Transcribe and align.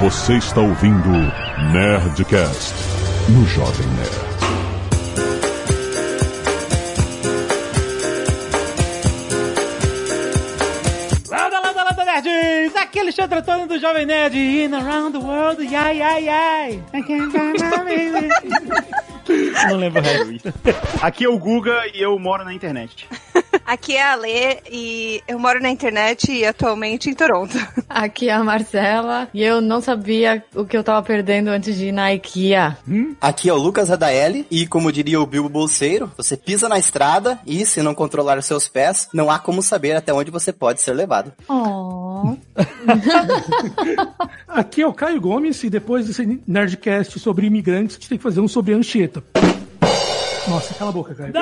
Você 0.00 0.38
está 0.38 0.62
ouvindo 0.62 1.10
Nerdcast 1.74 2.72
no 3.28 3.46
Jovem 3.46 3.86
Nerd. 3.88 4.30
Landa, 11.28 11.60
landa, 11.60 11.84
landa, 11.84 12.04
nerds! 12.06 12.76
Aqui 12.76 12.98
é 12.98 13.02
Alexandre 13.02 13.38
Antônio 13.40 13.66
do 13.66 13.78
Jovem 13.78 14.06
Nerd. 14.06 14.34
In 14.38 14.74
around 14.74 15.12
the 15.12 15.22
world, 15.22 15.62
yai, 15.62 15.98
yai, 15.98 16.24
yai. 16.24 16.82
I 16.94 17.02
can't 17.02 17.30
find 17.30 17.60
my 17.60 17.84
baby. 17.84 18.28
Não 19.68 19.76
lembro 19.76 20.00
o 20.00 20.04
resto. 20.04 20.54
Aqui 21.04 21.26
é 21.26 21.28
o 21.28 21.38
Guga 21.38 21.82
e 21.92 22.00
eu 22.00 22.18
moro 22.18 22.42
na 22.42 22.54
internet. 22.54 23.06
Aqui 23.66 23.96
é 23.96 24.02
a 24.02 24.16
Lê 24.16 24.58
e 24.70 25.22
eu 25.28 25.38
moro 25.38 25.60
na 25.60 25.70
internet 25.70 26.32
e 26.32 26.44
atualmente 26.44 27.08
em 27.08 27.14
Toronto. 27.14 27.56
Aqui 27.88 28.28
é 28.28 28.32
a 28.32 28.42
Marcela 28.42 29.28
e 29.32 29.42
eu 29.42 29.60
não 29.60 29.80
sabia 29.80 30.44
o 30.54 30.64
que 30.64 30.76
eu 30.76 30.82
tava 30.82 31.00
perdendo 31.02 31.48
antes 31.48 31.76
de 31.76 31.86
ir 31.86 31.92
na 31.92 32.12
IKEA. 32.12 32.76
Aqui 33.20 33.48
é 33.48 33.52
o 33.52 33.56
Lucas 33.56 33.88
Radaeli 33.88 34.46
e, 34.50 34.66
como 34.66 34.90
diria 34.90 35.20
o 35.20 35.26
Bilbo 35.26 35.48
Bolseiro, 35.48 36.10
você 36.16 36.36
pisa 36.36 36.68
na 36.68 36.78
estrada 36.78 37.38
e, 37.46 37.64
se 37.64 37.80
não 37.80 37.94
controlar 37.94 38.38
os 38.38 38.46
seus 38.46 38.66
pés, 38.66 39.08
não 39.14 39.30
há 39.30 39.38
como 39.38 39.62
saber 39.62 39.94
até 39.94 40.12
onde 40.12 40.30
você 40.30 40.52
pode 40.52 40.82
ser 40.82 40.92
levado. 40.92 41.32
Oh. 41.48 42.36
Aqui 44.48 44.82
é 44.82 44.86
o 44.86 44.92
Caio 44.92 45.20
Gomes 45.20 45.62
e 45.62 45.70
depois 45.70 46.06
desse 46.06 46.40
Nerdcast 46.46 47.20
sobre 47.20 47.46
imigrantes, 47.46 47.96
a 47.96 47.98
gente 48.00 48.08
tem 48.08 48.18
que 48.18 48.24
fazer 48.24 48.40
um 48.40 48.48
sobre 48.48 48.74
Anchieta. 48.74 49.22
Nossa, 50.48 50.74
cala 50.74 50.90
a 50.90 50.92
boca, 50.92 51.14
Caio. 51.14 51.32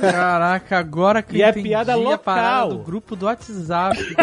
Caraca, 0.00 0.78
agora 0.78 1.22
que 1.22 1.36
E 1.36 1.40
eu 1.40 1.46
é 1.46 1.50
entendi 1.50 1.68
piada 1.68 1.92
a 1.92 1.96
local. 1.96 2.18
parada 2.18 2.68
do 2.70 2.78
grupo 2.78 3.14
do 3.16 3.26
WhatsApp. 3.26 3.96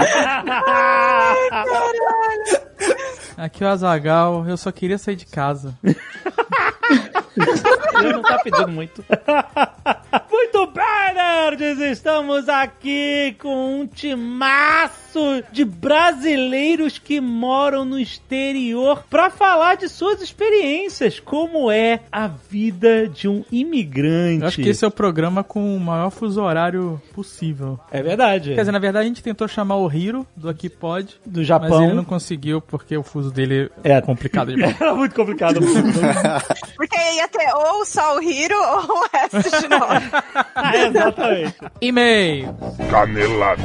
Aqui 3.37 3.63
é 3.63 3.67
o 3.67 3.69
Azagal, 3.69 4.45
eu 4.47 4.57
só 4.57 4.71
queria 4.71 4.97
sair 4.97 5.15
de 5.15 5.25
casa. 5.25 5.73
Ele 7.95 8.13
não 8.13 8.21
tá 8.21 8.39
pedindo 8.39 8.67
muito. 8.67 9.03
Muito 10.31 10.65
bem, 10.67 11.13
nerds! 11.13 11.79
Estamos 11.79 12.47
aqui 12.47 13.35
com 13.39 13.81
um 13.81 13.85
timaço 13.87 15.43
de 15.51 15.65
brasileiros 15.65 16.97
que 16.97 17.19
moram 17.19 17.83
no 17.83 17.99
exterior 17.99 19.03
pra 19.09 19.29
falar 19.29 19.75
de 19.75 19.89
suas 19.89 20.21
experiências, 20.21 21.19
como 21.19 21.69
é 21.69 21.99
a 22.09 22.27
vida 22.27 23.09
de 23.09 23.27
um 23.27 23.43
imigrante. 23.51 24.41
Eu 24.41 24.47
acho 24.47 24.61
que 24.61 24.69
esse 24.69 24.85
é 24.85 24.87
o 24.87 24.91
programa 24.91 25.43
com 25.43 25.75
o 25.75 25.79
maior 25.79 26.09
fuso 26.09 26.41
horário 26.41 27.01
possível. 27.13 27.77
É 27.91 28.01
verdade. 28.01 28.53
Quer 28.55 28.61
dizer, 28.61 28.71
na 28.71 28.79
verdade 28.79 29.05
a 29.05 29.07
gente 29.09 29.21
tentou 29.23 29.47
chamar 29.49 29.75
o 29.77 29.91
Hiro 29.91 30.25
do 30.35 30.47
Aqui 30.47 30.69
Pode, 30.69 31.19
do 31.25 31.39
mas 31.39 31.47
Japão. 31.47 31.83
ele 31.83 31.93
não 31.93 32.05
conseguiu 32.05 32.61
porque 32.61 32.95
o 32.95 33.03
fuso 33.03 33.31
dele 33.31 33.69
É. 33.83 33.93
é 33.93 34.01
complicado 34.01 34.51
demais. 34.55 34.79
Era 34.79 34.95
muito 34.95 35.13
complicado. 35.13 35.59
Porque 36.77 36.97
ia 37.15 37.27
ter 37.27 37.53
ou 37.53 37.85
só 37.85 38.15
o 38.17 38.23
Hiro 38.23 38.55
ou 38.55 38.97
o 39.01 39.07
resto 39.13 39.61
de 39.61 39.67
nós. 39.67 40.03
é, 40.73 40.85
exatamente. 40.87 41.57
E-mail. 41.81 42.55
Canelada. 42.89 43.63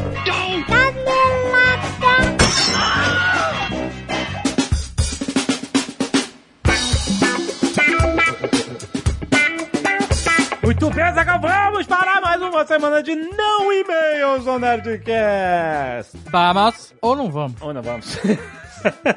Muito 10.62 10.90
bem, 10.90 11.14
Zagal, 11.14 11.40
vamos 11.40 11.86
para 11.86 12.20
mais 12.20 12.42
uma 12.42 12.66
semana 12.66 13.02
de 13.02 13.14
não 13.14 13.72
e-mails 13.72 14.44
no 14.44 14.58
Nerdcast. 14.58 16.18
Vamos 16.30 16.92
ou 17.00 17.14
não 17.14 17.30
vamos? 17.30 17.62
Ou 17.62 17.72
não 17.72 17.82
vamos? 17.82 18.18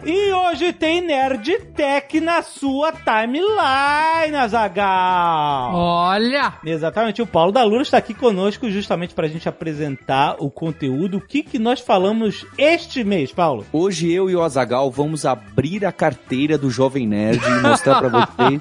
e 0.06 0.32
hoje 0.34 0.74
tem 0.74 1.02
Nerd 1.02 1.60
Tech 1.76 2.20
na 2.20 2.42
sua 2.42 2.92
timeline, 2.92 4.36
Azagal. 4.36 5.74
Olha! 5.76 6.54
Exatamente, 6.66 7.22
o 7.22 7.28
Paulo 7.28 7.52
da 7.52 7.64
Lura 7.64 7.82
está 7.82 7.98
aqui 7.98 8.14
conosco 8.14 8.70
justamente 8.70 9.14
para 9.14 9.26
a 9.26 9.30
gente 9.30 9.48
apresentar 9.50 10.36
o 10.40 10.50
conteúdo. 10.50 11.18
O 11.18 11.22
que, 11.22 11.44
que 11.44 11.60
nós 11.60 11.80
falamos 11.80 12.46
este 12.58 13.04
mês, 13.04 13.32
Paulo? 13.32 13.66
Hoje 13.72 14.12
eu 14.12 14.30
e 14.30 14.36
o 14.36 14.42
Azagal 14.44 14.90
vamos 14.92 15.26
abrir 15.26 15.86
a 15.86 15.92
carteira 15.92 16.58
do 16.58 16.70
Jovem 16.70 17.08
Nerd 17.08 17.42
e 17.46 17.62
mostrar 17.62 18.00
pra 18.00 18.10
vocês. 18.38 18.60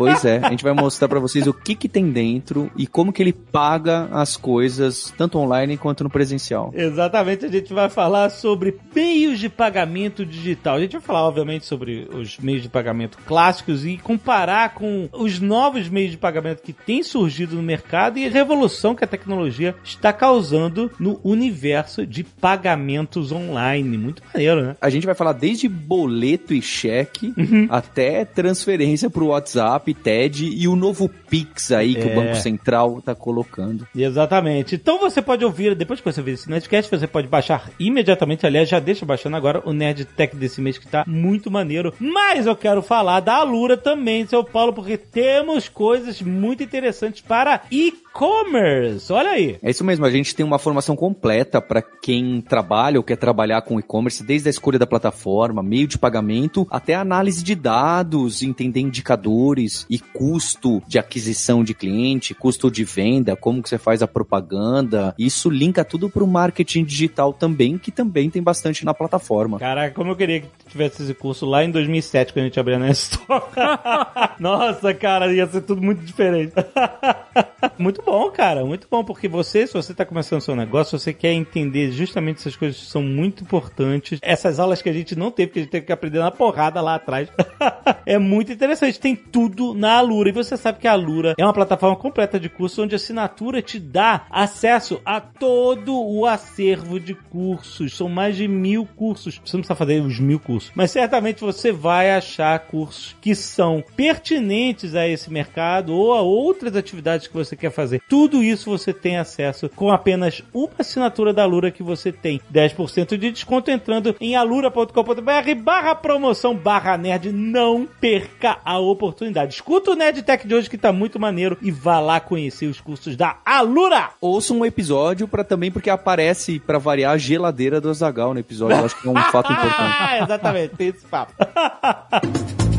Pois 0.00 0.24
é, 0.24 0.40
a 0.42 0.48
gente 0.48 0.64
vai 0.64 0.72
mostrar 0.72 1.08
pra 1.08 1.20
vocês 1.20 1.46
o 1.46 1.52
que 1.52 1.74
que 1.74 1.86
tem 1.86 2.10
dentro 2.10 2.70
e 2.74 2.86
como 2.86 3.12
que 3.12 3.22
ele 3.22 3.34
paga 3.34 4.08
as 4.10 4.34
coisas, 4.34 5.12
tanto 5.14 5.38
online 5.38 5.76
quanto 5.76 6.02
no 6.02 6.08
presencial. 6.08 6.72
Exatamente, 6.74 7.44
a 7.44 7.50
gente 7.50 7.74
vai 7.74 7.90
falar 7.90 8.30
sobre 8.30 8.78
meios 8.94 9.38
de 9.38 9.50
pagamento 9.50 10.24
digital. 10.24 10.76
A 10.76 10.80
gente 10.80 10.92
vai 10.92 11.02
falar, 11.02 11.24
obviamente, 11.24 11.66
sobre 11.66 12.08
os 12.14 12.38
meios 12.38 12.62
de 12.62 12.70
pagamento 12.70 13.18
clássicos 13.26 13.84
e 13.84 13.98
comparar 13.98 14.72
com 14.72 15.06
os 15.12 15.38
novos 15.38 15.86
meios 15.90 16.12
de 16.12 16.16
pagamento 16.16 16.62
que 16.62 16.72
têm 16.72 17.02
surgido 17.02 17.56
no 17.56 17.62
mercado 17.62 18.18
e 18.18 18.26
a 18.26 18.30
revolução 18.30 18.94
que 18.94 19.04
a 19.04 19.06
tecnologia 19.06 19.74
está 19.84 20.14
causando 20.14 20.90
no 20.98 21.20
universo 21.22 22.06
de 22.06 22.24
pagamentos 22.24 23.32
online. 23.32 23.98
Muito 23.98 24.22
maneiro, 24.32 24.62
né? 24.62 24.76
A 24.80 24.88
gente 24.88 25.04
vai 25.04 25.14
falar 25.14 25.34
desde 25.34 25.68
boleto 25.68 26.54
e 26.54 26.62
cheque 26.62 27.34
até 27.68 28.24
transferência 28.24 29.10
pro 29.10 29.26
WhatsApp, 29.26 29.89
TED 29.94 30.44
e 30.46 30.66
o 30.68 30.76
novo 30.76 31.08
Pix 31.28 31.70
aí 31.72 31.94
que 31.94 32.08
É. 32.08 32.12
o 32.12 32.14
Banco 32.14 32.34
Central 32.36 33.00
tá 33.02 33.14
colocando. 33.14 33.86
Exatamente. 33.94 34.74
Então 34.74 34.98
você 34.98 35.20
pode 35.22 35.44
ouvir, 35.44 35.74
depois 35.74 36.00
que 36.00 36.10
você 36.12 36.20
ver 36.22 36.32
esse 36.32 36.48
Nerdcast, 36.50 36.90
você 36.90 37.06
pode 37.06 37.28
baixar 37.28 37.70
imediatamente. 37.78 38.46
Aliás, 38.46 38.68
já 38.68 38.78
deixa 38.80 39.06
baixando 39.06 39.36
agora 39.36 39.62
o 39.64 39.72
Nerd 39.72 40.04
Tech 40.04 40.34
desse 40.36 40.60
mês 40.60 40.78
que 40.78 40.86
tá 40.88 41.04
muito 41.06 41.50
maneiro. 41.50 41.92
Mas 41.98 42.46
eu 42.46 42.56
quero 42.56 42.82
falar 42.82 43.20
da 43.20 43.34
Alura 43.36 43.76
também, 43.76 44.26
seu 44.26 44.42
Paulo, 44.44 44.72
porque 44.72 44.96
temos 44.96 45.68
coisas 45.68 46.20
muito 46.20 46.62
interessantes 46.62 47.20
para 47.20 47.62
e-commerce. 48.10 49.12
Olha 49.12 49.30
aí. 49.30 49.58
É 49.62 49.70
isso 49.70 49.84
mesmo, 49.84 50.04
a 50.04 50.10
gente 50.10 50.34
tem 50.34 50.44
uma 50.44 50.58
formação 50.58 50.96
completa 50.96 51.60
para 51.60 51.80
quem 51.80 52.40
trabalha 52.40 52.98
ou 52.98 53.04
quer 53.04 53.16
trabalhar 53.16 53.62
com 53.62 53.78
e-commerce, 53.78 54.22
desde 54.22 54.48
a 54.48 54.50
escolha 54.50 54.78
da 54.78 54.86
plataforma, 54.86 55.62
meio 55.62 55.86
de 55.86 55.98
pagamento, 55.98 56.66
até 56.70 56.94
análise 56.94 57.42
de 57.42 57.54
dados, 57.54 58.42
entender 58.42 58.80
indicadores 58.80 59.86
e 59.88 59.98
custo 59.98 60.82
de 60.86 60.98
aquisição 60.98 61.62
de 61.62 61.74
cliente, 61.74 62.34
custo 62.34 62.70
de 62.70 62.84
venda, 62.84 63.36
como 63.36 63.62
que 63.62 63.68
você 63.68 63.78
faz 63.78 64.02
a 64.02 64.08
propaganda. 64.08 65.14
Isso 65.18 65.48
linka 65.48 65.84
tudo 65.84 66.10
para 66.10 66.24
o 66.24 66.26
marketing 66.26 66.84
digital 66.84 67.32
também, 67.32 67.78
que 67.78 67.90
também 67.90 68.28
tem 68.28 68.42
bastante 68.42 68.84
na 68.84 68.92
plataforma. 68.92 69.58
Caraca, 69.58 69.94
como 69.94 70.10
eu 70.10 70.16
queria 70.16 70.40
que 70.40 70.48
tivesse 70.68 71.02
esse 71.02 71.14
curso 71.14 71.46
lá 71.46 71.64
em 71.64 71.70
2007, 71.70 72.32
quando 72.32 72.44
a 72.44 72.48
gente 72.48 72.60
abriu 72.60 72.76
a 72.76 72.78
Nestor. 72.78 73.48
Nossa, 74.38 74.92
cara, 74.94 75.32
ia 75.32 75.46
ser 75.46 75.62
tudo 75.62 75.82
muito 75.82 76.02
diferente. 76.04 76.52
muito 77.78 77.99
bom, 78.04 78.30
cara, 78.30 78.64
muito 78.64 78.86
bom, 78.90 79.04
porque 79.04 79.28
você, 79.28 79.66
se 79.66 79.72
você 79.72 79.94
tá 79.94 80.04
começando 80.04 80.40
seu 80.40 80.56
negócio, 80.56 80.98
você 80.98 81.12
quer 81.12 81.32
entender 81.32 81.90
justamente 81.90 82.38
essas 82.38 82.56
coisas 82.56 82.80
que 82.80 82.86
são 82.86 83.02
muito 83.02 83.42
importantes. 83.42 84.18
Essas 84.22 84.58
aulas 84.58 84.82
que 84.82 84.88
a 84.88 84.92
gente 84.92 85.16
não 85.16 85.30
teve, 85.30 85.52
que 85.52 85.58
a 85.58 85.62
gente 85.62 85.70
teve 85.70 85.86
que 85.86 85.92
aprender 85.92 86.18
na 86.18 86.30
porrada 86.30 86.80
lá 86.80 86.94
atrás. 86.94 87.28
é 88.06 88.18
muito 88.18 88.52
interessante, 88.52 89.00
tem 89.00 89.14
tudo 89.14 89.74
na 89.74 89.94
Alura. 89.94 90.28
E 90.28 90.32
você 90.32 90.56
sabe 90.56 90.78
que 90.78 90.88
a 90.88 90.92
Alura 90.92 91.34
é 91.38 91.44
uma 91.44 91.52
plataforma 91.52 91.96
completa 91.96 92.38
de 92.38 92.48
cursos 92.48 92.78
onde 92.78 92.94
a 92.94 92.96
assinatura 92.96 93.62
te 93.62 93.78
dá 93.78 94.26
acesso 94.30 95.00
a 95.04 95.20
todo 95.20 95.98
o 95.98 96.26
acervo 96.26 96.98
de 97.00 97.14
cursos. 97.14 97.96
São 97.96 98.08
mais 98.08 98.36
de 98.36 98.46
mil 98.46 98.86
cursos. 98.86 99.40
Você 99.44 99.56
não 99.56 99.62
precisa 99.62 99.74
fazer 99.74 100.00
os 100.00 100.18
mil 100.18 100.38
cursos, 100.38 100.70
mas 100.74 100.90
certamente 100.90 101.40
você 101.40 101.72
vai 101.72 102.10
achar 102.10 102.58
cursos 102.60 103.16
que 103.20 103.34
são 103.34 103.82
pertinentes 103.96 104.94
a 104.94 105.06
esse 105.06 105.30
mercado 105.30 105.94
ou 105.94 106.14
a 106.14 106.20
outras 106.20 106.76
atividades 106.76 107.26
que 107.26 107.34
você 107.34 107.56
quer 107.56 107.70
fazer. 107.70 107.89
Tudo 108.08 108.42
isso 108.42 108.70
você 108.70 108.92
tem 108.92 109.18
acesso 109.18 109.68
com 109.68 109.90
apenas 109.90 110.42
uma 110.52 110.70
assinatura 110.78 111.32
da 111.32 111.42
Alura 111.42 111.70
que 111.70 111.82
você 111.82 112.12
tem 112.12 112.40
10% 112.52 113.16
de 113.16 113.30
desconto 113.30 113.70
entrando 113.70 114.14
em 114.20 114.36
alura.com.br 114.36 115.54
barra 115.62 115.94
promoção 115.94 116.54
barra 116.54 116.96
nerd. 116.96 117.32
Não 117.32 117.88
perca 118.00 118.58
a 118.64 118.78
oportunidade. 118.78 119.54
Escuta 119.54 119.90
o 119.90 119.94
Nerd 119.94 120.22
Tech 120.22 120.46
de 120.46 120.54
hoje 120.54 120.70
que 120.70 120.78
tá 120.78 120.92
muito 120.92 121.18
maneiro 121.18 121.56
e 121.62 121.70
vá 121.70 122.00
lá 122.00 122.20
conhecer 122.20 122.66
os 122.66 122.80
cursos 122.80 123.16
da 123.16 123.38
Alura. 123.44 124.10
Ouça 124.20 124.52
um 124.52 124.64
episódio 124.64 125.26
para 125.26 125.44
também, 125.44 125.70
porque 125.70 125.90
aparece, 125.90 126.60
para 126.60 126.78
variar, 126.78 127.12
a 127.12 127.18
geladeira 127.18 127.80
do 127.80 127.90
Azagal 127.90 128.34
no 128.34 128.40
episódio. 128.40 128.76
Eu 128.76 128.84
acho 128.84 129.00
que 129.00 129.08
é 129.08 129.10
um 129.10 129.14
fato 129.30 129.52
importante. 129.52 129.96
Ah, 129.98 130.18
exatamente, 130.22 130.76
tem 130.76 130.88
esse 130.88 131.06
papo. 131.06 131.32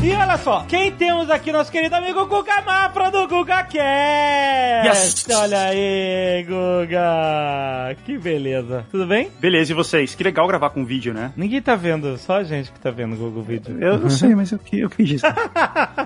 E 0.00 0.12
olha 0.14 0.38
só, 0.38 0.64
quem 0.68 0.92
temos 0.92 1.28
aqui? 1.28 1.50
Nosso 1.50 1.72
querido 1.72 1.94
amigo 1.96 2.24
Guga 2.26 2.62
Mafra 2.62 3.10
do 3.10 3.26
Guga 3.26 3.64
Cast. 3.64 4.86
Yes! 4.86 5.26
Olha 5.36 5.60
aí, 5.64 6.44
Guga! 6.44 7.96
Que 8.06 8.16
beleza. 8.16 8.86
Tudo 8.92 9.06
bem? 9.06 9.28
Beleza, 9.40 9.72
e 9.72 9.74
vocês? 9.74 10.14
Que 10.14 10.22
legal 10.22 10.46
gravar 10.46 10.70
com 10.70 10.84
vídeo, 10.84 11.12
né? 11.12 11.32
Ninguém 11.36 11.60
tá 11.60 11.74
vendo, 11.74 12.16
só 12.16 12.36
a 12.36 12.44
gente 12.44 12.70
que 12.70 12.78
tá 12.78 12.90
vendo 12.92 13.14
o 13.14 13.16
Google 13.16 13.42
Vídeo. 13.42 13.76
Eu 13.82 13.98
não 13.98 14.08
sei, 14.08 14.34
mas 14.36 14.52
eu, 14.52 14.58
que- 14.60 14.78
eu 14.80 14.88
quis 14.88 15.08
dizer. 15.08 15.34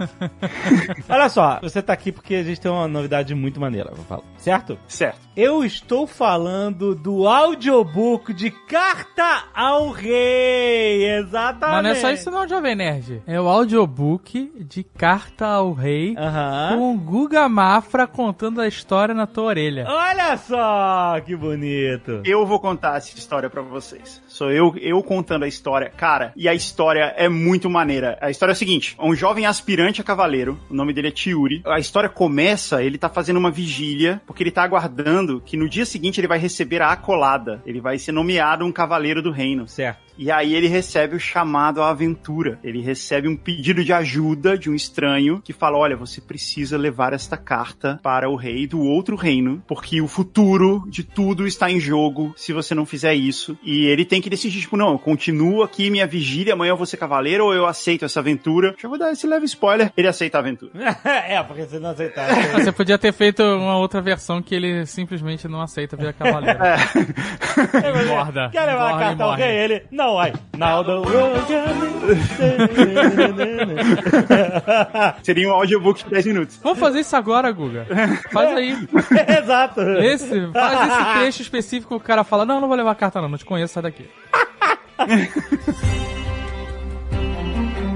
Olha 1.08 1.28
só, 1.28 1.60
você 1.62 1.82
tá 1.82 1.92
aqui 1.92 2.10
porque 2.10 2.34
a 2.36 2.42
gente 2.42 2.60
tem 2.60 2.70
uma 2.70 2.88
novidade 2.88 3.34
muito 3.34 3.60
maneira, 3.60 3.90
vou 3.94 4.04
falar. 4.06 4.22
Certo? 4.38 4.78
Certo. 4.88 5.20
Eu 5.36 5.64
estou 5.64 6.06
falando 6.06 6.94
do 6.94 7.28
audiobook 7.28 8.32
de 8.34 8.50
Carta 8.50 9.44
ao 9.54 9.90
Rei. 9.90 11.04
Exatamente. 11.18 11.74
Mas 11.74 11.82
não 11.84 11.90
é 11.90 11.94
só 11.94 12.10
isso 12.10 12.30
não, 12.30 12.48
Jovem 12.48 12.74
Nerd. 12.74 13.22
É 13.26 13.40
o 13.40 13.48
audiobook 13.82 14.52
de 14.60 14.84
Carta 14.84 15.46
ao 15.46 15.72
Rei 15.72 16.14
com 16.14 16.94
o 16.94 16.98
Guga 16.98 17.48
Mafra 17.48 18.06
contando 18.06 18.60
a 18.60 18.68
história 18.68 19.14
na 19.14 19.26
tua 19.26 19.44
orelha. 19.44 19.86
Olha 19.88 20.36
só 20.36 21.20
que 21.20 21.34
bonito. 21.34 22.22
Eu 22.24 22.46
vou 22.46 22.60
contar 22.60 22.96
essa 22.96 23.16
história 23.16 23.50
pra 23.50 23.62
vocês. 23.62 24.22
Sou 24.28 24.50
eu, 24.50 24.74
eu 24.80 25.02
contando 25.02 25.44
a 25.44 25.48
história. 25.48 25.90
Cara, 25.90 26.32
e 26.36 26.48
a 26.48 26.54
história 26.54 27.12
é 27.16 27.28
muito 27.28 27.68
maneira. 27.68 28.18
A 28.20 28.30
história 28.30 28.52
é 28.52 28.54
a 28.54 28.56
seguinte: 28.56 28.96
um 29.00 29.14
jovem 29.14 29.46
aspirante 29.46 30.00
a 30.00 30.04
cavaleiro, 30.04 30.58
o 30.70 30.74
nome 30.74 30.92
dele 30.92 31.08
é 31.08 31.12
Tiuri. 31.12 31.62
A 31.66 31.78
história 31.78 32.08
começa, 32.08 32.82
ele 32.82 32.98
tá 32.98 33.08
fazendo 33.08 33.38
uma 33.38 33.50
vigília, 33.50 34.22
porque 34.26 34.42
ele 34.42 34.50
tá 34.50 34.62
aguardando 34.62 35.40
que 35.44 35.56
no 35.56 35.68
dia 35.68 35.84
seguinte 35.84 36.20
ele 36.20 36.28
vai 36.28 36.38
receber 36.38 36.82
a 36.82 36.92
acolada. 36.92 37.60
Ele 37.66 37.80
vai 37.80 37.98
ser 37.98 38.12
nomeado 38.12 38.64
um 38.64 38.72
cavaleiro 38.72 39.20
do 39.20 39.30
reino. 39.30 39.66
Certo. 39.66 40.11
E 40.16 40.30
aí 40.30 40.54
ele 40.54 40.66
recebe 40.66 41.16
o 41.16 41.20
chamado 41.20 41.82
à 41.82 41.90
aventura. 41.90 42.58
Ele 42.62 42.80
recebe 42.80 43.28
um 43.28 43.36
pedido 43.36 43.84
de 43.84 43.92
ajuda 43.92 44.56
de 44.56 44.70
um 44.70 44.74
estranho 44.74 45.40
que 45.42 45.52
fala: 45.52 45.78
olha, 45.78 45.96
você 45.96 46.20
precisa 46.20 46.76
levar 46.76 47.12
esta 47.12 47.36
carta 47.36 47.98
para 48.02 48.28
o 48.28 48.36
rei 48.36 48.66
do 48.66 48.80
outro 48.80 49.16
reino, 49.16 49.62
porque 49.66 50.00
o 50.00 50.08
futuro 50.08 50.84
de 50.88 51.02
tudo 51.02 51.46
está 51.46 51.70
em 51.70 51.80
jogo 51.80 52.34
se 52.36 52.52
você 52.52 52.74
não 52.74 52.86
fizer 52.86 53.14
isso. 53.14 53.56
E 53.62 53.86
ele 53.86 54.04
tem 54.04 54.20
que 54.20 54.30
decidir, 54.30 54.60
tipo, 54.60 54.76
não, 54.76 54.92
eu 54.92 54.98
continuo 54.98 55.62
aqui 55.62 55.90
minha 55.90 56.06
vigília, 56.06 56.54
amanhã 56.54 56.70
eu 56.70 56.76
vou 56.76 56.86
ser 56.86 56.96
cavaleiro 56.96 57.44
ou 57.44 57.54
eu 57.54 57.66
aceito 57.66 58.04
essa 58.04 58.20
aventura. 58.20 58.74
Já 58.80 58.88
vou 58.88 58.98
dar 58.98 59.12
esse 59.12 59.26
leve 59.26 59.46
spoiler. 59.46 59.92
Ele 59.96 60.08
aceita 60.08 60.38
a 60.38 60.40
aventura. 60.40 60.72
é, 61.04 61.42
porque 61.42 61.62
você 61.62 61.78
não 61.78 61.90
aceitava. 61.90 62.32
Você 62.62 62.72
podia 62.72 62.98
ter 62.98 63.12
feito 63.12 63.42
uma 63.42 63.76
outra 63.76 64.00
versão 64.00 64.42
que 64.42 64.54
ele 64.54 64.86
simplesmente 64.86 65.48
não 65.48 65.60
aceita 65.60 65.96
virar 65.96 66.12
cavaleiro. 66.14 66.58
Engorda. 68.04 68.50
Quer 68.50 68.66
levar 68.66 68.94
a 68.94 68.98
carta 68.98 69.24
ao 69.24 69.34
rei? 69.34 69.56
Ele, 69.56 69.82
não, 69.90 70.01
ai. 70.18 70.32
Now 70.56 70.82
the 70.84 70.92
world 70.92 71.46
Seria 75.22 75.48
um 75.48 75.52
audiobook 75.52 76.04
de 76.04 76.10
10 76.10 76.26
minutos. 76.26 76.60
Vamos 76.62 76.78
fazer 76.78 77.00
isso 77.00 77.16
agora, 77.16 77.50
Guga. 77.50 77.86
Faz 78.30 78.56
aí. 78.56 78.76
Exato. 79.42 79.80
Esse, 79.80 80.50
faz 80.52 80.90
esse 80.90 81.18
trecho 81.18 81.42
específico 81.42 81.98
que 81.98 82.04
o 82.04 82.06
cara 82.06 82.24
fala, 82.24 82.44
não, 82.44 82.60
não 82.60 82.68
vou 82.68 82.76
levar 82.76 82.94
carta 82.94 83.20
não, 83.20 83.28
não 83.28 83.38
te 83.38 83.44
conheço, 83.44 83.74
sai 83.74 83.82
daqui. 83.84 84.08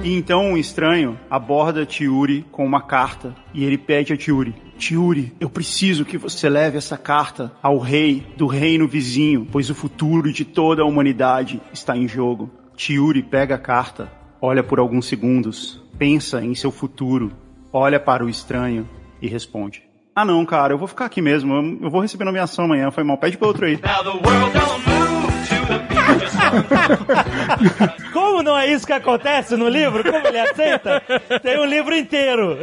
E 0.06 0.14
então 0.14 0.50
um 0.52 0.56
estranho 0.56 1.18
aborda 1.28 1.84
Tiuri 1.84 2.46
com 2.52 2.64
uma 2.64 2.80
carta 2.80 3.34
e 3.52 3.64
ele 3.64 3.76
pede 3.76 4.12
a 4.12 4.16
Tiuri: 4.16 4.54
Tiuri, 4.78 5.32
eu 5.40 5.50
preciso 5.50 6.04
que 6.04 6.16
você 6.16 6.48
leve 6.48 6.78
essa 6.78 6.96
carta 6.96 7.50
ao 7.60 7.76
rei 7.80 8.24
do 8.36 8.46
reino 8.46 8.86
vizinho, 8.86 9.48
pois 9.50 9.68
o 9.68 9.74
futuro 9.74 10.32
de 10.32 10.44
toda 10.44 10.82
a 10.82 10.86
humanidade 10.86 11.60
está 11.72 11.96
em 11.96 12.06
jogo. 12.06 12.48
Tiuri 12.76 13.20
pega 13.20 13.56
a 13.56 13.58
carta, 13.58 14.08
olha 14.40 14.62
por 14.62 14.78
alguns 14.78 15.06
segundos, 15.06 15.82
pensa 15.98 16.40
em 16.40 16.54
seu 16.54 16.70
futuro, 16.70 17.32
olha 17.72 17.98
para 17.98 18.24
o 18.24 18.28
estranho 18.28 18.88
e 19.20 19.26
responde: 19.26 19.82
Ah, 20.14 20.24
não, 20.24 20.46
cara, 20.46 20.72
eu 20.72 20.78
vou 20.78 20.86
ficar 20.86 21.06
aqui 21.06 21.20
mesmo, 21.20 21.52
eu- 21.82 21.90
vou 21.90 22.00
receber 22.00 22.24
nomeação 22.24 22.66
amanhã, 22.66 22.92
foi 22.92 23.02
mal, 23.02 23.18
pede 23.18 23.36
pra 23.36 23.48
outro 23.48 23.66
aí. 23.66 23.76
Como 28.12 28.25
não 28.42 28.58
é 28.58 28.72
isso 28.72 28.86
que 28.86 28.92
acontece 28.92 29.56
no 29.56 29.68
livro? 29.68 30.02
Como 30.02 30.26
ele 30.26 30.38
aceita? 30.38 31.02
Tem 31.42 31.58
um 31.58 31.64
livro 31.64 31.96
inteiro. 31.96 32.56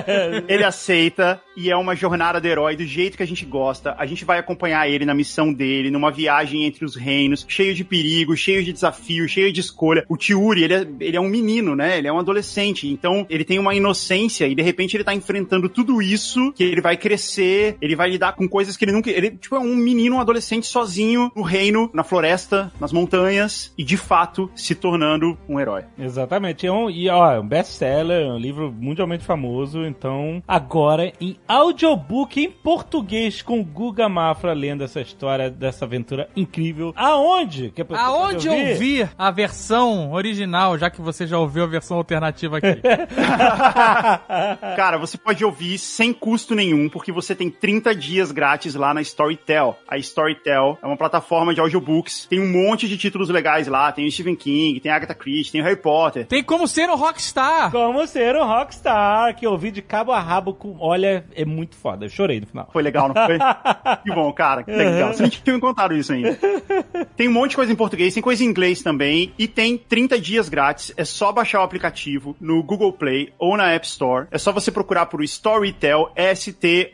Ele 0.48 0.64
aceita 0.64 1.40
e 1.56 1.70
é 1.70 1.76
uma 1.76 1.94
jornada 1.94 2.40
do 2.40 2.46
herói 2.46 2.76
do 2.76 2.84
jeito 2.84 3.16
que 3.16 3.22
a 3.22 3.26
gente 3.26 3.44
gosta. 3.44 3.94
A 3.98 4.06
gente 4.06 4.24
vai 4.24 4.38
acompanhar 4.38 4.88
ele 4.88 5.04
na 5.04 5.14
missão 5.14 5.52
dele, 5.52 5.90
numa 5.90 6.10
viagem 6.10 6.64
entre 6.64 6.84
os 6.84 6.96
reinos, 6.96 7.44
cheio 7.46 7.74
de 7.74 7.84
perigo, 7.84 8.36
cheio 8.36 8.64
de 8.64 8.72
desafio, 8.72 9.28
cheio 9.28 9.52
de 9.52 9.60
escolha. 9.60 10.04
O 10.08 10.16
Tiuri, 10.16 10.64
ele 10.64 10.74
é, 10.74 10.86
ele 11.00 11.16
é 11.16 11.20
um 11.20 11.28
menino, 11.28 11.76
né? 11.76 11.98
Ele 11.98 12.08
é 12.08 12.12
um 12.12 12.18
adolescente. 12.18 12.88
Então, 12.88 13.26
ele 13.28 13.44
tem 13.44 13.58
uma 13.58 13.74
inocência 13.74 14.46
e 14.46 14.54
de 14.54 14.62
repente 14.62 14.96
ele 14.96 15.04
tá 15.04 15.14
enfrentando 15.14 15.68
tudo 15.68 16.00
isso, 16.00 16.52
que 16.52 16.64
ele 16.64 16.80
vai 16.80 16.96
crescer, 16.96 17.76
ele 17.80 17.94
vai 17.94 18.10
lidar 18.10 18.32
com 18.32 18.48
coisas 18.48 18.76
que 18.76 18.84
ele 18.84 18.92
nunca. 18.92 19.10
Ele, 19.10 19.30
tipo, 19.30 19.54
é 19.54 19.60
um 19.60 19.76
menino, 19.76 20.16
um 20.16 20.20
adolescente 20.20 20.66
sozinho 20.66 21.30
no 21.36 21.42
reino, 21.42 21.90
na 21.92 22.02
floresta, 22.02 22.72
nas 22.80 22.92
montanhas 22.92 23.72
e 23.76 23.84
de 23.84 23.96
fato 23.96 24.50
se 24.54 24.74
tornando 24.74 25.19
um 25.48 25.58
herói. 25.58 25.84
Exatamente. 25.98 26.66
É 26.66 26.72
um, 26.72 26.90
e, 26.90 27.08
ó, 27.08 27.32
é 27.32 27.40
um 27.40 27.46
best-seller, 27.46 28.26
é 28.26 28.32
um 28.32 28.38
livro 28.38 28.72
mundialmente 28.72 29.24
famoso. 29.24 29.84
Então, 29.84 30.42
agora 30.46 31.12
em 31.20 31.36
audiobook 31.46 32.40
em 32.40 32.50
português 32.50 33.42
com 33.42 33.62
Guga 33.62 34.08
Mafra 34.08 34.52
lendo 34.52 34.84
essa 34.84 35.00
história 35.00 35.50
dessa 35.50 35.84
aventura 35.84 36.28
incrível. 36.36 36.92
Aonde? 36.96 37.70
Que 37.70 37.84
pode 37.84 38.00
Aonde 38.00 38.48
ouvir 38.48 39.10
a 39.16 39.30
versão 39.30 40.12
original, 40.12 40.78
já 40.78 40.90
que 40.90 41.00
você 41.00 41.26
já 41.26 41.38
ouviu 41.38 41.64
a 41.64 41.66
versão 41.66 41.96
alternativa 41.96 42.58
aqui? 42.58 42.80
Cara, 44.76 44.98
você 44.98 45.16
pode 45.16 45.44
ouvir 45.44 45.78
sem 45.78 46.12
custo 46.12 46.54
nenhum, 46.54 46.88
porque 46.88 47.12
você 47.12 47.34
tem 47.34 47.50
30 47.50 47.94
dias 47.94 48.32
grátis 48.32 48.74
lá 48.74 48.92
na 48.94 49.00
Storytel. 49.02 49.78
A 49.88 49.98
Storytel 49.98 50.78
é 50.82 50.86
uma 50.86 50.96
plataforma 50.96 51.54
de 51.54 51.60
audiobooks. 51.60 52.26
Tem 52.26 52.40
um 52.40 52.48
monte 52.48 52.88
de 52.88 52.96
títulos 52.96 53.28
legais 53.28 53.66
lá. 53.66 53.90
Tem 53.92 54.06
o 54.06 54.10
Stephen 54.10 54.36
King, 54.36 54.80
tem 54.80 54.90
a 54.90 54.96
Agatha 54.96 55.09
Christie, 55.14 55.52
tem 55.52 55.60
o 55.60 55.64
Harry 55.64 55.76
Potter. 55.76 56.26
Tem 56.26 56.42
como 56.42 56.66
ser 56.66 56.88
um 56.88 56.96
rockstar. 56.96 57.70
Como 57.70 58.06
ser 58.06 58.36
um 58.36 58.44
rockstar, 58.44 59.36
que 59.36 59.46
eu 59.46 59.52
ouvi 59.52 59.70
de 59.70 59.82
cabo 59.82 60.12
a 60.12 60.20
rabo 60.20 60.54
com. 60.54 60.76
Olha, 60.78 61.24
é 61.34 61.44
muito 61.44 61.76
foda. 61.76 62.06
Eu 62.06 62.10
chorei 62.10 62.40
no 62.40 62.46
final. 62.46 62.68
Foi 62.72 62.82
legal, 62.82 63.08
não 63.08 63.14
foi? 63.14 63.38
que 64.02 64.14
bom, 64.14 64.32
cara. 64.32 64.62
Que 64.62 64.72
legal. 64.72 65.12
Você 65.12 65.22
nem 65.22 65.30
tinha 65.30 65.54
me 65.54 65.60
contado 65.60 65.94
isso 65.94 66.12
ainda. 66.12 66.38
Tem 67.16 67.28
um 67.28 67.32
monte 67.32 67.50
de 67.50 67.56
coisa 67.56 67.72
em 67.72 67.76
português, 67.76 68.14
tem 68.14 68.22
coisa 68.22 68.42
em 68.42 68.46
inglês 68.46 68.82
também. 68.82 69.32
E 69.38 69.46
tem 69.46 69.76
30 69.76 70.18
dias 70.18 70.48
grátis. 70.48 70.92
É 70.96 71.04
só 71.04 71.30
baixar 71.32 71.60
o 71.60 71.62
aplicativo 71.62 72.34
no 72.40 72.62
Google 72.62 72.92
Play 72.92 73.32
ou 73.38 73.56
na 73.56 73.70
App 73.72 73.86
Store. 73.86 74.26
É 74.30 74.38
só 74.38 74.52
você 74.52 74.70
procurar 74.70 75.06
por 75.06 75.22
Storytel, 75.22 76.10
S-T-O-R-Y-T-E-L. 76.14 76.90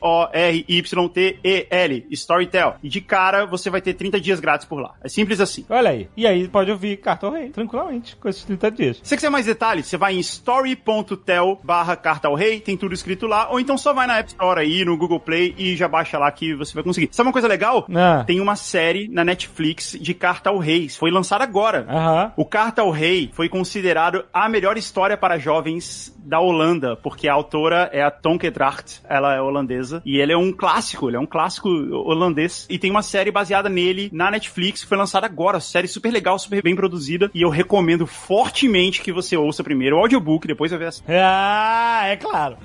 Storytel. 2.11 2.77
E 2.83 2.89
de 2.89 3.01
cara, 3.01 3.47
você 3.47 3.71
vai 3.71 3.81
ter 3.81 3.95
30 3.95 4.21
dias 4.21 4.41
grátis 4.41 4.67
por 4.67 4.81
lá. 4.81 4.95
É 5.03 5.09
simples 5.09 5.41
assim. 5.41 5.65
Olha 5.69 5.91
aí. 5.91 6.09
E 6.17 6.27
aí 6.27 6.49
pode 6.49 6.71
ouvir 6.71 6.97
Cartão 6.99 7.31
Rei, 7.31 7.51
tranquilamente, 7.51 8.06
com 8.15 8.29
esses 8.29 8.45
30 8.45 8.71
dias. 8.71 8.97
Se 8.99 9.09
você 9.09 9.17
quiser 9.17 9.31
mais 9.31 9.47
detalhes, 9.47 9.87
você 9.87 9.97
vai 9.97 10.15
em 10.15 10.21
story.tel 10.21 11.61
barra 11.65 11.97
carta 11.97 12.29
ao 12.29 12.35
rei, 12.35 12.61
tem 12.61 12.77
tudo 12.77 12.95
escrito 12.95 13.27
lá, 13.27 13.51
ou 13.51 13.59
então 13.59 13.77
só 13.77 13.93
vai 13.93 14.07
na 14.07 14.19
App 14.19 14.29
Store 14.29 14.61
aí, 14.61 14.85
no 14.85 14.97
Google 14.97 15.21
Play 15.21 15.55
e 15.59 15.77
já 15.77 15.89
baixa 15.89 16.19
lá 16.19 16.31
que 16.31 16.55
você 16.55 16.75
vai 16.75 16.85
conseguir. 16.85 17.09
Sabe 17.13 17.27
uma 17.27 17.33
coisa 17.33 17.49
legal? 17.49 17.87
Ah. 17.95 18.25
Tem 18.27 18.41
uma 18.41 18.57
série 18.57 19.09
na 19.09 19.25
Netflix 19.25 19.97
de 20.01 20.15
Carta 20.15 20.51
ao 20.51 20.59
Rei, 20.59 20.89
foi 20.89 21.11
lançada 21.11 21.45
agora. 21.45 21.87
Aham. 21.89 22.33
O 22.37 22.45
Carta 22.45 22.83
ao 22.83 22.91
Rei 22.91 23.31
foi 23.33 23.49
considerado 23.49 24.25
a 24.33 24.49
melhor 24.49 24.77
história 24.77 25.17
para 25.17 25.39
jovens 25.39 26.15
da 26.27 26.41
Holanda, 26.41 26.97
porque 26.97 27.29
a 27.29 27.33
autora 27.33 27.89
é 27.93 28.03
a 28.03 28.11
Tonke 28.11 28.51
Dracht, 28.51 29.01
ela 29.09 29.35
é 29.35 29.41
holandesa, 29.41 30.03
e 30.05 30.19
ele 30.19 30.33
é 30.33 30.37
um 30.37 30.53
clássico, 30.53 31.09
ele 31.09 31.17
é 31.17 31.21
um 31.21 31.27
clássico 31.27 31.69
holandês, 31.69 32.67
e 32.69 32.79
tem 32.79 32.91
uma 32.91 33.03
série 33.03 33.31
baseada 33.31 33.69
nele 33.69 34.11
na 34.13 34.31
Netflix, 34.31 34.83
que 34.83 34.89
foi 34.89 34.99
lançada 34.99 35.25
agora, 35.25 35.61
série 35.61 35.87
super 35.87 36.13
legal, 36.13 36.39
super 36.39 36.63
bem 36.63 36.75
produzida, 36.75 37.31
e 37.33 37.43
eu 37.43 37.49
recomendo 37.49 37.96
fortemente 38.05 39.01
que 39.01 39.13
você 39.13 39.37
ouça 39.37 39.63
primeiro 39.63 39.97
o 39.97 40.01
audiobook, 40.01 40.49
depois 40.49 40.73
a 40.73 40.77
série. 40.77 41.05
Ah, 41.09 42.03
é 42.07 42.17
claro. 42.17 42.59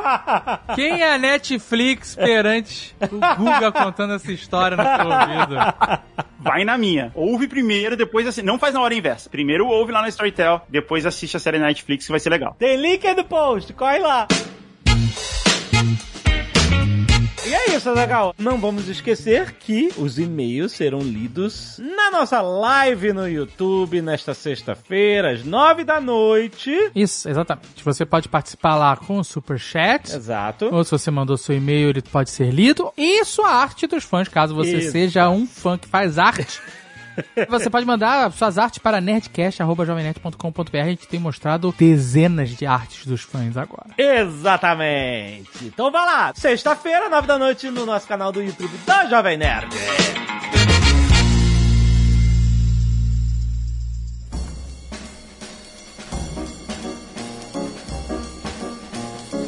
Quem 0.74 1.02
é 1.02 1.12
a 1.12 1.18
Netflix 1.18 2.16
perante 2.16 2.96
o 3.02 3.36
Guga 3.36 3.70
contando 3.70 4.14
essa 4.14 4.32
história 4.32 4.74
no 4.74 4.82
seu 4.82 5.06
ouvido? 5.06 5.56
Vai 6.38 6.64
na 6.64 6.78
minha. 6.78 7.12
Ouve 7.14 7.46
primeiro, 7.46 7.96
depois 7.96 8.26
assim. 8.26 8.42
Não 8.42 8.58
faz 8.58 8.74
na 8.74 8.80
hora 8.80 8.94
inversa. 8.94 9.28
Primeiro 9.28 9.66
ouve 9.66 9.92
lá 9.92 10.02
no 10.02 10.08
Storytel, 10.08 10.62
depois 10.68 11.04
assiste 11.04 11.36
a 11.36 11.40
série 11.40 11.58
na 11.58 11.66
Netflix, 11.66 12.06
que 12.06 12.10
vai 12.10 12.20
ser 12.20 12.30
legal. 12.30 12.56
Tem 12.58 12.76
link 12.76 13.06
aí 13.06 13.14
no 13.14 13.24
post, 13.24 13.72
corre 13.74 13.98
lá. 13.98 14.26
E 17.46 17.54
é 17.54 17.76
isso, 17.76 17.90
Azaghal. 17.90 18.34
Não 18.38 18.58
vamos 18.58 18.88
esquecer 18.88 19.52
que 19.52 19.90
os 19.98 20.18
e-mails 20.18 20.72
serão 20.72 21.00
lidos 21.00 21.78
na 21.78 22.10
nossa 22.10 22.40
live 22.40 23.12
no 23.12 23.28
YouTube 23.28 24.00
nesta 24.00 24.32
sexta-feira, 24.32 25.32
às 25.32 25.44
nove 25.44 25.84
da 25.84 26.00
noite. 26.00 26.70
Isso, 26.94 27.28
exatamente. 27.28 27.84
Você 27.84 28.06
pode 28.06 28.30
participar 28.30 28.76
lá 28.76 28.96
com 28.96 29.18
o 29.18 29.24
Superchat. 29.24 30.14
Exato. 30.14 30.70
Ou 30.72 30.82
se 30.84 30.92
você 30.92 31.10
mandou 31.10 31.36
seu 31.36 31.54
e-mail, 31.54 31.90
ele 31.90 32.00
pode 32.00 32.30
ser 32.30 32.50
lido. 32.50 32.90
E 32.96 33.22
sua 33.26 33.50
arte 33.50 33.86
dos 33.86 34.04
fãs, 34.04 34.26
caso 34.26 34.54
você 34.54 34.78
Isso. 34.78 34.92
seja 34.92 35.28
um 35.28 35.46
fã 35.46 35.76
que 35.76 35.86
faz 35.86 36.18
arte. 36.18 36.62
Você 37.48 37.70
pode 37.70 37.86
mandar 37.86 38.30
suas 38.32 38.58
artes 38.58 38.78
para 38.78 39.00
nerdcast.jovemnet.com.br. 39.00 40.76
A 40.76 40.84
gente 40.84 41.06
tem 41.06 41.20
mostrado 41.20 41.74
dezenas 41.76 42.50
de 42.50 42.66
artes 42.66 43.06
dos 43.06 43.22
fãs 43.22 43.56
agora. 43.56 43.90
Exatamente. 43.98 45.64
Então 45.64 45.90
vai 45.90 46.04
lá. 46.04 46.32
Sexta-feira, 46.34 47.08
nove 47.08 47.26
da 47.26 47.38
noite, 47.38 47.70
no 47.70 47.86
nosso 47.86 48.06
canal 48.06 48.32
do 48.32 48.42
YouTube 48.42 48.74
da 48.86 49.06
Jovem 49.06 49.36
Nerd. 49.36 49.74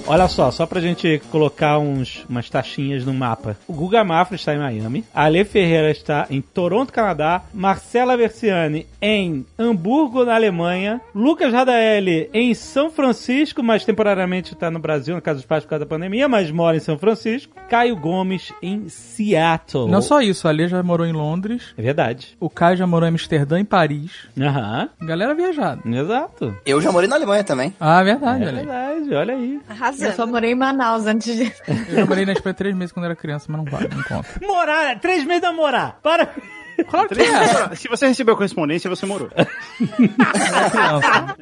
Olha 0.09 0.29
só, 0.29 0.53
só 0.53 0.67
pra 0.67 0.81
gente 0.81 1.21
colocar 1.33 1.79
uns, 1.81 2.25
umas 2.29 2.49
taxinhas 2.49 3.05
no 3.05 3.13
mapa. 3.13 3.57
O 3.67 3.73
Guga 3.73 4.05
Mafra 4.05 4.37
está 4.37 4.55
em 4.55 4.59
Miami, 4.59 5.05
a 5.13 5.25
Ale 5.25 5.45
Ferreira 5.45 5.91
está 5.91 6.27
em 6.31 6.41
Toronto, 6.41 6.93
Canadá, 6.93 7.43
Marcela 7.53 8.17
Versiani 8.17 8.87
em 9.03 9.45
Hamburgo, 9.59 10.25
na 10.25 10.37
Alemanha, 10.37 11.01
Lucas 11.13 11.53
Radaeli 11.53 12.31
em 12.33 12.55
São 12.55 12.89
Francisco, 12.89 13.65
mas 13.65 13.85
temporariamente 13.85 14.53
está 14.55 14.71
no 14.71 14.79
Brasil, 14.79 15.13
na 15.15 15.21
casa 15.21 15.39
dos 15.41 15.47
pais 15.47 15.65
por 15.65 15.71
causa 15.71 15.85
da 15.85 15.89
pandemia, 15.89 16.29
mas 16.29 16.53
mora 16.53 16.77
em 16.77 16.81
São 16.81 16.97
Francisco, 16.97 17.57
Caio 17.69 17.97
Gomes 17.97 18.53
em 18.63 18.89
Seattle. 18.89 19.89
Não 19.91 20.01
só 20.01 20.21
isso, 20.21 20.47
a 20.47 20.53
Lê 20.53 20.69
já 20.69 20.81
morou 20.85 21.05
em 21.05 21.13
Londres, 21.13 21.75
É 21.77 21.83
verdade. 21.83 22.37
o 22.39 22.49
Caio 22.49 22.77
já 22.77 22.87
morou 22.87 23.09
em 23.09 23.11
Amsterdã 23.13 23.59
e 23.59 23.65
Paris. 23.65 24.13
Aham, 24.41 24.89
Galera 25.03 25.35
viajada. 25.35 25.83
exato. 25.85 26.57
Eu 26.65 26.81
já 26.81 26.93
morei 26.93 27.09
na 27.09 27.17
Alemanha 27.17 27.43
também. 27.43 27.75
Ah, 27.81 28.03
verdade, 28.05 28.45
É 28.45 28.47
olha 28.47 28.51
aí. 28.61 28.65
verdade, 28.67 29.15
olha 29.15 29.35
aí. 29.35 29.61
Eu 30.01 30.13
só 30.13 30.27
morei 30.27 30.53
em 30.53 30.55
Manaus 30.55 31.07
antes 31.07 31.37
de. 31.37 31.53
Eu 31.89 31.97
já 31.97 32.07
morei 32.07 32.27
na 32.27 32.33
Espanha 32.33 32.55
três 32.55 32.75
meses 32.75 32.93
quando 32.93 33.07
era 33.07 33.17
criança, 33.17 33.47
mas 33.49 33.59
não 33.59 33.71
vale, 33.71 33.89
não 33.89 34.03
conta. 34.03 34.29
Morar, 34.41 34.99
três 35.01 35.25
meses 35.25 35.45
a 35.45 35.53
morar. 35.53 35.99
Para. 36.03 36.35
Claro 36.85 37.09
que 37.09 37.21
é. 37.23 37.75
Se 37.75 37.89
você 37.89 38.07
recebeu 38.07 38.37
correspondência, 38.37 38.89
você 38.91 39.07
morou. 39.07 39.31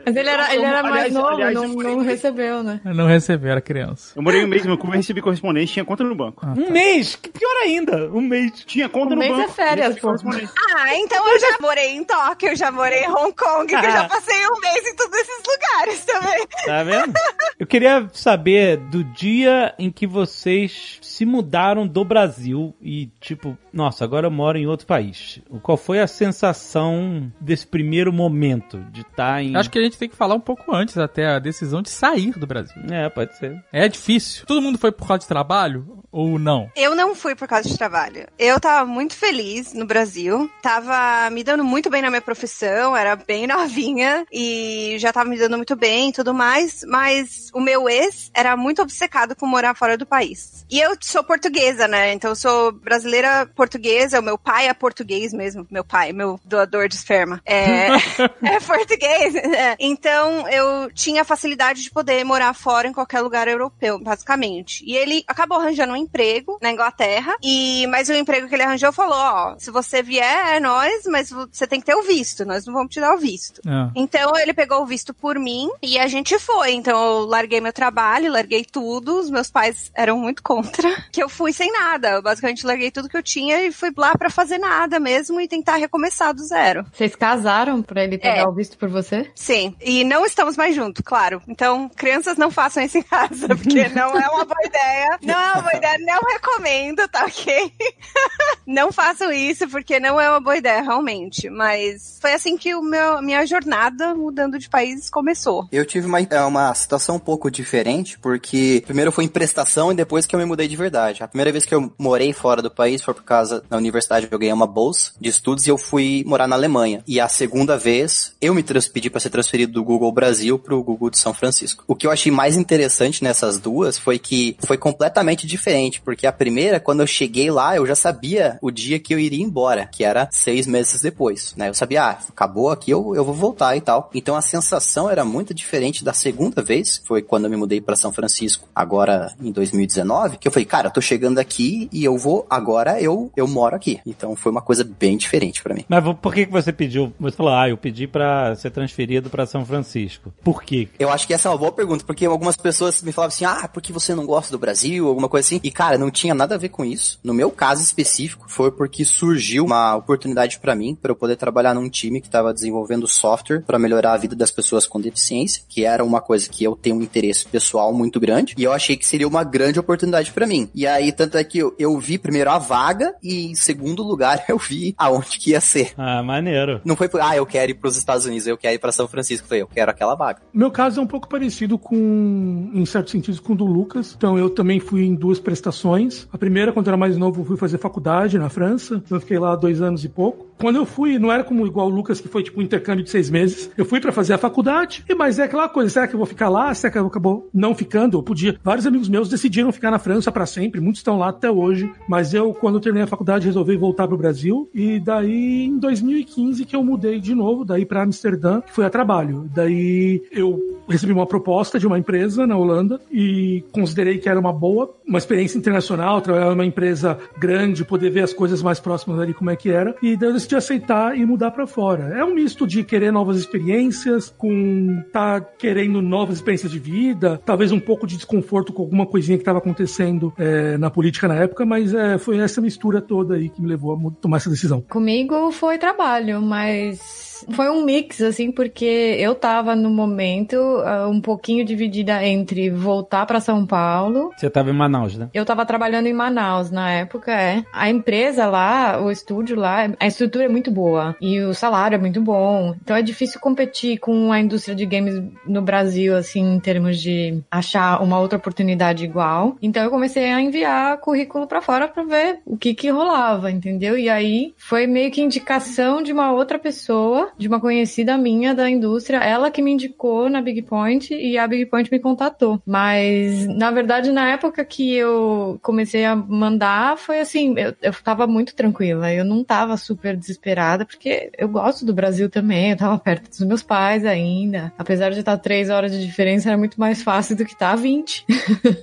Mas 0.05 0.17
ele 0.17 0.29
era, 0.29 0.55
ele 0.55 0.64
era 0.64 0.83
mais 0.83 0.95
Aliás, 0.95 1.12
novo, 1.12 1.29
aliás, 1.29 1.55
não, 1.55 1.64
eu 1.64 1.97
não 1.97 1.99
recebeu, 2.05 2.62
né? 2.62 2.81
Não 2.85 3.07
recebeu, 3.07 3.50
era 3.50 3.61
criança. 3.61 4.12
Eu 4.17 4.23
morei 4.23 4.45
um 4.45 4.49
mês 4.49 4.64
no 4.64 4.79
Cuba 4.79 4.95
e 4.95 4.97
recebi 4.99 5.21
correspondência, 5.21 5.75
tinha 5.75 5.85
conta 5.85 6.05
no 6.05 6.14
banco. 6.14 6.47
Um 6.47 6.71
mês, 6.71 7.17
que 7.17 7.31
pior 7.31 7.57
ainda, 7.62 8.11
um 8.12 8.21
mês. 8.21 8.64
Tinha 8.67 8.88
conta 8.88 9.09
Um 9.14 9.17
no 9.17 9.21
mês 9.21 9.33
banco. 9.33 9.50
é 9.50 9.53
férias, 9.53 9.99
pô. 9.99 10.11
Ah, 10.11 10.95
então 10.97 11.29
eu 11.29 11.41
já 11.41 11.57
morei 11.61 11.91
em 11.95 12.05
Tóquio, 12.05 12.50
eu 12.50 12.57
já 12.57 12.71
morei 12.71 13.00
em 13.05 13.11
Hong 13.11 13.35
Kong, 13.35 13.67
que 13.67 13.75
eu 13.75 13.83
já 13.91 14.09
passei 14.09 14.47
um 14.47 14.61
mês 14.61 14.87
em 14.87 14.97
todos 14.97 15.19
esses 15.19 15.43
lugares 15.47 16.05
também. 16.05 16.47
Tá 16.67 16.83
vendo? 16.83 17.12
Eu 17.59 17.67
queria 17.69 18.09
saber 18.12 18.76
do 18.76 19.05
dia 19.05 19.73
em 19.79 19.91
que 19.91 20.07
vocês 20.09 20.99
se 21.00 21.25
mudaram 21.25 21.87
do 21.87 22.05
Brasil 22.05 22.75
e, 22.83 23.09
tipo, 23.21 23.57
nossa, 23.73 24.05
agora 24.05 24.26
eu 24.26 24.31
moro 24.31 24.59
em 24.59 24.67
outro 24.67 24.87
país. 24.87 25.24
Qual 25.62 25.76
foi 25.76 26.00
a 26.00 26.07
sensação 26.07 27.33
desse 27.40 27.66
primeiro 27.66 28.12
momento 28.12 28.78
de 28.90 29.02
estar 29.02 29.43
em. 29.43 29.57
Acho 29.57 29.71
que 29.71 29.78
a 29.78 29.83
gente 29.83 29.99
tem 29.99 30.09
que 30.09 30.16
falar 30.16 30.35
um 30.35 30.40
pouco 30.40 30.75
antes 30.75 30.99
até 30.99 31.26
a 31.26 31.38
decisão 31.38 31.83
de 31.83 31.90
sair 31.90 32.33
do 32.33 32.47
Brasil. 32.47 32.83
É, 32.90 33.09
pode 33.09 33.37
ser. 33.37 33.62
É 33.73 33.88
difícil. 33.88 34.47
Todo 34.47 34.62
mundo 34.62 34.78
foi 34.78 34.93
por 34.93 35.07
causa 35.07 35.21
de 35.21 35.28
trabalho 35.28 36.02
ou 36.11 36.38
não? 36.38 36.71
Eu 36.76 36.95
não 36.95 37.14
fui 37.14 37.35
por 37.35 37.49
causa 37.49 37.69
de 37.69 37.76
trabalho. 37.76 38.26
Eu 38.38 38.61
tava 38.61 38.87
muito 38.87 39.14
feliz 39.16 39.73
no 39.73 39.85
Brasil, 39.85 40.50
tava 40.62 41.28
me 41.31 41.43
dando 41.43 41.64
muito 41.64 41.90
bem 41.90 42.02
na 42.02 42.11
minha 42.11 42.23
profissão, 42.23 42.97
era 42.97 43.16
bem 43.16 43.47
novinha 43.49 44.25
e 44.33 44.97
já 44.99 45.12
tava 45.12 45.28
me 45.28 45.38
dando 45.38 45.57
muito 45.57 45.75
bem 45.75 46.11
e 46.11 46.12
tudo 46.12 46.33
mais, 46.33 46.85
mas 46.87 47.50
o 47.52 47.61
meu 47.61 47.88
ex 47.88 48.31
era 48.35 48.57
muito 48.57 48.83
obcecado 48.83 49.35
com 49.35 49.47
morar 49.47 49.75
fora 49.75 49.99
do 49.99 50.07
país. 50.07 50.64
E 50.71 50.81
eu 50.81 50.97
sou 51.00 51.25
portuguesa, 51.25 51.88
né? 51.88 52.12
Então 52.12 52.31
eu 52.31 52.37
sou 52.37 52.73
brasileira 52.73 53.47
portuguesa, 53.47 54.21
o 54.21 54.23
meu 54.23 54.38
pai 54.38 54.69
é 54.69 54.75
português 54.75 55.13
mesmo, 55.33 55.66
meu 55.71 55.85
pai, 55.85 56.12
meu 56.12 56.40
doador 56.44 56.88
de 56.88 56.94
esperma. 56.94 57.40
É, 57.44 57.88
é 58.42 58.61
português. 58.61 59.35
né? 59.35 59.76
Então 59.78 60.49
eu 60.49 60.90
tinha 60.92 61.25
facilidade 61.25 61.83
de 61.83 61.90
poder 61.90 62.25
morar 62.25 62.54
fora 62.54 62.88
em 62.88 62.92
qualquer 62.92 63.21
lugar 63.21 63.49
europeu, 63.49 63.99
basicamente. 63.99 64.85
E 64.87 64.97
ele 64.97 65.25
acabou 65.26 65.59
arranjando 65.59 65.92
um 65.92 65.97
emprego 65.97 66.59
na 66.61 66.71
Inglaterra, 66.71 67.37
e 67.42 67.87
mas 67.88 68.09
o 68.09 68.14
emprego 68.14 68.49
que 68.49 68.54
ele 68.54 68.62
arranjou 68.62 68.92
falou, 68.92 69.16
ó, 69.16 69.54
se 69.59 69.71
você 69.71 70.02
vier, 70.02 70.56
é 70.56 70.61
nós, 70.61 71.04
mas 71.06 71.30
você 71.30 71.66
tem 71.66 71.80
que 71.80 71.87
ter 71.87 71.94
o 71.94 72.02
visto, 72.02 72.44
nós 72.44 72.66
não 72.66 72.75
vamos 72.75 72.92
te 72.92 73.00
dar 73.00 73.14
o 73.14 73.18
visto. 73.18 73.61
É. 73.66 73.90
Então 73.94 74.37
ele 74.37 74.52
pegou 74.52 74.83
o 74.83 74.87
visto 74.87 75.12
por 75.12 75.38
mim 75.38 75.68
e 75.83 75.99
a 75.99 76.06
gente 76.09 76.38
foi. 76.38 76.73
Então 76.73 77.02
eu 77.04 77.26
larguei 77.26 77.61
meu 77.61 77.73
trabalho, 77.73 78.33
larguei 78.33 78.64
tudo. 78.64 79.18
Os 79.18 79.30
meus 79.30 79.50
pais 79.50 79.90
eram 79.94 80.18
muito 80.18 80.42
contra 80.42 80.88
que 81.12 81.23
eu 81.23 81.28
fui 81.28 81.52
sem 81.52 81.73
nada. 81.73 82.11
Eu 82.11 82.23
basicamente 82.23 82.66
larguei 82.66 82.90
tudo 82.90 83.09
que 83.09 83.16
eu 83.16 83.23
tinha 83.23 83.62
e 83.62 83.73
fui 83.73 83.92
lá 83.97 84.16
pra 84.16 84.30
fazer 84.30 84.59
nada 84.59 84.99
mesmo 85.05 85.41
e 85.41 85.47
tentar 85.47 85.77
recomeçar 85.77 86.33
do 86.35 86.43
zero. 86.43 86.85
Vocês 86.93 87.15
casaram 87.15 87.83
pra 87.83 88.03
ele 88.03 88.17
pegar 88.19 88.39
É. 88.43 88.47
o 88.47 88.53
visto 88.53 88.77
por 88.79 88.89
você? 88.89 89.31
Sim, 89.35 89.75
e 89.81 90.03
não 90.05 90.25
estamos 90.25 90.57
mais 90.57 90.75
juntos, 90.75 91.03
claro. 91.05 91.41
Então, 91.47 91.89
crianças 91.95 92.37
não 92.39 92.51
façam 92.51 92.83
isso 92.83 92.97
em 92.99 93.03
casa, 93.03 93.49
porque 93.55 93.89
não 93.91 94.19
é 94.19 94.29
uma 94.31 94.45
boa 94.45 94.65
ideia. 94.65 95.19
Não 95.23 95.35
é 95.39 95.53
uma 95.53 95.63
boa 95.63 95.77
ideia, 95.77 95.99
não 96.01 96.21
recomendo, 96.33 97.07
tá 97.09 97.25
ok? 97.27 97.73
não 98.67 98.91
façam 98.93 99.31
isso, 99.33 99.69
porque 99.69 100.01
não 100.01 100.21
é 100.21 100.29
uma 100.31 100.41
boa 100.41 100.57
ideia, 100.57 100.83
realmente. 100.83 101.51
Mas 101.51 102.19
foi 102.21 102.33
assim 102.33 102.57
que 102.57 102.75
o 102.75 102.83
meu, 102.83 103.21
minha 103.21 103.45
jornada 103.47 104.15
mudando 104.15 104.59
de 104.59 104.69
país 104.69 105.11
começou. 105.11 105.69
Eu 105.71 105.85
tive 105.85 106.07
uma, 106.07 106.21
é, 106.21 106.41
uma 106.43 106.75
situação 106.75 107.17
um 107.17 107.21
pouco 107.21 107.51
diferente, 107.51 108.19
porque 108.19 108.83
primeiro 108.87 109.13
foi 109.13 109.25
em 109.25 109.29
prestação 109.29 109.93
e 109.93 109.95
depois 109.95 110.25
que 110.27 110.35
eu 110.35 110.41
me 110.41 110.47
mudei 110.47 110.67
de 110.67 110.77
verdade. 110.77 111.23
A 111.23 111.29
primeira 111.29 111.53
vez 111.53 111.65
que 111.67 111.75
eu 111.75 111.93
morei 111.99 112.33
fora 112.33 112.63
do 112.63 112.71
país 112.71 113.03
foi 113.03 113.13
por 113.15 113.25
causa 113.25 113.63
da 113.69 113.77
universidade, 113.77 114.29
eu 114.31 114.39
ganhei 114.39 114.53
uma 114.55 114.67
bolsa 114.67 114.94
de 115.21 115.29
estudos 115.29 115.67
e 115.67 115.71
eu 115.71 115.79
fui 115.79 116.23
morar 116.27 116.47
na 116.47 116.57
Alemanha. 116.57 117.03
E 117.07 117.21
a 117.21 117.29
segunda 117.29 117.77
vez, 117.77 118.33
eu 118.41 118.55
me 118.55 118.63
pedi 118.63 119.11
para 119.11 119.21
ser 119.21 119.31
transferido 119.31 119.73
do 119.73 119.85
Google 119.85 120.13
Brasil 120.13 120.59
pro 120.59 120.83
Google 120.83 121.11
de 121.11 121.19
São 121.19 121.35
Francisco. 121.35 121.85
O 121.87 121.95
que 121.95 122.07
eu 122.07 122.11
achei 122.11 122.31
mais 122.31 122.57
interessante 122.57 123.23
nessas 123.23 123.59
duas 123.59 123.99
foi 123.99 124.19
que 124.19 124.57
foi 124.67 124.79
completamente 124.79 125.47
diferente, 125.47 126.01
porque 126.01 126.27
a 126.27 126.33
primeira, 126.33 126.81
quando 126.81 127.01
eu 127.01 127.07
cheguei 127.07 127.51
lá, 127.51 127.77
eu 127.77 127.87
já 127.87 127.95
sabia 127.95 128.59
o 128.61 128.71
dia 128.71 128.99
que 128.99 129.15
eu 129.15 129.19
iria 129.19 129.45
embora, 129.45 129.87
que 129.87 130.05
era 130.05 130.29
seis 130.31 130.67
meses 130.67 131.01
depois, 131.01 131.55
né? 131.57 131.69
Eu 131.69 131.75
sabia, 131.75 132.05
ah, 132.05 132.19
acabou 132.29 132.71
aqui, 132.71 132.91
eu, 132.91 133.15
eu 133.15 133.25
vou 133.25 133.35
voltar 133.35 133.77
e 133.77 133.81
tal. 133.81 134.11
Então 134.15 134.37
a 134.37 134.43
sensação 134.43 135.11
era 135.11 135.25
muito 135.25 135.55
diferente 135.55 136.05
da 136.05 136.13
segunda 136.13 136.63
vez, 136.63 137.03
foi 137.05 137.23
quando 137.23 137.45
eu 137.45 137.51
me 137.51 137.57
mudei 137.57 137.81
para 137.81 137.97
São 137.97 138.13
Francisco, 138.13 138.69
agora 138.75 139.35
em 139.41 139.51
2019, 139.51 140.39
que 140.39 140.49
eu 140.49 140.53
falei, 140.53 140.67
cara, 140.67 140.89
eu 140.89 140.93
tô 140.93 141.01
chegando 141.01 141.39
aqui 141.39 141.89
e 141.93 142.05
eu 142.05 142.17
vou, 142.17 142.47
agora 142.49 143.01
eu, 143.01 143.31
eu 143.37 143.47
moro 143.47 143.75
aqui. 143.75 144.01
Então 144.07 144.37
foi 144.37 144.53
uma 144.53 144.63
coisa 144.63 144.84
bem 144.85 145.17
diferente 145.17 145.62
para 145.62 145.75
mim. 145.75 145.85
Mas 145.88 146.05
por 146.21 146.35
que, 146.35 146.47
que 146.47 146.53
você 146.53 146.73
pediu? 146.73 147.12
Você 147.19 147.37
falou, 147.37 147.53
ah, 147.53 147.69
eu 147.69 147.76
pedi 147.76 148.07
pra 148.07 148.55
ser 148.57 148.71
transferido 148.71 149.31
pra 149.31 149.47
São 149.47 149.64
Francisco. 149.64 150.33
Por 150.43 150.62
quê? 150.62 150.88
Eu 150.99 151.11
acho 151.11 151.26
que 151.26 151.35
essa 151.35 151.49
é 151.49 151.50
uma 151.50 151.59
boa 151.59 151.73
pergunta, 151.73 152.05
porque 152.05 152.26
algumas 152.26 152.57
pessoas 152.57 153.03
me 153.03 153.12
falavam 153.12 153.35
assim, 153.35 153.45
ah, 153.45 153.69
porque 153.69 153.93
você 153.93 154.14
não 154.14 154.26
gosta 154.26 154.50
do 154.50 154.59
Brasil, 154.59 155.07
alguma 155.07 155.29
coisa 155.29 155.47
assim. 155.47 155.61
E, 155.62 155.71
cara, 155.71 155.99
não 155.99 156.11
tinha 156.11 156.35
nada 156.35 156.55
a 156.55 156.59
ver 156.59 156.69
com 156.69 156.85
isso. 156.85 157.19
No 157.23 157.35
meu 157.35 157.50
caso 157.50 157.83
específico, 157.83 158.47
foi 158.49 158.71
porque 158.71 159.05
surgiu 159.05 159.64
uma 159.64 159.97
oportunidade 159.97 160.59
pra 160.59 160.75
mim, 160.75 160.95
pra 160.95 161.12
eu 161.12 161.17
poder 161.17 161.37
trabalhar 161.37 161.75
num 161.75 161.88
time 161.88 162.21
que 162.21 162.26
estava 162.26 162.53
desenvolvendo 162.53 163.07
software 163.07 163.62
pra 163.62 163.79
melhorar 163.79 164.12
a 164.12 164.19
vida 164.19 164.37
das 164.37 164.50
pessoas 164.50 164.87
com 164.87 165.00
deficiência, 165.00 165.62
que 165.69 165.85
era 165.85 166.05
uma 166.05 166.21
coisa 166.21 166.49
que 166.49 166.64
eu 166.64 166.76
tenho 166.76 166.97
um 166.97 167.03
interesse 167.03 167.47
pessoal 167.47 167.93
muito 167.93 168.21
grande. 168.21 168.55
E 168.57 168.64
eu 168.64 168.73
achei 168.73 168.97
que 168.97 169.07
seria 169.07 169.29
uma 169.29 169.45
grande 169.45 169.79
oportunidade 169.79 170.33
pra 170.33 170.47
mim. 170.47 170.69
E 170.75 170.87
aí, 170.87 171.12
tanto 171.12 171.38
é 171.38 171.45
que 171.45 171.59
eu, 171.59 171.75
eu 171.79 171.99
vi 171.99 172.19
primeiro 172.19 172.50
a 172.50 172.59
vaga 172.59 173.14
e, 173.23 173.47
em 173.47 173.55
segundo 173.55 174.03
lugar, 174.03 174.45
eu 174.49 174.59
vi 174.59 174.74
aonde 174.97 175.38
que 175.38 175.50
ia 175.50 175.61
ser. 175.61 175.93
Ah, 175.97 176.23
maneiro. 176.23 176.81
Não 176.85 176.97
foi 176.97 177.09
por, 177.09 177.21
ah, 177.21 177.37
eu 177.37 177.47
quero 177.47 177.71
ir 177.71 177.75
pros 177.75 177.97
Estados 177.97 178.26
Unidos, 178.26 178.47
eu 178.47 178.57
quero 178.57 178.75
ir 178.75 178.78
pra 178.78 178.93
São 178.93 179.09
Francisco. 179.09 179.45
Eu 179.45 179.49
falei, 179.49 179.62
eu 179.62 179.66
quero 179.66 179.90
aquela 179.90 180.14
vaga. 180.14 180.40
Meu 180.52 180.71
caso 180.71 181.00
é 181.00 181.02
um 181.02 181.07
pouco 181.07 181.28
parecido 181.28 181.78
com, 181.78 182.71
em 182.73 182.85
certos 182.87 183.12
sentidos, 183.12 183.40
com 183.40 183.52
o 183.52 183.57
do 183.57 183.66
Lucas. 183.66 184.14
Então, 184.16 184.38
eu 184.38 184.50
também 184.50 184.81
fui 184.81 185.04
em 185.04 185.14
duas 185.14 185.38
prestações. 185.38 186.28
A 186.33 186.38
primeira, 186.38 186.73
quando 186.73 186.87
eu 186.87 186.90
era 186.90 186.97
mais 186.97 187.16
novo, 187.16 187.43
eu 187.43 187.45
fui 187.45 187.57
fazer 187.57 187.78
faculdade 187.78 188.38
na 188.38 188.49
França. 188.49 189.02
Então, 189.04 189.16
eu 189.16 189.21
fiquei 189.21 189.38
lá 189.38 189.54
dois 189.57 189.81
anos 189.81 190.04
e 190.04 190.09
pouco. 190.09 190.47
Quando 190.59 190.77
eu 190.77 190.87
fui, 190.87 191.19
não 191.19 191.33
era 191.33 191.45
como 191.45 191.67
igual 191.67 191.89
o 191.89 191.91
Lucas, 191.91 192.21
que 192.21 192.29
foi 192.29 192.43
tipo 192.43 192.61
um 192.61 192.63
intercâmbio 192.63 193.05
de 193.05 193.11
seis 193.11 193.31
meses. 193.31 193.71
Eu 193.77 193.85
fui 193.85 194.01
pra 194.01 194.13
fazer 194.13 194.35
a 194.35 194.39
faculdade, 194.39 195.05
e 195.09 195.15
mas 195.15 195.39
é 195.39 195.45
aquela 195.45 195.69
coisa, 195.69 195.91
será 195.91 196.07
que 196.07 196.15
eu 196.15 196.19
vou 196.19 196.27
ficar 196.27 196.49
lá? 196.49 196.73
Será 196.75 196.93
que 196.93 196.99
eu 196.99 197.07
acabou 197.07 197.49
não 197.53 197.75
ficando? 197.75 198.19
Eu 198.19 198.23
podia. 198.23 198.59
Vários 198.63 198.87
amigos 198.87 199.09
meus 199.09 199.29
decidiram 199.29 199.73
ficar 199.73 199.91
na 199.91 199.99
França 199.99 200.31
pra 200.31 200.47
sempre, 200.47 200.81
muitos 200.81 201.01
estão 201.01 201.19
lá 201.19 201.29
até 201.29 201.51
hoje. 201.51 201.91
Mas 202.09 202.33
eu, 202.35 202.53
quando 202.55 202.77
eu 202.77 202.81
terminei 202.81 203.05
a 203.05 203.09
faculdade, 203.09 203.47
resolvi 203.47 203.77
voltar 203.77 204.07
pro 204.09 204.17
Brasil. 204.17 204.69
E 204.75 205.01
daí, 205.01 205.65
em 205.65 205.79
2015, 205.79 206.65
que 206.65 206.77
eu 206.77 206.85
mudei 206.85 207.21
de 207.21 207.35
novo, 207.35 207.65
daí 207.65 207.85
pra 207.85 208.03
Amsterdã, 208.03 208.61
que 208.61 208.73
foi 208.73 208.85
a 208.85 208.91
trabalho. 208.91 209.51
Daí 209.55 210.23
eu 210.31 210.81
recebi 210.89 211.13
uma 211.13 211.27
proposta 211.27 211.79
de 211.79 211.87
uma 211.87 211.99
empresa 211.99 212.47
na 212.47 212.57
Holanda 212.57 213.01
e 213.11 213.65
considerei 213.73 214.19
que 214.19 214.29
era 214.29 214.39
uma 214.39 214.53
boa, 214.53 214.95
uma 215.07 215.19
experiência 215.19 215.59
internacional, 215.59 216.21
trabalhar 216.21 216.51
numa 216.51 216.67
empresa 216.67 217.19
grande, 217.39 217.85
poder 217.85 218.11
ver 218.11 218.23
as 218.23 218.33
coisas 218.33 218.63
mais 218.63 218.81
próximas 218.81 219.19
ali 219.19 219.35
como 219.35 219.51
é 219.51 219.57
que 219.57 219.71
era. 219.71 219.95
E 220.03 220.17
daí 220.17 220.29
eu 220.29 220.37
decidi 220.45 220.57
aceitar 220.57 221.17
e 221.17 221.25
mudar 221.25 221.51
pra 221.51 221.67
fora. 221.67 222.17
É 222.17 222.25
um 222.25 222.35
misto 222.35 222.67
de 222.67 222.85
querer 222.85 223.11
novas 223.11 223.37
experiências, 223.37 224.33
com 224.37 225.03
tá 225.13 225.41
querendo 225.41 226.01
novas 226.01 226.37
experiências 226.37 226.71
de 226.71 226.79
vida, 226.79 227.41
talvez 227.45 227.73
um 227.73 227.81
pouco 227.81 228.07
de 228.07 228.17
desconforto 228.17 228.73
com 228.73 228.83
alguma 228.83 229.07
coisinha 229.07 229.37
que 229.37 229.43
estava 229.43 229.59
acontecendo 229.59 230.33
é, 230.39 230.77
na 230.79 230.91
política 230.91 231.27
na 231.27 231.37
época, 231.37 231.65
mas 231.65 231.95
é, 231.95 232.19
foi 232.19 232.39
essa 232.39 232.61
mistura 232.61 233.01
toda 233.01 233.35
aí 233.35 233.49
que 233.49 233.61
me 233.61 233.69
levou 233.69 233.95
a 233.95 234.11
tomar 234.21 234.37
essa 234.37 234.51
decisão. 234.51 234.81
Comigo 234.83 235.51
foi 235.51 235.79
trabalho, 235.79 236.41
mas 236.41 237.34
foi 237.53 237.69
um 237.71 237.85
mix, 237.85 238.21
assim, 238.21 238.51
porque 238.51 239.17
eu 239.19 239.35
tava 239.35 239.75
no 239.75 239.91
momento 239.91 240.57
ah, 240.85 241.09
um 241.09 241.21
pouquinho 241.21 241.65
dividida 241.65 242.25
entre 242.25 242.71
voltar 242.71 243.27
pra 243.27 243.41
São 243.41 243.67
Paulo. 243.67 244.31
Você 244.37 244.51
tava 244.51 244.71
em 244.71 244.75
Manaus, 244.75 245.17
né? 245.17 245.29
Eu 245.35 245.45
tava 245.45 245.65
trabalhando 245.67 246.07
em 246.07 246.13
Manaus 246.13 246.71
na 246.71 246.91
época, 246.91 247.33
é. 247.33 247.65
A 247.73 247.89
empresa 247.89 248.47
lá, 248.47 249.03
o 249.03 249.11
estúdio 249.11 249.57
lá, 249.57 249.89
a 249.99 250.07
estrutura 250.07 250.45
é 250.45 250.49
muito 250.49 250.71
boa 250.71 251.17
e 251.21 251.41
o 251.41 251.55
salário 251.55 251.97
é 251.97 251.99
muito 251.99 252.21
bom. 252.21 252.75
Então 252.83 252.97
é 252.97 253.03
difícil 253.03 253.41
competir 253.41 253.99
com 253.99 254.33
a 254.33 254.41
indústria 254.41 254.75
de 254.75 254.87
games 254.87 255.23
no 255.47 255.63
Brasil, 255.63 256.17
assim, 256.17 256.55
em 256.55 256.61
termos 256.61 257.01
de 257.01 257.43
achar 257.51 258.03
uma 258.03 258.19
outra 258.19 258.39
oportunidade 258.39 259.05
igual. 259.05 259.57
Então 259.63 259.83
eu 259.83 259.91
comecei 259.91 260.31
a 260.31 260.41
enviar 260.41 260.99
currículo 260.99 261.47
pra 261.47 261.61
fora 261.61 261.89
pra 261.89 262.03
ver 262.03 262.41
o 262.45 262.57
que 262.57 262.75
que 262.75 262.91
rolava, 262.91 263.51
entendeu? 263.51 263.99
E 263.99 264.09
aí 264.09 264.55
foi 264.57 264.87
meio 264.87 265.11
que 265.11 265.23
indicação 265.23 266.03
de 266.03 266.13
uma 266.13 266.33
outra 266.33 266.59
pessoa, 266.59 267.33
de 267.38 267.49
uma 267.49 267.61
conhecida 267.61 268.17
minha 268.17 268.55
da 268.55 268.69
indústria, 268.69 269.19
ela 269.19 269.50
que 269.50 269.62
me 269.62 269.73
indicou 269.73 270.29
na 270.29 270.41
Big 270.41 270.62
Point 270.62 271.14
e 271.14 271.38
a 271.38 271.47
Big 271.47 271.67
Point 271.67 271.91
me 271.91 271.99
contatou. 271.99 272.61
Mas 272.67 273.47
na 273.47 273.71
verdade 273.71 274.11
na 274.12 274.31
época 274.31 274.64
que 274.64 274.95
eu 274.95 275.59
comecei 275.62 276.05
a 276.05 276.14
mandar 276.17 276.97
foi 276.97 277.21
assim, 277.21 277.55
eu, 277.59 277.75
eu 277.83 277.93
tava 278.03 278.26
muito 278.26 278.55
tranquila, 278.55 279.12
eu 279.12 279.25
não 279.25 279.43
tava 279.45 279.76
super 279.76 280.17
desesperada 280.17 280.85
porque 280.85 281.31
eu 281.37 281.49
gosto 281.49 281.85
do 281.85 281.95
Brasil 281.95 282.29
também, 282.29 282.71
eu 282.71 282.76
tava 282.76 282.99
perto 282.99 283.29
dos 283.29 283.41
meus 283.41 283.62
pais 283.62 284.05
ainda. 284.05 284.73
Apesar 284.79 285.11
de 285.11 285.21
estar 285.21 285.37
três 285.38 285.71
horas 285.71 285.93
de 285.93 286.05
diferença, 286.05 286.49
era 286.49 286.59
muito 286.59 286.79
mais 286.79 287.03
fácil 287.03 287.37
do 287.37 287.45
que 287.45 287.53
estar 287.53 287.75
20. 287.76 288.25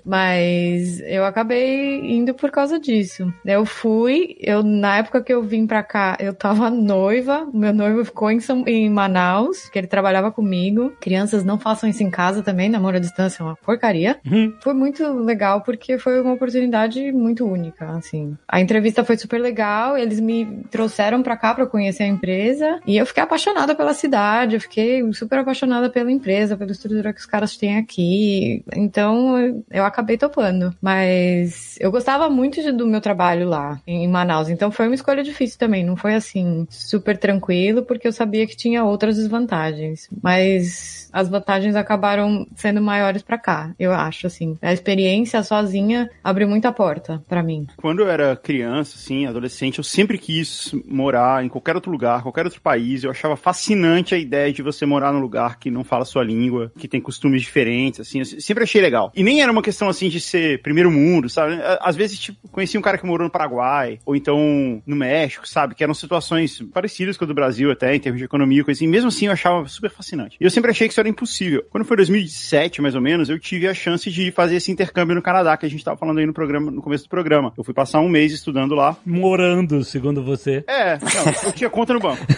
Mas 0.05 0.99
eu 1.01 1.25
acabei 1.25 1.99
indo 2.11 2.33
por 2.33 2.51
causa 2.51 2.79
disso. 2.79 3.31
Eu 3.45 3.65
fui, 3.65 4.35
eu 4.39 4.63
na 4.63 4.97
época 4.97 5.21
que 5.21 5.33
eu 5.33 5.41
vim 5.41 5.65
pra 5.65 5.83
cá, 5.83 6.17
eu 6.19 6.33
tava 6.33 6.69
noiva, 6.69 7.47
meu 7.53 7.73
noivo 7.73 8.05
ficou 8.05 8.30
em, 8.31 8.39
São, 8.39 8.63
em 8.67 8.89
Manaus, 8.89 9.69
que 9.69 9.77
ele 9.79 9.87
trabalhava 9.87 10.31
comigo. 10.31 10.93
Crianças 10.99 11.43
não 11.43 11.59
façam 11.59 11.89
isso 11.89 12.03
em 12.03 12.09
casa 12.09 12.41
também, 12.41 12.69
namoro 12.69 12.97
à 12.97 12.99
distância 12.99 13.41
é 13.43 13.45
uma 13.45 13.55
porcaria. 13.55 14.19
Foi 14.61 14.73
muito 14.73 15.05
legal 15.13 15.61
porque 15.61 15.97
foi 15.97 16.21
uma 16.21 16.33
oportunidade 16.33 17.11
muito 17.11 17.45
única, 17.45 17.89
assim. 17.91 18.37
A 18.47 18.59
entrevista 18.61 19.03
foi 19.03 19.17
super 19.17 19.39
legal, 19.39 19.97
eles 19.97 20.19
me 20.19 20.45
trouxeram 20.69 21.21
pra 21.21 21.35
cá 21.37 21.53
pra 21.53 21.65
conhecer 21.65 22.03
a 22.03 22.07
empresa 22.07 22.79
e 22.85 22.97
eu 22.97 23.05
fiquei 23.05 23.23
apaixonada 23.23 23.75
pela 23.75 23.93
cidade, 23.93 24.55
eu 24.55 24.61
fiquei 24.61 25.01
super 25.13 25.39
apaixonada 25.39 25.89
pela 25.89 26.11
empresa, 26.11 26.55
pela 26.57 26.71
estrutura 26.71 27.13
que 27.13 27.19
os 27.19 27.25
caras 27.25 27.57
têm 27.57 27.77
aqui. 27.77 28.63
Então 28.75 29.37
eu- 29.39 29.65
eu 29.71 29.85
acabei 29.85 30.17
topando. 30.17 30.73
Mas 30.81 31.75
eu 31.79 31.91
gostava 31.91 32.29
muito 32.29 32.61
de- 32.61 32.71
do 32.71 32.87
meu 32.87 33.01
trabalho 33.01 33.47
lá 33.47 33.79
em 33.87 34.07
Manaus, 34.07 34.49
então 34.49 34.71
foi 34.71 34.87
uma 34.87 34.95
escolha 34.95 35.23
difícil 35.23 35.57
também. 35.59 35.83
Não 35.83 35.95
foi 35.95 36.13
assim 36.13 36.65
super 36.69 37.17
tranquilo 37.17 37.83
porque 37.83 38.07
eu 38.07 38.11
sabia 38.21 38.45
que 38.45 38.55
tinha 38.55 38.83
outras 38.83 39.15
desvantagens. 39.15 40.07
Mas 40.21 41.09
as 41.11 41.27
vantagens 41.27 41.75
acabaram 41.75 42.45
sendo 42.55 42.81
maiores 42.81 43.21
pra 43.21 43.37
cá, 43.37 43.73
eu 43.79 43.91
acho 43.91 44.27
assim. 44.27 44.57
A 44.61 44.71
experiência 44.71 45.41
sozinha 45.43 46.09
abriu 46.23 46.47
muita 46.47 46.71
porta 46.71 47.23
pra 47.27 47.41
mim. 47.41 47.67
Quando 47.77 48.01
eu 48.01 48.09
era 48.09 48.35
criança, 48.35 48.95
assim, 48.95 49.25
adolescente, 49.25 49.79
eu 49.79 49.83
sempre 49.83 50.17
quis 50.17 50.71
morar 50.85 51.43
em 51.43 51.49
qualquer 51.49 51.75
outro 51.75 51.91
lugar, 51.91 52.21
qualquer 52.21 52.45
outro 52.45 52.61
país. 52.61 53.03
Eu 53.03 53.11
achava 53.11 53.35
fascinante 53.35 54.13
a 54.13 54.17
ideia 54.17 54.53
de 54.53 54.61
você 54.61 54.85
morar 54.85 55.11
num 55.11 55.19
lugar 55.19 55.57
que 55.57 55.71
não 55.71 55.83
fala 55.83 56.03
a 56.03 56.05
sua 56.05 56.23
língua, 56.23 56.71
que 56.77 56.87
tem 56.87 57.01
costumes 57.01 57.41
diferentes, 57.41 57.99
assim. 57.99 58.19
Eu 58.19 58.25
sempre 58.25 58.63
achei 58.63 58.81
legal. 58.81 59.11
E 59.15 59.23
nem 59.23 59.41
era 59.41 59.51
uma 59.51 59.63
questão, 59.63 59.89
assim, 59.89 60.09
de 60.09 60.19
ser 60.19 60.61
primeiro 60.61 60.91
mundo, 60.91 61.27
sabe? 61.27 61.59
Às 61.81 61.95
vezes, 61.95 62.19
tipo, 62.19 62.47
conheci 62.49 62.77
um 62.77 62.81
cara 62.81 62.97
que 62.97 63.05
morou 63.05 63.25
no 63.25 63.31
Paraguai, 63.31 63.99
ou 64.05 64.15
então 64.15 64.81
no 64.85 64.95
México, 64.95 65.47
sabe? 65.47 65.73
Que 65.75 65.83
eram 65.83 65.93
situações 65.93 66.61
parecidas 66.73 67.17
com 67.17 67.25
a 67.25 67.27
do 67.27 67.33
Brasil 67.33 67.71
até, 67.71 67.95
em 67.95 67.99
termos 68.11 68.19
de 68.19 68.25
economia, 68.25 68.63
coisa 68.63 68.77
assim. 68.77 68.87
Mesmo 68.87 69.07
assim, 69.07 69.25
eu 69.27 69.31
achava 69.31 69.67
super 69.67 69.89
fascinante. 69.89 70.37
E 70.39 70.43
eu 70.43 70.49
sempre 70.51 70.71
achei 70.71 70.87
que 70.87 70.91
isso 70.93 70.99
era 70.99 71.09
impossível. 71.09 71.63
Quando 71.69 71.85
foi 71.85 71.97
2007, 71.97 72.81
mais 72.81 72.95
ou 72.95 73.01
menos, 73.01 73.29
eu 73.29 73.39
tive 73.39 73.67
a 73.67 73.73
chance 73.73 74.09
de 74.09 74.31
fazer 74.31 74.55
esse 74.55 74.71
intercâmbio 74.71 75.15
no 75.15 75.21
Canadá, 75.21 75.55
que 75.57 75.65
a 75.65 75.69
gente 75.69 75.83
tava 75.83 75.97
falando 75.97 76.19
aí 76.19 76.25
no 76.25 76.33
programa, 76.33 76.69
no 76.71 76.81
começo 76.81 77.05
do 77.05 77.09
programa. 77.09 77.53
Eu 77.57 77.63
fui 77.63 77.73
passar 77.73 77.99
um 77.99 78.09
mês 78.09 78.31
estudando 78.31 78.75
lá. 78.75 78.95
Morando, 79.05 79.83
segundo 79.83 80.23
você. 80.23 80.63
É, 80.67 80.97
não, 80.97 81.33
eu 81.45 81.51
tinha 81.53 81.69
conta 81.69 81.93
no 81.93 81.99
banco. 81.99 82.21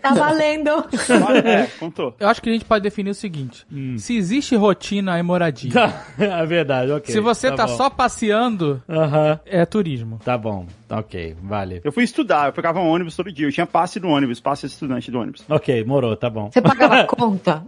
Tá 0.00 0.14
valendo! 0.14 0.70
É, 1.44 1.66
contou. 1.78 2.14
Eu 2.18 2.28
acho 2.28 2.40
que 2.40 2.48
a 2.48 2.52
gente 2.52 2.64
pode 2.64 2.82
definir 2.82 3.10
o 3.10 3.14
seguinte: 3.14 3.66
Hum. 3.72 3.96
se 3.98 4.16
existe 4.16 4.54
rotina, 4.54 5.18
é 5.18 5.22
moradia. 5.22 5.72
é 6.18 6.46
verdade, 6.46 6.92
ok. 6.92 7.12
Se 7.12 7.20
você 7.20 7.50
tá, 7.50 7.66
bom. 7.66 7.76
só 7.76 7.90
passeando, 7.90 8.80
Aham. 8.88 9.40
é 9.44 9.64
turismo. 9.66 10.20
Tá 10.24 10.38
bom, 10.38 10.66
ok, 10.98 11.36
vale. 11.42 11.80
Eu 11.84 11.92
fui 11.92 12.04
estudar, 12.04 12.46
eu 12.48 12.52
pegava 12.52 12.80
um 12.80 12.88
ônibus 12.88 13.16
todo 13.16 13.32
dia. 13.32 13.46
Eu 13.46 13.52
tinha 13.52 13.66
passe 13.66 13.98
do 13.98 14.08
ônibus, 14.08 14.40
passe 14.40 14.66
de 14.66 14.72
estudante 14.72 15.10
do 15.10 15.18
ônibus. 15.18 15.44
Ok, 15.48 15.84
morou, 15.84 16.16
tá 16.16 16.28
bom. 16.30 16.50
Você 16.50 16.60
pagava 16.60 17.04
conta? 17.10 17.64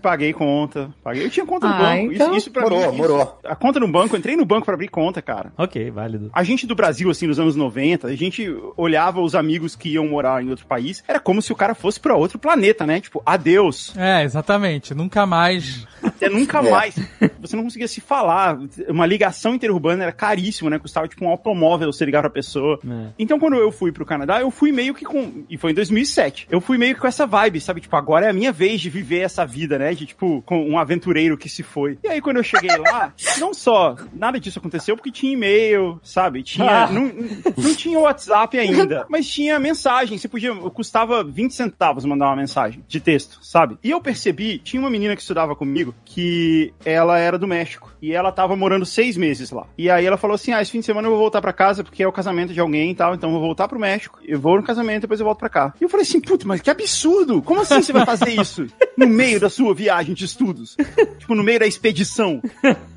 Paguei 0.00 0.32
conta, 0.32 0.90
paguei. 1.02 1.24
Eu 1.26 1.30
tinha 1.30 1.46
conta 1.46 1.66
no 1.68 1.74
Ah, 1.74 1.78
banco. 1.78 2.12
então- 2.12 2.28
Isso, 2.30 2.36
isso 2.38 2.50
pra 2.50 2.62
Morou, 2.62 2.78
mim. 2.80 2.86
isso- 2.88 2.96
morou. 2.96 3.38
a 3.44 3.54
conta 3.56 3.80
no 3.80 3.88
banco, 3.88 4.14
eu 4.14 4.18
entrei 4.18 4.36
no 4.36 4.44
banco 4.44 4.64
pra 4.64 4.74
abrir 4.74 4.88
conta, 4.88 5.20
cara. 5.22 5.52
Ok, 5.56 5.90
válido. 5.90 6.30
A 6.32 6.42
gente 6.42 6.66
do 6.66 6.74
Brasil, 6.74 7.10
assim, 7.10 7.26
nos 7.26 7.38
anos 7.38 7.56
90, 7.56 8.08
a 8.08 8.16
gente 8.16 8.46
olhava 8.76 9.20
os 9.20 9.34
amigos 9.34 9.74
que 9.76 9.90
iam 9.90 10.06
morar 10.08 10.42
em 10.42 10.50
outro 10.50 10.66
país, 10.66 11.02
era 11.06 11.20
como 11.20 11.40
se 11.42 11.52
o 11.52 11.56
cara 11.56 11.74
fosse 11.74 11.98
pra 12.00 12.16
outro 12.16 12.38
planeta, 12.38 12.86
né? 12.86 13.00
Tipo, 13.00 13.22
adeus. 13.24 13.92
É, 13.96 14.22
exatamente. 14.24 14.94
Nunca 14.94 15.26
mais. 15.26 15.86
Até 16.02 16.28
nunca 16.28 16.58
É. 16.58 16.70
mais. 16.70 16.94
Você 17.40 17.56
não 17.56 17.64
conseguia 17.64 17.88
se 17.88 18.00
falar. 18.00 18.58
Uma 18.88 19.06
ligação 19.06 19.54
interurbana 19.54 20.02
era 20.04 20.12
caríssimo, 20.12 20.68
né? 20.70 20.78
Custava 20.78 21.06
tipo 21.08 21.24
um 21.24 21.28
automóvel 21.28 21.92
você 21.92 22.04
ligar 22.04 22.20
pra 22.22 22.30
pessoa. 22.30 22.51
É. 22.60 23.12
Então, 23.18 23.38
quando 23.38 23.56
eu 23.56 23.70
fui 23.70 23.92
pro 23.92 24.06
Canadá, 24.06 24.40
eu 24.40 24.50
fui 24.50 24.72
meio 24.72 24.94
que 24.94 25.04
com. 25.04 25.44
E 25.48 25.56
foi 25.56 25.72
em 25.72 25.74
2007. 25.74 26.48
Eu 26.50 26.60
fui 26.60 26.78
meio 26.78 26.94
que 26.94 27.00
com 27.00 27.06
essa 27.06 27.26
vibe, 27.26 27.60
sabe? 27.60 27.80
Tipo, 27.80 27.96
agora 27.96 28.26
é 28.26 28.30
a 28.30 28.32
minha 28.32 28.52
vez 28.52 28.80
de 28.80 28.90
viver 28.90 29.20
essa 29.20 29.44
vida, 29.44 29.78
né? 29.78 29.94
De 29.94 30.06
tipo, 30.06 30.42
com 30.42 30.68
um 30.68 30.78
aventureiro 30.78 31.36
que 31.36 31.48
se 31.48 31.62
foi. 31.62 31.98
E 32.02 32.08
aí, 32.08 32.20
quando 32.20 32.38
eu 32.38 32.42
cheguei 32.42 32.76
lá, 32.76 33.12
não 33.38 33.52
só 33.54 33.96
nada 34.12 34.38
disso 34.38 34.58
aconteceu, 34.58 34.96
porque 34.96 35.10
tinha 35.10 35.32
e-mail, 35.32 36.00
sabe? 36.02 36.42
Tinha. 36.42 36.84
Ah. 36.84 36.88
não, 36.92 37.12
não 37.56 37.74
tinha 37.74 37.98
WhatsApp 37.98 38.58
ainda, 38.58 39.06
mas 39.08 39.28
tinha 39.28 39.58
mensagem. 39.58 40.18
Você 40.18 40.28
podia. 40.28 40.54
Custava 40.54 41.22
20 41.22 41.54
centavos 41.54 42.04
mandar 42.04 42.26
uma 42.26 42.36
mensagem 42.36 42.84
de 42.86 43.00
texto, 43.00 43.38
sabe? 43.42 43.78
E 43.82 43.90
eu 43.90 44.00
percebi, 44.00 44.58
tinha 44.58 44.80
uma 44.80 44.90
menina 44.90 45.14
que 45.14 45.22
estudava 45.22 45.54
comigo 45.54 45.94
que 46.04 46.72
ela 46.84 47.18
era 47.18 47.38
do 47.38 47.46
México. 47.46 47.91
E 48.02 48.12
ela 48.12 48.32
tava 48.32 48.56
morando 48.56 48.84
seis 48.84 49.16
meses 49.16 49.52
lá. 49.52 49.64
E 49.78 49.88
aí 49.88 50.04
ela 50.04 50.16
falou 50.16 50.34
assim: 50.34 50.52
Ah, 50.52 50.60
esse 50.60 50.72
fim 50.72 50.80
de 50.80 50.86
semana 50.86 51.06
eu 51.06 51.12
vou 51.12 51.20
voltar 51.20 51.40
pra 51.40 51.52
casa 51.52 51.84
porque 51.84 52.02
é 52.02 52.08
o 52.08 52.12
casamento 52.12 52.52
de 52.52 52.58
alguém 52.58 52.90
e 52.90 52.94
tal. 52.96 53.14
Então 53.14 53.30
eu 53.30 53.34
vou 53.34 53.46
voltar 53.46 53.68
pro 53.68 53.78
México. 53.78 54.18
Eu 54.24 54.40
vou 54.40 54.56
no 54.56 54.62
casamento, 54.64 55.02
depois 55.02 55.20
eu 55.20 55.24
volto 55.24 55.38
pra 55.38 55.48
cá. 55.48 55.72
E 55.80 55.84
eu 55.84 55.88
falei 55.88 56.02
assim: 56.02 56.20
Putz, 56.20 56.44
mas 56.44 56.60
que 56.60 56.68
absurdo! 56.68 57.40
Como 57.40 57.60
assim 57.60 57.80
você 57.80 57.92
vai 57.92 58.04
fazer 58.04 58.30
isso? 58.30 58.66
No 58.96 59.06
meio 59.06 59.38
da 59.38 59.48
sua 59.48 59.72
viagem 59.72 60.14
de 60.14 60.24
estudos? 60.24 60.76
tipo, 61.18 61.34
no 61.34 61.44
meio 61.44 61.60
da 61.60 61.66
expedição. 61.66 62.42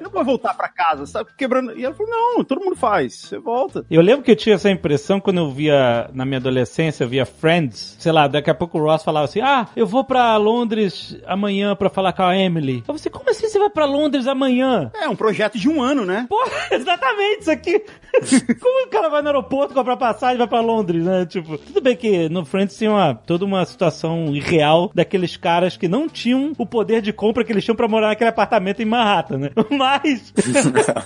Eu 0.00 0.10
vou 0.10 0.24
voltar 0.24 0.54
pra 0.54 0.68
casa, 0.68 1.06
sabe? 1.06 1.30
Quebrando. 1.36 1.76
E 1.78 1.84
ela 1.84 1.94
falou: 1.94 2.12
Não, 2.12 2.44
todo 2.44 2.62
mundo 2.62 2.76
faz. 2.76 3.14
Você 3.14 3.38
volta. 3.38 3.84
Eu 3.90 4.02
lembro 4.02 4.22
que 4.22 4.30
eu 4.30 4.36
tinha 4.36 4.54
essa 4.54 4.70
impressão 4.70 5.20
quando 5.20 5.38
eu 5.38 5.50
via, 5.50 6.10
na 6.12 6.24
minha 6.24 6.38
adolescência, 6.38 7.04
eu 7.04 7.08
via 7.08 7.24
Friends. 7.24 7.96
Sei 7.98 8.12
lá, 8.12 8.28
daqui 8.28 8.50
a 8.50 8.54
pouco 8.54 8.78
o 8.78 8.82
Ross 8.82 9.02
falava 9.02 9.24
assim: 9.24 9.40
Ah, 9.40 9.66
eu 9.74 9.86
vou 9.86 10.04
pra 10.04 10.36
Londres 10.36 11.18
amanhã 11.26 11.74
pra 11.74 11.88
falar 11.88 12.12
com 12.12 12.22
a 12.22 12.36
Emily. 12.36 12.84
Eu 12.86 12.94
falei, 12.94 13.10
como 13.10 13.30
assim 13.30 13.48
você 13.48 13.58
vai 13.58 13.70
pra 13.70 13.86
Londres 13.86 14.26
amanhã? 14.26 14.33
É 15.00 15.08
um 15.08 15.16
projeto 15.16 15.58
de 15.58 15.68
um 15.68 15.80
ano, 15.82 16.04
né? 16.04 16.26
Porra, 16.28 16.50
exatamente 16.72 17.42
isso 17.42 17.50
aqui. 17.50 17.82
Como 18.60 18.86
o 18.86 18.88
cara 18.88 19.08
vai 19.08 19.22
no 19.22 19.28
aeroporto 19.28 19.74
comprar 19.74 19.96
passagem 19.96 20.36
e 20.36 20.38
vai 20.38 20.46
pra 20.46 20.60
Londres, 20.60 21.04
né? 21.04 21.26
Tipo, 21.26 21.58
tudo 21.58 21.80
bem 21.80 21.96
que 21.96 22.28
no 22.28 22.44
Friends 22.44 22.76
tinha 22.76 22.90
uma, 22.90 23.14
toda 23.14 23.44
uma 23.44 23.64
situação 23.64 24.34
irreal 24.34 24.90
daqueles 24.94 25.36
caras 25.36 25.76
que 25.76 25.88
não 25.88 26.08
tinham 26.08 26.52
o 26.56 26.66
poder 26.66 27.02
de 27.02 27.12
compra 27.12 27.44
que 27.44 27.52
eles 27.52 27.64
tinham 27.64 27.76
pra 27.76 27.88
morar 27.88 28.08
naquele 28.08 28.30
apartamento 28.30 28.80
em 28.80 28.84
Manhattan, 28.84 29.38
né? 29.38 29.50
Mas, 29.70 30.32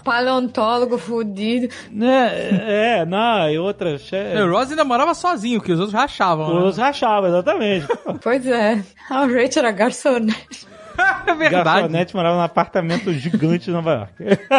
Paleontólogo 0.04 0.98
fudido. 0.98 1.68
né, 1.90 2.30
é, 3.00 3.04
não, 3.06 3.50
e 3.50 3.58
outras... 3.58 4.12
É, 4.12 4.42
O 4.42 4.50
Ross 4.50 4.70
ainda 4.70 4.84
morava 4.84 5.14
sozinho, 5.14 5.60
que 5.60 5.72
os 5.72 5.78
outros 5.80 5.94
rachavam. 5.98 6.60
né? 6.60 6.66
os 6.66 6.76
rachava, 6.76 7.28
exatamente. 7.28 7.86
Pois 8.22 8.46
é. 8.46 8.82
A 9.10 9.20
Rachel 9.24 9.62
era 9.62 9.70
garçonete. 9.70 10.66
É 11.28 11.34
verdade. 11.34 11.64
Garçonete 11.64 12.14
morava 12.16 12.36
num 12.36 12.42
apartamento 12.42 13.12
gigante 13.12 13.68
em 13.68 13.72
Nova 13.72 13.92
York. 13.92 14.12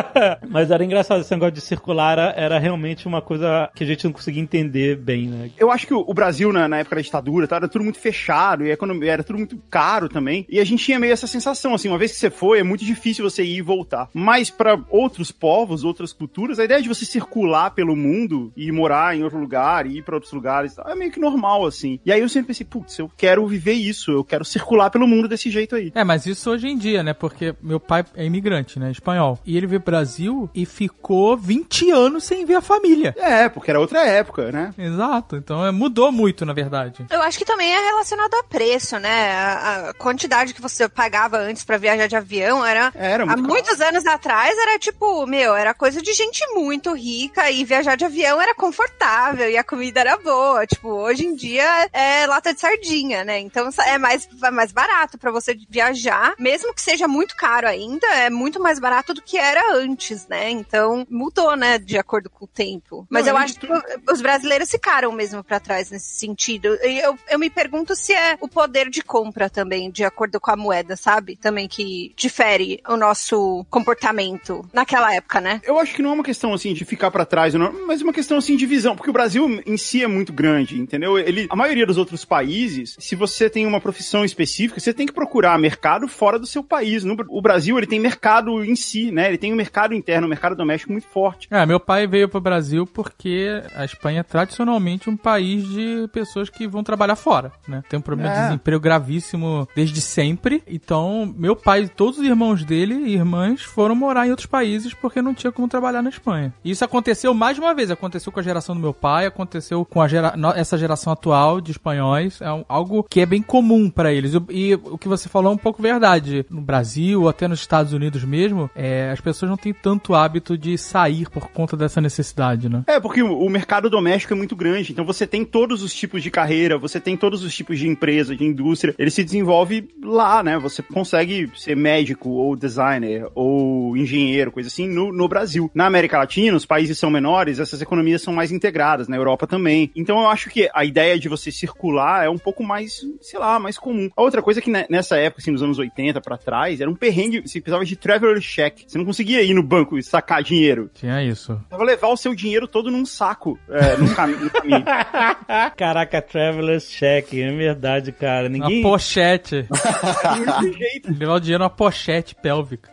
Mas 0.48 0.70
era 0.70 0.84
engraçado, 0.84 1.22
esse 1.22 1.32
negócio 1.32 1.54
de 1.54 1.62
circular 1.62 2.14
era, 2.14 2.34
era 2.38 2.60
realmente 2.60 3.08
uma 3.08 3.22
coisa 3.22 3.70
que 3.74 3.84
a 3.84 3.88
gente 3.88 4.06
não 4.06 4.12
conseguia 4.12 4.42
entender 4.42 4.96
bem, 4.96 5.28
né? 5.28 5.50
Eu 5.58 5.72
acho 5.72 5.88
que 5.88 5.94
o, 5.94 6.04
o 6.08 6.14
Brasil, 6.14 6.54
na, 6.54 6.68
na 6.68 6.78
época 6.78 6.98
da 6.98 7.02
ditadura, 7.02 7.48
tá, 7.48 7.58
era 7.58 7.68
tudo 7.68 7.84
muito 7.84 8.00
fechado 8.00 8.66
e 8.66 8.72
a 8.72 8.74
economia 8.74 9.14
era 9.14 9.24
tudo 9.24 9.38
muito 9.38 9.58
caro 9.70 10.08
também. 10.08 10.46
E 10.48 10.60
a 10.60 10.64
gente 10.64 10.84
tinha 10.84 11.00
meio 11.00 11.14
essa 11.14 11.28
sensação, 11.28 11.74
assim, 11.74 11.88
uma 11.88 11.98
vez 11.98 12.12
que 12.12 12.18
você 12.18 12.30
foi, 12.30 12.60
é 12.60 12.64
muito 12.64 12.86
difícil 12.86 13.28
você 13.28 13.44
ir 13.44 13.58
e 13.58 13.62
voltar. 13.62 14.10
Mas 14.14 14.50
para 14.50 14.80
outros 14.90 15.32
povos, 15.32 15.84
outras 15.84 16.14
culturas, 16.14 16.60
a 16.60 16.64
ideia 16.64 16.82
de 16.82 16.88
você 16.88 17.06
circular 17.06 17.72
pelo 17.72 17.96
mundo 17.96 18.52
e 18.56 18.72
morar 18.72 19.16
em 19.16 19.24
outro 19.24 19.40
lugar, 19.40 19.86
e 19.86 19.98
ir 19.98 20.04
pra 20.04 20.16
outros 20.16 20.34
lugares, 20.34 20.78
é 20.78 20.96
meio 20.96 21.12
que 21.12 21.20
normal, 21.20 21.66
assim. 21.66 22.00
E 22.06 22.12
aí 22.12 22.22
eu 22.22 22.30
sempre 22.30 22.48
pensei, 22.48 22.66
putz, 22.66 22.98
eu 23.00 23.10
quero 23.18 23.46
viver 23.48 23.74
isso, 23.74 24.12
eu 24.12 24.24
quero 24.24 24.46
circular 24.46 24.90
pelo 24.90 25.08
mundo 25.08 25.28
desse 25.28 25.50
jeito 25.50 25.76
aí. 25.76 25.92
É, 25.96 26.04
mas 26.04 26.26
isso 26.32 26.50
hoje 26.52 26.68
em 26.68 26.78
dia, 26.78 27.04
né? 27.04 27.14
Porque 27.14 27.56
meu 27.62 27.80
pai 27.80 28.04
é 28.16 28.26
imigrante, 28.26 28.80
né? 28.80 28.92
Espanhol. 28.92 29.40
E 29.46 29.58
ele 29.58 29.68
veio 29.68 29.82
pro 29.82 29.92
Brasil 29.92 30.50
e 30.54 30.66
ficou 30.66 31.36
20 31.38 31.92
anos 31.92 32.24
sem 32.24 32.46
ver 32.46 32.56
a 32.56 32.62
família. 32.62 33.16
É, 33.18 33.50
porque 33.50 33.72
era 33.72 33.80
outra 33.80 34.06
época, 34.06 34.52
né? 34.52 34.74
Exato. 34.78 35.36
Então 35.36 35.66
é, 35.66 35.72
mudou 35.72 36.12
muito, 36.12 36.46
na 36.46 36.54
verdade. 36.54 37.06
Eu 37.10 37.22
acho 37.22 37.38
que 37.38 37.46
também 37.46 37.72
é 37.74 37.80
relacionado 37.90 38.34
a 38.36 38.44
preço, 38.44 38.98
né? 39.00 39.32
A, 39.32 39.90
a 39.90 39.94
quantidade 39.94 40.54
que 40.54 40.62
você 40.62 40.88
pagava 40.88 41.38
antes 41.38 41.64
pra 41.64 41.78
viajar 41.78 42.08
de 42.08 42.16
avião 42.16 42.66
era. 42.66 42.92
Era 42.96 43.24
Há 43.24 43.28
muito 43.28 43.42
caro. 43.42 43.54
muitos 43.54 43.82
anos 43.82 44.06
atrás 44.06 44.58
era 44.58 44.78
tipo, 44.80 45.26
meu, 45.26 45.56
era 45.56 45.74
coisa 45.74 46.02
de 46.02 46.14
gente 46.14 46.46
muito 46.54 46.94
rica 46.94 47.50
e 47.52 47.64
viajar 47.64 47.96
de 47.96 48.06
avião 48.06 48.42
era 48.42 48.54
confortável 48.56 49.50
e 49.50 49.58
a 49.58 49.64
comida 49.64 50.00
era 50.00 50.18
boa. 50.18 50.66
Tipo, 50.66 50.90
hoje 50.90 51.26
em 51.26 51.36
dia 51.36 51.90
é 51.94 52.26
lata 52.28 52.54
de 52.54 52.60
sardinha, 52.60 53.24
né? 53.24 53.40
Então 53.40 53.70
é 53.86 53.98
mais, 53.98 54.28
é 54.44 54.52
mais 54.52 54.72
barato 54.72 55.18
pra 55.18 55.32
você 55.32 55.58
viajar, 55.70 56.19
mesmo 56.38 56.74
que 56.74 56.82
seja 56.82 57.08
muito 57.08 57.36
caro 57.36 57.68
ainda, 57.68 58.08
é 58.08 58.30
muito 58.30 58.60
mais 58.60 58.80
barato 58.80 59.14
do 59.14 59.22
que 59.22 59.38
era 59.38 59.76
antes, 59.76 60.28
né? 60.28 60.50
Então 60.50 61.06
mudou, 61.10 61.56
né, 61.56 61.78
de 61.78 61.98
acordo 61.98 62.30
com 62.30 62.46
o 62.46 62.48
tempo. 62.48 63.06
Mas 63.10 63.26
Não, 63.26 63.34
eu 63.34 63.38
acho 63.38 63.60
que 63.60 63.68
os 64.12 64.22
brasileiros 64.22 64.70
ficaram 64.70 65.12
mesmo 65.12 65.44
pra 65.44 65.60
trás 65.60 65.92
nesse 65.92 66.18
sentido. 66.18 66.78
E 66.84 67.00
eu, 67.00 67.18
eu 67.30 67.40
me 67.40 67.50
pergunto 67.50 67.96
se 67.96 68.14
é 68.14 68.38
o 68.40 68.48
poder 68.48 68.90
de 68.90 69.02
compra 69.02 69.50
também, 69.50 69.92
de 69.92 70.04
acordo 70.04 70.40
com 70.40 70.52
a 70.52 70.56
moeda, 70.56 70.96
sabe? 70.96 71.36
Também 71.36 71.68
que 71.68 72.14
difere 72.16 72.82
o 72.88 72.96
nosso 72.96 73.66
comportamento 73.70 74.68
naquela 74.74 75.14
época, 75.14 75.42
né? 75.42 75.62
Eu 75.64 75.80
acho 75.80 75.94
que 75.94 76.02
não 76.02 76.12
é 76.12 76.14
uma 76.14 76.24
questão 76.24 76.54
assim 76.54 76.74
de 76.74 76.86
ficar 76.86 77.12
pra 77.12 77.26
trás, 77.26 77.54
não, 77.54 77.86
mas 77.86 78.02
uma 78.02 78.14
questão 78.14 78.38
assim 78.38 78.56
de 78.56 78.66
visão, 78.66 78.96
porque 78.96 79.10
o 79.10 79.14
Brasil 79.14 79.62
em 79.66 79.78
si 79.78 80.04
é 80.04 80.08
muito 80.08 80.32
grande, 80.32 80.80
entendeu? 80.80 81.18
Ele, 81.18 81.48
a 81.50 81.56
maioria 81.56 81.86
dos 81.86 81.98
outros 81.98 82.26
países, 82.26 82.96
se 83.00 83.16
você 83.16 83.50
tem 83.50 83.66
uma 83.66 83.82
profissão 83.82 84.24
específica, 84.24 84.80
você 84.80 84.94
tem 84.94 85.06
que 85.06 85.14
procurar 85.14 85.58
mercado 85.60 85.99
fora 86.08 86.40
do 86.40 86.46
seu 86.46 86.64
país. 86.64 87.04
No, 87.04 87.16
o 87.30 87.42
Brasil 87.42 87.78
ele 87.78 87.88
tem 87.88 88.00
mercado 88.00 88.64
em 88.64 88.76
si, 88.76 89.12
né? 89.12 89.28
Ele 89.28 89.38
tem 89.38 89.52
um 89.54 89.56
mercado 89.56 89.94
interno, 89.94 90.26
um 90.28 90.30
mercado 90.30 90.56
doméstico 90.56 90.92
muito 90.92 91.08
forte. 91.08 91.48
É, 91.52 91.66
meu 91.66 91.80
pai 91.80 92.08
veio 92.08 92.30
pro 92.30 92.40
Brasil 92.42 92.86
porque 92.86 93.62
a 93.76 93.84
Espanha 93.86 94.22
é 94.22 94.24
tradicionalmente 94.24 95.10
um 95.10 95.18
país 95.18 95.68
de 95.68 96.08
pessoas 96.12 96.50
que 96.50 96.68
vão 96.68 96.84
trabalhar 96.84 97.16
fora, 97.16 97.52
né? 97.68 97.84
Tem 97.90 97.98
um 98.00 98.02
problema 98.02 98.32
de 98.32 98.38
É. 98.40 98.44
desemprego 98.46 98.82
gravíssimo 98.82 99.68
desde 99.76 100.02
sempre. 100.02 100.64
Então, 100.68 101.34
meu 101.38 101.56
pai 101.56 101.84
e 101.84 101.88
todos 101.90 102.20
os 102.20 102.26
irmãos 102.26 102.64
dele 102.64 102.94
e 102.96 103.14
irmãs 103.16 103.62
foram 103.64 103.96
morar 103.96 104.28
em 104.28 104.32
outros 104.32 104.46
países 104.48 104.94
porque 104.94 105.22
não 105.22 105.34
tinha 105.34 105.52
como 105.52 105.68
trabalhar 105.68 106.02
na 106.02 106.10
Espanha. 106.10 106.54
E 106.64 106.72
isso 106.72 106.84
aconteceu 106.86 107.34
mais 107.34 107.56
de 107.56 107.62
uma 107.62 107.74
vez. 107.74 107.90
Aconteceu 107.92 108.32
com 108.32 108.40
a 108.40 108.44
geração 108.44 108.76
do 108.76 108.82
meu 108.82 108.94
pai, 108.94 109.26
aconteceu 109.26 109.86
com 109.86 110.02
a 110.02 110.08
gera... 110.08 110.34
essa 110.56 110.78
geração 110.78 111.14
atual 111.14 111.60
de 111.62 111.72
espanhóis. 111.72 112.42
É 112.42 112.46
algo 112.68 113.04
que 113.04 113.22
é 113.22 113.26
bem 113.26 113.42
comum 113.42 113.90
pra 113.90 114.12
eles. 114.14 114.34
E, 114.34 114.70
e 114.70 114.76
o 114.76 114.98
que 114.98 115.08
você 115.08 115.28
falou 115.30 115.52
é 115.52 115.56
um 115.56 115.58
pouco 115.58 115.82
verdade. 115.92 116.46
No 116.50 116.62
Brasil, 116.62 117.28
até 117.28 117.48
nos 117.48 117.60
Estados 117.60 117.94
Unidos 117.94 118.24
mesmo, 118.24 118.70
é, 118.76 119.12
as 119.12 119.22
pessoas 119.22 119.50
não 119.50 119.58
têm 119.58 119.74
tanto 119.74 120.14
hábito 120.14 120.58
de 120.58 120.78
sair 120.78 121.30
por 121.30 121.50
conta 121.50 121.76
dessa 121.76 122.02
necessidade, 122.02 122.70
né? 122.70 122.84
É, 122.88 123.00
porque 123.00 123.22
o, 123.22 123.50
mercado 123.50 123.90
doméstico 123.90 124.34
é 124.34 124.38
muito 124.38 124.56
grande, 124.56 124.92
então 124.92 125.06
você 125.06 125.26
tem 125.26 125.44
todos 125.44 125.82
os 125.82 125.94
tipos 125.94 126.22
de 126.22 126.30
carreira, 126.30 126.78
você 126.78 127.00
tem 127.00 127.18
todos 127.18 127.44
os 127.44 127.54
tipos 127.54 127.80
de 127.80 127.88
empresa, 127.88 128.36
de 128.36 128.44
indústria, 128.44 128.94
ele 128.98 129.10
se 129.10 129.24
desenvolve 129.24 129.90
lá, 130.04 130.44
né? 130.44 130.58
Você 130.60 130.82
consegue 130.82 131.52
ser 131.56 131.76
médico, 131.76 132.30
ou 132.30 132.56
designer, 132.56 133.28
ou 133.34 133.98
engenheiro, 133.98 134.52
coisa 134.52 134.68
assim, 134.68 134.88
no, 134.88 135.12
no 135.12 135.28
Brasil. 135.28 135.70
Na 135.74 135.86
América 135.86 136.18
Latina, 136.18 136.56
os 136.56 136.66
países 136.66 136.98
são 136.98 137.10
menores, 137.10 137.60
essas 137.60 137.82
economias 137.82 138.22
são 138.22 138.34
mais 138.34 138.52
integradas, 138.52 139.08
na 139.08 139.16
Europa 139.16 139.48
também. 139.48 139.92
Então 139.96 140.20
eu 140.20 140.28
acho 140.28 140.50
que 140.50 140.70
a 140.74 140.86
ideia 140.86 141.18
de 141.18 141.30
você 141.30 141.52
circular 141.52 142.26
é 142.26 142.30
um 142.30 142.38
pouco 142.38 142.64
mais, 142.64 143.02
sei 143.22 143.40
lá, 143.40 143.60
mais 143.60 143.78
comum. 143.78 144.10
A 144.16 144.22
outra 144.22 144.42
coisa 144.42 144.60
é 144.60 144.64
que 144.64 144.70
ne- 144.70 144.86
nessa 144.90 145.18
época, 145.18 145.42
assim, 145.42 145.52
nos 145.52 145.64
anos 145.64 145.79
80 145.80 146.22
pra 146.22 146.38
trás, 146.38 146.80
era 146.82 146.90
um 146.90 146.96
perrengue, 146.96 147.42
você 147.42 147.60
precisava 147.60 147.86
de 147.86 147.96
traveler 147.96 148.40
check. 148.42 148.84
Você 148.88 148.98
não 148.98 149.06
conseguia 149.06 149.42
ir 149.42 149.54
no 149.54 149.64
banco 149.64 149.98
e 149.98 150.04
sacar 150.04 150.44
dinheiro. 150.44 150.90
Tinha 150.94 151.24
isso. 151.24 151.54
Precisava 151.56 151.84
levar 151.84 152.08
o 152.10 152.18
seu 152.18 152.36
dinheiro 152.36 152.68
todo 152.68 152.92
num 152.92 153.06
saco 153.06 153.58
é, 153.70 153.98
no, 153.98 154.14
cami 154.16 154.36
no 154.36 154.50
caminho. 154.50 154.84
Caraca, 155.76 156.22
Traveler's 156.22 156.90
Check, 156.90 157.34
é 157.34 157.52
verdade, 157.52 158.12
cara. 158.12 158.48
Uma 158.48 158.68
Ninguém. 158.68 158.82
pochete. 158.82 159.68
Muito 160.62 160.78
jeito. 160.78 161.14
Levar 161.18 161.36
o 161.36 161.40
dinheiro 161.40 161.64
numa 161.64 161.70
pochete 161.70 162.36
pélvica. 162.36 162.90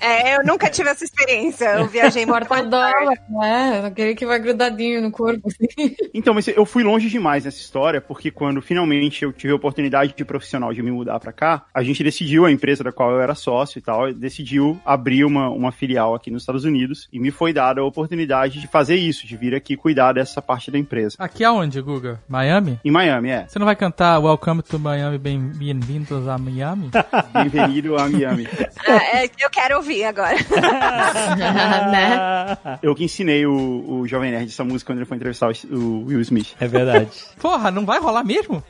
É, 0.00 0.36
eu 0.36 0.44
nunca 0.44 0.68
tive 0.70 0.88
essa 0.90 1.04
experiência. 1.04 1.66
Eu 1.66 1.86
viajei 1.86 2.24
muito 2.26 2.46
Porta 2.46 2.54
mais 2.54 2.70
tarde. 2.70 3.04
dólar, 3.04 3.16
né? 3.30 3.86
Aquele 3.86 4.14
que 4.14 4.26
vai 4.26 4.38
grudadinho 4.38 5.00
no 5.02 5.10
corpo, 5.10 5.48
assim. 5.48 5.94
Então, 6.14 6.34
mas 6.34 6.46
eu 6.48 6.64
fui 6.66 6.82
longe 6.82 7.08
demais 7.08 7.44
nessa 7.44 7.58
história, 7.58 8.00
porque 8.00 8.30
quando 8.30 8.60
finalmente 8.60 9.22
eu 9.24 9.32
tive 9.32 9.52
a 9.52 9.56
oportunidade 9.56 10.14
de 10.16 10.24
profissional 10.24 10.72
de 10.72 10.82
me 10.82 10.90
mudar 10.90 11.18
pra 11.20 11.32
cá, 11.32 11.64
a 11.72 11.82
gente 11.82 12.02
decidiu, 12.02 12.25
a 12.44 12.50
empresa 12.50 12.82
da 12.82 12.92
qual 12.92 13.10
eu 13.12 13.20
era 13.20 13.34
sócio 13.34 13.78
e 13.78 13.82
tal, 13.82 14.12
decidiu 14.12 14.80
abrir 14.84 15.24
uma, 15.24 15.48
uma 15.48 15.70
filial 15.70 16.14
aqui 16.14 16.30
nos 16.30 16.42
Estados 16.42 16.64
Unidos 16.64 17.08
e 17.12 17.20
me 17.20 17.30
foi 17.30 17.52
dada 17.52 17.80
a 17.80 17.84
oportunidade 17.84 18.60
de 18.60 18.66
fazer 18.66 18.96
isso, 18.96 19.26
de 19.26 19.36
vir 19.36 19.54
aqui 19.54 19.76
cuidar 19.76 20.12
dessa 20.12 20.42
parte 20.42 20.70
da 20.70 20.78
empresa. 20.78 21.16
Aqui 21.18 21.44
aonde, 21.44 21.80
Guga? 21.80 22.20
Miami? 22.28 22.80
Em 22.84 22.90
Miami, 22.90 23.30
é. 23.30 23.46
Você 23.46 23.58
não 23.58 23.66
vai 23.66 23.76
cantar 23.76 24.18
Welcome 24.18 24.62
to 24.62 24.78
Miami, 24.78 25.18
bem- 25.18 25.52
bem-vindos 25.54 26.26
a 26.28 26.36
Miami? 26.36 26.90
Bem-vindo 27.32 27.96
a 27.96 28.08
Miami. 28.08 28.46
Ah, 28.88 29.18
é, 29.18 29.24
eu 29.24 29.50
quero 29.50 29.76
ouvir 29.78 30.04
agora. 30.04 30.36
né? 31.90 32.78
Eu 32.82 32.94
que 32.94 33.04
ensinei 33.04 33.44
o, 33.46 34.00
o 34.00 34.06
Jovem 34.06 34.30
Nerd 34.30 34.48
essa 34.50 34.64
música 34.64 34.92
quando 34.92 34.98
ele 34.98 35.06
foi 35.06 35.16
entrevistar 35.16 35.48
o, 35.48 35.74
o 35.76 36.04
Will 36.06 36.20
Smith. 36.20 36.54
É 36.60 36.68
verdade. 36.68 37.08
Porra, 37.40 37.70
não 37.70 37.84
vai 37.84 37.98
rolar 37.98 38.22
mesmo? 38.24 38.62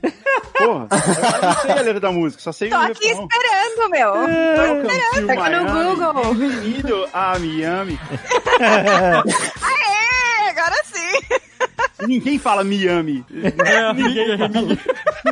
Porra, 0.56 0.88
eu 0.90 1.48
não 1.48 1.54
sei 1.60 1.70
a 1.70 1.74
letra 1.82 2.00
da 2.00 2.10
música, 2.12 2.42
só 2.42 2.52
sei 2.52 2.70
Tô 2.70 2.76
o 2.76 2.80
aqui 2.80 3.12
esperando, 3.46 3.90
meu. 3.90 4.12
Welcome 4.12 4.88
to 5.14 5.26
Tá 5.26 5.34
no 5.50 5.64
Miami. 5.64 5.96
Google. 5.96 6.34
Bem-vindo 6.34 7.08
a 7.12 7.38
Miami. 7.38 7.98
Aê, 9.62 10.50
agora 10.50 10.74
sim. 10.84 11.18
Ninguém 12.06 12.38
fala 12.38 12.62
Miami. 12.62 13.24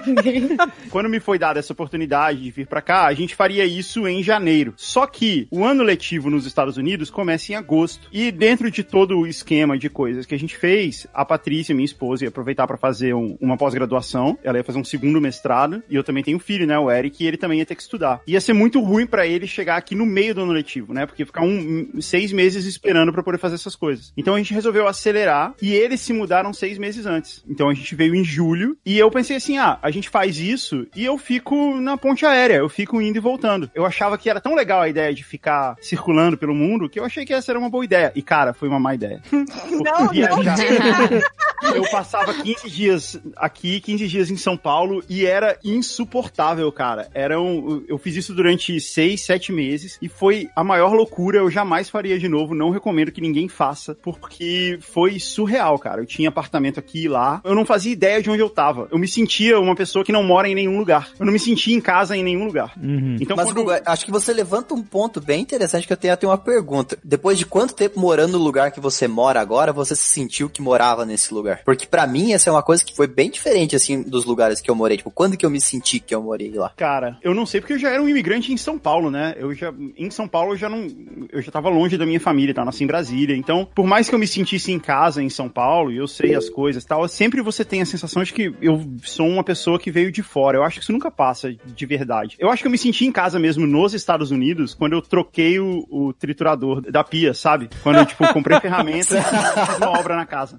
Ninguém. 0.07 0.57
Quando 0.91 1.09
me 1.09 1.21
foi 1.21 1.39
dada 1.39 1.59
essa 1.59 1.73
oportunidade 1.73 2.41
de 2.43 2.51
vir 2.51 2.67
pra 2.67 2.81
cá, 2.81 3.07
a 3.07 3.15
gente 3.15 3.35
faria 3.35 3.65
isso 3.65 4.07
em 4.09 4.23
janeiro. 4.23 4.75
Só 4.77 5.07
que 5.07 5.47
o 5.51 5.65
ano 5.65 5.83
letivo 5.83 6.31
nos 6.31 6.47
Estados 6.47 6.77
Unidos 6.77 7.11
começa 7.11 7.53
em 7.53 7.55
agosto. 7.55 8.09
E 8.13 8.31
dentro 8.33 8.71
de 8.71 8.83
todo 8.83 9.19
o 9.19 9.27
esquema 9.27 9.79
de 9.79 9.89
coisas 9.91 10.27
que 10.27 10.35
a 10.35 10.39
gente 10.39 10.57
fez, 10.57 11.07
a 11.13 11.25
Patrícia, 11.25 11.75
minha 11.75 11.85
esposa, 11.85 12.25
ia 12.25 12.29
aproveitar 12.29 12.67
pra 12.67 12.77
fazer 12.77 13.15
um- 13.15 13.37
uma 13.41 13.57
pós-graduação. 13.57 14.39
Ela 14.43 14.59
ia 14.59 14.65
fazer 14.65 14.79
um 14.79 14.85
segundo 14.85 15.21
mestrado. 15.21 15.83
E 15.89 15.95
eu 15.95 16.05
também 16.05 16.23
tenho 16.25 16.37
um 16.37 16.41
filho, 16.41 16.67
né, 16.67 16.79
o 16.79 16.91
Eric, 16.91 17.23
e 17.23 17.27
ele 17.27 17.37
também 17.37 17.59
ia 17.59 17.67
ter 17.67 17.75
que 17.75 17.83
estudar. 17.83 18.21
Ia 18.27 18.41
ser 18.41 18.53
muito 18.53 18.81
ruim 18.81 19.07
pra 19.07 19.27
ele 19.27 19.47
chegar 19.47 19.77
aqui 19.77 19.95
no 19.95 20.07
meio 20.07 20.35
do 20.35 20.43
ano 20.43 20.53
letivo, 20.53 20.93
né? 20.95 21.07
Porque 21.07 21.23
ia 21.23 21.27
ficar 21.27 21.43
um, 21.43 22.01
seis 22.01 22.33
meses 22.33 22.65
esperando 22.65 23.13
pra 23.13 23.23
poder 23.23 23.39
fazer 23.39 23.55
essas 23.57 23.77
coisas. 23.77 24.13
Então 24.17 24.35
a 24.35 24.39
gente 24.39 24.55
resolveu 24.55 24.87
acelerar 24.89 25.55
e 25.61 25.73
eles 25.75 26.01
se 26.01 26.13
mudaram 26.25 26.55
seis 26.55 26.79
meses 26.79 27.05
antes. 27.05 27.45
Então 27.47 27.69
a 27.69 27.75
gente 27.75 27.95
veio 27.95 28.15
em 28.15 28.25
julho 28.25 28.77
e 28.85 28.99
eu 28.99 29.11
pensei 29.11 29.37
assim: 29.37 29.59
ah, 29.59 29.79
a 29.83 29.91
gente 29.91 30.09
faz 30.09 30.39
isso 30.39 30.87
e 30.97 31.05
eu 31.05 31.19
fico 31.19 31.79
na 31.81 31.97
ponte 31.99 32.25
aérea, 32.25 32.57
eu 32.57 32.69
fico 32.69 33.01
indo 33.01 33.19
e 33.19 33.21
voltando. 33.21 33.71
Eu 33.75 33.85
achava 33.85 34.17
que 34.17 34.31
era 34.31 34.41
tão 34.41 34.55
legal 34.55 34.81
a 34.81 34.89
ideia 34.89 35.13
de 35.13 35.23
ficar 35.23 35.77
circulando 35.81 36.39
pelo 36.39 36.55
mundo 36.55 36.89
que 36.89 36.99
eu 36.99 37.05
achei 37.05 37.27
que 37.27 37.35
essa 37.35 37.53
era 37.53 37.59
uma 37.59 37.69
boa 37.69 37.85
ideia. 37.85 38.11
E 38.15 38.23
cara, 38.23 38.55
foi 38.55 38.69
uma 38.69 38.81
má 38.81 38.95
ideia. 38.95 39.23
Não, 39.31 40.09
viajar. 40.09 40.57
Eu 41.73 41.89
passava 41.91 42.35
15 42.35 42.69
dias 42.69 43.21
aqui, 43.37 43.81
15 43.81 44.07
dias 44.07 44.31
em 44.31 44.37
São 44.37 44.57
Paulo 44.57 45.03
e 45.09 45.25
era 45.25 45.59
insuportável, 45.65 46.71
cara. 46.71 47.09
Era 47.15 47.41
um, 47.41 47.83
eu 47.89 47.97
fiz 47.97 48.17
isso 48.17 48.35
durante 48.35 48.79
6, 48.79 49.21
7 49.23 49.53
meses 49.53 49.99
e 50.03 50.09
foi 50.09 50.51
a 50.55 50.63
maior 50.63 50.93
loucura. 50.93 51.39
Eu 51.39 51.51
jamais 51.51 51.89
faria 51.89 52.19
de 52.19 52.29
novo. 52.29 52.55
Não 52.55 52.71
recomendo 52.71 53.13
que 53.13 53.21
ninguém 53.21 53.49
faça, 53.49 53.95
porque 53.95 54.79
foi 54.81 55.19
surreal, 55.19 55.79
cara. 55.79 56.03
Eu 56.03 56.07
tinha 56.15 56.29
apartamento 56.29 56.79
aqui 56.79 57.05
e 57.05 57.09
lá. 57.09 57.41
Eu 57.45 57.55
não 57.55 57.65
fazia 57.65 57.93
ideia 57.93 58.23
de 58.23 58.31
onde 58.31 58.41
eu 58.41 58.49
tava. 58.49 58.89
Eu 58.91 58.99
me 58.99 59.09
sentia 59.09 59.59
uma 59.59 59.75
pessoa 59.75 60.05
que 60.05 60.13
não 60.13 60.23
mora 60.23 60.49
em 60.49 60.55
nenhum 60.55 60.79
lugar. 60.79 61.11
Eu 61.19 61.27
não 61.27 61.33
me 61.33 61.39
sentia 61.39 61.75
em 61.75 61.81
casa 61.81 62.17
em 62.17 62.23
nenhum 62.23 62.47
lugar. 62.47 62.73
Uhum. 62.81 63.17
Então, 63.21 63.37
Mas, 63.37 63.53
quando... 63.53 63.71
Acho 63.87 64.05
que 64.05 64.11
você 64.11 64.33
levanta 64.33 64.75
um 64.75 64.83
ponto 64.83 65.21
bem 65.21 65.41
interessante 65.41 65.87
que 65.87 65.93
eu 65.93 65.97
tenho 65.97 66.15
até 66.15 66.27
uma 66.27 66.39
pergunta. 66.39 66.99
Depois 67.03 67.39
de 67.39 67.47
quanto 67.47 67.75
tempo 67.75 67.99
morando 67.99 68.39
no 68.39 68.45
lugar 68.45 68.71
que 68.71 68.81
você 68.81 69.09
mora 69.09 69.41
agora, 69.41 69.73
você 69.73 69.95
se 69.95 70.09
sentiu 70.09 70.49
que 70.49 70.63
morava 70.63 71.05
nesse 71.05 71.33
lugar? 71.33 71.63
Porque 71.65 71.87
pra 71.87 72.07
mim 72.07 72.33
essa 72.33 72.51
é 72.51 72.53
uma 72.53 72.63
coisa 72.63 72.85
que 72.85 72.95
foi 72.95 73.07
bem 73.07 73.31
diferente, 73.31 73.77
assim, 73.77 74.03
dos 74.03 74.25
lugares 74.25 74.61
que 74.61 74.71
eu 74.71 74.75
morei. 74.75 74.97
Tipo, 74.97 75.11
quando 75.11 75.37
que 75.37 75.45
eu 75.45 75.51
me 75.51 75.61
senti 75.61 76.01
que 76.01 76.15
eu 76.15 76.23
morei 76.23 76.53
lá? 76.53 76.73
Cara, 76.77 77.19
eu 77.23 77.35
não 77.35 77.47
sei 77.47 77.61
porque 77.61 77.75
eu 77.75 77.79
já 77.79 77.91
era 77.91 78.03
um 78.03 78.09
imigrante 78.09 78.53
em 78.53 78.57
São 78.57 78.79
Paulo, 78.79 79.11
né? 79.11 79.35
Eu 79.37 79.55
já, 79.55 79.73
em 79.97 80.11
São 80.11 80.29
Paulo 80.29 80.53
eu 80.53 80.57
já 80.57 80.69
não, 80.69 80.87
eu 81.33 81.43
já 81.43 81.51
tava 81.51 81.69
longe 81.69 81.97
da 81.97 82.07
minha 82.07 82.21
família, 82.21 82.55
tá? 82.55 82.65
Nasci 82.65 82.85
em 82.85 82.87
Brasília. 82.87 83.37
Então, 83.37 83.69
por 83.75 83.87
mais 83.87 84.09
que 84.09 84.15
eu 84.15 84.19
me 84.19 84.27
sentisse 84.27 84.73
em 84.73 84.79
casa 84.79 85.23
em 85.23 85.31
São 85.31 85.49
Paulo 85.49 85.91
e 85.91 85.97
eu 85.97 86.04
sei 86.09 86.35
as 86.35 86.49
coisas 86.49 86.83
e 86.83 86.87
tal, 86.87 87.07
sempre 87.09 87.43
você 87.43 87.65
tem 87.65 87.83
a 87.83 87.87
sensação 87.87 88.23
de 88.23 88.33
que 88.33 88.55
eu 88.61 88.83
sou 89.03 89.29
uma 89.29 89.45
pessoa 89.45 89.79
que 89.79 89.91
veio 89.91 90.11
de 90.13 90.23
fora. 90.23 90.59
Eu 90.59 90.65
acho 90.65 90.79
que 90.79 90.83
isso 90.85 90.93
nunca 90.93 91.11
passa 91.11 91.53
de 91.53 91.87
verdade. 91.87 92.37
Eu 92.39 92.51
acho 92.51 92.63
que 92.63 92.67
eu 92.67 92.71
me 92.71 92.79
senti 92.79 93.07
em 93.07 93.13
casa 93.13 93.39
mesmo 93.39 93.67
nos 93.67 93.95
Estados 93.95 94.31
Unidos 94.31 94.75
quando 94.75 94.93
eu 94.95 95.03
troquei 95.03 95.59
o, 95.59 95.87
o 95.91 96.13
triturador 96.13 96.81
da 96.81 97.05
pia, 97.05 97.35
sabe? 97.35 97.69
Quando 97.83 97.99
eu, 97.99 98.07
tipo, 98.07 98.27
comprei 98.33 98.59
ferramenta 98.61 99.17
e 99.19 99.67
fiz 99.67 99.77
uma 99.79 99.99
obra 99.99 100.17
na 100.17 100.27
casa. 100.27 100.59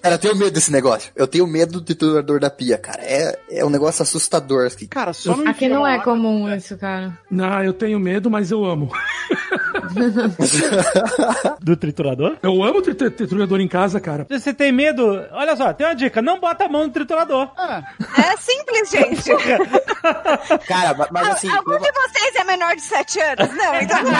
Cara, 0.00 0.14
eu 0.14 0.18
tenho 0.18 0.36
medo 0.36 0.50
desse 0.50 0.72
negócio. 0.72 1.12
Eu 1.14 1.26
tenho 1.26 1.46
medo 1.46 1.72
do 1.72 1.80
triturador 1.80 2.40
da 2.40 2.50
pia, 2.50 2.78
cara. 2.78 3.02
É, 3.02 3.38
é 3.50 3.64
um 3.64 3.70
negócio 3.70 4.02
assustador. 4.02 4.66
Assim. 4.66 4.86
Cara, 4.86 5.12
só 5.12 5.36
não 5.36 5.48
Aqui 5.48 5.68
não 5.68 5.86
é 5.86 5.96
lá- 5.98 6.02
comum 6.02 6.52
isso, 6.54 6.76
cara. 6.76 7.18
Não, 7.30 7.62
eu 7.62 7.72
tenho 7.72 7.98
medo, 8.00 8.30
mas 8.30 8.50
eu 8.50 8.64
amo. 8.64 8.90
Do 11.60 11.76
triturador? 11.76 12.36
Eu 12.42 12.62
amo 12.62 12.82
ter 12.82 12.94
triturador 13.10 13.60
em 13.60 13.68
casa, 13.68 14.00
cara. 14.00 14.26
Você 14.28 14.52
tem 14.52 14.71
medo, 14.72 15.24
olha 15.32 15.54
só, 15.56 15.72
tem 15.72 15.86
uma 15.86 15.94
dica: 15.94 16.20
não 16.22 16.40
bota 16.40 16.64
a 16.64 16.68
mão 16.68 16.84
no 16.84 16.90
triturador. 16.90 17.50
É 18.18 18.36
simples, 18.36 18.90
gente. 18.90 19.30
Cara, 20.66 20.94
ma- 20.94 21.08
mas 21.10 21.28
assim. 21.28 21.48
Algum 21.50 21.72
eu- 21.72 21.78
de 21.80 21.92
vocês 21.92 22.34
é 22.36 22.44
menor 22.44 22.74
de 22.74 22.82
7 22.82 23.20
anos? 23.20 23.54
Não, 23.54 23.80
então 23.80 24.02
não. 24.02 24.12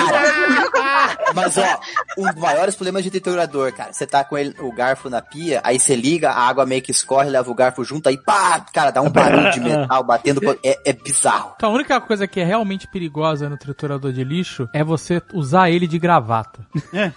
Mas 1.35 1.57
ó, 1.59 1.81
um 2.19 2.25
dos 2.27 2.35
maiores 2.41 2.75
problemas 2.75 3.03
de 3.05 3.11
triturador, 3.11 3.73
cara. 3.73 3.93
Você 3.93 4.07
tá 4.07 4.23
com 4.25 4.37
ele, 4.38 4.55
o 4.61 4.73
garfo 4.73 5.09
na 5.11 5.21
pia, 5.23 5.61
aí 5.65 5.79
você 5.79 5.97
liga, 5.97 6.31
a 6.31 6.49
água 6.49 6.65
meio 6.67 6.83
que 6.83 6.91
escorre, 6.91 7.31
leva 7.31 7.51
o 7.51 7.55
garfo 7.55 7.83
junto, 7.85 8.09
aí 8.09 8.17
pá, 8.17 8.61
cara, 8.73 8.91
dá 8.91 9.01
um 9.03 9.11
barulho 9.11 9.51
de 9.51 9.61
metal 9.61 10.05
batendo. 10.05 10.41
É, 10.65 10.79
é 10.85 10.93
bizarro. 10.93 11.53
Então 11.57 11.71
a 11.71 11.75
única 11.75 12.01
coisa 12.01 12.27
que 12.27 12.41
é 12.41 12.45
realmente 12.45 12.87
perigosa 12.87 13.49
no 13.49 13.57
triturador 13.57 14.12
de 14.12 14.23
lixo 14.25 14.69
é 14.73 14.85
você 14.85 15.21
usar 15.33 15.71
ele 15.71 15.87
de 15.87 15.99
gravata. 15.99 16.61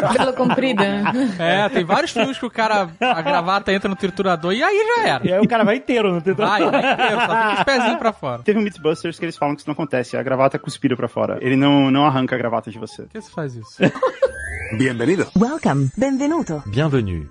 Cabelo 0.00 0.32
comprido, 0.34 0.82
né? 0.82 1.02
É, 1.42 1.68
tem 1.68 1.84
vários 1.84 2.10
filmes 2.12 2.38
que 2.38 2.46
o 2.46 2.50
cara, 2.50 2.88
a 3.00 3.22
gravata 3.22 3.72
entra 3.72 3.88
no 3.88 3.96
triturador 3.96 4.52
e 4.52 4.62
aí 4.62 4.76
já 4.96 5.02
E 5.02 5.08
era. 5.08 5.36
aí 5.36 5.40
o 5.44 5.48
cara 5.48 5.64
vai 5.64 5.76
inteiro 5.76 6.12
no 6.12 6.20
triturador. 6.22 6.70
Vai, 6.70 6.82
vai 6.82 6.92
inteiro, 6.94 7.20
só 7.20 7.26
fica 7.26 7.54
os 7.54 7.62
pezinhos 7.64 7.98
pra 7.98 8.12
fora. 8.12 8.42
Teve 8.42 8.58
um 8.58 8.62
Mythbusters 8.62 9.18
que 9.18 9.24
eles 9.24 9.36
falam 9.36 9.54
que 9.54 9.60
isso 9.60 9.68
não 9.68 9.72
acontece. 9.74 10.16
A 10.16 10.22
gravata 10.22 10.56
é 10.56 10.60
cuspida 10.60 10.96
pra 10.96 11.08
fora. 11.08 11.38
Ele 11.40 11.56
não, 11.56 11.90
não 11.90 12.06
arranca 12.06 12.34
a 12.34 12.38
gravata 12.38 12.70
de 12.70 12.78
você. 12.78 13.02
Por 13.02 13.10
que 13.10 13.20
você 13.20 13.30
faz 13.30 13.54
isso? 13.54 13.76
Bienvenido. 14.76 15.26
Welcome. 15.36 15.90
Benvenuto. 15.96 16.62
Bienvenue. 16.66 17.28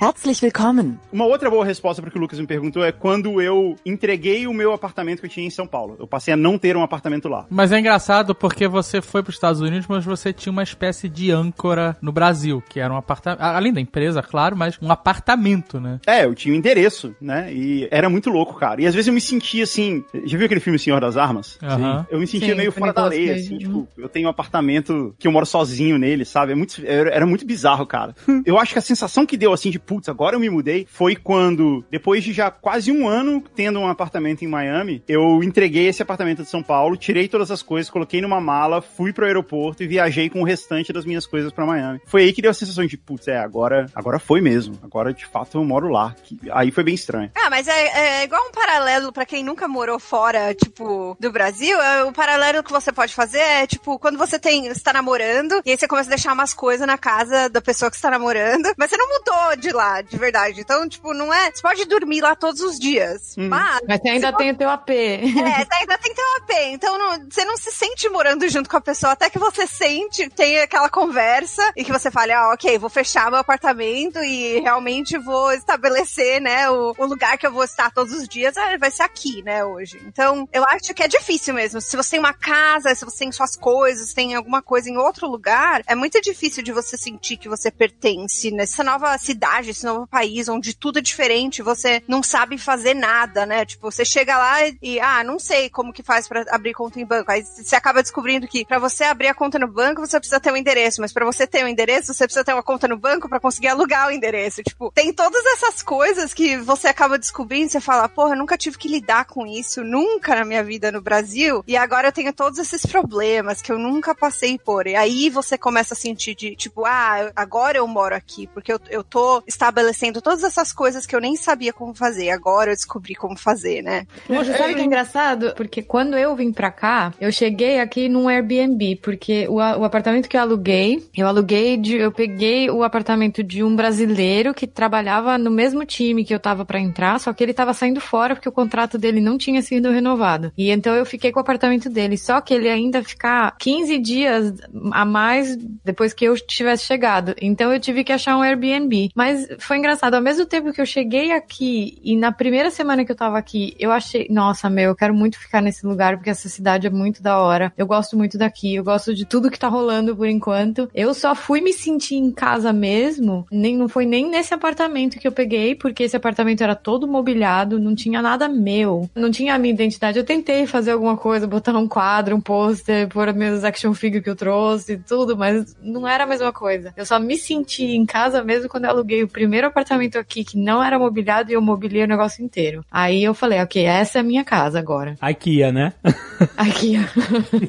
Herzlich 0.00 0.42
willkommen. 0.42 0.98
Uma 1.10 1.24
outra 1.24 1.48
boa 1.48 1.64
resposta 1.64 2.02
para 2.02 2.10
o 2.10 2.12
que 2.12 2.18
o 2.18 2.20
Lucas 2.20 2.38
me 2.38 2.46
perguntou 2.46 2.84
é 2.84 2.92
quando 2.92 3.40
eu 3.40 3.74
entreguei 3.86 4.46
o 4.46 4.52
meu 4.52 4.74
apartamento 4.74 5.20
que 5.20 5.26
eu 5.26 5.30
tinha 5.30 5.46
em 5.46 5.50
São 5.50 5.66
Paulo. 5.66 5.96
Eu 5.98 6.06
passei 6.06 6.34
a 6.34 6.36
não 6.36 6.58
ter 6.58 6.76
um 6.76 6.82
apartamento 6.82 7.26
lá. 7.26 7.46
Mas 7.48 7.72
é 7.72 7.78
engraçado 7.78 8.34
porque 8.34 8.68
você 8.68 9.00
foi 9.00 9.22
para 9.22 9.30
os 9.30 9.36
Estados 9.36 9.62
Unidos, 9.62 9.86
mas 9.88 10.04
você 10.04 10.30
tinha 10.30 10.52
uma 10.52 10.62
espécie 10.62 11.08
de 11.08 11.30
âncora 11.30 11.96
no 12.02 12.12
Brasil, 12.12 12.62
que 12.68 12.78
era 12.78 12.92
um 12.92 12.98
apartamento, 12.98 13.40
além 13.40 13.72
da 13.72 13.80
empresa, 13.80 14.22
claro, 14.22 14.54
mas 14.54 14.78
um 14.82 14.92
apartamento, 14.92 15.80
né? 15.80 15.98
É, 16.06 16.26
eu 16.26 16.34
tinha 16.34 16.54
um 16.54 16.58
endereço, 16.58 17.16
né? 17.18 17.50
E 17.50 17.88
era 17.90 18.10
muito 18.10 18.28
louco, 18.28 18.54
cara. 18.54 18.82
E 18.82 18.86
às 18.86 18.94
vezes 18.94 19.08
eu 19.08 19.14
me 19.14 19.22
sentia 19.22 19.64
assim. 19.64 20.04
Já 20.24 20.36
viu 20.36 20.44
aquele 20.44 20.60
filme 20.60 20.78
Senhor 20.78 21.00
das 21.00 21.16
Armas? 21.16 21.58
Aham. 21.62 22.06
Eu 22.10 22.20
me 22.20 22.26
sentia 22.26 22.50
Sim, 22.50 22.56
meio 22.56 22.72
fora 22.72 22.92
da 22.92 23.06
lei, 23.06 23.30
assim, 23.30 23.56
tipo, 23.56 23.88
eu 23.96 24.08
tenho 24.08 24.26
um 24.26 24.30
apartamento 24.30 25.14
que 25.18 25.26
eu 25.26 25.32
moro 25.32 25.46
sozinho 25.46 25.96
nele, 25.96 26.26
sabe? 26.26 26.57
Muito, 26.58 26.82
era, 26.84 27.10
era 27.10 27.26
muito 27.26 27.46
bizarro, 27.46 27.86
cara. 27.86 28.14
eu 28.44 28.58
acho 28.58 28.72
que 28.72 28.78
a 28.78 28.82
sensação 28.82 29.24
que 29.24 29.36
deu, 29.36 29.52
assim, 29.52 29.70
de 29.70 29.78
putz, 29.78 30.08
agora 30.08 30.36
eu 30.36 30.40
me 30.40 30.50
mudei, 30.50 30.86
foi 30.90 31.16
quando, 31.16 31.84
depois 31.90 32.22
de 32.24 32.32
já 32.32 32.50
quase 32.50 32.90
um 32.92 33.06
ano 33.08 33.42
tendo 33.54 33.78
um 33.78 33.88
apartamento 33.88 34.42
em 34.44 34.48
Miami, 34.48 35.02
eu 35.08 35.42
entreguei 35.42 35.86
esse 35.88 36.02
apartamento 36.02 36.42
de 36.42 36.48
São 36.48 36.62
Paulo, 36.62 36.96
tirei 36.96 37.28
todas 37.28 37.50
as 37.50 37.62
coisas, 37.62 37.90
coloquei 37.90 38.20
numa 38.20 38.40
mala, 38.40 38.82
fui 38.82 39.12
pro 39.12 39.24
aeroporto 39.26 39.82
e 39.82 39.86
viajei 39.86 40.28
com 40.28 40.40
o 40.40 40.44
restante 40.44 40.92
das 40.92 41.04
minhas 41.04 41.26
coisas 41.26 41.52
pra 41.52 41.64
Miami. 41.66 42.00
Foi 42.06 42.22
aí 42.22 42.32
que 42.32 42.42
deu 42.42 42.50
a 42.50 42.54
sensação 42.54 42.84
de, 42.86 42.96
putz, 42.96 43.28
é, 43.28 43.38
agora, 43.38 43.86
agora 43.94 44.18
foi 44.18 44.40
mesmo. 44.40 44.78
Agora, 44.82 45.12
de 45.12 45.24
fato, 45.26 45.58
eu 45.58 45.64
moro 45.64 45.88
lá. 45.88 46.14
Que- 46.24 46.38
Aí 46.50 46.70
foi 46.70 46.82
bem 46.84 46.94
estranho. 46.94 47.30
Ah, 47.36 47.50
mas 47.50 47.68
é, 47.68 48.20
é 48.20 48.24
igual 48.24 48.42
um 48.48 48.50
paralelo 48.52 49.12
pra 49.12 49.24
quem 49.26 49.44
nunca 49.44 49.68
morou 49.68 49.98
fora, 49.98 50.54
tipo, 50.54 51.16
do 51.20 51.30
Brasil. 51.30 51.80
É, 51.80 52.04
o 52.04 52.12
paralelo 52.12 52.62
que 52.62 52.72
você 52.72 52.90
pode 52.92 53.14
fazer 53.14 53.38
é, 53.38 53.66
tipo, 53.66 53.98
quando 53.98 54.18
você 54.18 54.38
tem, 54.38 54.68
você 54.72 54.80
tá 54.80 54.92
namorando, 54.92 55.60
e 55.64 55.70
aí 55.70 55.76
você 55.78 55.86
começa 55.86 56.08
a 56.08 56.14
deixar 56.14 56.34
umas 56.48 56.54
coisas 56.54 56.86
na 56.86 56.96
casa 56.96 57.48
da 57.48 57.60
pessoa 57.60 57.90
que 57.90 57.96
você 57.96 58.02
tá 58.02 58.10
namorando, 58.10 58.72
mas 58.76 58.90
você 58.90 58.96
não 58.96 59.08
mudou 59.08 59.56
de 59.56 59.70
lá, 59.70 60.00
de 60.00 60.16
verdade. 60.16 60.60
Então, 60.60 60.88
tipo, 60.88 61.12
não 61.12 61.32
é. 61.32 61.50
Você 61.50 61.60
pode 61.62 61.84
dormir 61.84 62.20
lá 62.22 62.34
todos 62.34 62.60
os 62.60 62.78
dias. 62.78 63.34
Mas. 63.36 63.80
Mas 63.86 64.00
você 64.00 64.08
ainda 64.08 64.32
tem 64.36 64.50
o 64.50 64.56
teu 64.56 64.68
AP. 64.70 64.90
É, 64.90 65.64
você 65.64 65.74
ainda 65.80 65.98
tem 65.98 66.12
um 66.12 66.36
AP. 66.38 66.52
Então 66.72 66.98
não- 66.98 67.26
você 67.30 67.44
não 67.44 67.56
se 67.56 67.70
sente 67.72 68.08
morando 68.08 68.48
junto 68.48 68.68
com 68.70 68.76
a 68.76 68.80
pessoa, 68.80 69.12
até 69.12 69.28
que 69.28 69.38
você 69.38 69.66
sente, 69.66 70.28
tem 70.30 70.58
aquela 70.60 70.88
conversa 70.88 71.70
e 71.76 71.84
que 71.84 71.92
você 71.92 72.10
fale, 72.10 72.32
ah, 72.32 72.50
ok, 72.52 72.78
vou 72.78 72.88
fechar 72.90 73.30
meu 73.30 73.40
apartamento 73.40 74.18
e 74.22 74.60
realmente 74.60 75.18
vou 75.18 75.52
estabelecer, 75.52 76.40
né, 76.40 76.70
o, 76.70 76.94
o 76.96 77.04
lugar 77.06 77.36
que 77.36 77.46
eu 77.46 77.52
vou 77.52 77.64
estar 77.64 77.90
todos 77.90 78.12
os 78.14 78.28
dias, 78.28 78.56
ah, 78.56 78.76
vai 78.78 78.90
ser 78.90 79.02
aqui, 79.02 79.42
né, 79.42 79.64
hoje. 79.64 80.00
Então, 80.06 80.48
eu 80.52 80.64
acho 80.64 80.94
que 80.94 81.02
é 81.02 81.08
difícil 81.08 81.54
mesmo. 81.54 81.80
Se 81.80 81.96
você 81.96 82.10
tem 82.12 82.20
uma 82.20 82.32
casa, 82.32 82.94
se 82.94 83.04
você 83.04 83.18
tem 83.18 83.32
suas 83.32 83.56
coisas, 83.56 84.12
tem 84.14 84.34
alguma 84.34 84.62
coisa 84.62 84.88
em 84.88 84.96
outro 84.96 85.28
lugar, 85.28 85.82
é 85.86 85.94
muito 85.94 86.20
difícil 86.20 86.27
de 86.62 86.72
você 86.72 86.96
sentir 86.96 87.36
que 87.36 87.48
você 87.48 87.70
pertence 87.70 88.50
nessa 88.50 88.82
nova 88.82 89.16
cidade, 89.18 89.70
esse 89.70 89.84
novo 89.84 90.06
país, 90.06 90.48
onde 90.48 90.76
tudo 90.76 90.98
é 90.98 91.02
diferente, 91.02 91.62
você 91.62 92.02
não 92.08 92.22
sabe 92.22 92.58
fazer 92.58 92.94
nada, 92.94 93.44
né? 93.46 93.64
Tipo, 93.64 93.90
você 93.90 94.04
chega 94.04 94.36
lá 94.36 94.56
e, 94.82 95.00
ah, 95.00 95.22
não 95.24 95.38
sei 95.38 95.68
como 95.70 95.92
que 95.92 96.02
faz 96.02 96.28
pra 96.28 96.44
abrir 96.50 96.74
conta 96.74 97.00
em 97.00 97.04
banco. 97.04 97.30
Aí 97.30 97.42
você 97.42 97.76
acaba 97.76 98.02
descobrindo 98.02 98.46
que 98.46 98.64
pra 98.64 98.78
você 98.78 99.04
abrir 99.04 99.28
a 99.28 99.34
conta 99.34 99.58
no 99.58 99.68
banco, 99.68 100.00
você 100.00 100.18
precisa 100.18 100.40
ter 100.40 100.52
um 100.52 100.56
endereço, 100.56 101.00
mas 101.00 101.12
pra 101.12 101.24
você 101.24 101.46
ter 101.46 101.64
um 101.64 101.68
endereço, 101.68 102.12
você 102.12 102.24
precisa 102.24 102.44
ter 102.44 102.52
uma 102.52 102.62
conta 102.62 102.88
no 102.88 102.96
banco 102.96 103.28
pra 103.28 103.40
conseguir 103.40 103.68
alugar 103.68 104.08
o 104.08 104.12
endereço. 104.12 104.62
Tipo, 104.62 104.92
tem 104.94 105.12
todas 105.12 105.44
essas 105.46 105.82
coisas 105.82 106.34
que 106.34 106.56
você 106.56 106.88
acaba 106.88 107.18
descobrindo, 107.18 107.70
você 107.70 107.80
fala, 107.80 108.08
porra, 108.08 108.34
eu 108.34 108.38
nunca 108.38 108.58
tive 108.58 108.78
que 108.78 108.88
lidar 108.88 109.24
com 109.24 109.46
isso, 109.46 109.82
nunca 109.82 110.34
na 110.34 110.44
minha 110.44 110.62
vida 110.62 110.92
no 110.92 111.00
Brasil, 111.00 111.64
e 111.66 111.76
agora 111.76 112.08
eu 112.08 112.12
tenho 112.12 112.32
todos 112.32 112.58
esses 112.58 112.84
problemas 112.84 113.62
que 113.62 113.72
eu 113.72 113.78
nunca 113.78 114.14
passei 114.14 114.58
por. 114.58 114.86
E 114.86 114.94
aí 114.94 115.30
você 115.30 115.56
começa 115.56 115.94
a 115.94 115.96
sentir 115.96 116.17
de, 116.18 116.56
tipo, 116.56 116.84
ah, 116.84 117.30
agora 117.34 117.78
eu 117.78 117.86
moro 117.86 118.14
aqui, 118.14 118.46
porque 118.48 118.72
eu, 118.72 118.80
eu 118.90 119.04
tô 119.04 119.42
estabelecendo 119.46 120.20
todas 120.20 120.42
essas 120.42 120.72
coisas 120.72 121.06
que 121.06 121.14
eu 121.14 121.20
nem 121.20 121.36
sabia 121.36 121.72
como 121.72 121.94
fazer. 121.94 122.30
Agora 122.30 122.70
eu 122.70 122.74
descobri 122.74 123.14
como 123.14 123.36
fazer, 123.36 123.82
né? 123.82 124.06
Poxa, 124.26 124.56
sabe 124.56 124.74
que 124.74 124.80
é 124.80 124.84
engraçado? 124.84 125.54
Porque 125.56 125.82
quando 125.82 126.16
eu 126.16 126.34
vim 126.36 126.52
pra 126.52 126.70
cá, 126.70 127.12
eu 127.20 127.30
cheguei 127.32 127.80
aqui 127.80 128.08
num 128.08 128.28
Airbnb, 128.28 128.96
porque 128.96 129.46
o, 129.48 129.56
o 129.56 129.84
apartamento 129.84 130.28
que 130.28 130.36
eu 130.36 130.40
aluguei, 130.40 131.08
eu 131.16 131.26
aluguei 131.26 131.76
de, 131.76 131.96
eu 131.96 132.12
peguei 132.12 132.70
o 132.70 132.82
apartamento 132.82 133.42
de 133.42 133.62
um 133.62 133.74
brasileiro 133.74 134.54
que 134.54 134.66
trabalhava 134.66 135.38
no 135.38 135.50
mesmo 135.50 135.84
time 135.84 136.24
que 136.24 136.34
eu 136.34 136.40
tava 136.40 136.64
pra 136.64 136.80
entrar, 136.80 137.18
só 137.20 137.32
que 137.32 137.42
ele 137.42 137.54
tava 137.54 137.72
saindo 137.72 138.00
fora 138.00 138.34
porque 138.34 138.48
o 138.48 138.52
contrato 138.52 138.98
dele 138.98 139.20
não 139.20 139.38
tinha 139.38 139.62
sido 139.62 139.90
renovado. 139.90 140.52
E 140.56 140.70
então 140.70 140.94
eu 140.94 141.06
fiquei 141.06 141.32
com 141.32 141.38
o 141.38 141.42
apartamento 141.42 141.88
dele, 141.88 142.16
só 142.16 142.40
que 142.40 142.54
ele 142.54 142.68
ainda 142.68 143.02
ficar 143.02 143.56
15 143.58 143.98
dias 143.98 144.54
a 144.92 145.04
mais 145.04 145.56
depois 145.84 146.07
que 146.12 146.24
eu 146.24 146.34
tivesse 146.36 146.84
chegado. 146.84 147.34
Então 147.40 147.72
eu 147.72 147.80
tive 147.80 148.04
que 148.04 148.12
achar 148.12 148.36
um 148.36 148.42
Airbnb. 148.42 149.10
Mas 149.14 149.48
foi 149.58 149.78
engraçado, 149.78 150.14
ao 150.14 150.22
mesmo 150.22 150.46
tempo 150.46 150.72
que 150.72 150.80
eu 150.80 150.86
cheguei 150.86 151.32
aqui 151.32 151.98
e 152.02 152.16
na 152.16 152.32
primeira 152.32 152.70
semana 152.70 153.04
que 153.04 153.12
eu 153.12 153.16
tava 153.16 153.38
aqui, 153.38 153.74
eu 153.78 153.90
achei, 153.90 154.26
nossa, 154.30 154.68
meu, 154.68 154.90
eu 154.90 154.96
quero 154.96 155.14
muito 155.14 155.38
ficar 155.38 155.60
nesse 155.60 155.86
lugar 155.86 156.16
porque 156.16 156.30
essa 156.30 156.48
cidade 156.48 156.86
é 156.86 156.90
muito 156.90 157.22
da 157.22 157.38
hora. 157.38 157.72
Eu 157.76 157.86
gosto 157.86 158.16
muito 158.16 158.38
daqui, 158.38 158.74
eu 158.74 158.84
gosto 158.84 159.14
de 159.14 159.24
tudo 159.24 159.50
que 159.50 159.58
tá 159.58 159.68
rolando 159.68 160.16
por 160.16 160.28
enquanto. 160.28 160.88
Eu 160.94 161.14
só 161.14 161.34
fui 161.34 161.60
me 161.60 161.72
sentir 161.72 162.16
em 162.16 162.30
casa 162.30 162.72
mesmo, 162.72 163.46
nem 163.50 163.76
não 163.76 163.88
foi 163.88 164.04
nem 164.04 164.28
nesse 164.28 164.54
apartamento 164.54 165.18
que 165.18 165.26
eu 165.26 165.32
peguei, 165.32 165.74
porque 165.74 166.04
esse 166.04 166.16
apartamento 166.16 166.62
era 166.62 166.74
todo 166.74 167.06
mobiliado, 167.06 167.78
não 167.78 167.94
tinha 167.94 168.22
nada 168.22 168.48
meu, 168.48 169.08
não 169.14 169.30
tinha 169.30 169.54
a 169.54 169.58
minha 169.58 169.74
identidade. 169.74 170.18
Eu 170.18 170.24
tentei 170.24 170.66
fazer 170.66 170.92
alguma 170.92 171.16
coisa, 171.16 171.46
botar 171.46 171.76
um 171.76 171.88
quadro, 171.88 172.36
um 172.36 172.40
pôster, 172.40 173.08
pôr 173.08 173.32
minhas 173.34 173.64
action 173.64 173.94
figure 173.94 174.22
que 174.22 174.30
eu 174.30 174.36
trouxe, 174.36 174.98
tudo, 174.98 175.36
mas 175.36 175.76
não 175.82 175.97
era 176.06 176.24
a 176.24 176.26
mesma 176.26 176.52
coisa. 176.52 176.92
Eu 176.96 177.06
só 177.06 177.18
me 177.18 177.36
senti 177.36 177.84
em 177.84 178.04
casa 178.04 178.42
mesmo 178.44 178.68
quando 178.68 178.84
eu 178.84 178.90
aluguei 178.90 179.22
o 179.22 179.28
primeiro 179.28 179.66
apartamento 179.66 180.18
aqui 180.18 180.44
que 180.44 180.58
não 180.58 180.82
era 180.82 180.98
mobiliado 180.98 181.50
e 181.50 181.54
eu 181.54 181.62
mobiliei 181.62 182.04
o 182.04 182.08
negócio 182.08 182.44
inteiro. 182.44 182.84
Aí 182.90 183.24
eu 183.24 183.34
falei, 183.34 183.60
ok, 183.60 183.84
essa 183.84 184.18
é 184.18 184.20
a 184.20 184.24
minha 184.24 184.44
casa 184.44 184.78
agora. 184.78 185.16
IKEA, 185.22 185.72
né? 185.72 185.92
Aqui, 186.56 186.96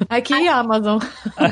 aqui 0.10 0.34
e 0.34 0.48
Amazon. 0.48 1.00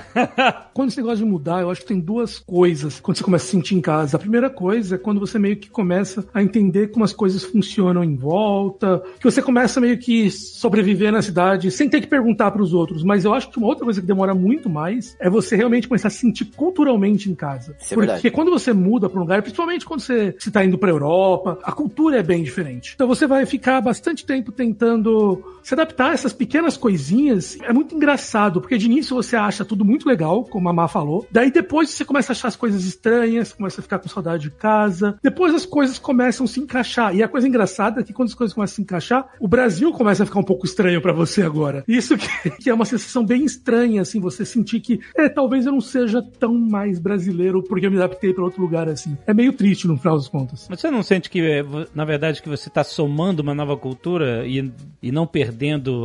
Quando 0.74 0.92
você 0.92 1.02
gosta 1.02 1.18
de 1.18 1.26
mudar, 1.26 1.62
eu 1.62 1.72
acho 1.72 1.82
que 1.82 1.88
tem 1.88 2.00
duas 2.00 2.38
coisas 2.38 3.00
quando 3.00 3.18
você 3.18 3.24
começa 3.24 3.46
a 3.46 3.48
se 3.48 3.52
sentir 3.52 3.76
em 3.76 3.82
casa. 3.82 4.18
A 4.18 4.20
primeira 4.20 4.50
coisa 4.50 4.96
é 4.96 4.98
quando 4.98 5.20
você 5.20 5.40
meio 5.40 5.58
que 5.58 5.70
começa 5.70 6.28
a 6.32 6.44
entender 6.44 6.90
como 6.90 7.04
as 7.04 7.14
coisas 7.14 7.44
funcionam 7.44 8.04
em 8.04 8.16
volta, 8.16 9.02
que 9.20 9.24
você 9.24 9.42
começa 9.42 9.82
meio 9.82 9.98
que 9.98 10.30
sobreviver 10.30 11.12
na 11.12 11.22
cidade 11.22 11.72
sem 11.72 11.90
ter 11.90 12.02
que 12.02 12.08
perguntar 12.08 12.52
para 12.52 12.62
os 12.62 12.74
outros. 12.74 13.04
Mas 13.04 13.26
eu 13.26 13.34
acho 13.34 13.50
que 13.50 13.58
uma 13.58 13.68
outra 13.68 13.86
coisa 13.86 14.00
que 14.00 14.08
demora 14.08 14.36
muito 14.36 14.70
mais 14.70 15.16
é 15.20 15.30
você 15.30 15.56
realmente 15.56 15.88
começar 15.88 16.10
a 16.10 16.12
sentir 16.12 16.46
culturalmente 16.68 17.32
em 17.32 17.36
casa. 17.36 17.76
Isso 17.80 17.94
é 17.94 17.96
Porque 17.96 18.12
verdade. 18.12 18.32
quando 18.32 18.52
você 18.52 18.74
muda 18.74 19.10
para 19.10 19.18
um 19.18 19.22
lugar, 19.22 19.42
principalmente 19.42 19.86
quando 19.86 20.02
você 20.02 20.36
está 20.38 20.66
indo 20.66 20.78
para 20.78 20.90
Europa, 20.90 21.58
a 21.64 21.72
cultura 21.72 22.20
é 22.20 22.24
bem 22.24 22.44
diferente. 22.44 22.92
Então 22.94 23.08
você 23.08 23.26
vai 23.26 23.46
ficar 23.46 23.80
bastante 23.80 24.26
tempo 24.26 24.52
tentando 24.52 25.57
se 25.68 25.74
adaptar 25.74 26.12
a 26.12 26.14
essas 26.14 26.32
pequenas 26.32 26.78
coisinhas. 26.78 27.58
É 27.62 27.74
muito 27.74 27.94
engraçado, 27.94 28.62
porque 28.62 28.78
de 28.78 28.86
início 28.86 29.14
você 29.14 29.36
acha 29.36 29.66
tudo 29.66 29.84
muito 29.84 30.08
legal, 30.08 30.46
como 30.46 30.70
a 30.70 30.72
Má 30.72 30.88
falou. 30.88 31.28
Daí 31.30 31.52
depois 31.52 31.90
você 31.90 32.06
começa 32.06 32.32
a 32.32 32.34
achar 32.34 32.48
as 32.48 32.56
coisas 32.56 32.86
estranhas, 32.86 33.52
começa 33.52 33.82
a 33.82 33.84
ficar 33.84 34.00
com 34.00 34.08
saudade 34.08 34.44
de 34.44 34.52
casa. 34.52 35.20
Depois 35.22 35.54
as 35.54 35.66
coisas 35.66 36.00
começam 36.00 36.46
a 36.46 36.48
se 36.48 36.62
encaixar. 36.62 37.14
E 37.14 37.22
a 37.22 37.28
coisa 37.28 37.50
engraçada 37.50 38.00
é 38.00 38.04
que 38.06 38.14
quando 38.14 38.30
as 38.30 38.34
coisas 38.34 38.54
começam 38.54 38.72
a 38.72 38.76
se 38.76 38.82
encaixar, 38.82 39.28
o 39.42 39.48
Brasil 39.48 39.92
começa 39.92 40.24
a 40.24 40.26
ficar 40.26 40.40
um 40.40 40.44
pouco 40.44 40.66
estranho 40.66 41.02
para 41.02 41.12
você 41.12 41.42
agora. 41.42 41.84
Isso 41.86 42.16
que, 42.18 42.50
que 42.64 42.70
é 42.70 42.74
uma 42.74 42.86
sensação 42.86 43.26
bem 43.26 43.44
estranha, 43.44 44.04
assim, 44.04 44.22
você 44.22 44.46
sentir 44.46 44.80
que, 44.80 45.02
é, 45.18 45.28
talvez 45.28 45.66
eu 45.66 45.74
não 45.74 45.82
seja 45.82 46.22
tão 46.22 46.58
mais 46.58 46.98
brasileiro 46.98 47.62
porque 47.62 47.88
eu 47.88 47.92
me 47.92 47.98
adaptei 47.98 48.34
para 48.34 48.46
outro 48.46 48.62
lugar, 48.62 48.88
assim. 48.88 49.18
É 49.28 49.34
meio 49.34 49.52
triste 49.52 49.86
no 49.86 49.98
final 49.98 50.16
das 50.16 50.30
contas. 50.30 50.66
Mas 50.70 50.80
você 50.80 50.90
não 50.90 51.04
sente 51.04 51.30
que, 51.30 51.42
eh, 51.42 51.66
na 51.94 52.06
verdade, 52.06 52.42
que 52.42 52.48
você 52.48 52.70
está 52.70 52.86
somando 52.86 53.42
uma 53.42 53.54
nova 53.54 53.76
cultura 53.76 54.48
e, 54.48 54.72
e 55.04 55.12
não 55.12 55.28
perdendo 55.28 55.57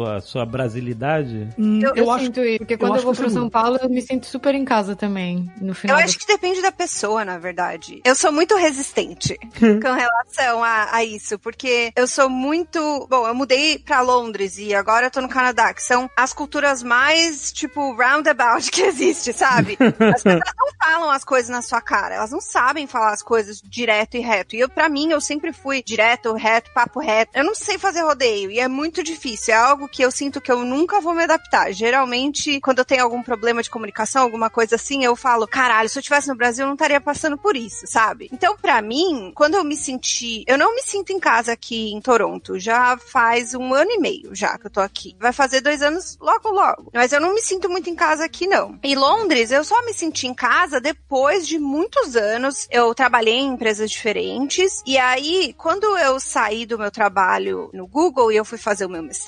a 0.07 0.21
sua 0.21 0.45
brasilidade? 0.47 1.49
Hum, 1.59 1.81
Eu, 1.83 1.95
eu 1.95 2.11
acho 2.11 2.25
sinto 2.27 2.41
isso, 2.41 2.59
porque 2.59 2.77
quando 2.77 2.93
acho 2.93 3.01
eu 3.01 3.05
vou 3.05 3.15
pra 3.15 3.29
você 3.29 3.35
São. 3.35 3.51
Paulo, 3.51 3.79
eu 3.83 3.88
me 3.88 4.01
sinto 4.03 4.27
super 4.27 4.55
em 4.55 4.65
casa 4.65 4.95
também, 4.97 5.51
no 5.61 5.75
final. 5.75 5.97
Eu 5.99 6.03
do- 6.03 6.09
acho 6.09 6.19
que 6.19 6.27
depende 6.27 6.61
da 6.62 6.73
pessoa, 6.73 7.25
na 7.25 7.38
verdade. 7.38 8.01
Eu 8.05 8.15
sou 8.15 8.33
muito 8.33 8.57
resistente 8.57 9.37
com 9.61 9.93
relação 9.93 10.62
a, 10.65 10.95
a 10.97 11.05
isso, 11.05 11.38
porque 11.38 11.93
eu 11.97 12.07
sou 12.07 12.29
muito. 12.29 13.07
Bom, 13.09 13.27
eu 13.27 13.35
mudei 13.35 13.79
pra 13.79 14.01
Londres 14.01 14.59
e 14.59 14.75
agora 14.75 15.07
eu 15.07 15.11
tô 15.11 15.21
no 15.21 15.29
Canadá, 15.29 15.73
que 15.75 15.83
são 15.83 16.09
as 16.17 16.33
culturas 16.33 16.83
mais, 16.83 17.53
tipo, 17.53 17.95
roundabout 17.95 18.69
que 18.71 18.83
existe, 18.83 19.33
sabe? 19.33 19.77
As 19.81 20.23
pessoas 20.23 20.41
não 20.59 20.69
falam 20.83 21.11
as 21.11 21.25
coisas 21.25 21.49
na 21.51 21.62
sua 21.62 21.81
cara, 21.81 22.15
elas 22.17 22.31
não 22.31 22.41
sabem 22.41 22.87
falar 22.87 23.12
as 23.12 23.23
coisas 23.23 23.61
direto 23.62 24.17
e 24.17 24.21
reto. 24.21 24.57
E 24.57 24.61
eu, 24.61 24.69
pra 24.69 24.88
mim, 24.88 25.11
eu 25.11 25.21
sempre 25.21 25.53
fui 25.53 25.83
direto, 25.83 26.33
reto, 26.35 26.71
papo 26.73 27.01
reto. 27.01 27.31
Eu 27.35 27.45
não 27.45 27.55
sei 27.55 27.79
fazer 27.79 28.03
rodeio 28.03 28.51
e 28.51 28.59
é 28.61 28.69
muito 28.69 29.03
difícil. 29.03 29.41
É 29.50 29.55
algo 29.55 29.88
que 29.88 30.02
eu 30.02 30.11
sinto 30.11 30.40
que 30.40 30.50
eu 30.50 30.64
nunca 30.64 31.00
vou 31.00 31.14
me 31.14 31.24
adaptar. 31.24 31.72
Geralmente, 31.72 32.61
quando 32.61 32.78
eu 32.78 32.85
tenho 32.85 33.02
algum 33.02 33.22
problema 33.22 33.62
de 33.62 33.70
comunicação, 33.70 34.22
alguma 34.22 34.50
coisa 34.50 34.76
assim, 34.76 35.05
eu 35.05 35.16
falo, 35.16 35.46
caralho, 35.46 35.88
se 35.88 35.98
eu 35.98 36.00
estivesse 36.00 36.28
no 36.28 36.37
Brasil, 36.37 36.64
eu 36.64 36.68
não 36.68 36.74
estaria 36.74 37.00
passando 37.00 37.37
por 37.38 37.57
isso, 37.57 37.87
sabe? 37.87 38.28
Então, 38.33 38.57
pra 38.57 38.81
mim, 38.83 39.33
quando 39.35 39.55
eu 39.55 39.64
me 39.64 39.76
senti. 39.76 40.44
Eu 40.46 40.59
não 40.59 40.74
me 40.74 40.83
sinto 40.83 41.12
em 41.12 41.20
casa 41.20 41.52
aqui 41.52 41.92
em 41.92 42.00
Toronto. 42.00 42.59
Já 42.59 42.96
faz 42.96 43.55
um 43.55 43.74
ano 43.74 43.90
e 43.90 43.98
meio 43.98 44.35
já 44.35 44.59
que 44.59 44.66
eu 44.66 44.70
tô 44.70 44.81
aqui. 44.81 45.16
Vai 45.18 45.33
fazer 45.33 45.61
dois 45.61 45.83
anos 45.83 46.16
logo, 46.20 46.50
logo. 46.50 46.90
Mas 46.92 47.12
eu 47.12 47.20
não 47.20 47.35
me 47.35 47.40
sinto 47.40 47.68
muito 47.68 47.88
em 47.88 47.94
casa 47.94 48.24
aqui, 48.24 48.46
não. 48.46 48.78
Em 48.83 48.94
Londres, 48.94 49.50
eu 49.50 49.64
só 49.64 49.85
me 49.85 49.92
senti 49.92 50.26
em 50.26 50.35
casa 50.35 50.81
depois 50.81 51.46
de 51.46 51.59
muitos 51.59 52.16
anos. 52.16 52.66
Eu 52.70 52.94
trabalhei 52.94 53.35
em 53.35 53.52
empresas 53.52 53.90
diferentes. 53.90 54.83
E 54.87 54.98
aí, 54.98 55.55
quando 55.57 55.96
eu 55.98 56.18
saí 56.18 56.66
do 56.66 56.78
meu 56.78 56.90
trabalho 56.90 57.70
no 57.72 57.87
Google 57.87 58.33
e 58.33 58.37
eu 58.37 58.44
fui 58.44 58.59
fazer 58.59 58.87
o 58.87 58.90
meu 58.90 59.02
mestrado, 59.02 59.22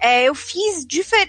é, 0.00 0.24
eu 0.24 0.34
fiz 0.34 0.86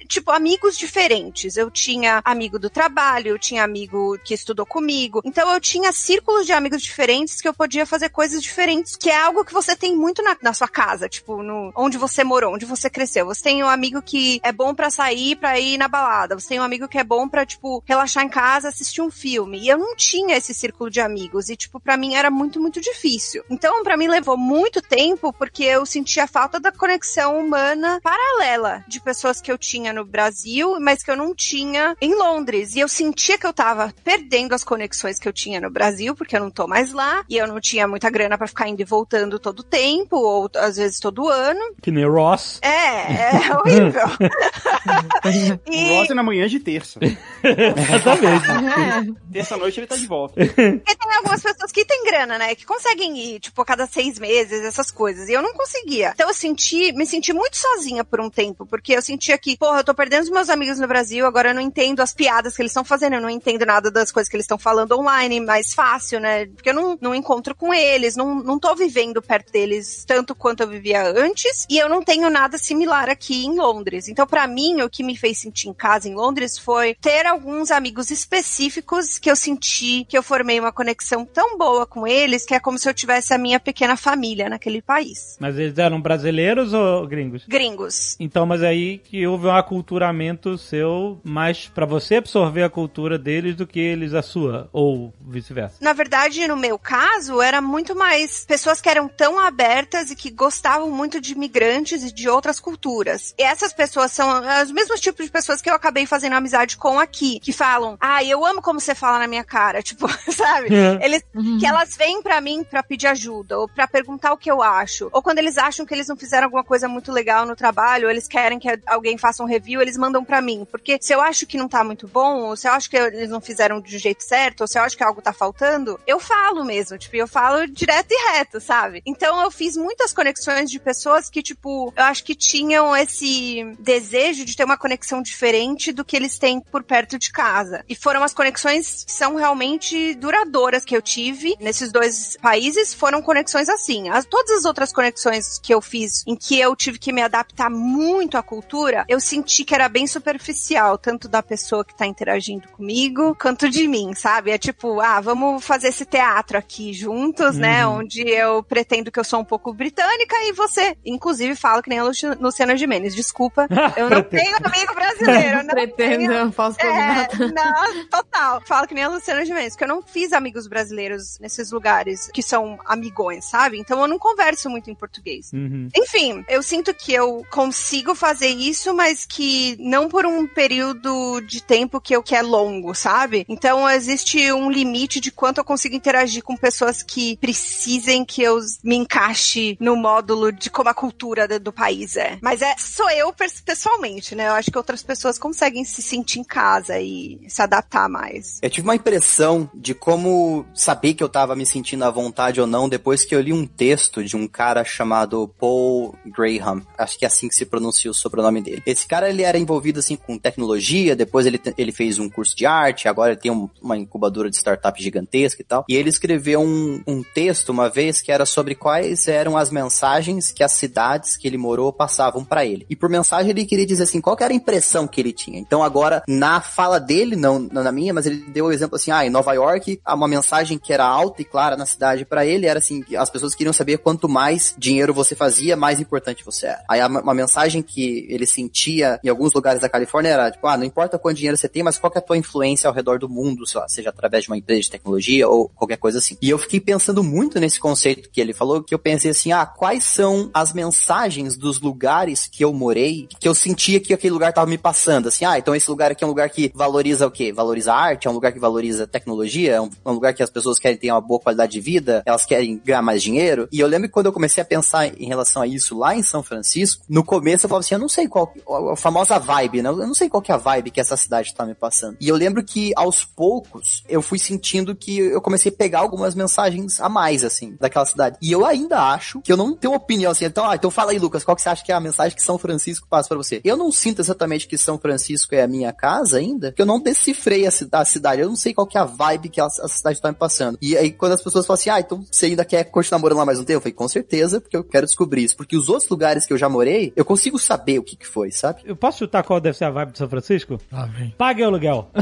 tipo 0.08 0.32
amigos 0.32 0.78
diferentes. 0.78 1.58
Eu 1.58 1.70
tinha 1.70 2.22
amigo 2.24 2.58
do 2.58 2.70
trabalho, 2.70 3.30
eu 3.30 3.40
tinha 3.40 3.64
amigo 3.64 4.18
que 4.24 4.34
estudou 4.34 4.66
comigo. 4.66 5.22
Então 5.24 5.52
eu 5.54 5.60
tinha 5.60 5.92
círculos 5.92 6.46
de 6.46 6.54
amigos 6.54 6.82
diferentes 6.82 7.42
que 7.42 7.48
eu 7.48 7.54
podia 7.54 7.86
fazer 7.86 8.10
coisas 8.10 8.42
diferentes, 8.42 8.96
que 8.96 9.10
é 9.10 9.18
algo 9.18 9.44
que 9.44 9.54
você 9.54 9.76
tem 9.76 9.96
muito 9.96 10.22
na, 10.24 10.38
na 10.42 10.54
sua 10.54 10.68
casa, 10.68 11.10
tipo, 11.10 11.42
no 11.42 11.72
onde 11.76 11.98
você 11.98 12.24
morou, 12.24 12.54
onde 12.54 12.66
você 12.66 12.90
cresceu. 12.90 13.26
Você 13.26 13.44
tem 13.44 13.64
um 13.64 13.70
amigo 13.70 14.02
que 14.02 14.40
é 14.44 14.52
bom 14.52 14.74
pra 14.74 14.90
sair, 14.90 15.36
pra 15.36 15.60
ir 15.60 15.78
na 15.78 15.88
balada. 15.88 16.40
Você 16.40 16.50
tem 16.50 16.60
um 16.60 16.64
amigo 16.64 16.88
que 16.88 16.98
é 16.98 17.04
bom 17.04 17.28
pra, 17.28 17.46
tipo, 17.46 17.84
relaxar 17.86 18.24
em 18.24 18.30
casa, 18.30 18.70
assistir 18.70 19.02
um 19.02 19.12
filme. 19.12 19.60
E 19.60 19.70
eu 19.70 19.78
não 19.78 19.96
tinha 19.96 20.38
esse 20.38 20.54
círculo 20.54 20.90
de 20.90 21.00
amigos. 21.00 21.50
E, 21.50 21.56
tipo, 21.56 21.80
pra 21.80 21.98
mim 21.98 22.16
era 22.16 22.30
muito, 22.30 22.60
muito 22.62 22.80
difícil. 22.80 23.44
Então, 23.50 23.84
pra 23.84 23.98
mim 23.98 24.08
levou 24.08 24.38
muito 24.38 24.82
tempo 24.82 25.34
porque 25.34 25.64
eu 25.64 25.86
sentia 25.86 26.28
falta 26.28 26.60
da 26.60 26.72
conexão 26.72 27.38
humana 27.40 28.00
paralela 28.06 28.86
de 28.88 29.02
pessoas 29.02 29.42
que 29.42 29.52
eu 29.52 29.58
tinha 29.58 29.92
no 29.92 30.06
Brasil, 30.06 30.80
mas 30.80 31.02
que 31.02 31.10
eu 31.10 31.18
não 31.18 31.34
tinha 31.34 31.98
em 32.00 32.14
Londres. 32.14 32.76
E 32.76 32.80
eu 32.80 32.88
sentia 32.88 33.36
que 33.36 33.48
eu 33.48 33.52
tava 33.52 33.92
perdendo 34.04 34.54
as 34.54 34.64
conexões 34.64 35.18
que 35.18 35.28
eu 35.28 35.34
tinha 35.34 35.60
no 35.60 35.72
Brasil, 35.72 36.14
porque 36.14 36.36
eu 36.36 36.40
não 36.40 36.52
tô 36.52 36.68
mais 36.68 36.94
lá. 36.94 37.26
E 37.28 37.36
eu 37.36 37.48
não 37.48 37.60
tinha 37.60 37.88
muita 37.88 38.12
grana 38.12 38.38
pra 38.38 38.46
ficar 38.46 38.70
indo 38.70 38.80
e 38.80 38.86
voltando 38.86 39.40
todo 39.40 39.64
tempo, 39.64 40.18
ou 40.18 40.48
às 40.56 40.76
vezes 40.76 41.00
todo 41.00 41.28
ano. 41.28 41.60
Que 41.82 41.90
nem 41.90 42.06
Ross. 42.06 42.60
É, 42.62 43.48
é 43.48 43.54
horrível. 43.58 44.06
E 45.66 45.98
Ross 45.98 46.10
é 46.12 46.14
na 46.14 46.22
manhã 46.22 46.48
de 46.48 46.60
terça. 46.60 47.00
Exatamente. 47.44 49.16
Terça-noite 49.34 49.80
ele 49.80 49.88
tá 49.88 49.96
de 49.96 50.06
volta. 50.06 50.36
porque 50.36 50.96
tem 50.96 51.16
algumas 51.18 51.42
pessoas 51.42 51.72
que 51.72 51.84
têm 51.84 52.06
grana, 52.06 52.38
né? 52.38 52.54
Que 52.54 52.66
conseguem 52.66 53.18
ir, 53.18 53.40
tipo, 53.40 53.60
a 53.62 53.66
cada 53.66 53.88
seis 53.88 54.20
meses, 54.20 54.64
essas 54.64 54.92
coisas. 54.92 55.28
E 55.28 55.34
eu 55.34 55.42
não 55.42 55.54
conseguia. 55.54 56.12
Então 56.14 56.28
eu 56.28 56.34
senti, 56.34 56.92
me 56.94 57.06
senti 57.08 57.34
muito 57.34 57.58
sozinha 57.58 57.95
por 58.04 58.20
um 58.20 58.30
tempo, 58.30 58.66
porque 58.66 58.94
eu 58.94 59.02
sentia 59.02 59.38
que, 59.38 59.58
porra, 59.58 59.80
eu 59.80 59.84
tô 59.84 59.94
perdendo 59.94 60.24
os 60.24 60.30
meus 60.30 60.50
amigos 60.50 60.80
no 60.80 60.88
Brasil, 60.88 61.26
agora 61.26 61.50
eu 61.50 61.56
não 61.56 61.62
entendo 61.62 62.02
as 62.02 62.14
piadas 62.14 62.56
que 62.56 62.62
eles 62.62 62.72
estão 62.72 62.84
fazendo, 62.84 63.14
eu 63.14 63.22
não 63.22 63.30
entendo 63.30 63.66
nada 63.66 63.90
das 63.92 64.12
coisas 64.12 64.30
que 64.30 64.36
eles 64.36 64.46
estão 64.46 64.58
falando 64.58 64.98
online, 64.98 65.40
mais 65.40 65.74
fácil, 65.74 66.20
né? 66.20 66.46
Porque 66.48 66.70
eu 66.70 66.74
não, 66.74 66.98
não 67.00 67.16
encontro 67.16 67.56
com 67.56 67.74
eles, 67.74 68.16
não, 68.16 68.36
não 68.36 68.60
tô 68.60 68.76
vivendo 68.76 69.22
perto 69.22 69.52
deles 69.52 70.04
tanto 70.06 70.36
quanto 70.36 70.62
eu 70.62 70.68
vivia 70.68 71.08
antes, 71.08 71.66
e 71.70 71.78
eu 71.78 71.88
não 71.88 72.02
tenho 72.04 72.30
nada 72.30 72.58
similar 72.58 73.10
aqui 73.10 73.46
em 73.46 73.56
Londres. 73.56 74.08
Então, 74.08 74.26
pra 74.26 74.48
mim, 74.48 74.82
o 74.82 74.90
que 74.90 75.04
me 75.04 75.16
fez 75.16 75.40
sentir 75.40 75.70
em 75.70 75.74
casa 75.74 76.10
em 76.10 76.16
Londres 76.16 76.58
foi 76.58 76.96
ter 76.96 77.26
alguns 77.26 77.72
amigos 77.72 78.12
específicos 78.12 79.18
que 79.18 79.30
eu 79.30 79.36
senti 79.36 80.06
que 80.08 80.18
eu 80.18 80.24
formei 80.24 80.60
uma 80.60 80.72
conexão 80.72 81.26
tão 81.26 81.58
boa 81.58 81.86
com 81.86 82.08
eles 82.08 82.46
que 82.46 82.54
é 82.54 82.60
como 82.60 82.78
se 82.78 82.90
eu 82.90 82.94
tivesse 82.94 83.34
a 83.34 83.38
minha 83.38 83.60
pequena 83.60 83.96
família 83.96 84.50
naquele 84.50 84.82
país. 84.82 85.38
Mas 85.40 85.58
eles 85.58 85.78
eram 85.78 86.02
brasileiros 86.02 86.74
ou 86.74 87.08
gringos? 87.08 87.46
Gringos. 87.48 87.85
Então, 88.20 88.46
mas 88.46 88.62
aí 88.64 88.98
que 88.98 89.26
houve 89.26 89.48
um 89.48 89.56
aculturamento 89.56 90.58
seu 90.58 91.20
mais 91.24 91.68
pra 91.68 91.86
você 91.86 92.16
absorver 92.16 92.64
a 92.64 92.70
cultura 92.70 93.18
deles 93.18 93.56
do 93.56 93.68
que 93.68 93.80
eles 93.80 94.14
a 94.14 94.22
sua, 94.22 94.70
ou 94.72 95.14
vice-versa. 95.22 95.78
Na 95.82 95.94
verdade, 95.94 96.48
no 96.48 96.58
meu 96.58 96.78
caso, 96.78 97.42
era 97.42 97.62
muito 97.62 97.96
mais 97.96 98.46
pessoas 98.46 98.82
que 98.82 98.90
eram 98.90 99.08
tão 99.08 99.40
abertas 99.40 100.12
e 100.12 100.16
que 100.16 100.30
gostavam 100.30 100.90
muito 100.92 101.20
de 101.20 101.34
imigrantes 101.34 102.04
e 102.04 102.12
de 102.12 102.30
outras 102.30 102.60
culturas. 102.60 103.34
E 103.38 103.44
essas 103.44 103.74
pessoas 103.74 104.12
são 104.12 104.42
os 104.64 104.72
mesmos 104.72 105.00
tipos 105.00 105.26
de 105.26 105.32
pessoas 105.32 105.62
que 105.62 105.70
eu 105.70 105.76
acabei 105.76 106.06
fazendo 106.06 106.34
amizade 106.34 106.78
com 106.78 107.00
aqui, 107.00 107.40
que 107.40 107.52
falam: 107.52 107.98
"Ah, 108.00 108.24
eu 108.24 108.46
amo 108.46 108.62
como 108.62 108.80
você 108.80 108.96
fala 108.96 109.20
na 109.20 109.28
minha 109.28 109.44
cara", 109.44 109.82
tipo, 109.84 110.08
sabe? 110.32 110.70
Eles 111.02 111.24
que 111.60 111.66
elas 111.66 111.96
vêm 111.96 112.22
pra 112.22 112.42
mim 112.42 112.64
pra 112.64 112.84
pedir 112.84 113.08
ajuda 113.08 113.60
ou 113.60 113.68
pra 113.68 113.88
perguntar 113.88 114.34
o 114.34 114.38
que 114.38 114.50
eu 114.50 114.62
acho, 114.62 115.10
ou 115.12 115.22
quando 115.22 115.40
eles 115.40 115.58
acham 115.58 115.86
que 115.86 115.94
eles 115.94 116.08
não 116.08 116.16
fizeram 116.16 116.46
alguma 116.46 116.64
coisa 116.64 116.88
muito 116.88 117.12
legal 117.12 117.46
no 117.46 117.56
trabalho, 117.56 117.75
ou 118.04 118.10
eles 118.10 118.28
querem 118.28 118.60
que 118.60 118.68
alguém 118.86 119.18
faça 119.18 119.44
um 119.44 119.48
review, 119.48 119.82
eles 119.82 119.98
mandam 119.98 120.24
pra 120.24 120.42
mim, 120.42 120.68
porque 120.70 120.98
se 121.02 121.14
eu 121.14 121.22
acho 121.22 121.46
que 121.46 121.58
não 121.58 121.68
tá 121.68 121.84
muito 121.84 122.08
bom, 122.08 122.42
ou 122.42 122.56
se 122.56 122.68
eu 122.68 122.74
acho 122.74 122.90
que 122.90 122.98
eles 122.98 123.30
não 123.30 123.42
fizeram 123.42 123.80
do 123.80 123.88
jeito 123.88 124.24
certo, 124.24 124.62
ou 124.62 124.68
se 124.68 124.78
eu 124.78 124.84
acho 124.84 124.98
que 124.98 125.04
algo 125.04 125.22
tá 125.22 125.34
faltando, 125.34 126.00
eu 126.08 126.20
falo 126.20 126.64
mesmo, 126.64 126.98
tipo, 126.98 127.16
eu 127.16 127.28
falo 127.28 127.68
direto 127.68 128.12
e 128.12 128.32
reto, 128.32 128.60
sabe? 128.60 129.02
Então 129.06 129.42
eu 129.42 129.52
fiz 129.52 129.76
muitas 129.76 130.14
conexões 130.14 130.70
de 130.70 130.80
pessoas 130.80 131.30
que, 131.30 131.42
tipo, 131.42 131.94
eu 131.96 132.04
acho 132.04 132.24
que 132.24 132.36
tinham 132.36 132.96
esse 132.96 133.76
desejo 133.80 134.46
de 134.46 134.56
ter 134.56 134.64
uma 134.64 134.78
conexão 134.78 135.22
diferente 135.22 135.92
do 135.92 136.06
que 136.06 136.16
eles 136.16 136.38
têm 136.38 136.60
por 136.60 136.84
perto 136.84 137.18
de 137.18 137.32
casa. 137.32 137.84
E 137.88 137.96
foram 137.96 138.24
as 138.24 138.34
conexões 138.34 139.04
que 139.04 139.12
são 139.12 139.36
realmente 139.36 140.16
duradouras 140.16 140.86
que 140.86 140.96
eu 140.96 141.02
tive 141.02 141.56
nesses 141.60 141.92
dois 141.92 142.38
países, 142.42 142.94
foram 142.94 143.22
conexões 143.22 143.70
assim. 143.70 144.10
As, 144.10 144.26
todas 144.26 144.60
as 144.60 144.66
outras 144.66 144.94
conexões 144.94 145.60
que 145.60 145.74
eu 145.74 145.82
fiz 145.82 146.24
em 146.28 146.36
que 146.36 146.60
eu 146.60 146.76
tive 146.76 147.00
que 147.00 147.12
me 147.12 147.22
adaptar 147.22 147.65
muito 147.70 148.38
à 148.38 148.44
cultura, 148.44 149.06
eu 149.08 149.20
senti 149.20 149.64
que 149.64 149.74
era 149.76 149.88
bem 149.90 150.08
superficial, 150.08 150.98
tanto 150.98 151.28
da 151.28 151.42
pessoa 151.42 151.84
que 151.86 151.96
tá 151.96 152.06
interagindo 152.06 152.68
comigo, 152.70 153.36
quanto 153.40 153.70
de 153.70 153.88
mim, 153.88 154.14
sabe? 154.14 154.52
É 154.52 154.58
tipo, 154.58 155.00
ah, 155.00 155.20
vamos 155.22 155.64
fazer 155.64 155.88
esse 155.90 156.06
teatro 156.06 156.58
aqui 156.58 156.94
juntos, 156.94 157.56
né? 157.56 157.86
Onde 157.88 158.22
eu 158.22 158.62
pretendo 158.64 159.12
que 159.12 159.20
eu 159.20 159.24
sou 159.24 159.40
um 159.40 159.46
pouco 159.46 159.74
britânica 159.74 160.36
e 160.44 160.52
você, 160.54 160.96
inclusive, 161.06 161.56
fala 161.56 161.82
que 161.82 161.90
nem 161.90 162.00
a 162.00 162.04
Luci- 162.04 162.26
Luciana 162.40 162.76
Gimenez. 162.78 163.16
Desculpa, 163.16 163.68
eu 163.98 164.10
não 164.10 164.22
tenho 164.24 164.56
amigo 164.58 164.94
brasileiro, 164.94 165.64
não 165.64 165.74
tenho. 165.76 165.96
Pretendo, 165.96 166.52
falso 166.52 166.78
É, 166.82 166.86
cognata. 167.28 167.48
não, 167.52 168.08
total. 168.08 168.62
Falo 168.66 168.88
que 168.88 168.94
nem 168.94 169.04
a 169.04 169.10
Luciana 169.10 169.46
Gimenez, 169.46 169.76
que 169.76 169.84
eu 169.84 169.88
não 169.88 170.02
fiz 170.02 170.34
amigos 170.34 170.68
brasileiros 170.68 171.40
nesses 171.40 171.72
lugares 171.72 172.30
que 172.34 172.42
são 172.44 172.78
amigões, 172.86 173.46
sabe? 173.46 173.78
Então 173.80 174.00
eu 174.02 174.08
não 174.08 174.20
converso 174.20 174.70
muito 174.70 174.90
em 174.90 174.96
português. 174.96 175.52
Uhum. 175.54 175.90
Enfim, 175.96 176.44
eu 176.48 176.62
sinto 176.62 176.94
que 176.94 177.14
eu 177.14 177.46
consigo 177.56 178.14
fazer 178.14 178.50
isso, 178.50 178.94
mas 178.94 179.26
que 179.26 179.78
não 179.80 180.10
por 180.10 180.26
um 180.26 180.46
período 180.46 181.40
de 181.40 181.64
tempo 181.64 182.02
que 182.02 182.14
eu 182.14 182.22
que 182.22 182.36
é 182.36 182.42
longo, 182.42 182.94
sabe? 182.94 183.46
Então 183.48 183.90
existe 183.90 184.52
um 184.52 184.70
limite 184.70 185.22
de 185.22 185.32
quanto 185.32 185.60
eu 185.60 185.64
consigo 185.64 185.96
interagir 185.96 186.44
com 186.44 186.58
pessoas 186.58 187.02
que 187.02 187.38
precisem 187.38 188.26
que 188.26 188.44
eu 188.44 188.60
me 188.84 188.98
encaixe 188.98 189.78
no 189.80 189.96
módulo 189.96 190.52
de 190.52 190.70
como 190.70 190.90
a 190.90 190.94
cultura 190.94 191.48
do, 191.48 191.58
do 191.58 191.72
país 191.72 192.18
é. 192.18 192.38
Mas 192.42 192.62
é 192.62 192.76
sou 192.78 193.10
eu 193.12 193.34
pessoalmente, 193.66 194.36
né? 194.36 194.50
Eu 194.50 194.54
acho 194.54 194.70
que 194.70 194.78
outras 194.78 195.02
pessoas 195.02 195.40
conseguem 195.40 195.86
se 195.86 196.02
sentir 196.02 196.42
em 196.42 196.44
casa 196.44 197.00
e 197.00 197.40
se 197.48 197.62
adaptar 197.62 198.10
mais. 198.10 198.60
Eu 198.62 198.70
tive 198.70 198.86
uma 198.86 198.96
impressão 198.96 199.70
de 199.74 199.94
como 199.94 200.66
saber 200.74 201.14
que 201.14 201.24
eu 201.24 201.30
tava 201.30 201.56
me 201.56 201.66
sentindo 201.66 202.04
à 202.04 202.12
vontade 202.12 202.60
ou 202.60 202.68
não 202.68 202.90
depois 202.90 203.24
que 203.24 203.34
eu 203.34 203.40
li 203.40 203.54
um 203.54 203.66
texto 203.66 204.22
de 204.22 204.36
um 204.36 204.46
cara 204.46 204.84
chamado 204.84 205.48
Paul 205.58 206.18
Graham. 206.26 206.86
Acho 206.98 207.18
que 207.18 207.24
é 207.24 207.30
assim 207.30 207.45
que 207.48 207.56
se 207.56 207.66
pronuncia 207.66 208.10
o 208.10 208.14
sobrenome 208.14 208.62
dele. 208.62 208.82
Esse 208.86 209.08
cara, 209.08 209.30
ele 209.30 209.44
era 209.44 209.58
envolvido, 209.58 210.00
assim, 210.00 210.16
com 210.16 210.38
tecnologia, 210.38 211.16
depois 211.16 211.46
ele, 211.46 211.60
ele 211.78 211.92
fez 211.92 212.20
um 212.20 212.30
curso 212.30 212.56
de 212.56 212.66
arte, 212.66 213.08
agora 213.08 213.32
ele 213.34 213.40
tem 213.42 213.52
um- 213.52 213.70
uma 213.82 213.98
incubadora 213.98 214.50
de 214.50 214.56
startup 214.56 215.02
gigantesca 215.02 215.62
e 215.62 215.66
tal. 215.66 215.86
E 215.90 215.96
ele 215.96 216.10
escreveu 216.10 216.62
um, 216.62 217.02
um 217.08 217.24
texto 217.24 217.70
uma 217.70 217.90
vez 217.90 218.22
que 218.22 218.32
era 218.32 218.46
sobre 218.46 218.76
quais 218.76 219.28
eram 219.28 219.58
as 219.58 219.70
mensagens 219.72 220.52
que 220.52 220.64
as 220.64 220.72
cidades 220.74 221.38
que 221.38 221.48
ele 221.48 221.58
morou 221.58 221.92
passavam 221.94 222.44
pra 222.44 222.66
ele. 222.66 222.86
E 222.90 222.96
por 222.96 223.10
mensagem 223.10 223.52
ele 223.52 223.66
queria 223.66 223.86
dizer 223.86 224.04
assim, 224.04 224.20
qual 224.22 224.36
era 224.40 224.52
a 224.54 224.56
impressão 224.56 225.08
que 225.08 225.20
ele 225.22 225.32
tinha. 225.32 225.60
Então 225.60 225.84
agora, 225.84 226.24
na 226.28 226.60
fala 226.62 227.00
dele, 227.00 227.36
não 227.36 227.60
não 227.60 227.84
na 227.84 227.92
minha, 227.92 228.14
mas 228.14 228.26
ele 228.26 228.38
deu 228.50 228.66
o 228.66 228.72
exemplo 228.72 228.96
assim, 228.96 229.12
ah, 229.12 229.26
em 229.26 229.30
Nova 229.30 229.54
York, 229.54 230.00
uma 230.08 230.28
mensagem 230.28 230.78
que 230.78 230.92
era 230.94 231.06
alta 231.06 231.42
e 231.42 231.46
clara 231.46 231.76
na 231.78 231.86
cidade 231.86 232.26
pra 232.26 232.46
ele 232.46 232.66
era 232.66 232.80
assim, 232.80 233.04
as 233.18 233.30
pessoas 233.30 233.54
queriam 233.56 233.74
saber 233.74 233.98
quanto 234.00 234.28
mais 234.30 234.74
dinheiro 234.78 235.14
você 235.14 235.36
fazia, 235.36 235.76
mais 235.76 236.00
importante 236.00 236.44
você 236.46 236.68
era. 236.68 236.84
Aí 236.90 237.00
a- 237.02 237.08
uma 237.08 237.34
mensagem 237.36 237.82
que 237.82 238.26
ele 238.30 238.46
sentia 238.46 239.20
em 239.24 239.30
alguns 239.30 239.54
lugares 239.54 239.82
da 239.82 239.90
Califórnia 239.90 240.30
era, 240.30 240.52
tipo, 240.52 240.66
ah, 240.68 240.78
não 240.78 240.86
importa 240.86 241.20
quanto 241.20 241.38
dinheiro 241.38 241.58
você 241.58 241.70
tem, 241.70 241.84
mas 241.84 241.98
qual 241.98 242.12
é 242.16 242.18
a 242.18 242.22
tua 242.22 242.38
influência 242.38 242.88
ao 242.88 242.94
redor 242.94 243.20
do 243.20 243.30
mundo, 243.30 243.68
sei 243.68 243.80
lá, 243.80 243.88
seja 243.88 244.10
através 244.10 244.44
de 244.44 244.50
uma 244.50 244.58
empresa 244.58 244.82
de 244.82 244.90
tecnologia 244.92 245.48
ou 245.48 245.70
qualquer 245.70 245.98
coisa 245.98 246.20
assim. 246.20 246.38
E 246.42 246.50
eu 246.50 246.58
fiquei 246.58 246.80
pensando 246.80 247.24
muito 247.24 247.60
nesse 247.60 247.80
conceito 247.80 248.30
que 248.30 248.42
ele 248.42 248.54
falou, 248.54 248.84
que 248.84 248.94
eu 248.94 249.00
pensei 249.00 249.32
assim, 249.32 249.52
ah, 249.52 249.66
quais 249.66 250.04
são 250.04 250.50
as 250.54 250.74
mensagens 250.74 251.58
dos 251.58 251.80
lugares 251.80 252.48
que 252.48 252.64
eu 252.64 252.74
morei, 252.74 253.28
que 253.40 253.48
eu 253.48 253.56
sentia 253.56 254.00
que 254.00 254.14
aquele 254.14 254.34
lugar 254.34 254.54
tava 254.54 254.70
me 254.70 254.78
passando, 254.78 255.28
assim, 255.28 255.46
ah, 255.46 255.58
então 255.58 255.76
esse 255.76 255.90
lugar 255.90 256.12
aqui 256.12 256.24
é 256.24 256.28
um 256.28 256.30
lugar 256.30 256.50
que 256.50 256.72
valoriza 256.74 257.28
o 257.28 257.32
quê? 257.32 257.52
Valoriza 257.52 257.94
a 257.94 257.98
arte, 257.98 258.28
é 258.28 258.32
um 258.32 258.34
lugar 258.34 258.52
que 258.52 258.60
valoriza 258.60 259.08
tecnologia, 259.08 259.74
é 259.74 259.82
um, 259.82 259.90
é 260.06 260.10
um 260.10 260.14
lugar 260.14 260.34
que 260.34 260.44
as 260.44 260.50
pessoas 260.50 260.80
querem 260.80 260.98
ter 260.98 261.12
uma 261.12 261.22
boa 261.22 261.40
qualidade 261.40 261.74
de 261.74 261.80
vida, 261.80 262.24
elas 262.26 262.46
querem 262.46 262.82
ganhar 262.84 263.02
mais 263.02 263.22
dinheiro. 263.22 263.68
E 263.72 263.80
eu 263.80 263.88
lembro 263.88 264.08
que 264.08 264.14
quando 264.14 264.28
eu 264.28 264.34
comecei 264.34 264.62
a 264.62 264.66
pensar 264.66 265.08
em 265.08 265.28
relação 265.28 265.62
a 265.62 265.68
isso 265.68 265.98
lá 265.98 266.16
em 266.16 266.24
São 266.24 266.42
Francisco, 266.44 267.04
no 267.16 267.24
começo 267.24 267.66
eu 267.66 267.70
falava 267.70 267.86
assim, 267.86 267.96
eu 267.96 268.00
não 268.00 268.10
sei 268.10 268.28
qual, 268.28 268.54
a 268.92 268.96
famosa 268.98 269.40
vibe, 269.40 269.82
né? 269.82 269.88
Eu 269.88 269.96
não 269.96 270.14
sei 270.14 270.28
qual 270.28 270.42
que 270.42 270.52
é 270.52 270.56
a 270.56 270.58
vibe 270.58 270.92
que 270.92 271.00
essa 271.00 271.16
cidade 271.16 271.56
tá 271.56 271.66
me 271.66 271.74
passando. 271.74 272.18
E 272.20 272.28
eu 272.28 272.36
lembro 272.36 272.62
que 272.62 272.92
aos 272.94 273.24
poucos 273.24 274.04
eu 274.10 274.22
fui 274.22 274.38
sentindo 274.38 274.94
que 274.94 275.18
eu 275.18 275.42
comecei 275.42 275.72
a 275.72 275.76
pegar 275.76 276.00
algumas 276.00 276.36
mensagens 276.36 277.00
a 277.00 277.08
mais, 277.08 277.46
assim, 277.46 277.78
daquela 277.80 278.06
cidade. 278.06 278.36
E 278.42 278.52
eu 278.52 278.66
ainda 278.66 279.00
acho 279.14 279.40
que 279.40 279.50
eu 279.50 279.56
não 279.56 279.78
tenho 279.78 279.94
opinião 279.94 280.30
assim. 280.34 280.44
Então, 280.44 280.70
ah, 280.70 280.76
então 280.76 280.92
fala 280.92 281.12
aí, 281.12 281.18
Lucas, 281.18 281.46
qual 281.46 281.56
que 281.56 281.62
você 281.62 281.70
acha 281.70 281.86
que 281.86 281.92
é 281.94 281.96
a 281.96 282.02
mensagem 282.02 282.36
que 282.36 282.44
São 282.44 282.58
Francisco 282.58 283.08
passa 283.10 283.30
pra 283.30 283.38
você? 283.38 283.62
Eu 283.64 283.78
não 283.78 283.94
sinto 283.94 284.20
exatamente 284.20 284.68
que 284.68 284.78
São 284.78 284.98
Francisco 284.98 285.56
é 285.56 285.64
a 285.64 285.68
minha 285.70 285.94
casa 285.94 286.38
ainda, 286.38 286.74
que 286.74 286.82
eu 286.82 286.86
não 286.86 287.00
decifrei 287.00 287.66
a, 287.66 287.70
a 287.94 288.04
cidade. 288.04 288.42
Eu 288.42 288.50
não 288.50 288.58
sei 288.58 288.74
qual 288.74 288.86
que 288.86 288.98
é 288.98 289.02
a 289.02 289.06
vibe 289.06 289.48
que 289.48 289.62
a, 289.62 289.68
a 289.68 289.88
cidade 289.88 290.20
tá 290.20 290.28
me 290.28 290.36
passando. 290.36 290.78
E 290.82 290.98
aí, 290.98 291.14
quando 291.14 291.32
as 291.32 291.42
pessoas 291.42 291.66
falam 291.66 291.80
assim, 291.80 291.90
ah, 291.90 292.00
então 292.02 292.26
você 292.30 292.48
ainda 292.48 292.66
quer 292.66 292.84
continuar 292.84 293.20
morando 293.20 293.38
lá 293.38 293.46
mais 293.46 293.58
um 293.58 293.64
tempo? 293.64 293.78
Eu 293.78 293.82
falei, 293.82 293.94
com 293.94 294.10
certeza, 294.10 294.60
porque 294.60 294.76
eu 294.76 294.84
quero 294.84 295.06
descobrir 295.06 295.46
isso. 295.46 295.56
Porque 295.56 295.78
os 295.78 295.88
outros 295.88 296.10
lugares 296.10 296.46
que 296.46 296.52
eu 296.52 296.58
já 296.58 296.68
morei, 296.68 297.05
eu 297.16 297.26
consigo 297.26 297.58
saber 297.60 298.00
o 298.00 298.04
que 298.04 298.16
que 298.16 298.28
foi, 298.28 298.52
sabe? 298.52 298.82
Eu 298.86 298.96
posso 298.96 299.20
chutar 299.20 299.44
qual 299.44 299.60
deve 299.60 299.78
ser 299.78 299.86
a 299.86 299.90
vibe 299.92 300.12
de 300.14 300.18
São 300.18 300.30
Francisco? 300.30 300.80
Vem. 301.18 301.34
Pague 301.38 301.64
o 301.64 301.66
aluguel. 301.68 302.10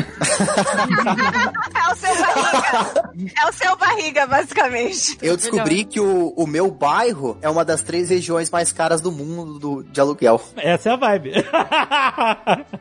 É 1.83 1.91
o 1.91 1.95
seu 1.95 2.15
barriga. 2.15 3.33
é 3.37 3.49
o 3.49 3.53
seu 3.53 3.77
barriga, 3.77 4.27
basicamente. 4.27 5.17
Eu 5.21 5.37
descobri 5.37 5.83
que 5.83 5.99
o, 5.99 6.29
o 6.35 6.47
meu 6.47 6.71
bairro 6.71 7.37
é 7.41 7.49
uma 7.49 7.63
das 7.63 7.83
três 7.83 8.09
regiões 8.09 8.49
mais 8.49 8.71
caras 8.71 8.99
do 9.01 9.11
mundo 9.11 9.59
do- 9.59 9.83
de 9.83 9.99
aluguel. 9.99 10.41
Essa 10.57 10.89
é 10.89 10.93
a 10.93 10.95
vibe. 10.95 11.33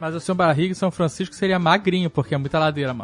Mas 0.00 0.14
o 0.14 0.20
seu 0.20 0.34
barriga 0.34 0.72
em 0.72 0.74
São 0.74 0.90
Francisco 0.90 1.34
seria 1.34 1.58
magrinho, 1.58 2.08
porque 2.10 2.34
é 2.34 2.38
muita 2.38 2.58
ladeira, 2.58 2.94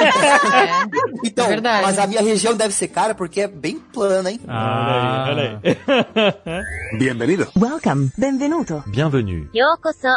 mano. 0.00 0.90
Então, 1.24 1.46
É 1.46 1.48
verdade. 1.48 1.82
mas 1.86 1.98
a 1.98 2.06
minha 2.06 2.22
região 2.22 2.54
deve 2.56 2.72
ser 2.72 2.88
cara 2.88 3.14
porque 3.14 3.40
é 3.40 3.48
bem 3.48 3.78
plana, 3.78 4.30
hein? 4.30 4.40
Ah, 4.46 5.26
Olha 5.28 5.42
aí, 5.42 5.58
olha 5.64 6.56
aí. 6.92 6.98
Bienvenido. 6.98 7.48
Welcome. 7.58 8.10
Benvenuto. 8.16 8.82
Bienvenue. 8.86 9.48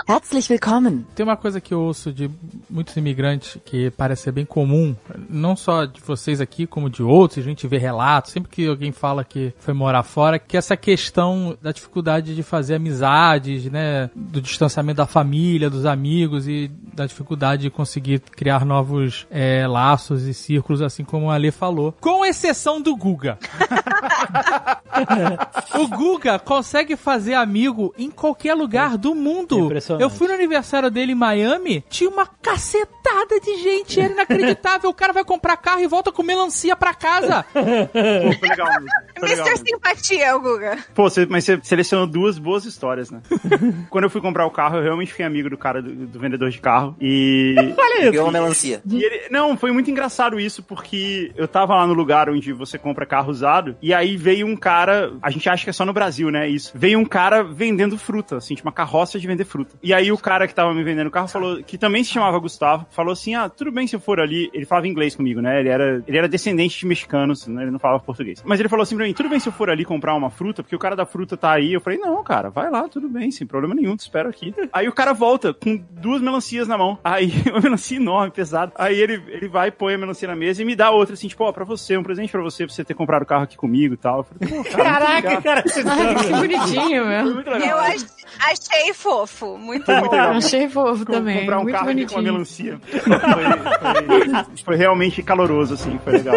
Herzlich 0.07 0.49
willkommen. 0.51 1.05
Tem 1.15 1.23
uma 1.23 1.35
coisa 1.37 1.59
que 1.59 1.73
eu 1.73 1.81
ouço 1.81 2.11
de 2.13 2.29
muitos 2.69 2.95
imigrantes 2.97 3.57
que 3.65 3.89
parece 3.91 4.23
ser 4.23 4.31
bem 4.31 4.45
comum, 4.45 4.95
não 5.29 5.55
só 5.55 5.85
de 5.85 5.99
vocês 6.01 6.39
aqui, 6.41 6.67
como 6.67 6.89
de 6.89 7.01
outros, 7.01 7.39
a 7.43 7.47
gente 7.47 7.67
vê 7.67 7.77
relatos, 7.77 8.31
sempre 8.31 8.49
que 8.51 8.67
alguém 8.67 8.91
fala 8.91 9.23
que 9.23 9.53
foi 9.59 9.73
morar 9.73 10.03
fora, 10.03 10.37
que 10.39 10.57
essa 10.57 10.77
questão 10.77 11.57
da 11.61 11.71
dificuldade 11.71 12.35
de 12.35 12.43
fazer 12.43 12.75
amizades, 12.75 13.65
né, 13.65 14.09
do 14.15 14.41
distanciamento 14.41 14.97
da 14.97 15.07
família, 15.07 15.69
dos 15.69 15.85
amigos 15.85 16.47
e 16.47 16.69
da 16.93 17.05
dificuldade 17.05 17.63
de 17.63 17.69
conseguir 17.69 18.19
criar 18.19 18.65
novos 18.65 19.25
é, 19.31 19.65
laços 19.69 20.23
e 20.23 20.33
círculos, 20.33 20.81
assim 20.81 21.03
como 21.03 21.31
a 21.31 21.37
Lê 21.37 21.51
falou. 21.51 21.93
Com 22.01 22.25
exceção 22.25 22.81
do 22.81 22.95
Guga. 22.95 23.37
o 25.79 25.87
Guga 25.87 26.39
consegue 26.39 26.97
fazer 26.97 27.35
amigo 27.35 27.93
em 27.97 28.11
qualquer 28.11 28.53
lugar 28.53 28.97
do 28.97 29.15
mundo. 29.15 29.69
Eu 29.99 30.09
fui 30.09 30.27
no 30.27 30.33
aniversário 30.33 30.91
dele 30.91 31.13
em 31.13 31.15
Miami, 31.15 31.85
tinha 31.89 32.09
uma 32.09 32.25
cacetada 32.25 32.98
de 33.41 33.57
gente, 33.61 33.99
era 33.99 34.13
inacreditável. 34.13 34.89
o 34.89 34.93
cara 34.93 35.13
vai 35.13 35.23
comprar 35.23 35.55
carro 35.57 35.81
e 35.81 35.87
volta 35.87 36.11
com 36.11 36.23
melancia 36.23 36.75
pra 36.75 36.93
casa. 36.93 37.43
Foi 37.53 38.49
legal 38.49 38.67
mesmo. 38.67 38.87
Foi 39.19 39.29
legal 39.29 39.47
Mr. 39.47 39.69
Simpatia, 39.69 40.35
o 40.35 40.39
Guga. 40.41 40.77
Pô, 40.93 41.09
você- 41.09 41.25
mas 41.25 41.43
você 41.43 41.59
selecionou 41.63 42.07
duas 42.07 42.37
boas 42.37 42.65
histórias, 42.65 43.09
né? 43.11 43.21
Quando 43.89 44.03
eu 44.05 44.09
fui 44.09 44.21
comprar 44.21 44.45
o 44.45 44.51
carro, 44.51 44.77
eu 44.77 44.83
realmente 44.83 45.11
fiquei 45.11 45.25
amigo 45.25 45.49
do 45.49 45.57
cara, 45.57 45.81
do, 45.81 46.07
do 46.07 46.19
vendedor 46.19 46.49
de 46.49 46.59
carro. 46.59 46.95
E. 46.99 47.55
Ganhou 48.11 48.25
uma 48.25 48.31
melancia. 48.31 48.81
E 48.89 49.03
ele, 49.03 49.29
não, 49.29 49.57
foi 49.57 49.71
muito 49.71 49.89
engraçado 49.91 50.39
isso, 50.39 50.63
porque 50.63 51.31
eu 51.35 51.47
tava 51.47 51.75
lá 51.75 51.85
no 51.85 51.93
lugar 51.93 52.29
onde 52.29 52.53
você 52.53 52.77
compra 52.77 53.05
carro 53.05 53.29
usado, 53.31 53.75
e 53.81 53.93
aí 53.93 54.15
veio 54.15 54.47
um 54.47 54.55
cara, 54.55 55.11
a 55.21 55.29
gente 55.29 55.49
acha 55.49 55.63
que 55.63 55.69
é 55.69 55.73
só 55.73 55.85
no 55.85 55.93
Brasil, 55.93 56.29
né, 56.31 56.47
isso. 56.47 56.71
Veio 56.75 56.97
um 56.99 57.05
cara 57.05 57.43
vendendo 57.43 57.97
fruta, 57.97 58.37
assim, 58.37 58.55
tipo 58.55 58.67
uma 58.67 58.73
carroça 58.73 59.19
de 59.19 59.27
vender 59.27 59.43
fruta. 59.45 59.75
E 59.83 59.93
aí 59.93 60.11
o 60.11 60.17
cara 60.17 60.47
que 60.47 60.55
tava 60.55 60.73
me 60.73 60.83
vendendo 60.83 61.07
o 61.07 61.11
carro 61.11 61.27
falou, 61.27 61.61
que 61.63 61.77
também 61.77 62.03
se 62.03 62.11
chamava 62.11 62.39
Gustavo, 62.39 62.85
falou 62.99 63.13
assim, 63.13 63.33
ah, 63.33 63.47
tudo 63.47 63.71
bem 63.71 63.87
se 63.87 63.95
eu 63.95 63.99
for 63.99 64.19
ali, 64.19 64.49
ele 64.53 64.65
falava 64.65 64.87
inglês 64.87 65.15
comigo, 65.15 65.39
né, 65.41 65.59
ele 65.61 65.69
era, 65.69 66.03
ele 66.05 66.17
era 66.17 66.27
descendente 66.27 66.77
de 66.79 66.85
mexicanos, 66.85 67.47
né, 67.47 67.61
ele 67.61 67.71
não 67.71 67.79
falava 67.79 68.03
português. 68.03 68.43
Mas 68.45 68.59
ele 68.59 68.67
falou 68.67 68.83
assim 68.83 68.95
pra 68.97 69.05
mim, 69.05 69.13
tudo 69.13 69.29
bem 69.29 69.39
se 69.39 69.47
eu 69.47 69.53
for 69.53 69.69
ali 69.69 69.85
comprar 69.85 70.13
uma 70.15 70.29
fruta, 70.29 70.61
porque 70.61 70.75
o 70.75 70.79
cara 70.79 70.95
da 70.95 71.05
fruta 71.05 71.37
tá 71.37 71.51
aí. 71.53 71.71
Eu 71.73 71.79
falei, 71.81 71.97
não, 71.97 72.21
cara, 72.23 72.49
vai 72.49 72.69
lá, 72.69 72.87
tudo 72.89 73.07
bem, 73.07 73.31
sem 73.31 73.47
problema 73.47 73.73
nenhum, 73.73 73.95
te 73.95 74.01
espero 74.01 74.27
aqui. 74.29 74.53
Aí 74.73 74.87
o 74.87 74.91
cara 74.93 75.13
volta 75.13 75.53
com 75.53 75.81
duas 75.91 76.21
melancias 76.21 76.67
na 76.67 76.77
mão. 76.77 76.99
Aí, 77.03 77.31
uma 77.51 77.61
melancia 77.61 77.97
enorme, 77.97 78.31
pesada. 78.31 78.71
Aí 78.75 78.99
ele, 78.99 79.21
ele 79.29 79.47
vai, 79.47 79.71
põe 79.71 79.93
a 79.93 79.97
melancia 79.97 80.27
na 80.27 80.35
mesa 80.35 80.61
e 80.61 80.65
me 80.65 80.75
dá 80.75 80.91
outra, 80.91 81.13
assim, 81.13 81.27
tipo, 81.27 81.43
ó, 81.43 81.51
pra 81.51 81.63
você, 81.63 81.95
um 81.97 82.03
presente 82.03 82.31
pra 82.31 82.41
você, 82.41 82.65
pra 82.65 82.73
você 82.75 82.83
ter 82.83 82.93
comprado 82.93 83.23
o 83.23 83.25
carro 83.25 83.43
aqui 83.43 83.55
comigo 83.55 83.93
e 83.93 83.97
tal. 83.97 84.19
Eu 84.19 84.23
falei, 84.25 84.63
pô, 84.63 84.69
cara, 84.69 84.99
Caraca, 84.99 85.41
cara, 85.41 85.63
Ai, 85.87 86.15
que 86.15 86.29
bonitinho, 86.33 87.05
meu. 87.05 87.41
Eu 87.59 87.77
ach- 87.77 88.05
achei 88.39 88.93
fofo. 88.93 89.57
Muito 89.57 89.85
Foi 89.85 89.95
muito 89.95 90.11
legal. 90.11 90.31
Achei 90.31 90.69
fofo 90.69 91.05
Com- 91.05 91.11
também. 91.13 91.39
comprar 91.39 91.59
um 91.59 91.63
muito 91.63 91.75
carro 91.75 91.89
aqui 91.89 92.05
com 92.05 92.15
uma 92.15 92.21
bonitinho. 92.21 92.33
melancia. 92.33 92.79
Foi, 92.89 94.43
foi- 94.43 94.63
foi 94.65 94.75
realmente 94.75 95.23
caloroso, 95.23 95.73
assim, 95.73 95.99
foi 96.03 96.13
legal. 96.13 96.35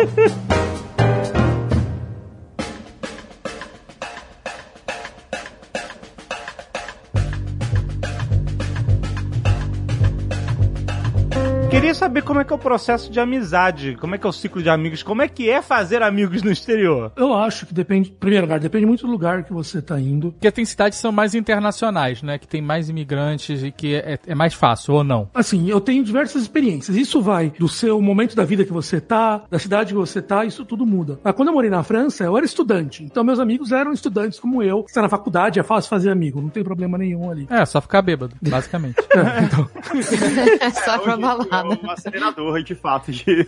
Queria 11.82 11.94
saber 11.96 12.22
como 12.22 12.38
é 12.38 12.44
que 12.44 12.52
é 12.52 12.54
o 12.54 12.58
processo 12.60 13.10
de 13.10 13.18
amizade, 13.18 13.96
como 14.00 14.14
é 14.14 14.18
que 14.18 14.24
é 14.24 14.30
o 14.30 14.32
ciclo 14.32 14.62
de 14.62 14.70
amigos, 14.70 15.02
como 15.02 15.20
é 15.20 15.26
que 15.26 15.50
é 15.50 15.60
fazer 15.60 16.00
amigos 16.00 16.40
no 16.40 16.52
exterior. 16.52 17.10
Eu 17.16 17.34
acho 17.34 17.66
que 17.66 17.74
depende, 17.74 18.08
em 18.08 18.12
primeiro 18.12 18.46
lugar, 18.46 18.60
depende 18.60 18.86
muito 18.86 19.04
do 19.04 19.10
lugar 19.10 19.42
que 19.42 19.52
você 19.52 19.82
tá 19.82 19.98
indo. 19.98 20.30
Porque 20.30 20.48
tem 20.52 20.64
cidades 20.64 20.96
que 20.96 21.02
são 21.02 21.10
mais 21.10 21.34
internacionais, 21.34 22.22
né? 22.22 22.38
Que 22.38 22.46
tem 22.46 22.62
mais 22.62 22.88
imigrantes 22.88 23.64
e 23.64 23.72
que 23.72 23.96
é, 23.96 24.16
é 24.24 24.32
mais 24.32 24.54
fácil, 24.54 24.94
ou 24.94 25.02
não? 25.02 25.28
Assim, 25.34 25.68
eu 25.68 25.80
tenho 25.80 26.04
diversas 26.04 26.42
experiências. 26.42 26.96
Isso 26.96 27.20
vai 27.20 27.52
do 27.58 27.68
seu 27.68 28.00
momento 28.00 28.36
da 28.36 28.44
vida 28.44 28.64
que 28.64 28.72
você 28.72 29.00
tá, 29.00 29.42
da 29.50 29.58
cidade 29.58 29.88
que 29.88 29.98
você 29.98 30.22
tá, 30.22 30.44
isso 30.44 30.64
tudo 30.64 30.86
muda. 30.86 31.18
Mas 31.24 31.34
quando 31.34 31.48
eu 31.48 31.54
morei 31.54 31.68
na 31.68 31.82
França, 31.82 32.22
eu 32.22 32.36
era 32.36 32.46
estudante. 32.46 33.02
Então 33.02 33.24
meus 33.24 33.40
amigos 33.40 33.72
eram 33.72 33.92
estudantes 33.92 34.38
como 34.38 34.62
eu. 34.62 34.84
Você 34.86 34.94
tá 34.94 35.02
na 35.02 35.08
faculdade, 35.08 35.58
é 35.58 35.64
fácil 35.64 35.90
fazer 35.90 36.10
amigo, 36.10 36.40
não 36.40 36.48
tem 36.48 36.62
problema 36.62 36.96
nenhum 36.96 37.28
ali. 37.28 37.48
É, 37.50 37.66
só 37.66 37.80
ficar 37.80 38.02
bêbado, 38.02 38.36
basicamente. 38.40 38.94
Só 40.84 40.98
pra 41.00 41.16
balada. 41.16 41.71
É 41.80 41.86
um 41.86 41.90
acelerador, 41.90 42.62
de 42.62 42.74
fato, 42.74 43.10
de... 43.12 43.46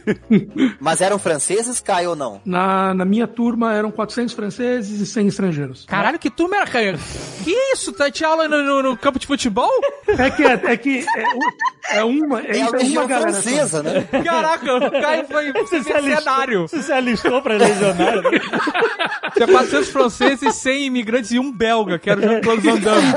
Mas 0.81 1.01
eram 1.01 1.19
franceses, 1.19 1.81
Caio, 1.81 2.11
ou 2.11 2.17
não? 2.17 2.41
Na, 2.45 2.93
na 2.95 3.05
minha 3.05 3.27
turma 3.27 3.73
eram 3.75 3.91
400 3.91 4.35
franceses 4.35 5.01
e 5.01 5.07
100 5.07 5.27
estrangeiros. 5.29 5.85
Caralho, 5.87 6.19
que 6.19 6.31
turma 6.31 6.57
era, 6.57 6.67
cara? 6.67 6.99
Que 7.43 7.51
isso? 7.73 7.93
Tá 7.93 8.09
de 8.09 8.25
aula 8.25 8.49
no, 8.49 8.63
no- 8.63 8.83
no 8.83 8.97
campo 8.97 9.19
de 9.19 9.27
futebol? 9.27 9.71
É 10.09 10.31
que 10.31 10.43
é, 10.43 10.53
é 10.73 10.77
que 10.77 11.05
é, 11.93 11.99
é 11.99 12.05
uma, 12.05 12.41
é, 12.41 12.59
É 12.59 12.63
a 12.63 12.69
uma 12.71 12.79
região 12.79 13.07
galera. 13.07 13.33
só. 13.33 13.43
francesa, 13.43 13.83
né? 13.83 14.09
Caraca, 14.25 14.75
o 14.77 14.91
Caio 14.91 15.27
foi 15.27 15.53
mercenário. 16.03 16.63
Você 16.69 16.83
se 16.83 16.93
alistou 16.93 17.41
pra 17.43 17.55
legionário? 17.57 18.23
Tinha 19.35 19.49
400 19.49 19.89
franceses, 19.89 20.55
100 20.57 20.85
imigrantes 20.87 21.33
e 21.33 21.39
um 21.41 21.51
belga, 21.51 21.99
que 21.99 22.09
era 22.09 22.21
o 22.21 22.23
Jean-Claude 22.23 22.71
Van 22.71 22.79
Damme. 22.79 23.13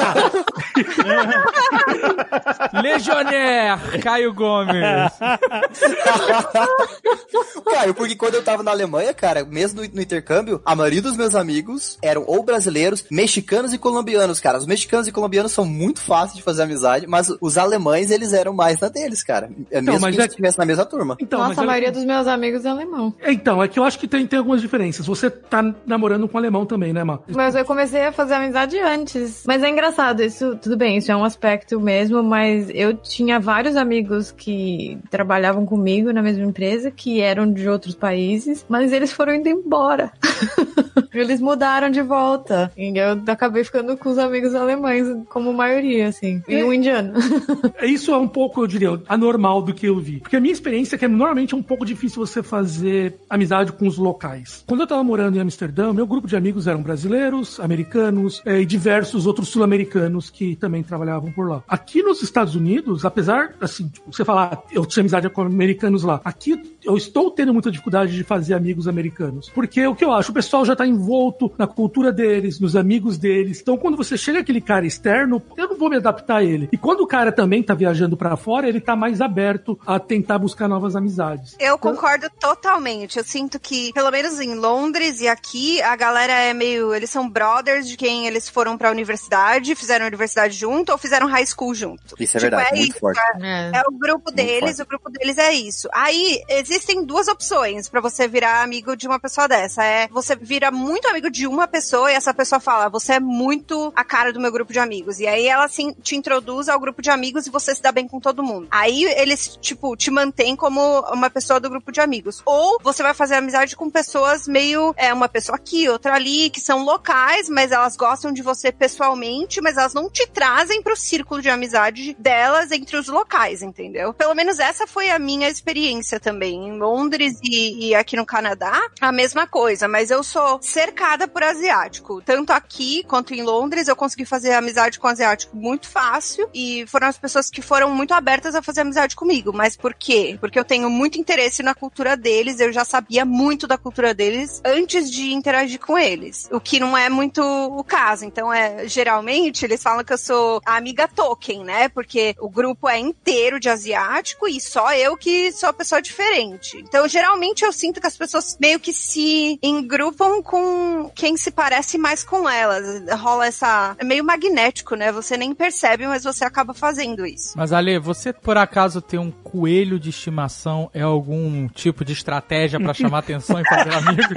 Legionnaire, 2.82 4.00
Caio 4.02 4.34
Gomes. 4.34 4.76
Cara, 7.72 7.94
porque 7.94 8.16
quando 8.16 8.36
eu 8.36 8.44
tava 8.44 8.64
na 8.64 8.72
Alemanha, 8.72 9.14
cara, 9.14 9.44
mesmo 9.46 9.82
no, 9.82 9.88
no 9.94 10.02
intercâmbio, 10.02 10.62
a 10.66 10.76
maioria 10.76 11.02
dos 11.02 11.16
meus 11.18 11.36
amigos 11.36 11.98
eram 12.02 12.24
ou 12.26 12.44
brasileiros, 12.44 13.06
mexicanos 13.12 13.74
e 13.74 13.78
colombianos, 13.78 14.40
cara. 14.40 14.58
Os 14.58 14.66
mexicanos 14.66 15.08
e 15.08 15.12
colombianos 15.12 15.52
são 15.52 15.66
muito 15.66 16.00
fáceis 16.02 16.38
de 16.38 16.44
fazer 16.44 16.64
amizade, 16.64 17.08
mas 17.08 17.28
os 17.42 17.58
alemães, 17.58 18.12
eles 18.12 18.34
eram 18.34 18.54
mais 18.54 18.80
na 18.80 18.90
deles, 18.90 19.24
cara. 19.24 19.50
É 19.72 19.82
mesmo 19.82 20.02
mas 20.02 20.16
que 20.16 20.22
é- 20.22 20.24
eles 20.24 20.32
estivessem 20.34 20.60
na 20.60 20.66
mesma 20.66 20.86
turma. 20.86 21.18
Então, 21.20 21.40
Nossa, 21.40 21.50
mas 21.50 21.60
a 21.60 21.64
é- 21.64 21.66
maioria 21.66 21.92
dos 21.92 22.06
meus 22.06 22.28
amigos 22.28 22.66
é 22.66 22.70
alemão. 22.70 23.14
Então, 23.26 23.62
é 23.62 23.68
que 23.68 23.80
eu 23.80 23.84
acho 23.84 24.00
que 24.00 24.08
tem, 24.08 24.26
tem 24.26 24.40
algumas 24.40 24.62
diferenças. 24.62 25.06
Você 25.06 25.30
tá 25.30 25.64
namorando 25.86 26.28
com 26.28 26.36
um 26.36 26.40
alemão 26.40 26.66
também, 26.66 26.94
né, 26.94 27.04
Má? 27.04 27.20
Mas 27.28 27.56
eu 27.56 27.66
comecei 27.66 28.06
a 28.06 28.12
fazer 28.12 28.36
amizade 28.36 28.78
antes. 28.80 29.44
Mas 29.46 29.64
é 29.64 29.70
engraçado, 29.70 30.24
isso, 30.24 30.56
tudo 30.58 30.78
bem, 30.78 30.98
isso 30.98 31.12
é 31.12 31.16
um 31.16 31.24
aspecto 31.24 31.80
mesmo, 31.80 32.24
mas 32.24 32.70
eu 32.74 32.94
tinha 32.96 33.40
vários 33.40 33.76
amigos 33.76 34.32
que 34.32 34.87
trabalhavam 35.10 35.66
comigo 35.66 36.12
na 36.12 36.22
mesma 36.22 36.46
empresa, 36.46 36.92
que 36.92 37.22
eram 37.22 37.52
de 37.52 37.68
outros 37.68 37.96
países, 37.96 38.66
mas 38.70 38.94
eles 38.94 39.12
foram 39.12 39.36
indo 39.36 39.50
embora. 39.50 40.12
eles 41.14 41.42
mudaram 41.42 41.90
de 41.90 42.02
volta. 42.02 42.72
E 42.78 42.98
eu 42.98 43.22
acabei 43.28 43.64
ficando 43.64 43.98
com 43.98 44.10
os 44.10 44.18
amigos 44.18 44.54
alemães, 44.56 45.08
como 45.30 45.52
maioria, 45.54 46.08
assim. 46.08 46.42
E 46.48 46.64
um 46.64 46.74
indiano. 46.74 47.14
Isso 47.82 48.12
é 48.12 48.18
um 48.18 48.28
pouco, 48.28 48.62
eu 48.62 48.68
diria, 48.68 49.02
anormal 49.08 49.62
do 49.62 49.74
que 49.74 49.88
eu 49.88 50.00
vi. 50.00 50.20
Porque 50.20 50.36
a 50.36 50.40
minha 50.40 50.54
experiência 50.54 50.96
é 50.96 51.00
que 51.00 51.08
normalmente 51.08 51.54
é 51.54 51.58
um 51.58 51.64
pouco 51.64 51.86
difícil 51.86 52.26
você 52.26 52.44
fazer 52.44 53.16
amizade 53.30 53.72
com 53.72 53.88
os 53.88 53.98
locais. 53.98 54.64
Quando 54.68 54.82
eu 54.82 54.88
tava 54.88 55.04
morando 55.04 55.38
em 55.38 55.42
Amsterdã, 55.42 55.94
meu 55.94 56.06
grupo 56.06 56.28
de 56.28 56.36
amigos 56.36 56.68
eram 56.68 56.82
brasileiros, 56.82 57.60
americanos 57.60 58.42
e 58.46 58.66
diversos 58.66 59.26
outros 59.26 59.50
sul-americanos 59.50 60.30
que 60.30 60.56
também 60.56 60.84
trabalhavam 60.84 61.32
por 61.32 61.50
lá. 61.50 61.64
Aqui 61.68 62.02
nos 62.02 62.22
Estados 62.22 62.56
Unidos, 62.56 63.06
apesar, 63.06 63.56
assim, 63.62 63.88
tipo, 63.88 64.12
você 64.12 64.24
falar, 64.24 64.64
eu 64.72 64.86
tinha 64.86 65.02
amizade 65.02 65.30
com 65.30 65.42
americanos 65.42 66.04
lá, 66.04 66.22
aqui 66.24 66.78
eu 66.84 66.96
estou 66.96 67.30
tendo 67.32 67.54
muita 67.54 67.70
dificuldade 67.70 68.16
de 68.16 68.24
fazer 68.24 68.54
amigos 68.54 68.88
americanos. 68.88 69.50
Porque 69.50 69.86
o 69.86 69.96
que 69.96 70.06
eu 70.06 70.12
acho, 70.14 70.32
o 70.32 70.34
pessoal 70.34 70.64
já 70.66 70.76
tá 70.76 70.86
envolto 70.86 71.52
na 71.58 71.68
cultura 71.68 72.12
deles, 72.12 72.60
nos 72.60 72.76
amigos 72.76 73.18
deles. 73.18 73.60
Então, 73.62 73.78
quando 73.78 73.98
você 73.98 74.18
chega 74.18 74.40
aquele 74.40 74.62
cara 74.62 74.86
externo, 74.86 75.42
eu 75.58 75.68
não 75.70 75.78
vou 75.78 75.90
me 75.90 75.98
adaptar 75.98 76.38
a 76.38 76.44
ele. 76.44 76.70
E 76.72 76.78
quando 76.78 77.02
o 77.02 77.08
cara 77.08 77.32
também 77.32 77.62
tá 77.62 77.74
viajando 77.74 78.16
pra 78.16 78.38
fora, 78.38 78.68
ele 78.70 78.80
tá 78.80 78.96
mais 78.96 79.20
aberto 79.22 79.78
a 79.86 80.00
tentar 80.00 80.38
buscar 80.40 80.68
novas 80.68 80.96
amizades. 80.96 81.56
Eu 81.60 81.78
concordo 81.78 82.28
totalmente. 82.40 83.18
Eu 83.18 83.24
sinto 83.24 83.60
que, 83.60 83.92
pelo 83.94 84.12
menos 84.12 84.40
em 84.40 84.56
Londres 84.56 85.20
e 85.22 85.28
aqui, 85.28 85.82
a 85.82 85.96
galera 85.96 86.34
é 86.34 86.54
meio. 86.54 86.94
Eles 86.96 87.10
são 87.10 87.30
brothers 87.30 87.88
de 87.88 87.98
quem 87.98 88.28
eles 88.28 88.48
foram 88.48 88.78
pra 88.78 88.92
universidade, 88.92 89.76
fizeram 89.76 90.06
universidade 90.06 90.56
junto 90.56 90.92
ou 90.92 90.98
fizeram 90.98 91.28
high 91.28 91.46
school 91.46 91.74
junto. 91.76 92.16
Isso 92.20 92.38
é 92.38 92.40
Tipo, 92.40 92.52
verdade, 92.56 92.70
é 92.76 92.78
muito 92.80 92.92
isso, 92.92 93.00
forte. 93.00 93.20
É. 93.42 93.72
É 93.74 93.82
o 93.88 93.92
grupo 93.92 94.32
deles, 94.32 94.57
o 94.80 94.86
grupo 94.86 95.10
deles 95.10 95.38
é 95.38 95.54
isso. 95.54 95.88
Aí 95.94 96.42
existem 96.50 97.04
duas 97.04 97.28
opções 97.28 97.90
pra 97.90 98.02
você 98.02 98.28
virar 98.28 98.64
amigo 98.64 98.96
de 98.96 99.08
uma 99.08 99.20
pessoa 99.20 99.48
dessa. 99.48 99.84
É 99.84 100.08
você 100.08 100.36
vira 100.36 100.72
muito 100.72 101.08
amigo 101.08 101.30
de 101.30 101.48
uma 101.48 101.68
pessoa 101.68 102.12
e 102.12 102.16
essa 102.16 102.34
pessoa 102.34 102.60
fala: 102.60 102.90
"Você 102.90 103.14
é 103.14 103.20
muito 103.20 103.92
a 103.96 104.04
cara 104.04 104.34
do 104.34 104.40
meu 104.40 104.52
grupo 104.52 104.74
de 104.74 104.80
amigos". 104.80 105.20
E 105.20 105.28
aí 105.28 105.48
ela 105.48 105.66
assim, 105.66 105.94
te 106.02 106.16
introduz 106.16 106.70
ao 106.70 106.80
grupo 106.80 107.02
de 107.02 107.10
amigos 107.10 107.48
e 107.48 107.50
você 107.50 107.74
se 107.74 107.82
dá 107.82 107.92
bem 107.92 108.08
com 108.08 108.20
todo 108.20 108.44
mundo. 108.44 108.68
Aí 108.72 109.04
eles 109.04 109.58
tipo 109.62 109.96
te 109.96 110.12
mantêm 110.12 110.56
como 110.56 111.02
uma 111.12 111.30
pessoa 111.30 111.60
do 111.60 111.70
grupo 111.70 111.92
de 111.92 112.02
amigos. 112.02 112.42
Ou 112.46 112.80
você 112.82 113.04
vai 113.04 113.14
fazer 113.14 113.36
amizade 113.36 113.76
com 113.76 113.90
pessoas 113.90 114.48
meio 114.48 114.94
é 114.98 115.14
uma 115.14 115.28
pessoa 115.28 115.56
aqui, 115.56 115.90
outra 115.90 116.14
ali, 116.14 116.50
que 116.50 116.60
são 116.60 116.84
locais, 116.84 117.50
mas 117.50 117.72
elas 117.72 117.96
gostam 117.96 118.32
de 118.32 118.42
você 118.42 118.72
pessoalmente, 118.72 119.62
mas 119.62 119.78
elas 119.78 119.94
não 119.94 120.10
te 120.10 120.26
trazem 120.28 120.82
pro 120.82 120.96
círculo 120.96 121.42
de 121.42 121.50
amizade 121.50 122.16
delas 122.20 122.72
entre 122.72 122.96
os 122.96 123.08
locais, 123.08 123.62
entendeu? 123.62 124.14
Pelo 124.14 124.34
menos 124.34 124.47
essa 124.60 124.88
foi 124.88 125.10
a 125.10 125.20
minha 125.20 125.50
experiência 125.50 126.20
também. 126.20 126.68
Em 126.68 126.78
Londres 126.78 127.40
e, 127.44 127.88
e 127.88 127.96
aqui 127.96 128.16
no 128.16 128.26
Canadá, 128.26 128.90
a 129.02 129.12
mesma 129.12 129.46
coisa, 129.46 129.88
mas 129.88 130.12
eu 130.12 130.24
sou 130.24 130.60
cercada 130.62 131.28
por 131.28 131.44
asiático. 131.44 132.22
Tanto 132.22 132.52
aqui 132.52 133.04
quanto 133.04 133.34
em 133.34 133.44
Londres, 133.44 133.88
eu 133.88 133.96
consegui 133.96 134.26
fazer 134.26 134.54
amizade 134.54 135.00
com 135.00 135.08
asiático 135.08 135.56
muito 135.56 135.88
fácil 135.88 136.50
e 136.54 136.86
foram 136.88 137.08
as 137.08 137.18
pessoas 137.18 137.50
que 137.50 137.62
foram 137.62 137.92
muito 137.92 138.14
abertas 138.14 138.56
a 138.56 138.62
fazer 138.62 138.82
amizade 138.82 139.16
comigo. 139.16 139.52
Mas 139.54 139.76
por 139.76 139.94
quê? 139.94 140.38
Porque 140.40 140.60
eu 140.60 140.66
tenho 140.66 140.90
muito 140.90 141.20
interesse 141.20 141.64
na 141.64 141.74
cultura 141.74 142.16
deles, 142.16 142.60
eu 142.60 142.72
já 142.72 142.86
sabia 142.86 143.26
muito 143.26 143.68
da 143.68 143.78
cultura 143.78 144.14
deles 144.14 144.62
antes 144.64 145.12
de 145.12 145.34
interagir 145.34 145.80
com 145.80 145.98
eles. 145.98 146.48
O 146.52 146.60
que 146.60 146.80
não 146.80 146.98
é 146.98 147.10
muito 147.10 147.42
o 147.42 147.84
caso. 147.84 148.26
Então, 148.26 148.54
é 148.54 148.88
geralmente 148.88 149.66
eles 149.66 149.82
falam 149.82 150.04
que 150.04 150.14
eu 150.14 150.18
sou 150.18 150.62
a 150.66 150.76
amiga 150.76 151.08
token, 151.08 151.64
né? 151.64 151.90
Porque 151.90 152.36
o 152.40 152.50
grupo 152.50 152.88
é 152.88 153.00
inteiro 153.00 153.60
de 153.60 153.70
asiático 153.70 154.37
e 154.46 154.60
só 154.60 154.94
eu 154.94 155.16
que 155.16 155.52
sou 155.54 155.70
a 155.70 155.74
pessoa 155.74 156.02
diferente. 156.02 156.78
Então, 156.78 157.08
geralmente 157.08 157.64
eu 157.64 157.72
sinto 157.72 158.02
que 158.02 158.08
as 158.08 158.18
pessoas 158.18 158.58
meio 158.60 158.80
que 158.80 158.92
se 158.92 159.58
engrupam 159.64 160.42
com 160.44 161.10
quem 161.16 161.38
se 161.38 161.50
parece 161.52 161.98
mais 161.98 162.24
com 162.24 162.50
elas. 162.50 163.04
Rola 163.20 163.48
essa. 163.48 163.96
É 163.98 164.04
meio 164.04 164.24
magnético, 164.24 164.96
né? 164.96 165.12
Você 165.12 165.38
nem 165.38 165.54
percebe, 165.56 166.06
mas 166.06 166.24
você 166.24 166.44
acaba 166.44 166.74
fazendo 166.74 167.26
isso. 167.26 167.54
Mas 167.56 167.72
Ale, 167.72 167.98
você 168.00 168.34
por 168.34 168.58
acaso 168.58 169.02
ter 169.02 169.18
um 169.18 169.32
coelho 169.32 169.98
de 170.00 170.10
estimação 170.10 170.90
é 170.94 171.02
algum 171.02 171.68
tipo 171.70 172.04
de 172.04 172.12
estratégia 172.12 172.80
pra 172.80 172.94
chamar 172.94 173.20
atenção 173.20 173.60
e 173.62 173.68
fazer 173.68 173.94
amigos? 173.96 174.28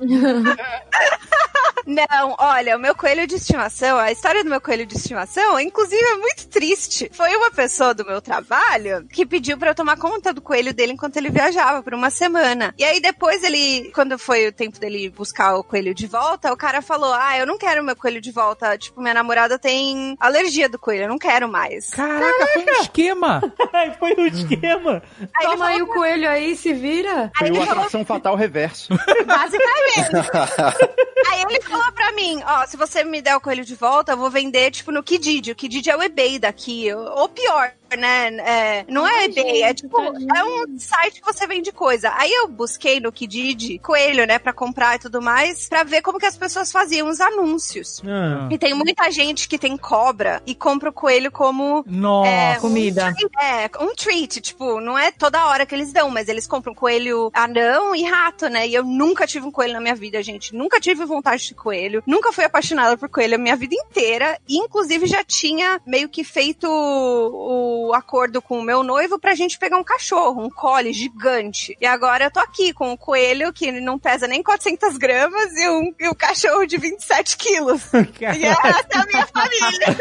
Não, 1.86 2.34
olha, 2.38 2.76
o 2.76 2.80
meu 2.80 2.94
coelho 2.94 3.26
de 3.26 3.36
estimação, 3.36 3.98
a 3.98 4.12
história 4.12 4.44
do 4.44 4.50
meu 4.50 4.60
coelho 4.60 4.86
de 4.86 4.96
estimação, 4.96 5.58
inclusive, 5.58 6.02
é 6.02 6.16
muito 6.16 6.48
triste. 6.48 7.10
Foi 7.12 7.34
uma 7.36 7.50
pessoa 7.50 7.94
do 7.94 8.04
meu 8.04 8.20
trabalho 8.20 9.06
que 9.10 9.26
pediu 9.26 9.56
pra 9.58 9.70
eu 9.70 9.74
tomar 9.74 9.96
conta 9.96 10.32
do 10.32 10.40
coelho 10.40 10.72
dele 10.74 10.92
enquanto 10.92 11.16
ele 11.16 11.30
viajava 11.30 11.82
por 11.82 11.94
uma 11.94 12.10
semana. 12.10 12.74
E 12.78 12.84
aí 12.84 13.00
depois 13.00 13.42
ele, 13.42 13.90
quando 13.94 14.18
foi 14.18 14.48
o 14.48 14.52
tempo 14.52 14.78
dele 14.78 15.10
buscar 15.10 15.56
o 15.56 15.64
coelho 15.64 15.94
de 15.94 16.06
volta, 16.06 16.52
o 16.52 16.56
cara 16.56 16.82
falou: 16.82 17.12
"Ah, 17.12 17.38
eu 17.38 17.46
não 17.46 17.58
quero 17.58 17.82
meu 17.82 17.96
coelho 17.96 18.20
de 18.20 18.30
volta. 18.30 18.76
Tipo, 18.78 19.00
minha 19.00 19.14
namorada 19.14 19.58
tem 19.58 20.16
alergia 20.20 20.68
do 20.68 20.78
coelho, 20.78 21.04
eu 21.04 21.08
não 21.08 21.18
quero 21.18 21.48
mais". 21.48 21.90
Caraca, 21.90 22.46
foi 22.52 22.62
um 22.64 22.80
esquema! 22.80 23.40
Foi 23.98 24.14
o 24.14 24.26
esquema. 24.26 25.02
Aí 25.36 25.46
ele 25.46 25.52
Toma 25.52 25.66
aí 25.66 25.82
o 25.82 25.86
coelho 25.86 26.28
aí, 26.28 26.56
se 26.56 26.72
vira. 26.72 27.30
Foi 27.36 27.48
Aí 27.48 27.52
o 27.52 27.56
ele 27.56 27.66
falou 27.66 27.80
atração 27.82 28.04
fatal 28.04 28.36
reverso. 28.36 28.92
Basicamente. 29.26 30.10
Aí 31.30 31.42
ele 31.42 31.60
falou 31.70 31.92
pra 31.92 32.12
mim, 32.12 32.42
ó, 32.44 32.66
se 32.66 32.76
você 32.76 33.04
me 33.04 33.22
der 33.22 33.36
o 33.36 33.40
coelho 33.40 33.64
de 33.64 33.74
volta, 33.74 34.12
eu 34.12 34.16
vou 34.16 34.30
vender, 34.30 34.70
tipo, 34.70 34.90
no 34.90 35.02
Kijiji. 35.02 35.52
O 35.52 35.56
Kijiji 35.56 35.90
é 35.90 35.96
o 35.96 36.02
eBay 36.02 36.38
daqui. 36.38 36.92
Ou 36.92 37.28
pior, 37.28 37.72
né? 37.96 38.28
É, 38.38 38.84
não 38.88 39.06
é 39.06 39.24
eBay, 39.24 39.62
é 39.62 39.74
tipo, 39.74 39.98
é 40.00 40.44
um 40.44 40.78
site 40.78 41.20
que 41.20 41.32
você 41.32 41.46
vende 41.46 41.72
coisa. 41.72 42.12
Aí 42.16 42.30
eu 42.32 42.48
busquei 42.48 43.00
no 43.00 43.12
Kijiji 43.12 43.78
coelho, 43.78 44.26
né, 44.26 44.38
pra 44.38 44.52
comprar 44.52 44.96
e 44.96 44.98
tudo 44.98 45.20
mais, 45.22 45.68
pra 45.68 45.82
ver 45.82 46.02
como 46.02 46.18
que 46.18 46.26
as 46.26 46.36
pessoas 46.36 46.70
faziam 46.70 47.08
os 47.08 47.20
anúncios. 47.20 48.02
Ah. 48.06 48.48
E 48.50 48.58
tem 48.58 48.74
muita 48.74 49.10
gente 49.10 49.48
que 49.48 49.58
tem 49.58 49.76
cobra 49.76 50.42
e 50.46 50.54
compra 50.54 50.90
o 50.90 50.92
coelho 50.92 51.30
como 51.30 51.84
Nossa! 51.86 52.30
é, 52.30 52.56
comida. 52.56 53.14
Um, 53.22 53.42
é, 53.42 53.70
um 53.80 53.94
treat, 53.94 54.40
tipo, 54.40 54.80
não 54.80 54.98
é 54.98 55.10
toda 55.10 55.46
hora 55.46 55.66
que 55.66 55.74
eles 55.74 55.92
dão, 55.92 56.10
mas 56.10 56.28
eles 56.28 56.46
compram 56.46 56.74
coelho 56.74 57.30
anão 57.32 57.94
e 57.94 58.02
rato, 58.02 58.48
né? 58.48 58.66
E 58.66 58.74
eu 58.74 58.84
nunca 58.84 59.26
tive 59.26 59.46
um 59.46 59.50
coelho 59.50 59.74
na 59.74 59.80
minha 59.80 59.94
vida, 59.94 60.22
gente. 60.22 60.54
Nunca 60.54 60.80
tive 60.80 61.04
vontade 61.04 61.46
de 61.46 61.54
coelho. 61.54 62.02
Nunca 62.06 62.32
fui 62.32 62.44
apaixonada 62.44 62.96
por 62.96 63.08
coelho 63.08 63.34
a 63.34 63.38
minha 63.38 63.56
vida 63.56 63.74
inteira. 63.74 64.38
E, 64.48 64.58
inclusive, 64.58 65.06
já 65.06 65.22
tinha 65.24 65.80
meio 65.86 66.08
que 66.08 66.24
feito 66.24 66.66
o, 66.68 67.79
o 67.88 67.94
acordo 67.94 68.42
com 68.42 68.58
o 68.58 68.62
meu 68.62 68.82
noivo 68.82 69.18
pra 69.18 69.34
gente 69.34 69.58
pegar 69.58 69.78
um 69.78 69.84
cachorro, 69.84 70.42
um 70.42 70.50
collie 70.50 70.92
gigante. 70.92 71.76
E 71.80 71.86
agora 71.86 72.24
eu 72.24 72.30
tô 72.30 72.40
aqui 72.40 72.72
com 72.72 72.92
um 72.92 72.96
coelho 72.96 73.52
que 73.52 73.70
não 73.72 73.98
pesa 73.98 74.26
nem 74.26 74.42
400 74.42 74.96
gramas 74.96 75.52
e 75.56 75.68
um, 75.68 75.94
e 75.98 76.08
um 76.08 76.14
cachorro 76.14 76.66
de 76.66 76.76
27 76.76 77.36
quilos. 77.36 77.82
E 78.20 78.44
essa 78.44 78.86
é 78.92 78.98
a 78.98 79.06
minha 79.06 79.26
família. 79.26 79.96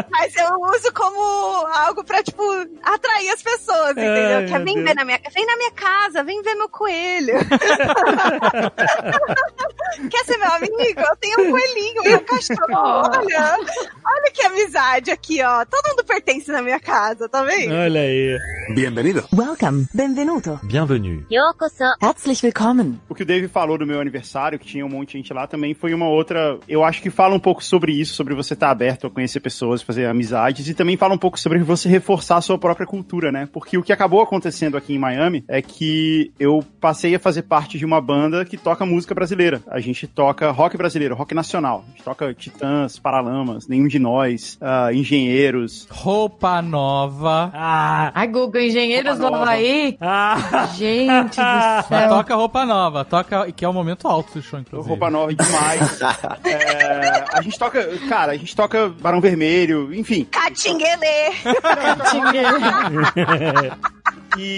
Mas 0.10 0.34
eu 0.36 0.54
uso 0.74 0.92
como 0.92 1.20
algo 1.66 2.02
pra, 2.04 2.22
tipo, 2.22 2.42
atrair 2.82 3.30
as 3.30 3.42
pessoas, 3.42 3.90
entendeu? 3.90 4.38
Ai, 4.38 4.46
Quer 4.46 4.64
vem 4.64 4.82
ver 4.82 4.94
na 4.94 5.04
minha 5.04 5.20
vem 5.32 5.46
na 5.46 5.56
minha 5.56 5.70
casa, 5.72 6.24
vem 6.24 6.42
ver 6.42 6.54
meu 6.54 6.68
coelho. 6.68 7.34
Quer 10.10 10.24
ser 10.24 10.38
meu 10.38 10.50
amigo? 10.52 11.00
Eu 11.00 11.16
tenho 11.16 11.40
um 11.40 11.50
coelhinho 11.50 12.02
um 12.02 12.24
cachorro. 12.24 12.58
Olha 12.72 13.58
que 14.30 14.42
amizade 14.42 15.10
aqui, 15.10 15.42
ó. 15.42 15.64
Todo 15.64 15.88
mundo 15.90 16.04
pertence 16.04 16.50
na 16.50 16.62
minha 16.62 16.80
casa, 16.80 17.28
tá 17.28 17.42
vendo? 17.42 17.74
Olha 17.74 18.00
aí. 18.00 18.38
Bienvenido. 18.74 19.24
Welcome. 19.34 19.86
Benvenuto. 19.92 20.60
Bienvenue. 20.62 21.24
Herzlich 22.00 22.42
willkommen. 22.42 23.00
O 23.08 23.14
que 23.14 23.24
o 23.24 23.26
Dave 23.26 23.48
falou 23.48 23.76
do 23.76 23.86
meu 23.86 24.00
aniversário, 24.00 24.58
que 24.58 24.66
tinha 24.66 24.86
um 24.86 24.88
monte 24.88 25.08
de 25.12 25.18
gente 25.18 25.32
lá, 25.32 25.46
também 25.46 25.74
foi 25.74 25.92
uma 25.92 26.08
outra. 26.08 26.58
Eu 26.68 26.84
acho 26.84 27.02
que 27.02 27.10
fala 27.10 27.34
um 27.34 27.40
pouco 27.40 27.62
sobre 27.64 27.92
isso, 27.92 28.14
sobre 28.14 28.34
você 28.34 28.54
estar 28.54 28.70
aberto 28.70 29.06
a 29.08 29.10
conhecer 29.10 29.40
pessoas, 29.40 29.82
fazer 29.82 30.06
amizades, 30.06 30.68
e 30.68 30.74
também 30.74 30.96
fala 30.96 31.14
um 31.14 31.18
pouco 31.18 31.38
sobre 31.38 31.58
você 31.58 31.88
reforçar 31.88 32.36
a 32.36 32.40
sua 32.40 32.58
própria 32.58 32.86
cultura, 32.86 33.32
né? 33.32 33.48
Porque 33.52 33.76
o 33.76 33.82
que 33.82 33.92
acabou 33.92 34.22
acontecendo 34.22 34.76
aqui 34.76 34.94
em 34.94 34.98
Miami 34.98 35.44
é 35.48 35.60
que 35.60 36.32
eu 36.38 36.64
passei 36.80 37.14
a 37.14 37.18
fazer 37.18 37.42
parte 37.42 37.76
de 37.76 37.84
uma 37.84 38.00
banda 38.00 38.44
que 38.44 38.56
toca 38.56 38.86
música 38.86 39.14
brasileira. 39.14 39.60
A 39.66 39.80
A 39.80 39.82
gente 39.82 40.06
toca 40.06 40.50
rock 40.50 40.76
brasileiro, 40.76 41.14
rock 41.14 41.34
nacional. 41.34 41.84
A 41.86 41.90
gente 41.90 42.04
toca 42.04 42.34
Titãs, 42.34 42.98
Paralamas, 42.98 43.66
Nenhum 43.66 43.88
de 43.88 43.98
Nós, 43.98 44.58
ah, 44.60 44.92
Engenheiros. 44.92 45.88
Roupa 45.90 46.60
nova. 46.60 47.50
Ah, 47.54 48.12
Ai, 48.14 48.26
Google, 48.28 48.59
engenheiros 48.60 49.18
do. 49.18 49.26
Havaí. 49.26 49.96
ah, 50.00 50.68
Gente 50.74 51.36
do 51.36 51.42
Mas 51.42 51.86
céu. 51.86 52.08
toca 52.08 52.34
roupa 52.34 52.64
nova, 52.66 53.04
toca, 53.04 53.50
que 53.52 53.64
é 53.64 53.68
o 53.68 53.72
momento 53.72 54.08
alto 54.08 54.34
do 54.34 54.42
show, 54.42 54.58
inclusive. 54.58 54.88
Roupa 54.88 55.10
nova 55.10 55.32
demais. 55.34 56.00
É, 56.44 57.24
a 57.32 57.42
gente 57.42 57.58
toca, 57.58 57.86
cara, 58.08 58.32
a 58.32 58.36
gente 58.36 58.54
toca 58.56 58.88
Barão 58.88 59.20
Vermelho, 59.20 59.92
enfim. 59.94 60.24
Catinguelê! 60.24 61.30
E, 64.38 64.56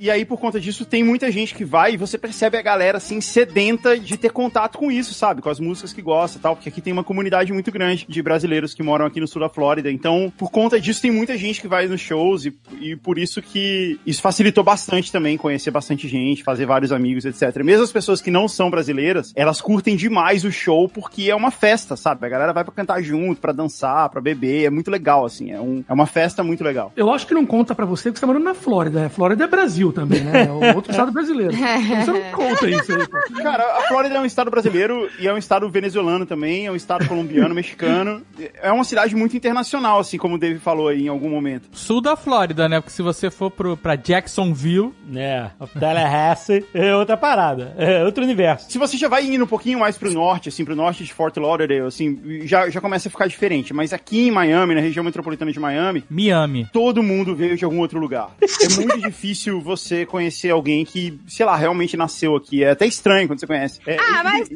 e 0.00 0.10
aí, 0.10 0.24
por 0.24 0.38
conta 0.38 0.60
disso, 0.60 0.84
tem 0.84 1.02
muita 1.02 1.30
gente 1.30 1.54
que 1.54 1.64
vai 1.64 1.94
e 1.94 1.96
você 1.96 2.18
percebe 2.18 2.56
a 2.56 2.62
galera, 2.62 2.98
assim, 2.98 3.20
sedenta 3.20 3.98
de 3.98 4.16
ter 4.16 4.30
contato 4.30 4.78
com 4.78 4.90
isso, 4.90 5.14
sabe? 5.14 5.40
Com 5.40 5.48
as 5.48 5.60
músicas 5.60 5.92
que 5.92 6.02
gosta 6.02 6.38
e 6.38 6.40
tal, 6.40 6.56
porque 6.56 6.68
aqui 6.68 6.80
tem 6.80 6.92
uma 6.92 7.04
comunidade 7.04 7.52
muito 7.52 7.70
grande 7.70 8.06
de 8.08 8.22
brasileiros 8.22 8.74
que 8.74 8.82
moram 8.82 9.06
aqui 9.06 9.20
no 9.20 9.26
sul 9.26 9.40
da 9.40 9.48
Flórida. 9.48 9.90
Então, 9.90 10.32
por 10.36 10.50
conta 10.50 10.80
disso, 10.80 11.02
tem 11.02 11.10
muita 11.10 11.36
gente 11.36 11.60
que 11.60 11.68
vai 11.68 11.86
nos 11.86 12.00
shows 12.00 12.46
e, 12.46 12.56
e 12.80 12.96
por 12.96 13.18
isso 13.18 13.40
que 13.40 13.98
isso 14.06 14.20
facilitou 14.20 14.62
bastante 14.62 15.10
também, 15.10 15.36
conhecer 15.36 15.70
bastante 15.70 16.08
gente, 16.08 16.42
fazer 16.42 16.66
vários 16.66 16.92
amigos, 16.92 17.24
etc. 17.24 17.62
Mesmo 17.62 17.84
as 17.84 17.92
pessoas 17.92 18.20
que 18.20 18.30
não 18.30 18.48
são 18.48 18.70
brasileiras, 18.70 19.32
elas 19.34 19.60
curtem 19.60 19.96
demais 19.96 20.44
o 20.44 20.52
show 20.52 20.88
porque 20.88 21.30
é 21.30 21.34
uma 21.34 21.50
festa, 21.50 21.96
sabe? 21.96 22.26
A 22.26 22.28
galera 22.28 22.52
vai 22.52 22.64
pra 22.64 22.72
cantar 22.72 23.02
junto, 23.02 23.40
pra 23.40 23.52
dançar, 23.52 24.08
pra 24.10 24.20
beber, 24.20 24.64
é 24.64 24.70
muito 24.70 24.90
legal, 24.90 25.24
assim, 25.24 25.50
é, 25.50 25.60
um, 25.60 25.84
é 25.88 25.92
uma 25.92 26.06
festa 26.06 26.42
muito 26.42 26.62
legal. 26.62 26.92
Eu 26.96 27.10
acho 27.10 27.26
que 27.26 27.34
não 27.34 27.46
conta 27.46 27.74
pra 27.74 27.86
você 27.86 28.10
que 28.12 28.18
você 28.18 28.26
tá 28.26 28.27
morando 28.28 28.44
na 28.44 28.54
Flórida. 28.54 29.00
né? 29.00 29.08
Flórida 29.08 29.44
é 29.44 29.46
Brasil 29.46 29.92
também, 29.92 30.20
né? 30.20 30.44
É 30.44 30.50
o 30.50 30.60
outro 30.76 30.90
estado 30.90 31.10
brasileiro. 31.10 31.52
Você 31.52 32.12
não 32.12 32.30
conta 32.32 32.68
isso 32.68 32.92
aí, 32.92 33.08
pô. 33.08 33.42
Cara, 33.42 33.78
a 33.78 33.82
Flórida 33.88 34.16
é 34.16 34.20
um 34.20 34.24
estado 34.26 34.50
brasileiro 34.50 35.08
e 35.18 35.26
é 35.26 35.32
um 35.32 35.38
estado 35.38 35.68
venezuelano 35.70 36.26
também, 36.26 36.66
é 36.66 36.70
um 36.70 36.76
estado 36.76 37.06
colombiano, 37.08 37.54
mexicano. 37.54 38.22
É 38.62 38.70
uma 38.70 38.84
cidade 38.84 39.16
muito 39.16 39.36
internacional, 39.36 39.98
assim, 39.98 40.18
como 40.18 40.34
o 40.34 40.38
Dave 40.38 40.58
falou 40.58 40.88
aí 40.88 41.04
em 41.04 41.08
algum 41.08 41.30
momento. 41.30 41.68
Sul 41.72 42.00
da 42.00 42.16
Flórida, 42.16 42.68
né? 42.68 42.80
Porque 42.80 42.92
se 42.92 43.02
você 43.02 43.30
for 43.30 43.50
pro, 43.50 43.76
pra 43.76 43.96
Jacksonville, 43.96 44.92
né? 45.06 45.50
Tallahassee 45.78 46.66
é 46.74 46.94
outra 46.94 47.16
parada, 47.16 47.74
é 47.78 48.04
outro 48.04 48.22
universo. 48.24 48.70
Se 48.70 48.78
você 48.78 48.96
já 48.96 49.08
vai 49.08 49.24
indo 49.24 49.44
um 49.44 49.48
pouquinho 49.48 49.78
mais 49.78 49.96
pro 49.96 50.12
norte, 50.12 50.48
assim, 50.50 50.64
pro 50.64 50.76
norte 50.76 51.04
de 51.04 51.12
Fort 51.14 51.36
Lauderdale, 51.36 51.86
assim, 51.86 52.42
já, 52.44 52.68
já 52.68 52.80
começa 52.80 53.08
a 53.08 53.10
ficar 53.10 53.26
diferente. 53.26 53.72
Mas 53.72 53.92
aqui 53.92 54.28
em 54.28 54.30
Miami, 54.30 54.74
na 54.74 54.80
região 54.80 55.02
metropolitana 55.04 55.50
de 55.50 55.58
Miami, 55.58 56.04
Miami. 56.10 56.68
todo 56.72 57.02
mundo 57.02 57.34
veio 57.34 57.56
de 57.56 57.64
algum 57.64 57.78
outro 57.78 57.98
lugar. 57.98 58.17
É 58.40 58.74
muito 58.76 58.98
difícil 59.00 59.60
você 59.60 60.04
conhecer 60.06 60.50
alguém 60.50 60.84
que, 60.84 61.18
sei 61.28 61.44
lá, 61.46 61.56
realmente 61.56 61.96
nasceu 61.96 62.34
aqui. 62.36 62.62
É 62.64 62.70
até 62.70 62.86
estranho 62.86 63.26
quando 63.28 63.40
você 63.40 63.46
conhece. 63.46 63.80
É, 63.86 63.96
Ah, 63.98 64.22
mas- 64.24 64.48
é 64.50 64.54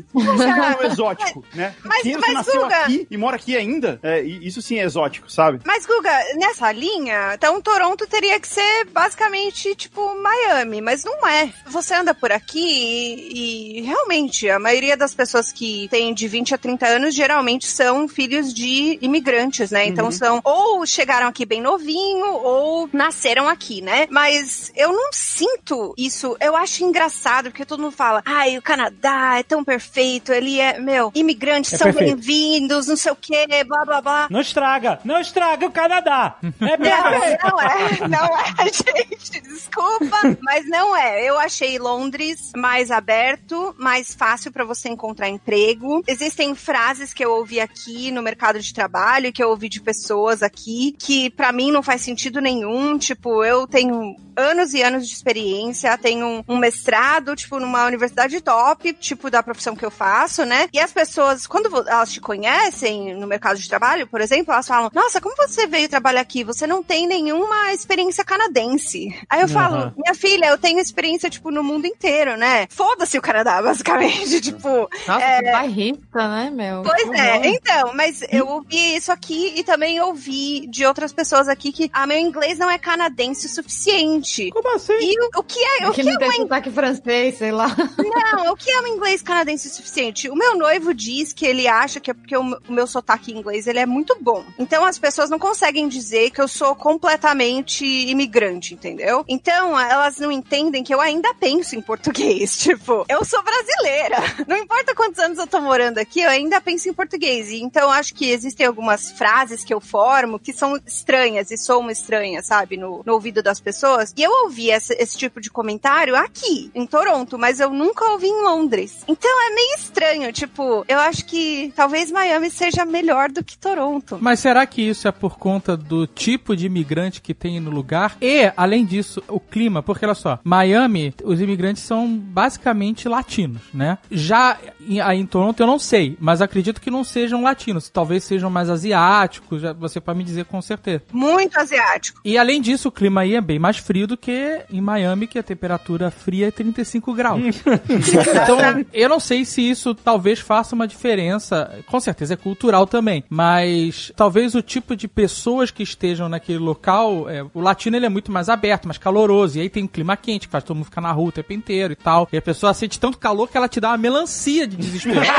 um 0.82 0.86
exótico, 0.90 1.44
né? 1.54 1.74
Mas- 1.84 2.02
Quem 2.02 2.16
mas, 2.18 2.32
nasceu 2.34 2.62
Guga- 2.62 2.82
aqui 2.84 3.06
e 3.10 3.16
mora 3.16 3.36
aqui 3.36 3.56
ainda, 3.56 3.98
é, 4.02 4.20
isso 4.22 4.60
sim 4.62 4.78
é 4.78 4.84
exótico, 4.84 5.30
sabe? 5.30 5.60
Mas, 5.64 5.86
Guga, 5.86 6.10
nessa 6.36 6.70
linha, 6.72 7.32
então 7.34 7.60
Toronto 7.60 8.06
teria 8.06 8.38
que 8.40 8.48
ser 8.48 8.84
basicamente 8.92 9.74
tipo 9.74 10.14
Miami, 10.20 10.80
mas 10.80 11.04
não 11.04 11.26
é. 11.26 11.50
Você 11.66 11.94
anda 11.94 12.14
por 12.14 12.32
aqui 12.32 12.58
e, 12.60 13.78
e 13.78 13.80
realmente 13.82 14.48
a 14.48 14.58
maioria 14.58 14.96
das 14.96 15.14
pessoas 15.14 15.52
que 15.52 15.88
tem 15.88 16.12
de 16.14 16.26
20 16.28 16.54
a 16.54 16.58
30 16.58 16.86
anos 16.86 17.14
geralmente 17.14 17.66
são 17.66 18.08
filhos 18.08 18.52
de 18.54 18.98
imigrantes, 19.02 19.70
né? 19.70 19.86
Então 19.86 20.10
são 20.10 20.40
ou 20.44 20.84
chegaram 20.86 21.26
aqui 21.28 21.44
bem 21.44 21.60
novinho 21.60 22.26
ou 22.26 22.88
nasceram 22.92 23.41
aqui, 23.48 23.80
né? 23.80 24.06
Mas 24.10 24.72
eu 24.76 24.92
não 24.92 25.12
sinto 25.12 25.94
isso. 25.96 26.36
Eu 26.40 26.56
acho 26.56 26.84
engraçado 26.84 27.50
porque 27.50 27.64
todo 27.64 27.82
mundo 27.82 27.92
fala: 27.92 28.22
"Ai, 28.24 28.56
o 28.58 28.62
Canadá 28.62 29.38
é 29.38 29.42
tão 29.42 29.64
perfeito, 29.64 30.32
ele 30.32 30.60
é, 30.60 30.78
meu, 30.78 31.10
imigrantes 31.14 31.72
É 31.72 31.78
são 31.78 31.92
bem-vindos, 31.92 32.86
não 32.86 32.96
sei 32.96 33.12
o 33.12 33.16
quê, 33.16 33.46
blá 33.66 33.84
blá 33.84 34.00
blá". 34.00 34.26
Não 34.30 34.40
estraga, 34.40 35.00
não 35.04 35.20
estraga 35.20 35.66
o 35.66 35.70
Canadá. 35.70 36.36
É 36.62 36.76
perfeito. 36.76 37.44
Não, 37.44 37.50
não 37.50 37.60
é, 37.60 38.08
não 38.08 38.38
é, 38.38 38.72
gente, 38.72 39.40
desculpa, 39.42 40.16
mas 40.42 40.68
não 40.68 40.96
é. 40.96 41.28
Eu 41.28 41.38
achei 41.38 41.78
Londres 41.78 42.52
mais 42.56 42.90
aberto, 42.90 43.74
mais 43.78 44.14
fácil 44.14 44.52
pra 44.52 44.64
você 44.64 44.88
encontrar 44.88 45.28
emprego. 45.28 46.02
Existem 46.06 46.54
frases 46.54 47.12
que 47.12 47.24
eu 47.24 47.32
ouvi 47.32 47.60
aqui 47.60 48.10
no 48.10 48.22
mercado 48.22 48.60
de 48.60 48.72
trabalho, 48.72 49.32
que 49.32 49.42
eu 49.42 49.48
ouvi 49.50 49.68
de 49.68 49.80
pessoas 49.80 50.42
aqui, 50.42 50.94
que 50.98 51.30
pra 51.30 51.52
mim 51.52 51.70
não 51.70 51.82
faz 51.82 52.02
sentido 52.02 52.40
nenhum. 52.40 52.96
Tipo, 52.98 53.31
eu 53.44 53.66
tenho 53.66 54.14
anos 54.36 54.74
e 54.74 54.82
anos 54.82 55.06
de 55.06 55.14
experiência, 55.14 55.96
tenho 55.98 56.26
um, 56.26 56.44
um 56.48 56.58
mestrado, 56.58 57.34
tipo, 57.36 57.58
numa 57.58 57.86
universidade 57.86 58.40
top, 58.40 58.92
tipo, 58.94 59.30
da 59.30 59.42
profissão 59.42 59.76
que 59.76 59.84
eu 59.84 59.90
faço, 59.90 60.44
né? 60.44 60.68
E 60.72 60.80
as 60.80 60.92
pessoas, 60.92 61.46
quando 61.46 61.68
elas 61.88 62.12
te 62.12 62.20
conhecem 62.20 63.14
no 63.14 63.26
mercado 63.26 63.58
de 63.58 63.68
trabalho, 63.68 64.06
por 64.06 64.20
exemplo, 64.20 64.52
elas 64.52 64.66
falam: 64.66 64.90
Nossa, 64.92 65.20
como 65.20 65.36
você 65.36 65.66
veio 65.66 65.88
trabalhar 65.88 66.20
aqui? 66.20 66.44
Você 66.44 66.66
não 66.66 66.82
tem 66.82 67.06
nenhuma 67.06 67.72
experiência 67.72 68.24
canadense. 68.24 69.14
Aí 69.28 69.40
eu 69.40 69.48
falo: 69.48 69.76
Aham. 69.76 69.94
Minha 69.96 70.14
filha, 70.14 70.46
eu 70.46 70.58
tenho 70.58 70.78
experiência, 70.78 71.30
tipo, 71.30 71.50
no 71.50 71.62
mundo 71.62 71.86
inteiro, 71.86 72.36
né? 72.36 72.66
Foda-se 72.70 73.18
o 73.18 73.22
Canadá, 73.22 73.60
basicamente. 73.62 74.40
tipo, 74.40 74.88
Nossa, 75.06 75.24
é, 75.24 75.42
que 75.42 75.50
bairrista, 75.50 76.28
né, 76.28 76.50
meu? 76.50 76.82
Pois 76.82 77.10
é, 77.18 77.34
horror. 77.34 77.46
então, 77.46 77.94
mas 77.94 78.22
eu 78.30 78.46
ouvi 78.46 78.96
isso 78.96 79.12
aqui 79.12 79.54
e 79.56 79.64
também 79.64 80.00
ouvi 80.00 80.66
de 80.68 80.84
outras 80.84 81.12
pessoas 81.12 81.48
aqui 81.48 81.72
que 81.72 81.90
ah, 81.92 82.06
meu 82.06 82.18
inglês 82.18 82.58
não 82.58 82.70
é 82.70 82.78
canadense 82.78 83.46
o 83.46 83.48
suficiente. 83.48 84.21
Como 84.50 84.74
assim? 84.74 84.92
E 85.00 85.20
o, 85.20 85.40
o 85.40 85.42
que 85.42 85.58
é, 85.58 85.88
o 85.88 85.92
que 85.92 86.02
que 86.02 86.08
é 86.08 86.12
não 86.12 86.18
tem 86.18 86.32
sotaque 86.32 86.70
francês, 86.70 87.38
sei 87.38 87.52
lá. 87.52 87.68
não, 87.98 88.52
o 88.52 88.56
que 88.56 88.70
é 88.70 88.80
um 88.80 88.86
inglês 88.86 89.22
canadense 89.22 89.68
o 89.68 89.70
suficiente? 89.70 90.28
O 90.28 90.34
meu 90.34 90.56
noivo 90.56 90.94
diz 90.94 91.32
que 91.32 91.46
ele 91.46 91.66
acha 91.66 92.00
que 92.00 92.10
é 92.10 92.14
porque 92.14 92.36
o, 92.36 92.58
meu 92.68 92.86
sotaque 92.86 93.32
em 93.32 93.38
inglês 93.38 93.66
ele 93.66 93.78
é 93.78 93.86
muito 93.86 94.16
bom. 94.20 94.44
Então 94.58 94.84
as 94.84 94.98
pessoas 94.98 95.30
não 95.30 95.38
conseguem 95.38 95.88
dizer 95.88 96.30
que 96.30 96.40
eu 96.40 96.48
sou 96.48 96.74
completamente 96.74 97.84
imigrante, 97.84 98.74
entendeu? 98.74 99.24
Então 99.28 99.78
elas 99.78 100.18
não 100.18 100.30
entendem 100.30 100.82
que 100.82 100.94
eu 100.94 101.00
ainda 101.00 101.34
penso 101.34 101.76
em 101.76 101.80
português. 101.80 102.56
Tipo, 102.62 103.04
eu 103.08 103.24
sou 103.24 103.42
brasileira. 103.42 104.18
Não 104.46 104.56
importa 104.56 104.94
quantos 104.94 105.18
anos 105.18 105.38
eu 105.38 105.46
tô 105.46 105.60
morando 105.60 105.98
aqui, 105.98 106.20
eu 106.20 106.30
ainda 106.30 106.60
penso 106.60 106.88
em 106.88 106.92
português. 106.92 107.50
Então 107.50 107.90
acho 107.90 108.14
que 108.14 108.30
existem 108.30 108.66
algumas 108.66 109.10
frases 109.12 109.64
que 109.64 109.74
eu 109.74 109.80
formo 109.80 110.38
que 110.38 110.52
são 110.52 110.78
estranhas 110.86 111.50
e 111.50 111.56
soam 111.56 111.90
estranhas, 111.90 112.46
sabe, 112.46 112.76
no, 112.76 113.02
no 113.04 113.14
ouvido 113.14 113.42
das 113.42 113.60
pessoas. 113.60 114.11
E 114.16 114.22
eu 114.22 114.30
ouvi 114.44 114.70
esse, 114.70 114.94
esse 114.94 115.16
tipo 115.16 115.40
de 115.40 115.50
comentário 115.50 116.14
aqui, 116.16 116.70
em 116.74 116.86
Toronto, 116.86 117.38
mas 117.38 117.60
eu 117.60 117.70
nunca 117.70 118.04
ouvi 118.10 118.26
em 118.26 118.42
Londres. 118.42 119.04
Então 119.08 119.30
é 119.46 119.54
meio 119.54 119.74
estranho, 119.76 120.32
tipo, 120.32 120.84
eu 120.88 120.98
acho 120.98 121.24
que 121.24 121.72
talvez 121.74 122.10
Miami 122.10 122.50
seja 122.50 122.84
melhor 122.84 123.30
do 123.30 123.42
que 123.44 123.56
Toronto. 123.56 124.18
Mas 124.20 124.40
será 124.40 124.66
que 124.66 124.82
isso 124.82 125.08
é 125.08 125.12
por 125.12 125.38
conta 125.38 125.76
do 125.76 126.06
tipo 126.06 126.56
de 126.56 126.66
imigrante 126.66 127.20
que 127.20 127.34
tem 127.34 127.60
no 127.60 127.70
lugar? 127.70 128.16
E, 128.20 128.52
além 128.56 128.84
disso, 128.84 129.22
o 129.28 129.40
clima, 129.40 129.82
porque 129.82 130.04
olha 130.04 130.14
só, 130.14 130.38
Miami, 130.44 131.14
os 131.24 131.40
imigrantes 131.40 131.82
são 131.82 132.08
basicamente 132.08 133.08
latinos, 133.08 133.62
né? 133.72 133.98
Já 134.10 134.58
em, 134.80 135.00
aí 135.00 135.18
em 135.18 135.26
Toronto 135.26 135.60
eu 135.60 135.66
não 135.66 135.78
sei, 135.78 136.16
mas 136.20 136.42
acredito 136.42 136.80
que 136.80 136.90
não 136.90 137.04
sejam 137.04 137.42
latinos, 137.42 137.88
talvez 137.88 138.24
sejam 138.24 138.50
mais 138.50 138.68
asiáticos, 138.68 139.62
você 139.78 140.00
pode 140.00 140.18
me 140.18 140.24
dizer 140.24 140.44
com 140.44 140.60
certeza. 140.60 141.02
Muito 141.12 141.58
asiático. 141.58 142.20
E 142.24 142.36
além 142.36 142.60
disso, 142.60 142.88
o 142.88 142.92
clima 142.92 143.22
aí 143.22 143.34
é 143.34 143.40
bem 143.40 143.58
mais 143.58 143.78
frio 143.78 144.01
do 144.06 144.16
que 144.16 144.64
em 144.70 144.80
Miami, 144.80 145.26
que 145.26 145.38
a 145.38 145.42
temperatura 145.42 146.10
fria 146.10 146.48
é 146.48 146.50
35 146.50 147.12
graus. 147.14 147.40
então, 147.88 148.58
eu 148.92 149.08
não 149.08 149.20
sei 149.20 149.44
se 149.44 149.62
isso 149.68 149.94
talvez 149.94 150.38
faça 150.40 150.74
uma 150.74 150.86
diferença. 150.86 151.70
Com 151.86 152.00
certeza 152.00 152.34
é 152.34 152.36
cultural 152.36 152.86
também. 152.86 153.24
Mas 153.28 154.12
talvez 154.16 154.54
o 154.54 154.62
tipo 154.62 154.96
de 154.96 155.08
pessoas 155.08 155.70
que 155.70 155.82
estejam 155.82 156.28
naquele 156.28 156.58
local. 156.58 157.28
é, 157.28 157.44
o 157.54 157.60
latino 157.60 157.96
ele 157.96 158.06
é 158.06 158.08
muito 158.08 158.30
mais 158.32 158.48
aberto, 158.48 158.86
mais 158.86 158.98
caloroso. 158.98 159.58
E 159.58 159.60
aí 159.62 159.68
tem 159.68 159.84
um 159.84 159.88
clima 159.88 160.16
quente, 160.16 160.46
que 160.46 160.52
faz 160.52 160.64
todo 160.64 160.76
mundo 160.76 160.86
ficar 160.86 161.00
na 161.00 161.12
rua 161.12 161.28
o 161.28 161.32
tempo 161.32 161.52
inteiro 161.52 161.92
e 161.92 161.96
tal. 161.96 162.28
E 162.32 162.36
a 162.36 162.42
pessoa 162.42 162.74
sente 162.74 162.98
tanto 162.98 163.18
calor 163.18 163.48
que 163.48 163.56
ela 163.56 163.68
te 163.68 163.80
dá 163.80 163.90
uma 163.90 163.98
melancia 163.98 164.66
de 164.66 164.76
desespero. 164.76 165.20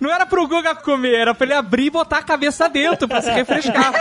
Não 0.00 0.12
era 0.12 0.26
pro 0.26 0.46
Guga 0.46 0.74
comer, 0.74 1.14
era 1.14 1.34
pra 1.34 1.46
ele 1.46 1.54
abrir 1.54 1.86
e 1.86 1.90
botar 1.90 2.18
a 2.18 2.22
cabeça 2.22 2.68
dentro 2.68 3.08
pra 3.08 3.22
se 3.22 3.30
refrescar. 3.30 3.92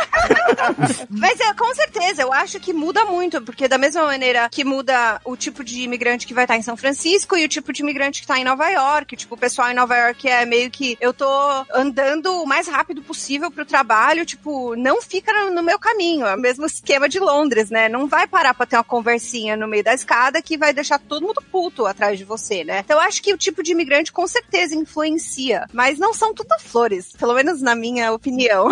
Mas 1.10 1.40
é, 1.40 1.54
com 1.56 1.74
certeza, 1.74 2.22
eu 2.22 2.34
acho 2.34 2.60
que 2.60 2.74
muda 2.74 3.06
muito, 3.06 3.42
porque 3.42 3.68
da 3.68 3.78
mesma 3.78 4.04
maneira 4.04 4.50
que 4.50 4.64
muda 4.64 5.20
o 5.24 5.36
tipo 5.38 5.64
de 5.64 5.82
imigrante 5.82 6.28
que 6.28 6.34
vai 6.34 6.44
estar 6.44 6.58
em 6.58 6.62
São 6.62 6.76
Francisco 6.76 7.38
e 7.38 7.46
o 7.46 7.50
tipo 7.50 7.72
de 7.72 7.82
imigrante 7.82 8.22
que 8.22 8.28
tá 8.28 8.38
em 8.38 8.44
Nova 8.44 8.70
York. 8.70 9.16
Tipo, 9.16 9.36
o 9.36 9.38
pessoal 9.38 9.70
em 9.70 9.74
Nova 9.74 9.96
York 9.96 10.28
é 10.28 10.46
meio 10.46 10.70
que 10.70 10.98
eu 11.00 11.14
tô 11.14 11.28
andando 11.74 12.42
o 12.42 12.46
mais 12.46 12.68
rápido 12.68 13.02
possível 13.02 13.50
pro 13.50 13.66
trabalho, 13.66 14.26
tipo, 14.26 14.76
não 14.76 15.02
fica 15.02 15.32
no, 15.32 15.56
no 15.56 15.64
meu 15.64 15.80
caminho. 15.80 16.26
É 16.26 16.36
o 16.36 16.40
mesmo 16.40 16.66
esquema 16.66 17.08
de 17.08 17.20
Londres, 17.20 17.70
né? 17.70 17.88
Não 17.88 18.08
vai 18.08 18.28
parar 18.28 18.54
pra 18.54 18.66
ter 18.66 18.76
uma 18.76 18.84
conversinha 18.84 19.56
no 19.56 19.68
meio 19.68 19.84
da 19.84 19.94
escada 19.94 20.42
que 20.42 20.58
vai 20.58 20.74
deixar 20.74 21.00
todo 21.00 21.26
mundo 21.26 21.42
puto 21.52 21.86
atrás 21.86 22.18
de 22.18 22.26
você, 22.26 22.64
né? 22.64 22.80
Então 22.80 22.98
eu 22.98 23.04
acho 23.04 23.22
que 23.22 23.34
o 23.34 23.38
tipo 23.38 23.64
de 23.64 23.72
imigrante 23.72 24.12
com 24.12 24.28
certeza 24.28 24.76
influencia, 24.76 25.66
mas 25.72 25.98
não 25.98 26.14
são 26.14 26.34
tudo 26.34 26.56
flores, 26.60 27.12
pelo 27.18 27.34
menos 27.34 27.62
na 27.62 27.76
minha 27.76 28.12
opinião. 28.12 28.70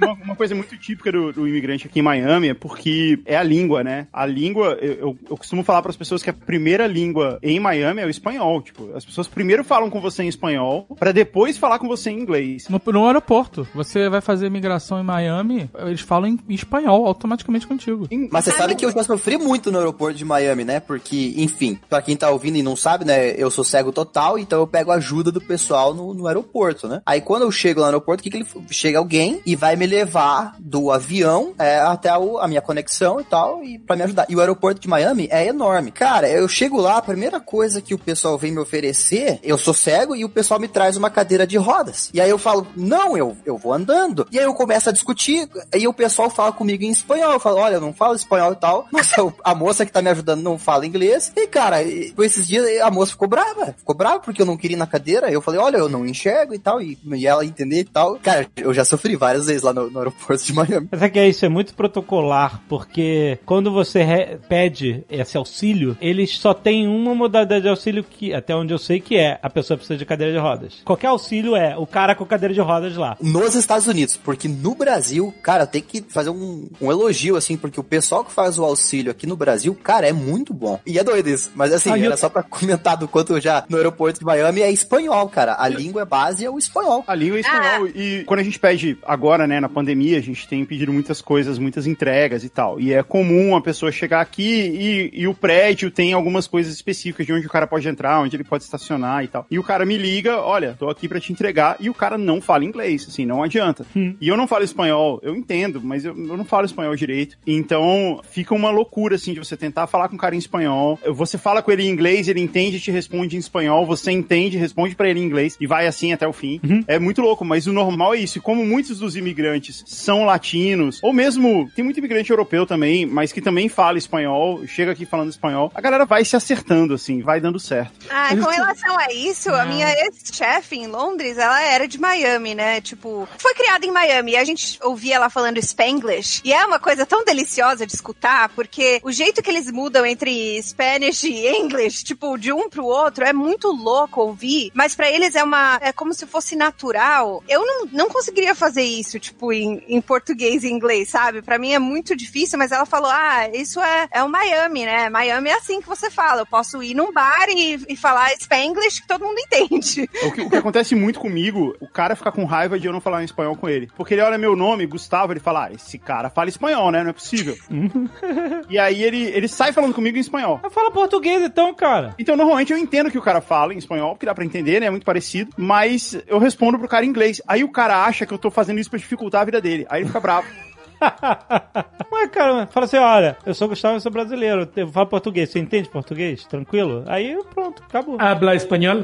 uma, 0.00 0.12
uma 0.12 0.36
coisa 0.36 0.54
muito 0.54 0.76
típica 0.76 1.10
do, 1.10 1.32
do 1.32 1.48
imigrante 1.48 1.86
aqui 1.86 2.00
em 2.00 2.02
Miami 2.02 2.25
é 2.26 2.54
porque 2.54 3.18
é 3.24 3.36
a 3.36 3.42
língua, 3.42 3.82
né? 3.82 4.06
A 4.12 4.26
língua, 4.26 4.78
eu, 4.80 4.92
eu, 4.92 5.18
eu 5.30 5.36
costumo 5.36 5.62
falar 5.62 5.82
para 5.82 5.90
as 5.90 5.96
pessoas 5.96 6.22
que 6.22 6.30
a 6.30 6.32
primeira 6.32 6.86
língua 6.86 7.38
em 7.42 7.58
Miami 7.58 8.00
é 8.02 8.06
o 8.06 8.10
espanhol. 8.10 8.62
Tipo, 8.62 8.94
as 8.94 9.04
pessoas 9.04 9.28
primeiro 9.28 9.64
falam 9.64 9.90
com 9.90 10.00
você 10.00 10.22
em 10.22 10.28
espanhol 10.28 10.86
para 10.98 11.12
depois 11.12 11.58
falar 11.58 11.78
com 11.78 11.88
você 11.88 12.10
em 12.10 12.20
inglês. 12.20 12.68
No, 12.68 12.80
no 12.92 13.06
aeroporto, 13.06 13.66
você 13.74 14.08
vai 14.08 14.20
fazer 14.20 14.50
migração 14.50 15.00
em 15.00 15.04
Miami, 15.04 15.70
eles 15.78 16.00
falam 16.00 16.28
em 16.28 16.38
espanhol 16.48 17.06
automaticamente 17.06 17.66
contigo. 17.66 18.08
Mas 18.30 18.44
você 18.44 18.52
sabe 18.52 18.74
que 18.74 18.84
eu 18.84 18.92
já 18.92 19.04
sofri 19.04 19.36
muito 19.36 19.70
no 19.70 19.78
aeroporto 19.78 20.16
de 20.16 20.24
Miami, 20.24 20.64
né? 20.64 20.80
Porque, 20.80 21.34
enfim, 21.36 21.78
pra 21.88 22.02
quem 22.02 22.16
tá 22.16 22.30
ouvindo 22.30 22.56
e 22.56 22.62
não 22.62 22.76
sabe, 22.76 23.04
né? 23.04 23.34
Eu 23.36 23.50
sou 23.50 23.64
cego 23.64 23.92
total, 23.92 24.38
então 24.38 24.60
eu 24.60 24.66
pego 24.66 24.90
ajuda 24.92 25.30
do 25.30 25.40
pessoal 25.40 25.94
no, 25.94 26.14
no 26.14 26.26
aeroporto, 26.26 26.88
né? 26.88 27.02
Aí 27.04 27.20
quando 27.20 27.42
eu 27.42 27.52
chego 27.52 27.80
lá 27.80 27.86
no 27.86 27.94
aeroporto, 27.94 28.20
o 28.20 28.24
que 28.24 28.30
que 28.30 28.36
ele... 28.36 28.46
Chega 28.70 28.98
alguém 28.98 29.40
e 29.44 29.56
vai 29.56 29.76
me 29.76 29.86
levar 29.86 30.54
do 30.58 30.90
avião 30.90 31.54
é, 31.58 31.78
até 31.78 32.08
o- 32.18 32.38
a 32.38 32.48
minha 32.48 32.60
conexão 32.60 33.20
e 33.20 33.24
tal, 33.24 33.62
e 33.62 33.78
pra 33.78 33.96
me 33.96 34.02
ajudar. 34.02 34.26
E 34.28 34.36
o 34.36 34.40
aeroporto 34.40 34.80
de 34.80 34.88
Miami 34.88 35.28
é 35.30 35.46
enorme. 35.46 35.90
Cara, 35.90 36.28
eu 36.28 36.48
chego 36.48 36.80
lá, 36.80 36.96
a 36.98 37.02
primeira 37.02 37.40
coisa 37.40 37.80
que 37.80 37.94
o 37.94 37.98
pessoal 37.98 38.36
vem 38.38 38.52
me 38.52 38.58
oferecer, 38.60 39.38
eu 39.42 39.58
sou 39.58 39.74
cego 39.74 40.14
e 40.14 40.24
o 40.24 40.28
pessoal 40.28 40.60
me 40.60 40.68
traz 40.68 40.96
uma 40.96 41.10
cadeira 41.10 41.46
de 41.46 41.56
rodas. 41.56 42.10
E 42.12 42.20
aí 42.20 42.30
eu 42.30 42.38
falo, 42.38 42.66
não, 42.76 43.16
eu, 43.16 43.36
eu 43.44 43.56
vou 43.56 43.72
andando. 43.72 44.26
E 44.30 44.38
aí 44.38 44.44
eu 44.44 44.54
começo 44.54 44.88
a 44.88 44.92
discutir, 44.92 45.48
aí 45.72 45.86
o 45.88 45.92
pessoal 45.92 46.30
fala 46.30 46.52
comigo 46.52 46.84
em 46.84 46.90
espanhol. 46.90 47.32
Eu 47.32 47.40
falo, 47.40 47.58
olha, 47.58 47.74
eu 47.74 47.80
não 47.80 47.92
falo 47.92 48.14
espanhol 48.14 48.52
e 48.52 48.56
tal. 48.56 48.86
Eu- 49.16 49.32
a 49.44 49.54
moça 49.54 49.84
que 49.86 49.92
tá 49.92 50.02
me 50.02 50.10
ajudando 50.10 50.42
não 50.42 50.58
fala 50.58 50.86
inglês. 50.86 51.32
E, 51.36 51.46
cara, 51.46 51.78
por 52.14 52.24
esses 52.24 52.46
dias 52.46 52.80
a 52.80 52.90
moça 52.90 53.12
ficou 53.12 53.28
brava. 53.28 53.74
Ficou 53.78 53.94
brava 53.94 54.20
porque 54.20 54.42
eu 54.42 54.46
não 54.46 54.56
queria 54.56 54.76
ir 54.76 54.78
na 54.78 54.86
cadeira. 54.86 55.30
Eu 55.30 55.40
falei, 55.40 55.60
olha, 55.60 55.76
eu 55.78 55.88
não 55.88 56.06
enxergo 56.06 56.54
e 56.54 56.58
tal. 56.58 56.80
E, 56.80 56.98
e 57.14 57.26
ela 57.26 57.44
entender 57.44 57.80
e 57.80 57.84
tal. 57.84 58.16
Cara, 58.22 58.46
eu 58.56 58.72
já 58.74 58.84
sofri 58.84 59.16
várias 59.16 59.46
vezes 59.46 59.62
lá 59.62 59.72
no, 59.72 59.90
no 59.90 59.98
aeroporto 59.98 60.44
de 60.44 60.52
Miami. 60.52 60.88
Mas 60.90 61.02
é 61.02 61.08
que 61.08 61.18
é 61.18 61.28
isso, 61.28 61.44
é 61.44 61.48
muito 61.48 61.74
protocolar, 62.06 62.60
porque 62.68 63.38
quando 63.44 63.70
você 63.72 64.38
pede 64.48 65.04
esse 65.10 65.36
auxílio, 65.36 65.96
eles 66.00 66.38
só 66.38 66.54
têm 66.54 66.86
uma 66.86 67.14
modalidade 67.14 67.62
de 67.62 67.68
auxílio 67.68 68.04
que, 68.04 68.32
até 68.32 68.54
onde 68.54 68.72
eu 68.72 68.78
sei, 68.78 69.00
que 69.00 69.16
é 69.16 69.38
a 69.42 69.50
pessoa 69.50 69.76
precisa 69.76 69.98
de 69.98 70.06
cadeira 70.06 70.32
de 70.32 70.38
rodas. 70.38 70.80
Qualquer 70.84 71.08
auxílio 71.08 71.56
é 71.56 71.76
o 71.76 71.86
cara 71.86 72.14
com 72.14 72.24
cadeira 72.24 72.54
de 72.54 72.60
rodas 72.60 72.96
lá. 72.96 73.16
Nos 73.20 73.54
Estados 73.54 73.86
Unidos, 73.86 74.16
porque 74.16 74.48
no 74.48 74.74
Brasil, 74.74 75.34
cara, 75.42 75.66
tem 75.66 75.82
que 75.82 76.02
fazer 76.08 76.30
um, 76.30 76.68
um 76.80 76.90
elogio, 76.90 77.36
assim, 77.36 77.56
porque 77.56 77.78
o 77.80 77.84
pessoal 77.84 78.24
que 78.24 78.32
faz 78.32 78.58
o 78.58 78.64
auxílio 78.64 79.10
aqui 79.10 79.26
no 79.26 79.36
Brasil, 79.36 79.74
cara, 79.82 80.08
é 80.08 80.12
muito 80.12 80.54
bom. 80.54 80.78
E 80.86 80.98
é 80.98 81.04
doido 81.04 81.28
isso. 81.28 81.50
Mas 81.54 81.72
assim, 81.72 81.90
Aí 81.90 82.00
eu- 82.00 82.06
era 82.06 82.16
só 82.16 82.28
pra 82.28 82.42
comentar 82.42 82.96
do 82.96 83.08
quanto 83.08 83.38
já 83.40 83.64
no 83.68 83.76
aeroporto 83.76 84.20
de 84.20 84.24
Miami 84.24 84.62
é 84.62 84.70
espanhol, 84.70 85.28
cara. 85.28 85.56
A 85.58 85.68
língua 85.68 86.04
base 86.04 86.44
é 86.44 86.50
o 86.50 86.58
espanhol. 86.58 87.04
A 87.06 87.14
língua 87.14 87.38
é 87.38 87.40
espanhol. 87.40 87.88
E 87.94 88.24
quando 88.26 88.40
a 88.40 88.42
gente 88.42 88.58
pede 88.58 88.96
agora, 89.04 89.46
né, 89.46 89.60
na 89.60 89.68
pandemia, 89.68 90.18
a 90.18 90.22
gente 90.22 90.46
tem 90.48 90.64
pedido 90.64 90.92
muitas 90.92 91.20
coisas, 91.20 91.58
muitas 91.58 91.86
entregas 91.96 92.44
e 92.44 92.48
tal. 92.48 92.78
E 92.78 92.92
é 92.92 93.02
comum 93.02 93.56
a 93.56 93.60
pessoa 93.60 93.90
chegar 93.90 94.20
aqui 94.20 95.10
e, 95.14 95.22
e 95.22 95.26
o 95.26 95.34
prédio 95.34 95.90
tem 95.90 96.12
algumas 96.12 96.46
coisas 96.46 96.72
específicas 96.74 97.26
de 97.26 97.32
onde 97.32 97.46
o 97.46 97.50
cara 97.50 97.66
pode 97.66 97.88
entrar, 97.88 98.20
onde 98.20 98.36
ele 98.36 98.44
pode 98.44 98.64
estacionar 98.64 99.24
e 99.24 99.28
tal. 99.28 99.46
E 99.50 99.58
o 99.58 99.62
cara 99.62 99.86
me 99.86 99.96
liga, 99.96 100.40
olha, 100.40 100.76
tô 100.78 100.88
aqui 100.90 101.08
pra 101.08 101.18
te 101.20 101.32
entregar. 101.32 101.76
E 101.80 101.88
o 101.88 101.94
cara 101.94 102.18
não 102.18 102.40
fala 102.40 102.64
inglês, 102.64 103.06
assim, 103.08 103.24
não 103.24 103.42
adianta. 103.42 103.86
E 104.20 104.28
eu 104.28 104.36
não 104.36 104.46
falo 104.46 104.64
espanhol, 104.64 105.20
eu 105.22 105.34
entendo, 105.34 105.80
mas 105.82 106.04
eu, 106.04 106.16
eu 106.16 106.36
não 106.36 106.44
falo 106.44 106.66
espanhol 106.66 106.94
direito. 106.94 107.38
Então 107.46 108.20
fica 108.28 108.54
uma 108.54 108.70
loucura, 108.70 109.16
assim, 109.16 109.32
de 109.32 109.38
você 109.38 109.56
tentar 109.56 109.86
falar 109.86 110.08
com 110.08 110.16
o 110.16 110.18
cara 110.18 110.34
em 110.34 110.38
espanhol. 110.38 110.98
Você 111.14 111.38
fala 111.38 111.62
com 111.62 111.70
ele 111.72 111.84
em 111.84 111.90
inglês, 111.90 112.28
ele 112.28 112.40
entende 112.40 112.76
e 112.76 112.80
te 112.80 112.90
responde 112.90 113.36
em 113.36 113.38
espanhol. 113.38 113.86
Você 113.86 114.10
entende, 114.10 114.58
responde 114.58 114.94
pra 114.94 115.08
ele 115.08 115.20
em 115.20 115.24
inglês 115.24 115.56
e 115.60 115.66
vai 115.66 115.86
assim 115.86 116.12
até 116.12 116.26
o 116.26 116.32
fim. 116.32 116.60
É 116.86 116.98
muito 116.98 117.20
louco, 117.22 117.44
mas 117.44 117.66
o 117.66 117.72
normal 117.72 118.14
é 118.14 118.18
isso. 118.18 118.38
E 118.38 118.40
como 118.40 118.64
muitos 118.64 118.98
dos 118.98 119.16
imigrantes 119.16 119.82
são 119.86 120.24
latinos, 120.24 121.00
ou 121.02 121.12
mesmo 121.12 121.70
tem 121.74 121.84
muito 121.86 121.98
imigrante 121.98 122.30
europeu 122.30 122.66
também, 122.66 123.06
mas 123.06 123.32
que 123.32 123.40
também 123.40 123.68
fala 123.68 123.98
espanhol, 123.98 124.66
chega 124.66 124.92
aqui 124.92 125.06
falando 125.06 125.30
espanhol, 125.30 125.70
a 125.74 125.80
galera 125.80 126.04
vai 126.04 126.24
se 126.24 126.36
acertando, 126.36 126.94
assim, 126.94 127.22
vai 127.22 127.40
dando 127.40 127.58
certo. 127.58 128.06
Ah, 128.10 128.30
com 128.30 128.48
relação 128.48 128.98
a 128.98 129.12
isso, 129.12 129.50
a 129.50 129.64
minha 129.64 129.88
ex-chefe 130.04 130.76
em 130.76 130.86
Londres, 130.86 131.38
ela 131.38 131.62
era 131.62 131.88
de 131.88 131.98
Miami, 131.98 132.54
né? 132.54 132.80
Tipo, 132.80 133.28
foi 133.38 133.54
criada 133.54 133.86
em 133.86 133.90
Miami 133.90 134.32
e 134.32 134.36
a 134.36 134.44
gente 134.44 134.78
ouvia 134.82 135.16
ela 135.16 135.30
falando 135.30 135.58
Spanglish. 135.58 136.42
E 136.44 136.52
é 136.52 136.64
uma 136.64 136.78
coisa 136.78 137.06
tão 137.06 137.24
deliciosa 137.24 137.86
de 137.86 137.94
escutar, 137.94 138.48
porque 138.50 139.00
o 139.02 139.12
jeito 139.12 139.42
que 139.42 139.50
eles 139.50 139.70
mudam 139.70 140.04
entre 140.04 140.60
Spanish 140.62 141.24
e 141.24 141.46
English, 141.46 142.04
tipo, 142.04 142.36
de 142.36 142.52
um 142.52 142.68
pro 142.68 142.84
outro, 142.84 143.24
é 143.24 143.32
muito 143.32 143.68
louco 143.68 144.20
ouvir, 144.20 144.70
mas 144.74 144.94
pra 144.94 145.10
eles 145.10 145.34
é 145.34 145.42
uma. 145.42 145.78
É 145.80 145.92
como 145.92 146.12
se 146.12 146.26
fosse 146.26 146.56
natural. 146.56 147.42
Eu 147.48 147.64
não, 147.64 147.86
não 147.92 148.08
conseguiria 148.08 148.54
fazer 148.54 148.82
isso, 148.82 149.18
tipo, 149.18 149.52
em, 149.52 149.82
em 149.88 150.00
português 150.00 150.64
e 150.64 150.68
inglês, 150.68 151.08
sabe? 151.08 151.42
Pra 151.42 151.58
mim 151.58 151.65
é 151.74 151.78
muito 151.78 152.16
difícil, 152.16 152.58
mas 152.58 152.72
ela 152.72 152.86
falou: 152.86 153.10
ah, 153.10 153.48
isso 153.52 153.80
é, 153.80 154.08
é 154.10 154.22
o 154.22 154.28
Miami, 154.28 154.84
né? 154.84 155.08
Miami 155.08 155.50
é 155.50 155.54
assim 155.54 155.80
que 155.80 155.88
você 155.88 156.10
fala. 156.10 156.42
Eu 156.42 156.46
posso 156.46 156.82
ir 156.82 156.94
num 156.94 157.12
bar 157.12 157.46
e, 157.48 157.78
e 157.88 157.96
falar 157.96 158.32
Spanglish 158.32 159.02
que 159.02 159.08
todo 159.08 159.24
mundo 159.24 159.38
entende. 159.38 160.08
O 160.26 160.32
que, 160.32 160.40
o 160.42 160.50
que 160.50 160.56
acontece 160.56 160.94
muito 160.94 161.20
comigo, 161.20 161.76
o 161.80 161.86
cara 161.86 162.16
fica 162.16 162.32
com 162.32 162.44
raiva 162.44 162.78
de 162.80 162.86
eu 162.86 162.92
não 162.92 163.00
falar 163.00 163.22
em 163.22 163.24
espanhol 163.24 163.54
com 163.54 163.68
ele. 163.68 163.88
Porque 163.96 164.14
ele 164.14 164.22
olha 164.22 164.36
meu 164.36 164.56
nome, 164.56 164.86
Gustavo, 164.86 165.32
ele 165.32 165.40
fala, 165.40 165.66
ah, 165.66 165.72
esse 165.72 165.98
cara 165.98 166.28
fala 166.28 166.48
espanhol, 166.48 166.90
né? 166.90 167.02
Não 167.02 167.10
é 167.10 167.12
possível. 167.12 167.56
e 168.68 168.78
aí 168.78 169.02
ele, 169.02 169.22
ele 169.22 169.46
sai 169.46 169.72
falando 169.72 169.94
comigo 169.94 170.16
em 170.16 170.20
espanhol. 170.20 170.58
Mas 170.62 170.72
fala 170.72 170.90
português 170.90 171.42
então, 171.42 171.72
cara. 171.74 172.14
Então, 172.18 172.36
normalmente 172.36 172.72
eu 172.72 172.78
entendo 172.78 173.10
que 173.10 173.18
o 173.18 173.22
cara 173.22 173.40
fala 173.40 173.72
em 173.72 173.78
espanhol, 173.78 174.14
porque 174.14 174.26
dá 174.26 174.34
pra 174.34 174.44
entender, 174.44 174.80
né? 174.80 174.86
É 174.86 174.90
muito 174.90 175.06
parecido. 175.06 175.52
Mas 175.56 176.18
eu 176.26 176.38
respondo 176.38 176.78
pro 176.78 176.88
cara 176.88 177.04
em 177.04 177.08
inglês. 177.08 177.40
Aí 177.46 177.62
o 177.62 177.70
cara 177.70 178.04
acha 178.04 178.26
que 178.26 178.34
eu 178.34 178.38
tô 178.38 178.50
fazendo 178.50 178.80
isso 178.80 178.90
pra 178.90 178.98
dificultar 178.98 179.42
a 179.42 179.44
vida 179.44 179.60
dele. 179.60 179.86
Aí 179.88 180.00
ele 180.00 180.08
fica 180.08 180.20
bravo. 180.20 180.46
Mas, 182.10 182.30
cara, 182.30 182.66
fala 182.66 182.86
assim: 182.86 182.96
olha, 182.96 183.36
eu 183.44 183.54
sou 183.54 183.68
Gustavo, 183.68 183.96
eu 183.96 184.00
sou 184.00 184.10
brasileiro, 184.12 184.68
eu 184.76 184.88
falo 184.88 185.06
português, 185.06 185.50
você 185.50 185.58
entende 185.58 185.88
português? 185.88 186.44
Tranquilo? 186.46 187.04
Aí 187.06 187.36
pronto, 187.54 187.82
acabou. 187.88 188.16
Habla 188.18 188.54
espanhol. 188.54 188.98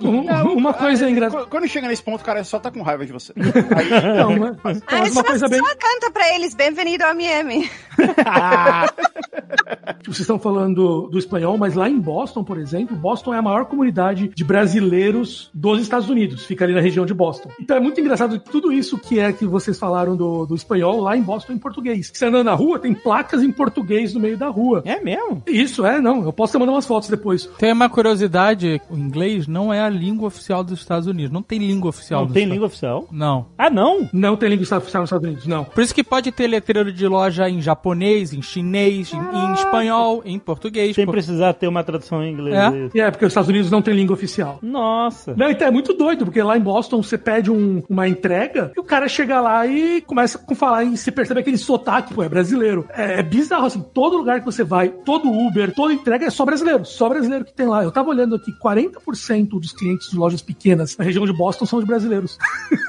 Um- 0.00 0.24
uma 0.56 0.72
coisa 0.72 1.08
engraçada. 1.10 1.44
Qu- 1.44 1.50
Quando 1.50 1.68
chega 1.68 1.88
nesse 1.88 2.02
ponto, 2.02 2.20
o 2.20 2.24
cara 2.24 2.42
só 2.44 2.58
tá 2.58 2.70
com 2.70 2.82
raiva 2.82 3.04
de 3.04 3.12
você. 3.12 3.32
Não, 4.16 4.36
mas, 4.38 4.56
mas 4.62 4.82
Aí 4.86 5.00
uma 5.02 5.10
só, 5.10 5.24
coisa 5.24 5.48
bem. 5.48 5.58
só 5.60 5.74
canta 5.76 6.10
pra 6.12 6.34
eles, 6.34 6.54
bem-vindo 6.54 7.04
ao 7.04 7.14
Miami. 7.14 7.70
Vocês 10.04 10.20
estão 10.20 10.38
falando 10.38 11.08
do, 11.10 11.18
espanhol, 11.18 11.56
mas 11.56 11.74
lá 11.74 11.88
em 11.88 11.98
Boston, 11.98 12.44
por 12.44 12.58
exemplo, 12.58 12.94
Boston 12.96 13.32
é 13.34 13.38
a 13.38 13.42
maior 13.42 13.64
comunidade 13.64 14.28
de 14.28 14.44
brasileiros 14.44 15.50
dos 15.54 15.80
Estados 15.80 16.08
Unidos. 16.10 16.44
Fica 16.44 16.64
ali 16.64 16.74
na 16.74 16.80
região 16.80 17.06
de 17.06 17.14
Boston. 17.14 17.50
Então 17.58 17.76
é 17.76 17.80
muito 17.80 18.00
engraçado 18.00 18.38
que 18.38 18.50
tudo 18.50 18.70
isso 18.72 18.98
que 18.98 19.18
é 19.18 19.32
que 19.32 19.46
vocês 19.46 19.78
falaram 19.78 20.14
do, 20.16 20.44
do 20.46 20.54
espanhol, 20.54 21.00
lá 21.00 21.16
em 21.16 21.22
Boston 21.22 21.33
é 21.38 21.52
em 21.52 21.58
português. 21.58 22.10
Você 22.12 22.26
andando 22.26 22.44
na 22.46 22.54
rua, 22.54 22.78
tem 22.78 22.94
placas 22.94 23.42
em 23.42 23.50
português 23.50 24.14
no 24.14 24.20
meio 24.20 24.36
da 24.36 24.48
rua. 24.48 24.82
É 24.84 25.00
mesmo? 25.00 25.42
Isso, 25.46 25.84
é, 25.84 26.00
não. 26.00 26.24
Eu 26.24 26.32
posso 26.32 26.52
te 26.52 26.58
mandar 26.58 26.72
umas 26.72 26.86
fotos 26.86 27.08
depois. 27.08 27.46
Tem 27.58 27.72
uma 27.72 27.88
curiosidade, 27.88 28.80
o 28.90 28.96
inglês 28.96 29.46
não 29.46 29.72
é 29.72 29.80
a 29.80 29.88
língua 29.88 30.28
oficial 30.28 30.62
dos 30.62 30.78
Estados 30.80 31.06
Unidos. 31.06 31.30
Não 31.32 31.42
tem 31.42 31.58
língua 31.58 31.88
oficial 31.88 32.22
Não 32.26 32.32
tem 32.32 32.42
Estados- 32.42 32.52
língua 32.54 32.66
oficial? 32.66 33.08
Não. 33.10 33.46
Ah, 33.58 33.70
não? 33.70 34.08
Não 34.12 34.36
tem 34.36 34.48
língua 34.50 34.62
oficial 34.62 34.80
nos 35.02 35.08
Estados 35.08 35.26
Unidos, 35.26 35.46
não. 35.46 35.64
Por 35.64 35.82
isso 35.82 35.94
que 35.94 36.04
pode 36.04 36.30
ter 36.32 36.46
letreiro 36.46 36.92
de 36.92 37.06
loja 37.06 37.48
em 37.48 37.60
japonês, 37.60 38.32
em 38.32 38.42
chinês, 38.42 39.12
em, 39.12 39.18
em 39.18 39.52
espanhol, 39.54 40.22
em 40.24 40.38
português. 40.38 40.94
Sem 40.94 41.04
por- 41.06 41.12
precisar 41.12 41.52
ter 41.54 41.66
uma 41.68 41.82
tradução 41.82 42.22
em 42.22 42.32
inglês. 42.32 42.54
É? 42.94 42.98
é, 43.00 43.10
porque 43.10 43.24
os 43.24 43.30
Estados 43.30 43.48
Unidos 43.48 43.70
não 43.70 43.82
tem 43.82 43.94
língua 43.94 44.14
oficial. 44.14 44.58
Nossa. 44.62 45.34
Não, 45.36 45.50
então 45.50 45.66
é 45.68 45.70
muito 45.70 45.92
doido, 45.94 46.24
porque 46.24 46.42
lá 46.42 46.56
em 46.56 46.60
Boston 46.60 47.02
você 47.02 47.16
pede 47.18 47.50
um- 47.50 47.82
uma 47.88 48.08
entrega 48.08 48.72
e 48.76 48.80
o 48.80 48.84
cara 48.84 49.08
chega 49.08 49.40
lá 49.40 49.66
e 49.66 50.00
começa 50.02 50.40
a 50.50 50.54
falar 50.54 50.84
e 50.84 50.96
você 50.96 51.10
percebe 51.24 51.40
aquele 51.40 51.58
sotaque, 51.58 52.12
pô, 52.14 52.22
é 52.22 52.28
brasileiro. 52.28 52.86
É, 52.94 53.20
é 53.20 53.22
bizarro, 53.22 53.66
assim, 53.66 53.80
todo 53.94 54.16
lugar 54.16 54.40
que 54.40 54.46
você 54.46 54.62
vai, 54.62 54.88
todo 54.90 55.30
Uber, 55.30 55.74
toda 55.74 55.92
entrega 55.92 56.26
é 56.26 56.30
só 56.30 56.44
brasileiro, 56.44 56.84
só 56.84 57.08
brasileiro 57.08 57.44
que 57.44 57.52
tem 57.52 57.66
lá. 57.66 57.82
Eu 57.82 57.90
tava 57.90 58.10
olhando 58.10 58.34
aqui, 58.36 58.52
40% 58.62 59.48
dos 59.60 59.72
clientes 59.72 60.10
de 60.10 60.16
lojas 60.16 60.42
pequenas 60.42 60.96
na 60.96 61.04
região 61.04 61.24
de 61.24 61.32
Boston 61.32 61.64
são 61.66 61.80
de 61.80 61.86
brasileiros. 61.86 62.38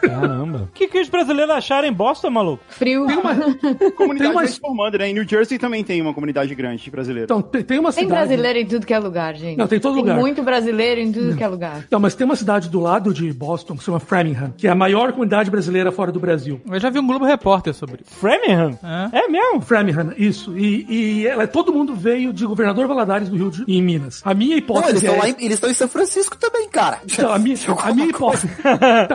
Caramba. 0.02 0.66
O 0.76 0.78
que, 0.78 0.88
que 0.88 1.00
os 1.00 1.08
brasileiros 1.08 1.54
acharam 1.56 1.88
em 1.88 1.94
Boston, 1.94 2.30
maluco? 2.30 2.62
Frio. 2.68 3.06
Comunidade 3.96 4.18
Tem 4.20 4.28
uma- 4.28 4.34
vai 4.34 4.48
se 4.48 4.60
formando, 4.60 4.98
né? 4.98 5.10
Em 5.10 5.14
New 5.14 5.28
Jersey 5.28 5.58
também 5.58 5.84
tem 5.84 6.02
uma 6.02 6.14
comunidade 6.14 6.54
grande 6.54 6.84
de 6.84 6.92
brasileiros. 6.92 7.26
Então, 7.26 7.42
tem, 7.42 7.64
tem 7.64 7.80
uma 7.80 7.94
Tem 7.94 8.04
cidade... 8.04 8.28
brasileiro 8.28 8.60
em 8.60 8.66
tudo 8.66 8.86
que 8.86 8.94
é 8.94 9.00
lugar, 9.00 9.36
gente. 9.36 9.58
Não, 9.58 9.68
tem 9.68 9.80
todo 9.80 9.96
lugar. 9.96 10.18
muito 10.18 10.44
brasileiro 10.44 11.00
em 11.00 11.12
tudo 11.12 11.36
que 11.36 11.44
é 11.44 11.48
lugar. 11.48 11.86
Não, 11.90 12.00
mas 12.00 12.14
tem 12.16 12.26
uma 12.26 12.36
cidade 12.36 12.70
do 12.70 12.80
lado 12.80 13.14
de 13.14 13.32
Boston 13.32 13.74
que 13.74 13.80
se 13.80 13.86
chama 13.86 14.00
Framingham, 14.00 14.54
que 14.58 14.68
é 14.68 14.72
a 14.72 14.76
maior 14.76 15.12
comunidade 15.14 15.50
brasileira 15.50 15.92
fora 15.92 16.12
do 16.12 16.20
Brasil. 16.20 16.60
Eu 16.70 16.80
já 16.80 16.90
vi 16.90 17.00
um 17.00 17.08
Globo 17.08 17.26
Repórter 17.26 17.74
sobre 17.74 18.02
isso. 18.06 18.14
Framingham? 18.26 18.80
É. 18.84 19.20
É 19.20 19.28
mesmo? 19.28 19.62
Framingham, 19.62 20.14
isso. 20.18 20.58
E, 20.58 20.86
e 20.90 21.28
ela, 21.28 21.46
todo 21.48 21.72
mundo 21.72 21.94
veio 21.94 22.34
de 22.34 22.46
Governador 22.46 22.88
Valadares 22.88 23.30
do 23.30 23.36
Rio 23.36 23.52
de 23.52 23.64
em 23.68 23.82
Minas. 23.82 24.22
A 24.26 24.34
minha 24.34 24.52
Não, 24.52 24.58
hipótese 24.58 24.90
eles 24.90 25.04
estão 25.04 25.16
é... 25.16 25.20
lá 25.20 25.30
em, 25.30 25.36
eles 25.40 25.54
estão 25.54 25.70
em 25.70 25.74
São 25.74 25.88
Francisco 25.88 26.38
também, 26.38 26.68
cara. 26.70 27.00
Então, 27.06 27.32
a 27.32 27.38
minha, 27.38 27.56
a 27.84 27.94
minha 27.94 28.10
hipótese. 28.10 28.50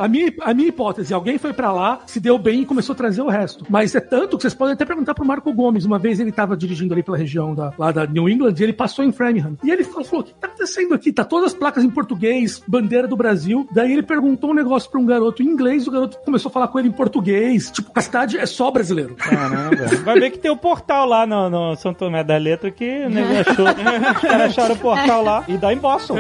a, 0.01 0.09
minha, 0.09 0.33
a 0.43 0.55
minha 0.55 0.69
hipótese, 0.69 1.13
alguém 1.13 1.39
foi 1.39 1.53
pra 1.53 1.73
lá, 1.73 2.01
se 2.07 2.21
deu 2.21 2.39
bem 2.39 2.63
e 2.63 2.67
começou 2.67 2.93
a 2.93 2.97
trazer 2.97 3.23
o 3.23 3.29
resto. 3.29 3.65
Mas 3.69 3.95
é 3.95 4.01
tanto 4.01 4.37
que 4.37 4.43
vocês 4.43 4.55
podem 4.55 4.75
até 4.75 4.85
perguntar 4.85 5.15
pro 5.15 5.25
Marco 5.25 5.53
Gomes. 5.53 5.85
Uma 5.85 5.99
vez 5.99 6.21
ele 6.21 6.33
tava 6.33 6.57
dirigindo 6.57 6.95
ali 6.95 7.03
pela 7.03 7.17
região 7.17 7.55
da, 7.55 7.73
lá 7.77 7.91
da 7.91 8.07
New 8.07 8.29
England 8.29 8.55
e 8.59 8.63
ele 8.63 8.73
passou 8.73 9.05
em 9.05 9.13
Framingham. 9.13 9.57
E 9.65 9.71
ele 9.71 9.85
falou, 9.85 10.21
o 10.21 10.23
que 10.23 10.35
tá 10.35 10.47
acontecendo 10.47 10.95
aqui? 10.95 11.13
Tá 11.13 11.25
todas 11.25 11.53
as 11.53 11.55
placas 11.55 11.85
em 11.85 11.91
português, 11.91 12.63
bandeira 12.67 13.09
do 13.09 13.17
Brasil. 13.17 13.69
Daí 13.73 13.93
ele 13.93 14.03
perguntou 14.03 14.51
um 14.51 14.55
negócio 14.55 14.91
pra 14.91 15.01
um 15.01 15.07
garoto 15.07 15.43
em 15.43 15.47
inglês, 15.47 15.87
o 15.87 15.91
garoto 15.91 16.19
começou 16.25 16.49
a 16.49 16.53
falar 16.53 16.69
com 16.69 16.79
ele 16.79 16.89
em 16.89 16.93
português. 16.93 17.71
Tipo, 17.71 17.91
a 17.95 18.01
cidade 18.01 18.39
é 18.39 18.47
só 18.47 18.71
brasileiro. 19.01 19.15
Caramba. 19.17 19.87
Vai 20.05 20.21
ver 20.21 20.31
que 20.31 20.39
tem 20.39 20.51
o 20.51 20.57
portal 20.57 21.07
lá 21.07 21.27
no, 21.27 21.51
no 21.51 21.77
São 21.77 21.95
Tomé 21.95 22.23
da 22.23 22.37
Letra 22.37 22.71
que 22.71 23.05
o 23.05 23.11
nego 23.11 23.29
achou. 23.39 23.67
Os 23.67 24.21
caras 24.21 24.51
acharam 24.51 24.75
o 24.75 24.79
portal 24.79 25.23
lá 25.23 25.45
e 25.49 25.57
dá 25.57 25.73
em 25.73 25.79
Boston. 25.79 26.17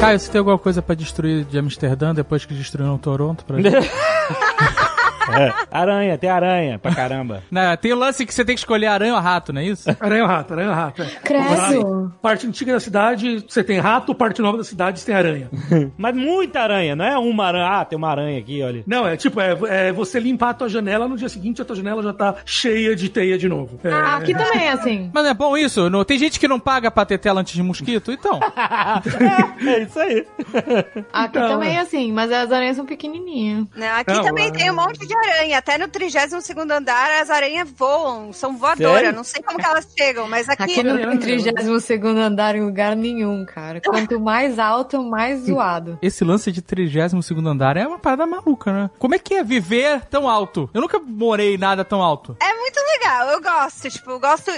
Caio, 0.00 0.20
você 0.20 0.30
tem 0.30 0.38
alguma 0.38 0.58
coisa 0.58 0.80
pra 0.80 0.94
destruir 0.94 1.44
de 1.44 1.58
Amsterdã 1.58 2.14
depois 2.14 2.44
que 2.44 2.54
destruíram 2.54 2.96
Toronto? 2.98 3.44
Pra... 3.44 3.56
É. 5.36 5.52
Aranha, 5.70 6.16
tem 6.18 6.30
aranha 6.30 6.78
pra 6.78 6.94
caramba. 6.94 7.42
Não, 7.50 7.76
tem 7.76 7.92
o 7.92 7.96
lance 7.96 8.24
que 8.26 8.32
você 8.34 8.44
tem 8.44 8.54
que 8.54 8.60
escolher 8.60 8.86
aranha 8.86 9.14
ou 9.14 9.20
rato, 9.20 9.52
não 9.52 9.60
é 9.60 9.64
isso? 9.64 9.88
Aranha 10.00 10.26
rato, 10.26 10.52
aranha 10.54 10.72
rato. 10.74 11.02
É. 11.02 11.06
Credo. 11.22 12.12
Parte 12.20 12.46
antiga 12.46 12.72
da 12.72 12.80
cidade, 12.80 13.44
você 13.48 13.62
tem 13.62 13.78
rato, 13.78 14.14
parte 14.14 14.40
nova 14.42 14.58
da 14.58 14.64
cidade, 14.64 15.00
você 15.00 15.06
tem 15.06 15.14
aranha. 15.14 15.48
Mas 15.96 16.14
muita 16.14 16.60
aranha, 16.60 16.94
não 16.96 17.04
é 17.04 17.18
uma 17.18 17.46
aranha. 17.46 17.66
Ah, 17.80 17.84
tem 17.84 17.96
uma 17.96 18.08
aranha 18.10 18.38
aqui, 18.38 18.62
olha. 18.62 18.82
Não, 18.86 19.06
é 19.06 19.16
tipo, 19.16 19.40
é, 19.40 19.56
é 19.88 19.92
você 19.92 20.18
limpar 20.20 20.50
a 20.50 20.54
tua 20.54 20.68
janela, 20.68 21.08
no 21.08 21.16
dia 21.16 21.28
seguinte 21.28 21.60
a 21.60 21.64
tua 21.64 21.76
janela 21.76 22.02
já 22.02 22.12
tá 22.12 22.34
cheia 22.44 22.94
de 22.96 23.08
teia 23.08 23.36
de 23.38 23.48
novo. 23.48 23.78
É, 23.84 23.92
Ah, 23.92 24.16
aqui 24.16 24.34
também 24.34 24.66
é 24.66 24.72
assim. 24.72 25.10
Mas 25.12 25.24
não 25.24 25.30
é 25.30 25.34
bom 25.34 25.56
isso? 25.56 25.88
Não, 25.90 26.04
tem 26.04 26.18
gente 26.18 26.38
que 26.40 26.48
não 26.48 26.58
paga 26.60 26.90
pra 26.90 27.04
ter 27.04 27.18
tela 27.18 27.40
antes 27.40 27.54
de 27.54 27.62
mosquito, 27.62 28.10
então. 28.12 28.38
é, 29.64 29.68
é 29.70 29.82
isso 29.82 29.98
aí. 29.98 30.26
Aqui 31.12 31.38
Então, 31.38 31.48
também 31.50 31.70
é. 31.70 31.74
é 31.76 31.80
assim, 31.80 32.12
mas 32.12 32.30
as 32.32 32.50
aranhas 32.52 32.76
são 32.76 32.84
pequenininhas. 32.86 33.66
Né, 33.76 33.88
Aqui 33.90 34.12
Não, 34.12 34.22
também 34.22 34.48
é- 34.48 34.50
tem 34.50 34.70
um 34.70 34.74
monte 34.76 35.06
de 35.06 35.14
aranha. 35.18 35.58
Até 35.58 35.78
no 35.78 35.88
32 35.88 36.50
andar 36.70 37.20
as 37.20 37.30
aranhas 37.30 37.68
voam, 37.70 38.32
são 38.32 38.56
voadoras. 38.56 39.00
Sério? 39.00 39.12
Não 39.12 39.24
sei 39.24 39.42
como 39.42 39.58
que 39.58 39.66
elas 39.66 39.88
chegam, 39.96 40.28
mas 40.28 40.48
aqui. 40.48 40.62
Aqui 40.62 40.82
tem 40.82 41.18
32 41.18 41.90
andar 42.18 42.54
em 42.54 42.64
lugar 42.64 42.94
nenhum, 42.96 43.44
cara. 43.44 43.80
Quanto 43.80 44.20
mais 44.20 44.58
alto, 44.58 45.02
mais 45.02 45.40
zoado. 45.46 45.98
Esse 46.02 46.24
lance 46.24 46.52
de 46.52 46.62
32 46.62 47.12
andar 47.46 47.76
é 47.76 47.86
uma 47.86 47.98
parada 47.98 48.26
maluca, 48.26 48.72
né? 48.72 48.90
Como 48.98 49.14
é 49.14 49.18
que 49.18 49.34
é 49.34 49.44
viver 49.44 50.04
tão 50.06 50.28
alto? 50.28 50.68
Eu 50.72 50.80
nunca 50.80 50.98
morei 50.98 51.54
em 51.54 51.58
nada 51.58 51.84
tão 51.84 52.02
alto. 52.02 52.36
É 52.40 52.54
muito 52.54 52.78
legal, 52.80 53.28
eu 53.30 53.40
gosto, 53.40 53.90
tipo, 53.90 54.10
eu 54.10 54.20
gosto, 54.20 54.52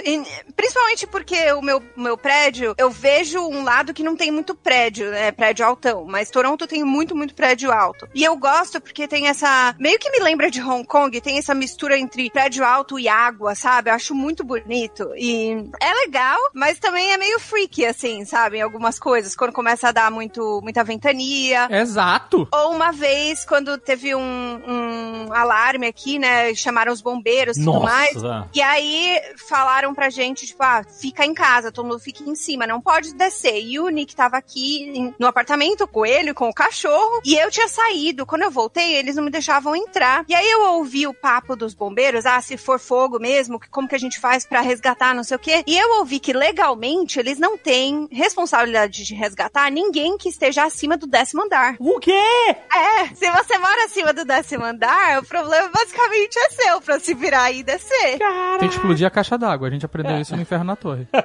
principalmente 0.55 1.07
porque 1.07 1.51
o 1.53 1.61
meu, 1.61 1.81
meu 1.95 2.17
prédio, 2.17 2.75
eu 2.77 2.89
vejo 2.89 3.39
um 3.39 3.63
lado 3.63 3.93
que 3.93 4.03
não 4.03 4.15
tem 4.15 4.31
muito 4.31 4.53
prédio, 4.53 5.09
né, 5.09 5.31
prédio 5.31 5.65
altão, 5.65 6.05
mas 6.05 6.29
Toronto 6.29 6.67
tem 6.67 6.83
muito, 6.83 7.15
muito 7.15 7.33
prédio 7.33 7.71
alto. 7.71 8.07
E 8.13 8.23
eu 8.23 8.35
gosto 8.37 8.81
porque 8.81 9.07
tem 9.07 9.27
essa, 9.27 9.75
meio 9.79 9.97
que 9.97 10.11
me 10.11 10.19
lembra 10.19 10.50
de 10.51 10.61
Hong 10.61 10.85
Kong, 10.85 11.19
tem 11.21 11.37
essa 11.37 11.55
mistura 11.55 11.97
entre 11.97 12.29
prédio 12.29 12.63
alto 12.63 12.99
e 12.99 13.07
água, 13.07 13.55
sabe? 13.55 13.89
Eu 13.89 13.95
acho 13.95 14.13
muito 14.13 14.43
bonito 14.43 15.11
e 15.15 15.69
é 15.79 15.93
legal, 16.05 16.39
mas 16.53 16.77
também 16.77 17.11
é 17.11 17.17
meio 17.17 17.39
freaky, 17.39 17.85
assim, 17.85 18.25
sabe? 18.25 18.57
Em 18.57 18.61
algumas 18.61 18.99
coisas, 18.99 19.35
quando 19.35 19.53
começa 19.53 19.89
a 19.89 19.91
dar 19.91 20.11
muito, 20.11 20.59
muita 20.61 20.83
ventania, 20.83 21.67
Exato. 21.71 22.47
ou 22.53 22.71
uma 22.71 22.91
vez, 22.91 23.45
quando 23.45 23.77
teve 23.77 24.13
um, 24.13 24.21
um 24.21 25.33
alarme 25.33 25.87
aqui, 25.87 26.19
né? 26.19 26.53
Chamaram 26.53 26.91
os 26.91 27.01
bombeiros 27.01 27.57
e 27.57 27.63
tudo 27.63 27.81
mais. 27.81 28.11
E 28.53 28.61
aí 28.61 29.19
falaram 29.47 29.93
pra 29.93 30.09
gente, 30.09 30.45
tipo, 30.45 30.61
ah, 30.63 30.83
fica 30.83 31.25
em 31.25 31.33
casa, 31.33 31.71
todo 31.71 31.85
mundo 31.85 31.99
fica 31.99 32.23
em 32.23 32.35
cima, 32.35 32.67
não 32.67 32.81
pode 32.81 33.13
descer. 33.13 33.61
E 33.61 33.79
o 33.79 33.87
Nick 33.89 34.15
tava 34.15 34.37
aqui 34.37 35.13
no 35.17 35.27
apartamento 35.27 35.87
com 35.87 36.05
ele, 36.05 36.33
com 36.33 36.49
o 36.49 36.53
cachorro, 36.53 37.21
e 37.23 37.35
eu 37.35 37.49
tinha 37.49 37.67
saído. 37.67 38.25
Quando 38.25 38.43
eu 38.43 38.51
voltei, 38.51 38.95
eles 38.95 39.15
não 39.15 39.23
me 39.23 39.31
deixavam 39.31 39.75
entrar. 39.75 40.25
E 40.27 40.35
aí 40.35 40.40
eu 40.47 40.73
ouvi 40.73 41.07
o 41.07 41.13
papo 41.13 41.55
dos 41.55 41.73
bombeiros, 41.73 42.25
ah, 42.25 42.41
se 42.41 42.57
for 42.57 42.79
fogo 42.79 43.19
mesmo, 43.19 43.59
que- 43.59 43.69
como 43.69 43.87
que 43.87 43.95
a 43.95 43.99
gente 43.99 44.19
faz 44.19 44.45
pra 44.45 44.61
resgatar, 44.61 45.13
não 45.15 45.23
sei 45.23 45.35
o 45.37 45.39
quê. 45.39 45.63
E 45.67 45.77
eu 45.77 45.99
ouvi 45.99 46.19
que 46.19 46.33
legalmente 46.33 47.19
eles 47.19 47.37
não 47.39 47.57
têm 47.57 48.07
responsabilidade 48.11 49.03
de 49.03 49.13
resgatar 49.15 49.69
ninguém 49.71 50.17
que 50.17 50.29
esteja 50.29 50.63
acima 50.63 50.97
do 50.97 51.07
décimo 51.07 51.43
andar. 51.43 51.75
O 51.79 51.99
quê? 51.99 52.11
É, 52.11 53.05
se 53.13 53.29
você 53.31 53.57
mora 53.57 53.85
acima 53.85 54.13
do 54.13 54.25
décimo 54.25 54.63
andar, 54.65 55.19
o 55.19 55.25
problema 55.25 55.69
basicamente 55.69 56.37
é 56.37 56.49
seu 56.51 56.81
pra 56.81 56.99
se 56.99 57.13
virar 57.13 57.51
e 57.51 57.63
descer. 57.63 58.19
Tem 58.59 58.69
que 58.69 58.75
explodir 58.75 59.05
a 59.07 59.09
caixa 59.09 59.37
d'água. 59.37 59.67
A 59.67 59.71
gente 59.71 59.85
aprendeu 59.85 60.19
isso 60.19 60.35
no 60.35 60.41
Inferno 60.41 60.65
na 60.65 60.75
Torre. 60.75 61.07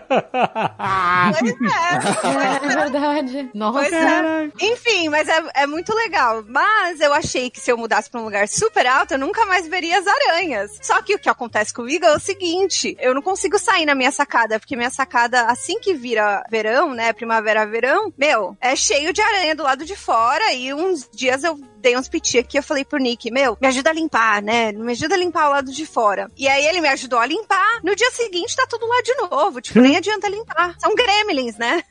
Pois 1.38 1.52
é. 1.52 2.56
É 2.56 2.58
verdade. 2.76 3.50
Nossa. 3.54 3.78
Pois 3.80 3.92
é. 3.92 4.50
Enfim, 4.60 5.08
mas 5.08 5.28
é, 5.28 5.42
é 5.54 5.66
muito 5.66 5.94
legal. 5.94 6.44
Mas 6.48 7.00
eu 7.00 7.12
achei 7.12 7.50
que 7.50 7.60
se 7.60 7.70
eu 7.70 7.76
mudasse 7.76 8.10
pra 8.10 8.20
um 8.20 8.24
lugar 8.24 8.48
super 8.48 8.86
alto, 8.86 9.05
eu 9.14 9.18
nunca 9.18 9.44
mais 9.46 9.66
veria 9.66 9.98
as 9.98 10.06
aranhas. 10.06 10.78
Só 10.82 11.00
que 11.02 11.14
o 11.14 11.18
que 11.18 11.28
acontece 11.28 11.72
comigo 11.72 12.04
é 12.04 12.14
o 12.14 12.20
seguinte: 12.20 12.96
eu 13.00 13.14
não 13.14 13.22
consigo 13.22 13.58
sair 13.58 13.86
na 13.86 13.94
minha 13.94 14.12
sacada, 14.12 14.58
porque 14.58 14.76
minha 14.76 14.90
sacada, 14.90 15.46
assim 15.46 15.78
que 15.80 15.94
vira 15.94 16.44
verão, 16.50 16.94
né? 16.94 17.12
Primavera, 17.12 17.66
verão, 17.66 18.12
meu, 18.16 18.56
é 18.60 18.74
cheio 18.76 19.12
de 19.12 19.20
aranha 19.20 19.54
do 19.54 19.62
lado 19.62 19.84
de 19.84 19.96
fora. 19.96 20.52
E 20.52 20.72
uns 20.72 21.08
dias 21.12 21.44
eu 21.44 21.58
dei 21.80 21.96
uns 21.96 22.08
piti 22.08 22.38
aqui, 22.38 22.58
eu 22.58 22.62
falei 22.62 22.84
pro 22.84 22.98
Nick, 22.98 23.30
meu, 23.30 23.56
me 23.60 23.68
ajuda 23.68 23.90
a 23.90 23.92
limpar, 23.92 24.42
né? 24.42 24.72
Me 24.72 24.92
ajuda 24.92 25.14
a 25.14 25.18
limpar 25.18 25.48
o 25.48 25.50
lado 25.50 25.72
de 25.72 25.86
fora. 25.86 26.30
E 26.36 26.48
aí 26.48 26.66
ele 26.66 26.80
me 26.80 26.88
ajudou 26.88 27.18
a 27.18 27.26
limpar. 27.26 27.80
No 27.82 27.94
dia 27.94 28.10
seguinte 28.10 28.56
tá 28.56 28.66
tudo 28.68 28.86
lá 28.86 29.02
de 29.02 29.14
novo. 29.14 29.60
Tipo, 29.60 29.80
nem 29.80 29.96
adianta 29.96 30.28
limpar. 30.28 30.74
São 30.78 30.94
gremlins, 30.94 31.56
né? 31.56 31.82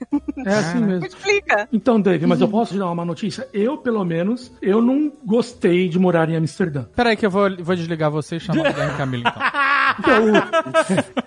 É 0.46 0.54
assim 0.54 0.80
mesmo. 0.84 1.06
Explica. 1.06 1.68
Então, 1.72 2.00
Dave, 2.00 2.26
mas 2.26 2.42
eu 2.42 2.48
posso 2.48 2.74
te 2.74 2.80
dar 2.80 2.90
uma 2.90 3.06
notícia? 3.06 3.48
Eu, 3.54 3.78
pelo 3.78 4.04
menos, 4.04 4.52
eu 4.62 4.82
não 4.82 5.12
gostei 5.24 5.88
de 5.88 6.00
morar 6.00 6.30
em 6.30 6.36
Amsterdã. 6.36 6.84
Pera 6.96 7.12
aí 7.12 7.18
que 7.18 7.26
eu 7.26 7.32
vou, 7.32 7.50
vou 7.58 7.76
desligar 7.76 8.12
você 8.12 8.38
e 8.38 8.40
chamar 8.40 8.70
o 8.70 8.74
Guilherme 8.74 8.98
Camilo, 8.98 9.24
então. 9.28 11.16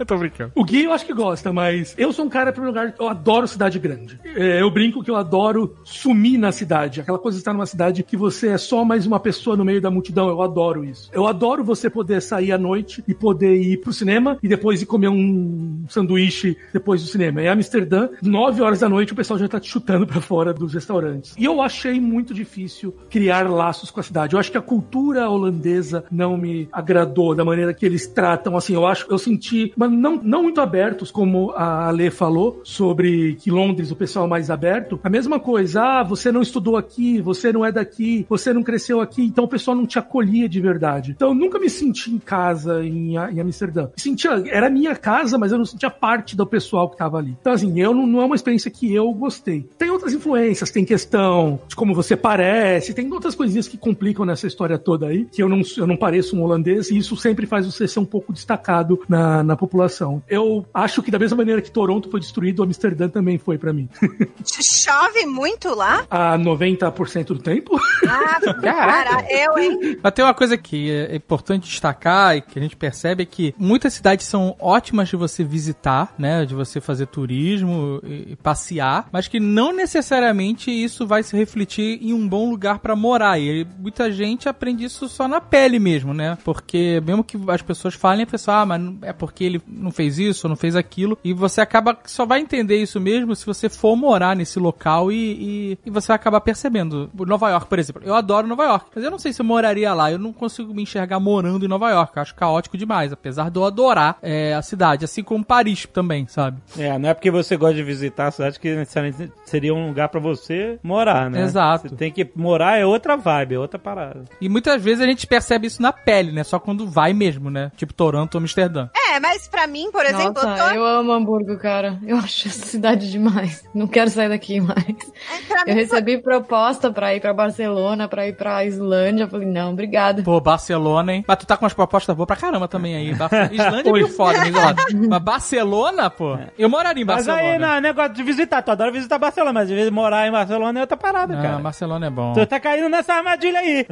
Eu 0.00 0.06
tô 0.06 0.16
brincando. 0.16 0.50
o 0.56 0.64
Gui 0.64 0.84
eu 0.84 0.92
acho 0.92 1.04
que 1.04 1.12
gosta, 1.12 1.52
mas 1.52 1.94
eu 1.98 2.12
sou 2.12 2.24
um 2.24 2.28
cara, 2.28 2.50
em 2.50 2.52
primeiro 2.54 2.74
lugar, 2.76 2.94
eu 2.98 3.06
adoro 3.08 3.46
cidade 3.46 3.78
grande. 3.78 4.18
É, 4.34 4.62
Eu 4.62 4.70
brinco 4.70 5.02
que 5.04 5.10
eu 5.10 5.16
adoro 5.16 5.76
sumir 5.84 6.38
na 6.38 6.50
cidade. 6.50 7.00
Aquela 7.02 7.18
coisa 7.18 7.36
de 7.36 7.42
estar 7.42 7.52
numa 7.52 7.66
cidade 7.66 8.02
que 8.02 8.16
você 8.16 8.48
é 8.48 8.58
só 8.58 8.82
mais 8.84 9.06
uma 9.06 9.20
pessoa 9.20 9.56
no 9.56 9.64
meio 9.64 9.80
da 9.80 9.90
multidão. 9.90 10.28
Eu 10.28 10.40
adoro 10.42 10.84
isso. 10.84 11.10
Eu 11.12 11.26
adoro 11.26 11.62
você 11.62 11.90
poder 11.90 12.22
sair 12.22 12.50
à 12.50 12.56
noite 12.58 13.04
e 13.06 13.12
poder 13.14 13.60
ir 13.60 13.76
pro 13.78 13.92
cinema 13.92 14.38
e 14.42 14.48
depois 14.48 14.80
ir 14.80 14.86
comer 14.86 15.08
um 15.08 15.84
sanduíche 15.88 16.56
depois 16.72 17.02
do 17.02 17.08
cinema. 17.08 17.42
Em 17.42 17.48
Amsterdã, 17.48 18.08
9 18.22 18.62
horas 18.62 18.80
da 18.80 18.88
noite, 18.88 19.12
o 19.12 19.16
pessoal 19.16 19.38
já 19.38 19.48
tá 19.48 19.60
te 19.60 19.68
chutando 19.70 20.06
pra 20.06 20.20
fora 20.22 20.54
dos 20.54 20.72
restaurantes. 20.72 21.34
E 21.36 21.44
eu 21.44 21.60
achei 21.60 22.00
muito 22.00 22.32
difícil 22.32 22.94
criar 23.10 23.50
laços 23.50 23.90
com 23.90 24.00
a 24.00 24.02
cidade. 24.02 24.34
Eu 24.34 24.40
acho 24.40 24.50
que 24.50 24.58
a 24.58 24.62
cultura 24.62 25.28
holandesa 25.28 26.04
não 26.10 26.36
me 26.38 26.68
agradou 26.72 27.34
da 27.34 27.44
maneira 27.44 27.74
que 27.74 27.84
eles 27.84 28.06
tratam. 28.06 28.56
Assim, 28.56 28.74
eu 28.74 28.86
acho, 28.86 29.06
eu 29.10 29.18
senti, 29.18 29.72
mas 29.76 29.89
não, 29.90 30.16
não 30.22 30.42
muito 30.42 30.60
abertos, 30.60 31.10
como 31.10 31.50
a 31.52 31.88
Ale 31.88 32.10
falou, 32.10 32.60
sobre 32.64 33.34
que 33.36 33.50
Londres 33.50 33.90
o 33.90 33.96
pessoal 33.96 34.28
mais 34.28 34.50
aberto. 34.50 34.98
A 35.02 35.10
mesma 35.10 35.38
coisa, 35.38 35.82
ah, 35.82 36.02
você 36.02 36.30
não 36.30 36.42
estudou 36.42 36.76
aqui, 36.76 37.20
você 37.20 37.52
não 37.52 37.64
é 37.64 37.72
daqui, 37.72 38.26
você 38.28 38.52
não 38.52 38.62
cresceu 38.62 39.00
aqui, 39.00 39.22
então 39.22 39.44
o 39.44 39.48
pessoal 39.48 39.76
não 39.76 39.86
te 39.86 39.98
acolhia 39.98 40.48
de 40.48 40.60
verdade. 40.60 41.12
Então 41.12 41.28
eu 41.28 41.34
nunca 41.34 41.58
me 41.58 41.68
senti 41.68 42.10
em 42.10 42.18
casa 42.18 42.84
em, 42.84 43.16
em 43.16 43.40
Amsterdã. 43.40 43.88
Sentia, 43.96 44.42
era 44.46 44.70
minha 44.70 44.94
casa, 44.94 45.38
mas 45.38 45.52
eu 45.52 45.58
não 45.58 45.64
sentia 45.64 45.90
parte 45.90 46.36
do 46.36 46.46
pessoal 46.46 46.88
que 46.88 46.96
tava 46.96 47.18
ali. 47.18 47.36
Então, 47.40 47.52
assim, 47.52 47.80
eu 47.80 47.94
não, 47.94 48.06
não 48.06 48.20
é 48.20 48.24
uma 48.24 48.36
experiência 48.36 48.70
que 48.70 48.92
eu 48.92 49.12
gostei. 49.12 49.68
Tem 49.78 49.90
outras 49.90 50.12
influências, 50.12 50.70
tem 50.70 50.84
questão 50.84 51.60
de 51.68 51.76
como 51.76 51.94
você 51.94 52.16
parece, 52.16 52.94
tem 52.94 53.10
outras 53.12 53.34
coisinhas 53.34 53.68
que 53.68 53.76
complicam 53.76 54.24
nessa 54.24 54.46
história 54.46 54.78
toda 54.78 55.06
aí, 55.06 55.24
que 55.24 55.42
eu 55.42 55.48
não, 55.48 55.60
eu 55.76 55.86
não 55.86 55.96
pareço 55.96 56.36
um 56.36 56.42
holandês, 56.42 56.90
e 56.90 56.98
isso 56.98 57.16
sempre 57.16 57.46
faz 57.46 57.66
você 57.66 57.86
ser 57.86 58.00
um 58.00 58.04
pouco 58.04 58.32
destacado 58.32 59.00
na, 59.08 59.42
na 59.42 59.56
população. 59.56 59.79
Eu 60.28 60.66
acho 60.72 61.02
que 61.02 61.10
da 61.10 61.18
mesma 61.18 61.36
maneira 61.36 61.62
que 61.62 61.70
Toronto 61.70 62.10
foi 62.10 62.20
destruído, 62.20 62.62
Amsterdã 62.62 63.08
também 63.08 63.38
foi 63.38 63.58
pra 63.58 63.72
mim. 63.72 63.88
Chove 64.44 65.26
muito 65.26 65.74
lá? 65.74 66.06
A 66.10 66.38
90% 66.38 67.26
do 67.26 67.38
tempo. 67.38 67.78
Ah, 68.06 68.40
cara, 68.60 69.26
eu, 69.30 69.58
hein? 69.58 69.98
Mas 70.02 70.12
tem 70.12 70.24
uma 70.24 70.34
coisa 70.34 70.56
que 70.56 70.90
é 70.90 71.16
importante 71.16 71.68
destacar 71.68 72.36
e 72.36 72.40
que 72.40 72.58
a 72.58 72.62
gente 72.62 72.76
percebe 72.76 73.22
é 73.22 73.26
que 73.26 73.54
muitas 73.58 73.94
cidades 73.94 74.26
são 74.26 74.56
ótimas 74.58 75.08
de 75.08 75.16
você 75.16 75.44
visitar, 75.44 76.14
né? 76.18 76.44
De 76.44 76.54
você 76.54 76.80
fazer 76.80 77.06
turismo 77.06 78.00
e 78.04 78.36
passear, 78.36 79.08
mas 79.12 79.28
que 79.28 79.40
não 79.40 79.72
necessariamente 79.72 80.70
isso 80.70 81.06
vai 81.06 81.22
se 81.22 81.36
refletir 81.36 81.98
em 82.02 82.12
um 82.12 82.26
bom 82.28 82.50
lugar 82.50 82.78
pra 82.78 82.96
morar. 82.96 83.38
E 83.38 83.66
muita 83.78 84.10
gente 84.10 84.48
aprende 84.48 84.84
isso 84.84 85.08
só 85.08 85.26
na 85.28 85.40
pele 85.40 85.78
mesmo, 85.78 86.14
né? 86.14 86.36
Porque 86.44 87.00
mesmo 87.04 87.24
que 87.24 87.38
as 87.48 87.62
pessoas 87.62 87.94
falem, 87.94 88.24
a 88.24 88.26
pessoa, 88.26 88.58
ah, 88.58 88.66
mas 88.66 88.80
é 89.02 89.12
porque 89.12 89.44
ele 89.44 89.62
não 89.72 89.90
fez 89.90 90.18
isso, 90.18 90.48
não 90.48 90.56
fez 90.56 90.76
aquilo. 90.76 91.18
E 91.24 91.32
você 91.32 91.60
acaba 91.60 91.98
só 92.04 92.24
vai 92.26 92.40
entender 92.40 92.76
isso 92.76 93.00
mesmo 93.00 93.34
se 93.34 93.46
você 93.46 93.68
for 93.68 93.96
morar 93.96 94.34
nesse 94.36 94.58
local 94.58 95.10
e, 95.12 95.16
e, 95.16 95.78
e 95.86 95.90
você 95.90 96.08
vai 96.08 96.16
acabar 96.16 96.40
percebendo. 96.40 97.10
Nova 97.14 97.50
York, 97.50 97.66
por 97.66 97.78
exemplo. 97.78 98.02
Eu 98.04 98.14
adoro 98.14 98.46
Nova 98.46 98.64
York, 98.64 98.86
mas 98.94 99.04
eu 99.04 99.10
não 99.10 99.18
sei 99.18 99.32
se 99.32 99.40
eu 99.40 99.46
moraria 99.46 99.92
lá. 99.94 100.10
Eu 100.10 100.18
não 100.18 100.32
consigo 100.32 100.74
me 100.74 100.82
enxergar 100.82 101.20
morando 101.20 101.64
em 101.64 101.68
Nova 101.68 101.90
York. 101.90 102.12
Eu 102.16 102.22
acho 102.22 102.34
caótico 102.34 102.76
demais, 102.76 103.12
apesar 103.12 103.50
de 103.50 103.58
eu 103.58 103.64
adorar 103.64 104.18
é, 104.22 104.54
a 104.54 104.62
cidade. 104.62 105.04
Assim 105.04 105.22
como 105.22 105.44
Paris 105.44 105.86
também, 105.86 106.26
sabe? 106.26 106.58
É, 106.78 106.98
não 106.98 107.08
é 107.08 107.14
porque 107.14 107.30
você 107.30 107.56
gosta 107.56 107.74
de 107.74 107.82
visitar 107.82 108.28
a 108.28 108.30
cidade 108.30 108.58
que 108.58 108.74
necessariamente 108.74 109.32
seria 109.44 109.74
um 109.74 109.88
lugar 109.88 110.08
pra 110.08 110.20
você 110.20 110.78
morar, 110.82 111.30
né? 111.30 111.42
Exato. 111.42 111.88
Você 111.88 111.96
tem 111.96 112.10
que 112.10 112.28
morar, 112.34 112.78
é 112.78 112.86
outra 112.86 113.16
vibe, 113.16 113.54
é 113.54 113.58
outra 113.58 113.78
parada. 113.78 114.24
E 114.40 114.48
muitas 114.48 114.82
vezes 114.82 115.00
a 115.00 115.06
gente 115.06 115.26
percebe 115.26 115.66
isso 115.66 115.82
na 115.82 115.92
pele, 115.92 116.32
né? 116.32 116.44
Só 116.44 116.58
quando 116.58 116.88
vai 116.88 117.12
mesmo, 117.12 117.50
né? 117.50 117.70
Tipo 117.76 117.92
Toronto 117.92 118.34
ou 118.34 118.40
Amsterdã. 118.40 118.88
É, 118.94 119.20
mas 119.20 119.49
pra 119.50 119.66
mim, 119.66 119.90
por 119.90 120.04
exemplo, 120.04 120.42
Nossa, 120.42 120.48
eu 120.64 120.68
tô... 120.68 120.74
eu 120.74 120.84
amo 120.84 121.12
Hamburgo, 121.12 121.58
cara. 121.58 121.98
Eu 122.06 122.16
acho 122.16 122.48
essa 122.48 122.66
cidade 122.66 123.10
demais. 123.10 123.64
Não 123.74 123.86
quero 123.86 124.10
sair 124.10 124.28
daqui 124.28 124.60
mais. 124.60 124.78
é, 124.88 125.42
pra 125.48 125.62
Eu 125.66 125.74
mim, 125.74 125.80
recebi 125.80 126.18
proposta 126.18 126.90
pra 126.92 127.14
ir 127.14 127.20
pra 127.20 127.32
Barcelona, 127.34 128.08
pra 128.08 128.26
ir 128.26 128.36
pra 128.36 128.64
Islândia. 128.64 129.24
Eu 129.24 129.28
falei, 129.28 129.46
não, 129.48 129.72
obrigado. 129.72 130.22
Pô, 130.22 130.40
Barcelona, 130.40 131.12
hein? 131.14 131.24
Mas 131.26 131.36
tu 131.38 131.46
tá 131.46 131.56
com 131.56 131.64
umas 131.64 131.74
propostas 131.74 132.14
boas 132.16 132.26
pra 132.26 132.36
caramba 132.36 132.68
também 132.68 132.94
aí. 132.96 133.10
Islândia 133.52 133.90
é 133.90 133.92
meio 133.92 134.08
foda, 134.08 134.38
meio 134.40 134.50
isolado. 134.52 134.82
Mas 135.08 135.22
Barcelona, 135.22 136.10
pô. 136.10 136.38
Eu 136.58 136.68
moraria 136.68 137.02
em 137.02 137.06
Mas 137.06 137.26
Barcelona. 137.26 137.52
aí, 137.52 137.58
não, 137.58 137.80
negócio 137.80 138.14
de 138.14 138.22
visitar, 138.22 138.62
tu 138.62 138.70
adora 138.70 138.92
visitar 138.92 139.18
Barcelona, 139.18 139.52
mas 139.52 139.70
às 139.70 139.74
vezes 139.76 139.90
morar 139.90 140.26
em 140.26 140.32
Barcelona 140.32 140.78
é 140.78 140.82
outra 140.82 140.96
parada, 140.96 141.34
Não, 141.34 141.42
cara. 141.42 141.58
Barcelona 141.58 142.06
é 142.06 142.10
bom. 142.10 142.32
Tu 142.32 142.46
tá 142.46 142.60
caindo 142.60 142.88
nessa 142.88 143.14
armadilha 143.14 143.58
aí. 143.60 143.86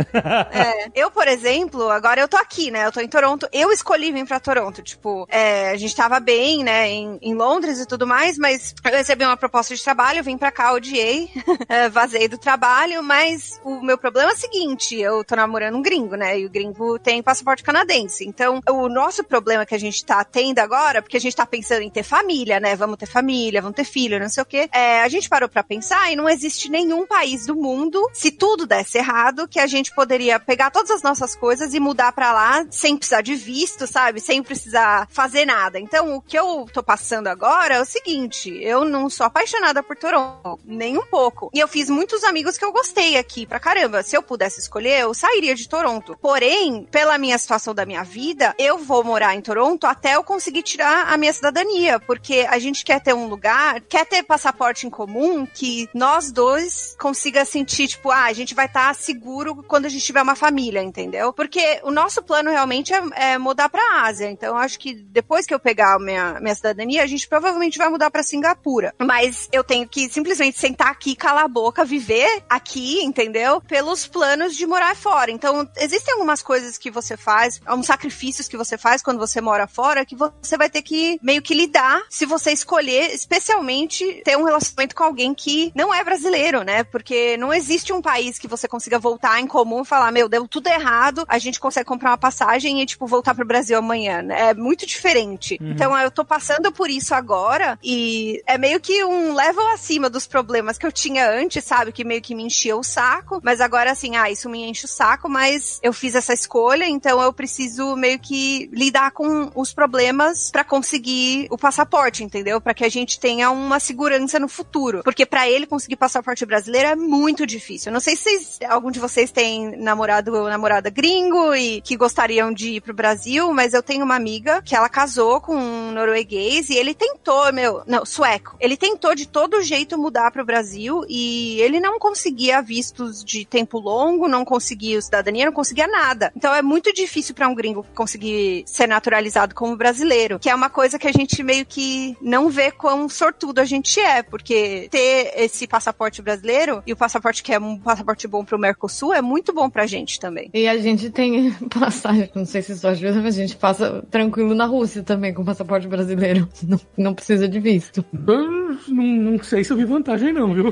É, 0.52 0.88
eu, 0.94 1.10
por 1.10 1.26
exemplo, 1.28 1.88
agora 1.90 2.20
eu 2.20 2.28
tô 2.28 2.36
aqui, 2.36 2.70
né? 2.70 2.86
Eu 2.86 2.92
tô 2.92 3.00
em 3.00 3.08
Toronto. 3.08 3.48
Eu 3.52 3.70
escolhi 3.70 4.12
vir 4.12 4.26
pra 4.26 4.40
Toronto. 4.40 4.82
Tipo, 4.82 5.26
é, 5.30 5.47
a 5.70 5.76
gente 5.76 5.94
tava 5.94 6.20
bem, 6.20 6.62
né, 6.64 6.88
em, 6.88 7.18
em 7.22 7.34
Londres 7.34 7.80
e 7.80 7.86
tudo 7.86 8.06
mais, 8.06 8.38
mas 8.38 8.74
eu 8.84 8.90
recebi 8.90 9.24
uma 9.24 9.36
proposta 9.36 9.74
de 9.74 9.82
trabalho, 9.82 10.22
vim 10.22 10.38
pra 10.38 10.50
cá, 10.50 10.72
odiei, 10.72 11.30
é, 11.68 11.88
vazei 11.88 12.28
do 12.28 12.38
trabalho, 12.38 13.02
mas 13.02 13.60
o 13.64 13.80
meu 13.80 13.98
problema 13.98 14.30
é 14.30 14.34
o 14.34 14.36
seguinte: 14.36 14.96
eu 14.96 15.24
tô 15.24 15.36
namorando 15.36 15.76
um 15.76 15.82
gringo, 15.82 16.16
né? 16.16 16.38
E 16.38 16.46
o 16.46 16.50
gringo 16.50 16.98
tem 16.98 17.22
passaporte 17.22 17.62
canadense. 17.62 18.26
Então, 18.26 18.60
o 18.68 18.88
nosso 18.88 19.24
problema 19.24 19.66
que 19.66 19.74
a 19.74 19.78
gente 19.78 20.04
tá 20.04 20.22
tendo 20.24 20.58
agora, 20.58 21.02
porque 21.02 21.16
a 21.16 21.20
gente 21.20 21.36
tá 21.36 21.46
pensando 21.46 21.82
em 21.82 21.90
ter 21.90 22.02
família, 22.02 22.60
né? 22.60 22.76
Vamos 22.76 22.96
ter 22.96 23.06
família, 23.06 23.60
vamos 23.60 23.76
ter 23.76 23.84
filho, 23.84 24.20
não 24.20 24.28
sei 24.28 24.42
o 24.42 24.46
quê. 24.46 24.68
É, 24.72 25.02
a 25.02 25.08
gente 25.08 25.28
parou 25.28 25.48
pra 25.48 25.62
pensar 25.62 26.12
e 26.12 26.16
não 26.16 26.28
existe 26.28 26.70
nenhum 26.70 27.06
país 27.06 27.46
do 27.46 27.56
mundo, 27.56 28.00
se 28.12 28.30
tudo 28.30 28.66
desse 28.66 28.98
errado, 28.98 29.48
que 29.48 29.60
a 29.60 29.66
gente 29.66 29.94
poderia 29.94 30.38
pegar 30.38 30.70
todas 30.70 30.90
as 30.90 31.02
nossas 31.02 31.34
coisas 31.34 31.74
e 31.74 31.80
mudar 31.80 32.12
pra 32.12 32.32
lá 32.32 32.66
sem 32.70 32.96
precisar 32.96 33.22
de 33.22 33.34
visto, 33.34 33.86
sabe? 33.86 34.20
Sem 34.20 34.42
precisar 34.42 35.06
fazer 35.10 35.37
nada. 35.44 35.78
Então, 35.78 36.16
o 36.16 36.22
que 36.22 36.38
eu 36.38 36.66
tô 36.72 36.82
passando 36.82 37.28
agora 37.28 37.76
é 37.76 37.80
o 37.80 37.84
seguinte: 37.84 38.50
eu 38.62 38.84
não 38.84 39.08
sou 39.10 39.26
apaixonada 39.26 39.82
por 39.82 39.96
Toronto, 39.96 40.58
nem 40.64 40.98
um 40.98 41.06
pouco. 41.06 41.50
E 41.54 41.60
eu 41.60 41.68
fiz 41.68 41.90
muitos 41.90 42.24
amigos 42.24 42.56
que 42.56 42.64
eu 42.64 42.72
gostei 42.72 43.16
aqui 43.16 43.46
pra 43.46 43.60
caramba. 43.60 44.02
Se 44.02 44.16
eu 44.16 44.22
pudesse 44.22 44.60
escolher, 44.60 45.00
eu 45.00 45.14
sairia 45.14 45.54
de 45.54 45.68
Toronto. 45.68 46.16
Porém, 46.20 46.84
pela 46.90 47.18
minha 47.18 47.38
situação 47.38 47.74
da 47.74 47.86
minha 47.86 48.02
vida, 48.02 48.54
eu 48.58 48.78
vou 48.78 49.04
morar 49.04 49.34
em 49.34 49.40
Toronto 49.40 49.86
até 49.86 50.16
eu 50.16 50.24
conseguir 50.24 50.62
tirar 50.62 51.12
a 51.12 51.16
minha 51.16 51.32
cidadania, 51.32 51.98
porque 52.00 52.46
a 52.48 52.58
gente 52.58 52.84
quer 52.84 53.00
ter 53.00 53.14
um 53.14 53.28
lugar, 53.28 53.80
quer 53.82 54.06
ter 54.06 54.22
passaporte 54.22 54.86
em 54.86 54.90
comum 54.90 55.46
que 55.46 55.88
nós 55.94 56.30
dois 56.30 56.96
consiga 56.98 57.44
sentir, 57.44 57.88
tipo, 57.88 58.10
ah, 58.10 58.24
a 58.24 58.32
gente 58.32 58.54
vai 58.54 58.66
estar 58.66 58.94
seguro 58.94 59.62
quando 59.66 59.86
a 59.86 59.88
gente 59.88 60.04
tiver 60.04 60.22
uma 60.22 60.36
família, 60.36 60.82
entendeu? 60.82 61.32
Porque 61.32 61.80
o 61.82 61.90
nosso 61.90 62.22
plano 62.22 62.50
realmente 62.50 62.92
é, 62.92 63.02
é 63.14 63.38
mudar 63.38 63.68
pra 63.68 64.02
Ásia. 64.02 64.30
Então, 64.30 64.56
acho 64.56 64.78
que 64.78 64.94
depois 64.94 65.27
que 65.46 65.54
eu 65.54 65.60
pegar 65.60 65.94
a 65.94 65.98
minha, 65.98 66.38
minha 66.40 66.54
cidadania, 66.54 67.02
a 67.02 67.06
gente 67.06 67.28
provavelmente 67.28 67.78
vai 67.78 67.88
mudar 67.88 68.10
pra 68.10 68.22
Singapura. 68.22 68.94
Mas 68.98 69.48
eu 69.52 69.62
tenho 69.62 69.88
que 69.88 70.08
simplesmente 70.08 70.58
sentar 70.58 70.90
aqui, 70.90 71.14
calar 71.14 71.44
a 71.44 71.48
boca, 71.48 71.84
viver 71.84 72.42
aqui, 72.48 73.02
entendeu? 73.02 73.60
Pelos 73.60 74.06
planos 74.06 74.56
de 74.56 74.66
morar 74.66 74.96
fora. 74.96 75.30
Então, 75.30 75.68
existem 75.76 76.14
algumas 76.14 76.42
coisas 76.42 76.78
que 76.78 76.90
você 76.90 77.16
faz, 77.16 77.60
alguns 77.66 77.86
sacrifícios 77.86 78.48
que 78.48 78.56
você 78.56 78.78
faz 78.78 79.02
quando 79.02 79.18
você 79.18 79.40
mora 79.40 79.66
fora, 79.66 80.04
que 80.04 80.16
você 80.16 80.56
vai 80.56 80.70
ter 80.70 80.82
que 80.82 81.18
meio 81.22 81.42
que 81.42 81.54
lidar 81.54 82.02
se 82.08 82.26
você 82.26 82.52
escolher, 82.52 83.14
especialmente, 83.14 84.22
ter 84.24 84.36
um 84.36 84.44
relacionamento 84.44 84.94
com 84.94 85.04
alguém 85.04 85.34
que 85.34 85.72
não 85.74 85.92
é 85.92 86.02
brasileiro, 86.02 86.62
né? 86.62 86.84
Porque 86.84 87.36
não 87.36 87.52
existe 87.52 87.92
um 87.92 88.00
país 88.00 88.38
que 88.38 88.48
você 88.48 88.66
consiga 88.66 88.98
voltar 88.98 89.40
em 89.40 89.46
comum 89.46 89.82
e 89.82 89.86
falar, 89.86 90.10
meu, 90.12 90.28
deu 90.28 90.46
tudo 90.48 90.68
errado, 90.68 91.24
a 91.28 91.38
gente 91.38 91.60
consegue 91.60 91.86
comprar 91.86 92.10
uma 92.10 92.18
passagem 92.18 92.80
e, 92.80 92.86
tipo, 92.86 93.06
voltar 93.06 93.34
pro 93.34 93.46
Brasil 93.46 93.78
amanhã? 93.78 94.24
É 94.30 94.54
muito 94.54 94.86
diferente. 94.86 95.17
Então, 95.60 95.96
eu 95.98 96.10
tô 96.10 96.24
passando 96.24 96.70
por 96.72 96.88
isso 96.90 97.14
agora 97.14 97.78
e 97.82 98.42
é 98.46 98.56
meio 98.58 98.80
que 98.80 99.04
um 99.04 99.34
level 99.34 99.66
acima 99.68 100.08
dos 100.10 100.26
problemas 100.26 100.78
que 100.78 100.86
eu 100.86 100.92
tinha 100.92 101.28
antes, 101.30 101.64
sabe? 101.64 101.92
Que 101.92 102.04
meio 102.04 102.20
que 102.22 102.34
me 102.34 102.42
enchia 102.44 102.76
o 102.76 102.82
saco, 102.82 103.40
mas 103.42 103.60
agora, 103.60 103.90
assim, 103.92 104.16
ah, 104.16 104.30
isso 104.30 104.48
me 104.48 104.62
enche 104.68 104.84
o 104.84 104.88
saco, 104.88 105.28
mas 105.28 105.78
eu 105.82 105.92
fiz 105.92 106.14
essa 106.14 106.32
escolha, 106.32 106.84
então 106.86 107.20
eu 107.20 107.32
preciso 107.32 107.96
meio 107.96 108.18
que 108.18 108.68
lidar 108.72 109.10
com 109.12 109.50
os 109.54 109.72
problemas 109.72 110.50
pra 110.50 110.64
conseguir 110.64 111.46
o 111.50 111.58
passaporte, 111.58 112.22
entendeu? 112.24 112.60
Pra 112.60 112.74
que 112.74 112.84
a 112.84 112.88
gente 112.88 113.18
tenha 113.18 113.50
uma 113.50 113.80
segurança 113.80 114.38
no 114.38 114.48
futuro. 114.48 115.02
Porque 115.02 115.26
pra 115.26 115.48
ele 115.48 115.66
conseguir 115.66 115.96
passaporte 115.96 116.44
brasileiro 116.46 116.88
é 116.88 116.96
muito 116.96 117.46
difícil. 117.46 117.90
Eu 117.90 117.94
não 117.94 118.00
sei 118.00 118.16
se 118.16 118.22
vocês- 118.22 118.58
algum 118.68 118.90
de 118.90 118.98
vocês 119.00 119.30
tem 119.30 119.76
namorado 119.76 120.34
ou 120.34 120.48
namorada 120.48 120.90
gringo 120.90 121.54
e 121.54 121.80
que 121.80 121.96
gostariam 121.96 122.52
de 122.52 122.74
ir 122.74 122.80
pro 122.80 122.94
Brasil, 122.94 123.52
mas 123.52 123.74
eu 123.74 123.82
tenho 123.82 124.04
uma 124.04 124.14
amiga 124.16 124.62
que 124.62 124.74
ela 124.76 124.88
casou 124.88 125.07
com 125.40 125.56
um 125.56 125.92
norueguês 125.92 126.68
e 126.70 126.76
ele 126.76 126.94
tentou, 126.94 127.52
meu, 127.52 127.82
não, 127.86 128.04
sueco. 128.04 128.56
Ele 128.60 128.76
tentou 128.76 129.14
de 129.14 129.26
todo 129.26 129.62
jeito 129.62 129.98
mudar 129.98 130.30
pro 130.30 130.44
Brasil 130.44 131.04
e 131.08 131.60
ele 131.60 131.80
não 131.80 131.98
conseguia 131.98 132.60
vistos 132.60 133.24
de 133.24 133.44
tempo 133.44 133.78
longo, 133.78 134.28
não 134.28 134.44
conseguia 134.44 135.00
cidadania, 135.00 135.46
não 135.46 135.52
conseguia 135.52 135.86
nada. 135.86 136.32
Então 136.36 136.54
é 136.54 136.62
muito 136.62 136.92
difícil 136.92 137.34
pra 137.34 137.48
um 137.48 137.54
gringo 137.54 137.86
conseguir 137.94 138.64
ser 138.66 138.86
naturalizado 138.86 139.54
como 139.54 139.76
brasileiro, 139.76 140.38
que 140.38 140.50
é 140.50 140.54
uma 140.54 140.70
coisa 140.70 140.98
que 140.98 141.08
a 141.08 141.12
gente 141.12 141.42
meio 141.42 141.64
que 141.64 142.16
não 142.20 142.48
vê 142.48 142.70
quão 142.70 143.08
sortudo 143.08 143.60
a 143.60 143.64
gente 143.64 144.00
é, 144.00 144.22
porque 144.22 144.88
ter 144.90 145.32
esse 145.36 145.66
passaporte 145.66 146.22
brasileiro 146.22 146.82
e 146.86 146.92
o 146.92 146.96
passaporte 146.96 147.42
que 147.42 147.52
é 147.52 147.58
um 147.58 147.78
passaporte 147.78 148.26
bom 148.26 148.44
pro 148.44 148.58
Mercosul 148.58 149.12
é 149.12 149.22
muito 149.22 149.52
bom 149.52 149.68
pra 149.70 149.86
gente 149.86 150.18
também. 150.20 150.50
E 150.52 150.68
a 150.68 150.78
gente 150.78 151.10
tem 151.10 151.52
passagem, 151.78 152.30
não 152.34 152.44
sei 152.44 152.62
se 152.62 152.72
isso 152.72 152.86
ajuda, 152.86 153.20
mas 153.20 153.36
a 153.36 153.40
gente 153.40 153.56
passa 153.56 154.04
tranquilo 154.10 154.54
na 154.54 154.66
Rússia 154.66 154.97
também 155.02 155.34
com 155.34 155.44
passaporte 155.44 155.86
brasileiro. 155.88 156.48
Não, 156.68 156.78
não 156.96 157.14
precisa 157.14 157.48
de 157.48 157.58
visto. 157.58 158.04
Eu 158.26 158.94
não, 158.94 159.04
não 159.04 159.42
sei 159.42 159.64
se 159.64 159.72
eu 159.72 159.76
vi 159.76 159.84
vantagem, 159.84 160.32
não, 160.32 160.52
viu? 160.52 160.66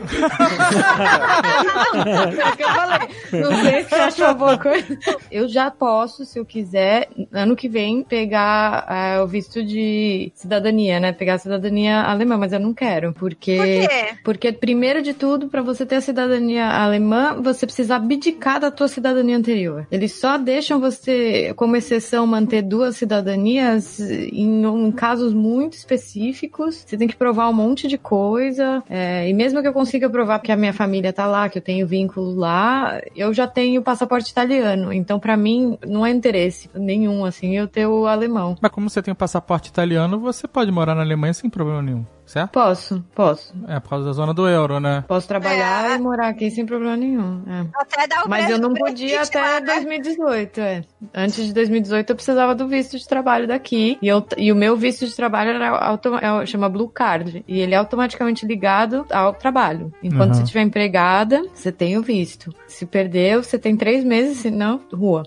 É 1.96 2.48
o 2.48 2.56
que 2.56 2.62
eu 2.62 2.68
falei. 2.68 3.08
Não 3.32 3.62
sei 3.62 3.82
se 3.82 3.88
você 3.88 3.94
achou 3.94 4.34
boa 4.34 4.58
coisa. 4.58 4.98
Eu 5.30 5.48
já 5.48 5.70
posso, 5.70 6.24
se 6.26 6.38
eu 6.38 6.44
quiser, 6.44 7.08
ano 7.32 7.56
que 7.56 7.68
vem, 7.68 8.02
pegar 8.02 8.86
é, 8.88 9.22
o 9.22 9.26
visto 9.26 9.64
de 9.64 10.30
cidadania, 10.34 11.00
né? 11.00 11.12
Pegar 11.12 11.34
a 11.34 11.38
cidadania 11.38 12.02
alemã, 12.02 12.36
mas 12.36 12.52
eu 12.52 12.60
não 12.60 12.74
quero. 12.74 13.14
Porque. 13.14 13.56
Por 13.56 14.36
quê? 14.36 14.46
Porque, 14.46 14.52
primeiro 14.52 15.02
de 15.02 15.14
tudo, 15.14 15.48
pra 15.48 15.62
você 15.62 15.86
ter 15.86 15.96
a 15.96 16.00
cidadania 16.00 16.68
alemã, 16.68 17.40
você 17.40 17.64
precisa 17.64 17.96
abdicar 17.96 18.60
da 18.60 18.70
tua 18.70 18.88
cidadania 18.88 19.36
anterior. 19.36 19.86
Eles 19.90 20.12
só 20.12 20.36
deixam 20.36 20.78
você, 20.78 21.52
como 21.56 21.76
exceção, 21.76 22.26
manter 22.26 22.62
duas 22.62 22.96
cidadanias 22.96 23.98
em, 24.32 24.64
em 24.64 24.92
casos 24.92 25.32
muito 25.32 25.74
específicos. 25.74 26.84
Você 26.86 26.96
tem 26.96 27.08
que 27.08 27.16
provar 27.16 27.48
um 27.48 27.52
monte 27.52 27.88
de 27.88 27.98
coisa. 27.98 28.82
é, 28.88 29.28
e 29.28 29.32
mesmo 29.32 29.60
que 29.62 29.68
eu 29.68 29.72
consiga 29.72 30.08
provar 30.08 30.38
que 30.40 30.52
a 30.52 30.56
minha 30.56 30.72
família 30.72 31.12
tá 31.12 31.26
lá, 31.26 31.48
que 31.48 31.58
eu 31.58 31.62
tenho 31.62 31.86
vínculo 31.86 32.34
lá, 32.34 33.00
eu 33.14 33.32
já 33.32 33.46
tenho 33.46 33.82
passaporte 33.82 34.30
italiano. 34.30 34.92
Então, 34.92 35.18
pra 35.18 35.36
mim, 35.36 35.78
não 35.86 36.04
é 36.04 36.10
interesse 36.10 36.70
nenhum, 36.74 37.24
assim, 37.24 37.56
eu 37.56 37.66
ter 37.66 37.86
o 37.86 38.06
alemão. 38.06 38.56
Mas 38.60 38.70
como 38.70 38.88
você 38.88 39.02
tem 39.02 39.12
um 39.12 39.16
passaporte 39.16 39.68
italiano, 39.68 40.18
você 40.18 40.46
pode 40.46 40.70
morar 40.70 40.94
na 40.94 41.02
Alemanha 41.02 41.34
sem 41.34 41.48
problema 41.50 41.82
nenhum, 41.82 42.04
certo? 42.26 42.50
Posso, 42.52 43.04
posso. 43.14 43.54
É, 43.68 43.78
por 43.80 43.90
causa 43.90 44.04
da 44.06 44.12
zona 44.12 44.34
do 44.34 44.46
euro, 44.48 44.78
né? 44.80 45.04
Posso 45.08 45.26
trabalhar 45.28 45.98
e 45.98 46.02
morar 46.02 46.28
aqui 46.28 46.50
sem 46.50 46.66
problema 46.66 46.96
nenhum. 46.96 47.42
é. 47.46 47.66
Até 47.74 48.06
dar 48.06 48.24
o 48.24 48.28
Mas 48.28 48.50
eu 48.50 48.58
não 48.58 48.74
podia 48.74 49.22
até 49.22 49.40
lá, 49.40 49.60
né? 49.60 49.74
2018, 49.74 50.60
é. 50.60 50.84
Antes 51.14 51.46
de 51.46 51.52
2018 51.54 52.10
eu 52.10 52.16
precisava 52.16 52.54
do 52.54 52.66
visto 52.68 52.98
de 52.98 53.06
trabalho 53.06 53.46
daqui. 53.46 53.96
E, 54.02 54.08
eu, 54.08 54.26
e 54.36 54.52
o 54.52 54.56
meu 54.56 54.76
visto 54.76 55.06
de 55.06 55.14
trabalho 55.14 55.50
era 55.50 55.98
é, 56.42 56.46
chama 56.46 56.68
Blue 56.68 56.88
Card. 56.88 57.44
E 57.46 57.58
ele 57.60 57.74
é 57.74 57.78
automaticamente 57.78 58.44
ligado 58.46 59.06
ao 59.10 59.32
trabalho. 59.32 59.92
Enquanto 60.02 60.28
Uhum. 60.30 60.34
você 60.34 60.42
estiver 60.42 60.62
empregada, 60.62 61.42
você 61.54 61.70
tem 61.72 61.96
o 61.96 62.02
visto. 62.02 62.52
Se 62.66 62.84
perdeu, 62.84 63.42
você 63.42 63.58
tem 63.58 63.76
três 63.76 64.04
meses, 64.04 64.38
senão, 64.38 64.80
rua. 64.92 65.22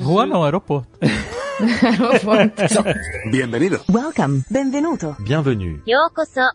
Rua 0.00 0.24
não, 0.26 0.44
aeroporto. 0.44 0.88
Bienvenido. 3.30 3.80
Welcome. 3.92 4.42
Benvenuto. 4.50 5.16
Bienvenue. 5.20 5.80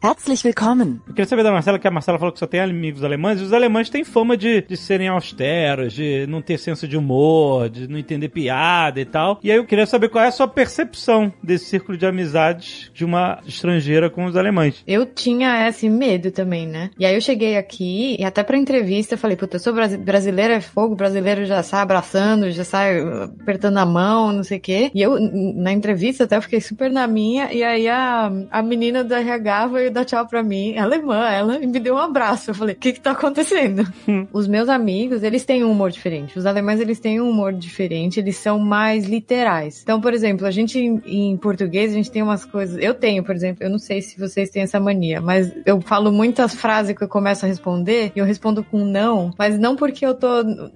Herzlich 0.03 0.43
willkommen. 0.43 0.99
Eu 1.07 1.13
queria 1.13 1.25
saber 1.25 1.43
da 1.43 1.51
Marcela, 1.51 1.79
que 1.79 1.87
a 1.87 1.91
Marcela 1.91 2.19
falou 2.19 2.33
que 2.33 2.39
só 2.39 2.45
tem 2.47 2.59
amigos 2.59 3.03
alemães, 3.03 3.39
e 3.39 3.43
os 3.43 3.53
alemães 3.53 3.89
têm 3.89 4.03
fama 4.03 4.35
de, 4.35 4.61
de 4.61 4.75
serem 4.75 5.07
austeros, 5.07 5.93
de 5.93 6.25
não 6.27 6.41
ter 6.41 6.57
senso 6.57 6.87
de 6.87 6.97
humor, 6.97 7.69
de 7.69 7.87
não 7.87 7.97
entender 7.97 8.27
piada 8.29 8.99
e 8.99 9.05
tal. 9.05 9.39
E 9.41 9.49
aí 9.51 9.57
eu 9.57 9.65
queria 9.65 9.85
saber 9.85 10.09
qual 10.09 10.23
é 10.23 10.27
a 10.27 10.31
sua 10.31 10.47
percepção 10.47 11.31
desse 11.41 11.65
círculo 11.65 11.97
de 11.97 12.05
amizades 12.05 12.91
de 12.93 13.05
uma 13.05 13.39
estrangeira 13.47 14.09
com 14.09 14.25
os 14.25 14.35
alemães. 14.35 14.83
Eu 14.85 15.05
tinha 15.05 15.67
esse 15.67 15.89
medo 15.89 16.29
também, 16.31 16.67
né? 16.67 16.89
E 16.99 17.05
aí 17.05 17.15
eu 17.15 17.21
cheguei 17.21 17.57
aqui 17.57 18.17
e 18.19 18.25
até 18.25 18.43
pra 18.43 18.57
entrevista 18.57 19.13
eu 19.13 19.17
falei, 19.17 19.37
puta, 19.37 19.55
eu 19.55 19.59
sou 19.61 19.73
brasi- 19.73 19.97
brasileira, 19.97 20.55
é 20.55 20.61
fogo, 20.61 20.95
brasileiro 20.95 21.45
já 21.45 21.63
sai 21.63 21.81
abraçando, 21.81 22.51
já 22.51 22.63
sai 22.65 23.01
uh, 23.01 23.23
apertando 23.41 23.77
a 23.77 23.85
mão, 23.85 24.31
não 24.33 24.43
sei 24.43 24.57
o 24.57 24.61
quê. 24.61 24.88
E 24.93 25.01
eu, 25.01 25.17
na 25.19 25.71
entrevista 25.71 26.23
até 26.23 26.39
fiquei 26.41 26.61
super 26.61 26.91
na 26.91 27.07
minha, 27.07 27.51
e 27.51 27.63
aí 27.63 27.87
a, 27.87 28.31
a 28.49 28.61
menina 28.61 29.03
do 29.03 29.13
RH 29.13 29.67
veio 29.67 29.91
dar 29.91 30.05
tchau 30.05 30.27
pra 30.27 30.43
mim, 30.43 30.77
alemã 30.77 31.29
ela, 31.29 31.57
e 31.57 31.67
me 31.67 31.79
deu 31.79 31.95
um 31.95 31.99
abraço. 31.99 32.51
Eu 32.51 32.55
falei, 32.55 32.75
o 32.75 32.77
que 32.77 32.93
que 32.93 33.01
tá 33.01 33.11
acontecendo? 33.11 33.87
Os 34.31 34.47
meus 34.47 34.69
amigos, 34.69 35.23
eles 35.23 35.45
têm 35.45 35.63
um 35.63 35.71
humor 35.71 35.91
diferente. 35.91 36.37
Os 36.37 36.45
alemães, 36.45 36.79
eles 36.79 36.99
têm 36.99 37.21
um 37.21 37.29
humor 37.29 37.53
diferente, 37.53 38.19
eles 38.19 38.37
são 38.37 38.59
mais 38.59 39.05
literais. 39.05 39.81
Então, 39.83 39.99
por 40.01 40.13
exemplo, 40.13 40.45
a 40.45 40.51
gente 40.51 40.79
em, 40.79 41.01
em 41.05 41.37
português, 41.37 41.91
a 41.91 41.95
gente 41.95 42.11
tem 42.11 42.21
umas 42.21 42.45
coisas. 42.45 42.81
Eu 42.81 42.93
tenho, 42.93 43.23
por 43.23 43.35
exemplo, 43.35 43.63
eu 43.63 43.69
não 43.69 43.79
sei 43.79 44.01
se 44.01 44.19
vocês 44.19 44.49
têm 44.49 44.63
essa 44.63 44.79
mania, 44.79 45.21
mas 45.21 45.53
eu 45.65 45.79
falo 45.81 46.11
muitas 46.11 46.53
frases 46.53 46.95
que 46.95 47.03
eu 47.03 47.07
começo 47.07 47.45
a 47.45 47.47
responder 47.47 48.11
e 48.15 48.19
eu 48.19 48.25
respondo 48.25 48.63
com 48.63 48.85
não, 48.85 49.33
mas 49.37 49.59
não 49.59 49.75
porque 49.75 50.05
eu 50.05 50.13
tô 50.13 50.27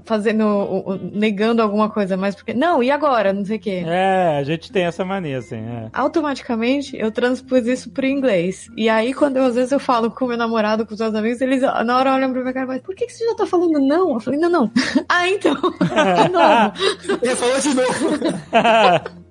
fazendo, 0.04 1.00
negando 1.14 1.62
alguma 1.62 1.90
coisa, 1.90 2.18
mas 2.18 2.36
porque, 2.36 2.54
não, 2.54 2.82
e 2.84 2.92
agora? 2.92 3.34
Não 3.34 3.46
sei 3.46 3.58
o 3.58 3.60
quê. 3.60 3.84
É, 3.86 4.03
a 4.40 4.44
gente 4.44 4.72
tem 4.72 4.84
essa 4.84 5.04
mania, 5.06 5.38
assim. 5.38 5.58
É. 5.58 5.90
Automaticamente 5.94 6.98
eu 6.98 7.12
transpus 7.12 7.66
isso 7.66 7.90
pro 7.92 8.06
inglês. 8.06 8.70
E 8.76 8.90
aí, 8.90 9.14
quando 9.14 9.38
eu, 9.38 9.46
às 9.46 9.56
vezes 9.56 9.72
eu 9.72 9.80
falo 9.80 10.12
com 10.12 10.28
meu 10.28 10.38
namorado, 10.38 10.86
com 10.86 10.94
os 10.94 11.00
meus 11.00 11.16
amigos, 11.16 11.42
eles 11.42 11.62
na 11.62 11.98
hora 11.98 12.14
olham 12.14 12.32
pra 12.32 12.42
minha 12.42 12.54
cara 12.54 12.66
e 12.66 12.68
falam, 12.68 12.82
por 12.82 12.96
que, 12.96 13.06
que 13.06 13.14
você 13.14 13.26
já 13.26 13.36
tá 13.36 13.46
falando 13.46 13.80
não? 13.80 14.14
Eu 14.14 14.20
falei, 14.20 14.40
não, 14.40 14.50
não. 14.50 14.72
ah, 15.10 15.28
então. 15.30 15.56
De 15.56 16.30
novo. 16.32 17.20
Ele 17.22 17.36
falou 17.36 17.60
de 17.60 17.74
novo. 17.74 19.20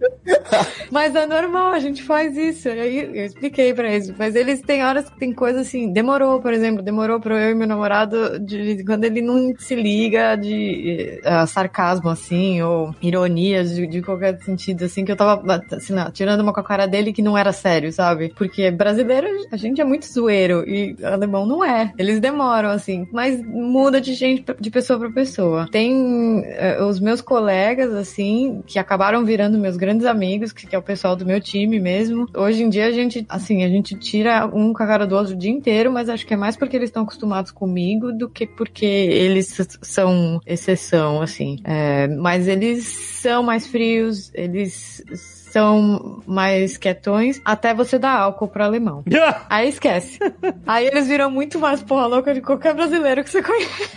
Mas 0.90 1.14
é 1.14 1.26
normal, 1.26 1.72
a 1.72 1.78
gente 1.78 2.02
faz 2.02 2.36
isso. 2.36 2.68
Aí 2.68 2.98
eu 3.14 3.24
expliquei 3.24 3.72
pra 3.72 3.90
eles. 3.90 4.12
Mas 4.16 4.34
eles 4.34 4.60
têm 4.60 4.84
horas 4.84 5.08
que 5.08 5.18
tem 5.18 5.32
coisa 5.32 5.60
assim. 5.60 5.92
Demorou, 5.92 6.40
por 6.40 6.52
exemplo, 6.52 6.82
demorou 6.82 7.18
pra 7.20 7.40
eu 7.40 7.50
e 7.50 7.54
meu 7.54 7.66
namorado 7.66 8.38
de 8.38 8.84
quando 8.84 9.04
ele 9.04 9.22
não 9.22 9.54
se 9.58 9.74
liga 9.74 10.36
de 10.36 11.20
eh, 11.24 11.46
sarcasmo, 11.46 12.10
assim, 12.10 12.60
ou 12.62 12.94
ironias 13.00 13.74
de, 13.74 13.86
de 13.86 14.02
qualquer 14.02 14.38
sentido, 14.42 14.84
assim, 14.84 15.04
que 15.04 15.12
eu 15.12 15.16
tava 15.16 15.62
assim, 15.72 15.92
não, 15.94 16.10
tirando 16.10 16.40
uma 16.40 16.52
com 16.52 16.60
a 16.60 16.64
cara 16.64 16.86
dele 16.86 17.12
que 17.12 17.22
não 17.22 17.36
era 17.36 17.52
sério, 17.52 17.92
sabe? 17.92 18.32
Porque 18.36 18.70
brasileiro, 18.70 19.26
a 19.50 19.56
gente 19.56 19.80
é 19.80 19.84
muito 19.84 20.06
zoeiro 20.06 20.68
e 20.68 20.96
alemão 21.02 21.46
não 21.46 21.64
é. 21.64 21.92
Eles 21.98 22.20
demoram, 22.20 22.70
assim, 22.70 23.06
mas 23.12 23.42
muda 23.42 24.00
de 24.00 24.14
gente, 24.14 24.44
de 24.58 24.70
pessoa 24.70 24.98
pra 24.98 25.10
pessoa. 25.10 25.68
Tem 25.70 26.42
eh, 26.44 26.82
os 26.82 27.00
meus 27.00 27.20
colegas, 27.20 27.94
assim, 27.94 28.62
que 28.66 28.78
acabaram 28.78 29.24
virando 29.24 29.58
meus 29.58 29.76
grandes 29.76 29.91
amigos, 30.04 30.52
que, 30.52 30.66
que 30.66 30.74
é 30.74 30.78
o 30.78 30.82
pessoal 30.82 31.14
do 31.14 31.26
meu 31.26 31.40
time 31.40 31.78
mesmo. 31.78 32.26
Hoje 32.34 32.62
em 32.62 32.68
dia 32.68 32.86
a 32.86 32.92
gente, 32.92 33.24
assim, 33.28 33.64
a 33.64 33.68
gente 33.68 33.94
tira 33.96 34.46
um 34.46 34.72
com 34.72 34.82
a 34.82 34.86
cara 34.86 35.06
do 35.06 35.16
outro 35.16 35.34
o 35.34 35.36
dia 35.36 35.50
inteiro, 35.50 35.92
mas 35.92 36.08
acho 36.08 36.26
que 36.26 36.34
é 36.34 36.36
mais 36.36 36.56
porque 36.56 36.76
eles 36.76 36.88
estão 36.88 37.02
acostumados 37.02 37.50
comigo 37.50 38.12
do 38.12 38.28
que 38.28 38.46
porque 38.46 38.86
eles 38.86 39.56
são 39.82 40.40
exceção, 40.46 41.20
assim. 41.20 41.58
É, 41.64 42.08
mas 42.08 42.48
eles 42.48 42.84
são 42.84 43.42
mais 43.42 43.66
frios, 43.66 44.30
eles 44.34 45.41
são 45.52 46.22
mais 46.26 46.78
quietões, 46.78 47.40
até 47.44 47.74
você 47.74 47.98
dar 47.98 48.16
álcool 48.16 48.48
pro 48.48 48.64
alemão. 48.64 49.04
Aí 49.50 49.68
esquece. 49.68 50.18
Aí 50.66 50.86
eles 50.86 51.08
viram 51.08 51.30
muito 51.30 51.58
mais 51.58 51.82
porra 51.82 52.06
louca 52.06 52.32
de 52.32 52.40
qualquer 52.40 52.74
brasileiro 52.74 53.22
que 53.22 53.30
você 53.30 53.42
conhece. 53.42 53.90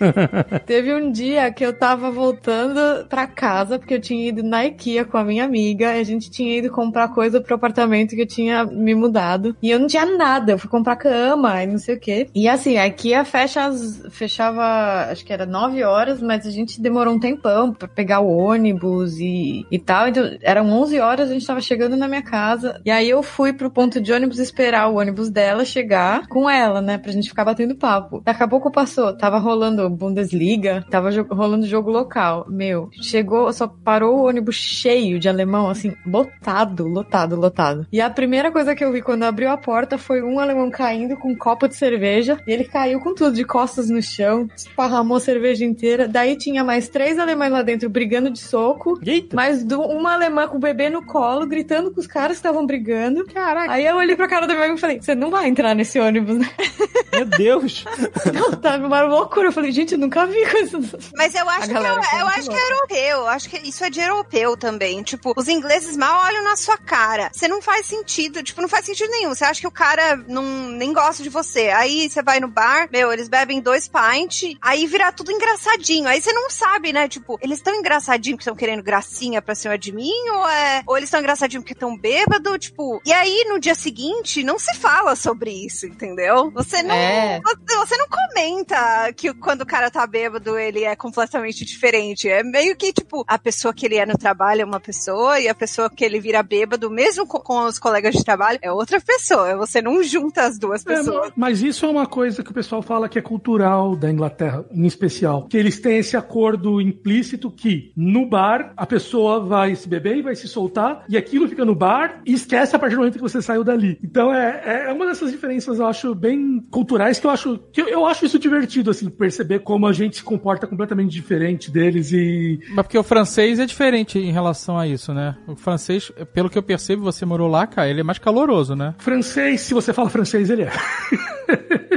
Teve 0.66 0.92
um 0.94 1.12
dia 1.12 1.50
que 1.52 1.64
eu 1.64 1.72
tava 1.72 2.10
voltando 2.10 3.06
pra 3.08 3.26
casa, 3.26 3.78
porque 3.78 3.94
eu 3.94 4.00
tinha 4.00 4.28
ido 4.28 4.42
na 4.42 4.66
IKEA 4.66 5.04
com 5.04 5.16
a 5.16 5.24
minha 5.24 5.44
amiga, 5.44 5.94
e 5.94 6.00
a 6.00 6.04
gente 6.04 6.30
tinha 6.30 6.58
ido 6.58 6.70
comprar 6.70 7.08
coisa 7.08 7.40
pro 7.40 7.54
apartamento 7.54 8.16
que 8.16 8.22
eu 8.22 8.26
tinha 8.26 8.64
me 8.64 8.94
mudado. 8.94 9.56
E 9.62 9.70
eu 9.70 9.78
não 9.78 9.86
tinha 9.86 10.04
nada, 10.04 10.52
eu 10.52 10.58
fui 10.58 10.68
comprar 10.68 10.96
cama 10.96 11.62
e 11.62 11.66
não 11.66 11.78
sei 11.78 11.94
o 11.94 12.00
quê. 12.00 12.28
E 12.34 12.48
assim, 12.48 12.76
a 12.76 12.86
IKEA 12.88 13.24
fecha 13.24 13.64
as, 13.64 14.02
fechava, 14.10 15.10
acho 15.10 15.24
que 15.24 15.32
era 15.32 15.46
9 15.46 15.82
horas, 15.84 16.20
mas 16.20 16.46
a 16.46 16.50
gente 16.50 16.80
demorou 16.80 17.14
um 17.14 17.20
tempão 17.20 17.72
pra 17.72 17.86
pegar 17.86 18.20
o 18.20 18.36
ônibus 18.36 19.18
e, 19.18 19.64
e 19.70 19.78
tal. 19.78 20.08
Então, 20.08 20.36
eram 20.42 20.70
11 20.70 20.79
horas, 21.00 21.30
a 21.30 21.32
gente 21.32 21.46
tava 21.46 21.60
chegando 21.60 21.96
na 21.96 22.08
minha 22.08 22.22
casa. 22.22 22.80
E 22.84 22.90
aí 22.90 23.08
eu 23.08 23.22
fui 23.22 23.52
pro 23.52 23.70
ponto 23.70 24.00
de 24.00 24.12
ônibus 24.12 24.38
esperar 24.38 24.88
o 24.88 24.96
ônibus 24.98 25.30
dela 25.30 25.64
chegar 25.64 26.26
com 26.28 26.48
ela, 26.48 26.80
né? 26.80 26.98
Pra 26.98 27.12
gente 27.12 27.28
ficar 27.28 27.44
batendo 27.44 27.74
papo. 27.76 28.22
Daqui 28.24 28.42
a 28.42 28.48
pouco 28.48 28.70
passou, 28.70 29.16
tava 29.16 29.38
rolando 29.38 29.88
Bundesliga, 29.90 30.84
tava 30.90 31.10
jo- 31.10 31.26
rolando 31.30 31.66
jogo 31.66 31.90
local. 31.90 32.46
Meu, 32.48 32.88
chegou, 33.00 33.52
só 33.52 33.66
parou 33.66 34.18
o 34.18 34.26
ônibus 34.28 34.56
cheio 34.56 35.18
de 35.18 35.28
alemão, 35.28 35.68
assim, 35.68 35.94
lotado, 36.06 36.86
lotado, 36.86 37.36
lotado. 37.36 37.86
E 37.92 38.00
a 38.00 38.10
primeira 38.10 38.50
coisa 38.50 38.74
que 38.74 38.84
eu 38.84 38.92
vi 38.92 39.02
quando 39.02 39.22
abriu 39.24 39.50
a 39.50 39.56
porta 39.56 39.96
foi 39.98 40.22
um 40.22 40.38
alemão 40.38 40.70
caindo 40.70 41.16
com 41.16 41.30
um 41.32 41.36
copo 41.36 41.68
de 41.68 41.76
cerveja. 41.76 42.38
E 42.46 42.52
ele 42.52 42.64
caiu 42.64 43.00
com 43.00 43.14
tudo, 43.14 43.34
de 43.34 43.44
costas 43.44 43.88
no 43.90 44.02
chão, 44.02 44.48
esparramou 44.56 45.16
a 45.16 45.20
cerveja 45.20 45.64
inteira. 45.64 46.06
Daí 46.08 46.36
tinha 46.36 46.62
mais 46.64 46.88
três 46.88 47.18
alemães 47.18 47.52
lá 47.52 47.62
dentro 47.62 47.88
brigando 47.88 48.30
de 48.30 48.38
soco. 48.38 48.98
Eita! 49.04 49.34
Mais 49.36 49.62
uma 49.62 50.12
alemã 50.14 50.46
com 50.48 50.58
bebê 50.70 50.88
no 50.88 51.04
colo, 51.04 51.46
gritando 51.46 51.90
com 51.90 52.00
os 52.00 52.06
caras 52.06 52.32
que 52.32 52.40
estavam 52.40 52.64
brigando. 52.66 53.24
Caraca. 53.26 53.72
Aí 53.72 53.86
eu 53.86 53.96
olhei 53.96 54.16
pra 54.16 54.28
cara 54.28 54.46
da 54.46 54.54
minha 54.54 54.66
amiga 54.66 54.78
e 54.78 54.80
falei: 54.80 55.00
Você 55.00 55.14
não 55.14 55.30
vai 55.30 55.48
entrar 55.48 55.74
nesse 55.74 55.98
ônibus, 55.98 56.38
né? 56.38 56.50
Meu 57.12 57.24
Deus! 57.24 57.84
Não, 58.32 58.52
tá 58.52 58.76
uma 58.76 59.02
loucura. 59.02 59.48
Eu 59.48 59.52
falei: 59.52 59.72
Gente, 59.72 59.92
eu 59.92 59.98
nunca 59.98 60.26
vi 60.26 60.46
coisa. 60.50 60.78
Mas 61.16 61.34
eu 61.34 61.48
acho, 61.48 61.68
que, 61.68 61.76
é, 61.76 61.78
eu 61.78 61.94
muito 61.94 62.38
acho 62.38 62.50
que 62.50 62.56
é 62.56 62.70
europeu. 62.70 63.18
Eu 63.20 63.28
acho 63.28 63.48
que 63.48 63.68
isso 63.68 63.84
é 63.84 63.90
de 63.90 64.00
europeu 64.00 64.56
também. 64.56 65.02
Tipo, 65.02 65.32
os 65.36 65.48
ingleses 65.48 65.96
mal 65.96 66.24
olham 66.26 66.44
na 66.44 66.56
sua 66.56 66.76
cara. 66.76 67.30
Você 67.32 67.48
não 67.48 67.60
faz 67.60 67.86
sentido. 67.86 68.42
Tipo, 68.42 68.62
não 68.62 68.68
faz 68.68 68.86
sentido 68.86 69.10
nenhum. 69.10 69.34
Você 69.34 69.44
acha 69.44 69.60
que 69.60 69.66
o 69.66 69.72
cara 69.72 70.16
não, 70.28 70.42
nem 70.70 70.92
gosta 70.92 71.22
de 71.22 71.28
você. 71.28 71.68
Aí 71.68 72.08
você 72.08 72.22
vai 72.22 72.40
no 72.40 72.48
bar, 72.48 72.88
meu, 72.92 73.12
eles 73.12 73.28
bebem 73.28 73.60
dois 73.60 73.88
pints, 73.88 74.56
aí 74.60 74.86
vira 74.86 75.12
tudo 75.12 75.32
engraçadinho. 75.32 76.08
Aí 76.08 76.20
você 76.20 76.32
não 76.32 76.50
sabe, 76.50 76.92
né? 76.92 77.08
Tipo, 77.08 77.38
eles 77.42 77.58
estão 77.58 77.74
engraçadinho 77.74 78.36
porque 78.36 78.42
estão 78.42 78.56
querendo 78.56 78.82
gracinha 78.82 79.40
pra 79.40 79.54
cima 79.54 79.76
de 79.78 79.92
mim? 79.92 80.12
Ou, 80.32 80.48
é, 80.48 80.59
ou 80.86 80.96
eles 80.96 81.08
estão 81.08 81.20
engraçadinho 81.20 81.62
porque 81.62 81.72
estão 81.72 81.96
bêbado? 81.96 82.58
Tipo, 82.58 83.00
e 83.04 83.12
aí 83.12 83.44
no 83.48 83.58
dia 83.60 83.74
seguinte 83.74 84.42
não 84.42 84.58
se 84.58 84.74
fala 84.76 85.14
sobre 85.16 85.50
isso, 85.50 85.86
entendeu? 85.86 86.50
Você 86.52 86.82
não, 86.82 86.94
É. 86.94 87.40
você, 87.42 87.76
você 87.76 87.96
não 87.96 88.06
comenta 88.08 89.12
que 89.14 89.32
quando 89.34 89.62
o 89.62 89.66
cara 89.66 89.90
tá 89.90 90.06
bêbado 90.06 90.58
ele 90.58 90.84
é 90.84 90.94
completamente 90.96 91.64
diferente. 91.64 92.28
É 92.28 92.42
meio 92.42 92.76
que, 92.76 92.92
tipo, 92.92 93.24
a 93.26 93.38
pessoa 93.38 93.72
que 93.74 93.86
ele 93.86 93.96
é 93.96 94.06
no 94.06 94.16
trabalho 94.18 94.62
é 94.62 94.64
uma 94.64 94.80
pessoa 94.80 95.38
e 95.40 95.48
a 95.48 95.54
pessoa 95.54 95.90
que 95.90 96.04
ele 96.04 96.20
vira 96.20 96.42
bêbado, 96.42 96.90
mesmo 96.90 97.26
com, 97.26 97.38
com 97.40 97.64
os 97.64 97.78
colegas 97.78 98.14
de 98.14 98.24
trabalho, 98.24 98.58
é 98.62 98.70
outra 98.72 99.00
pessoa. 99.00 99.56
Você 99.56 99.80
não 99.82 100.02
junta 100.02 100.42
as 100.44 100.58
duas 100.58 100.84
É, 100.86 100.96
pessoas. 100.96 101.32
mas 101.36 101.62
isso 101.62 101.84
é 101.84 101.88
uma 101.88 102.06
coisa 102.06 102.42
que 102.42 102.50
o 102.50 102.54
pessoal 102.54 102.82
fala 102.82 103.08
que 103.08 103.18
é 103.18 103.22
cultural 103.22 103.94
da 103.96 104.10
Inglaterra, 104.10 104.64
em 104.70 104.86
especial. 104.86 105.46
Que 105.48 105.56
eles 105.56 105.80
têm 105.80 105.98
esse 105.98 106.16
acordo 106.16 106.80
implícito 106.80 107.50
que 107.50 107.92
no 107.96 108.26
bar 108.26 108.72
a 108.76 108.86
pessoa 108.86 109.40
vai 109.40 109.74
se 109.74 109.88
beber 109.88 110.16
e 110.16 110.22
vai 110.22 110.34
se 110.36 110.48
soltar, 110.50 111.04
e 111.08 111.16
aquilo 111.16 111.48
fica 111.48 111.64
no 111.64 111.74
bar 111.74 112.20
e 112.26 112.32
esquece 112.32 112.74
a 112.74 112.78
partir 112.78 112.94
do 112.94 112.98
momento 112.98 113.14
que 113.14 113.20
você 113.20 113.40
saiu 113.40 113.64
dali. 113.64 113.98
Então 114.02 114.32
é, 114.32 114.86
é 114.88 114.92
uma 114.92 115.06
dessas 115.06 115.30
diferenças, 115.30 115.78
eu 115.78 115.86
acho, 115.86 116.14
bem 116.14 116.60
culturais 116.70 117.18
que 117.18 117.26
eu 117.26 117.30
acho. 117.30 117.58
Que 117.72 117.82
eu, 117.82 117.88
eu 117.88 118.06
acho 118.06 118.26
isso 118.26 118.38
divertido, 118.38 118.90
assim, 118.90 119.08
perceber 119.08 119.60
como 119.60 119.86
a 119.86 119.92
gente 119.92 120.16
se 120.16 120.22
comporta 120.22 120.66
completamente 120.66 121.10
diferente 121.10 121.70
deles 121.70 122.12
e. 122.12 122.60
Mas 122.70 122.84
porque 122.84 122.98
o 122.98 123.02
francês 123.02 123.58
é 123.58 123.66
diferente 123.66 124.18
em 124.18 124.32
relação 124.32 124.78
a 124.78 124.86
isso, 124.86 125.12
né? 125.12 125.36
O 125.46 125.56
francês, 125.56 126.12
pelo 126.32 126.50
que 126.50 126.58
eu 126.58 126.62
percebo, 126.62 127.02
você 127.02 127.24
morou 127.24 127.48
lá, 127.48 127.66
cara, 127.66 127.88
ele 127.88 128.00
é 128.00 128.04
mais 128.04 128.18
caloroso, 128.18 128.74
né? 128.74 128.94
Francês, 128.98 129.62
se 129.62 129.74
você 129.74 129.92
fala 129.92 130.10
francês, 130.10 130.50
ele 130.50 130.62
é. 130.62 130.70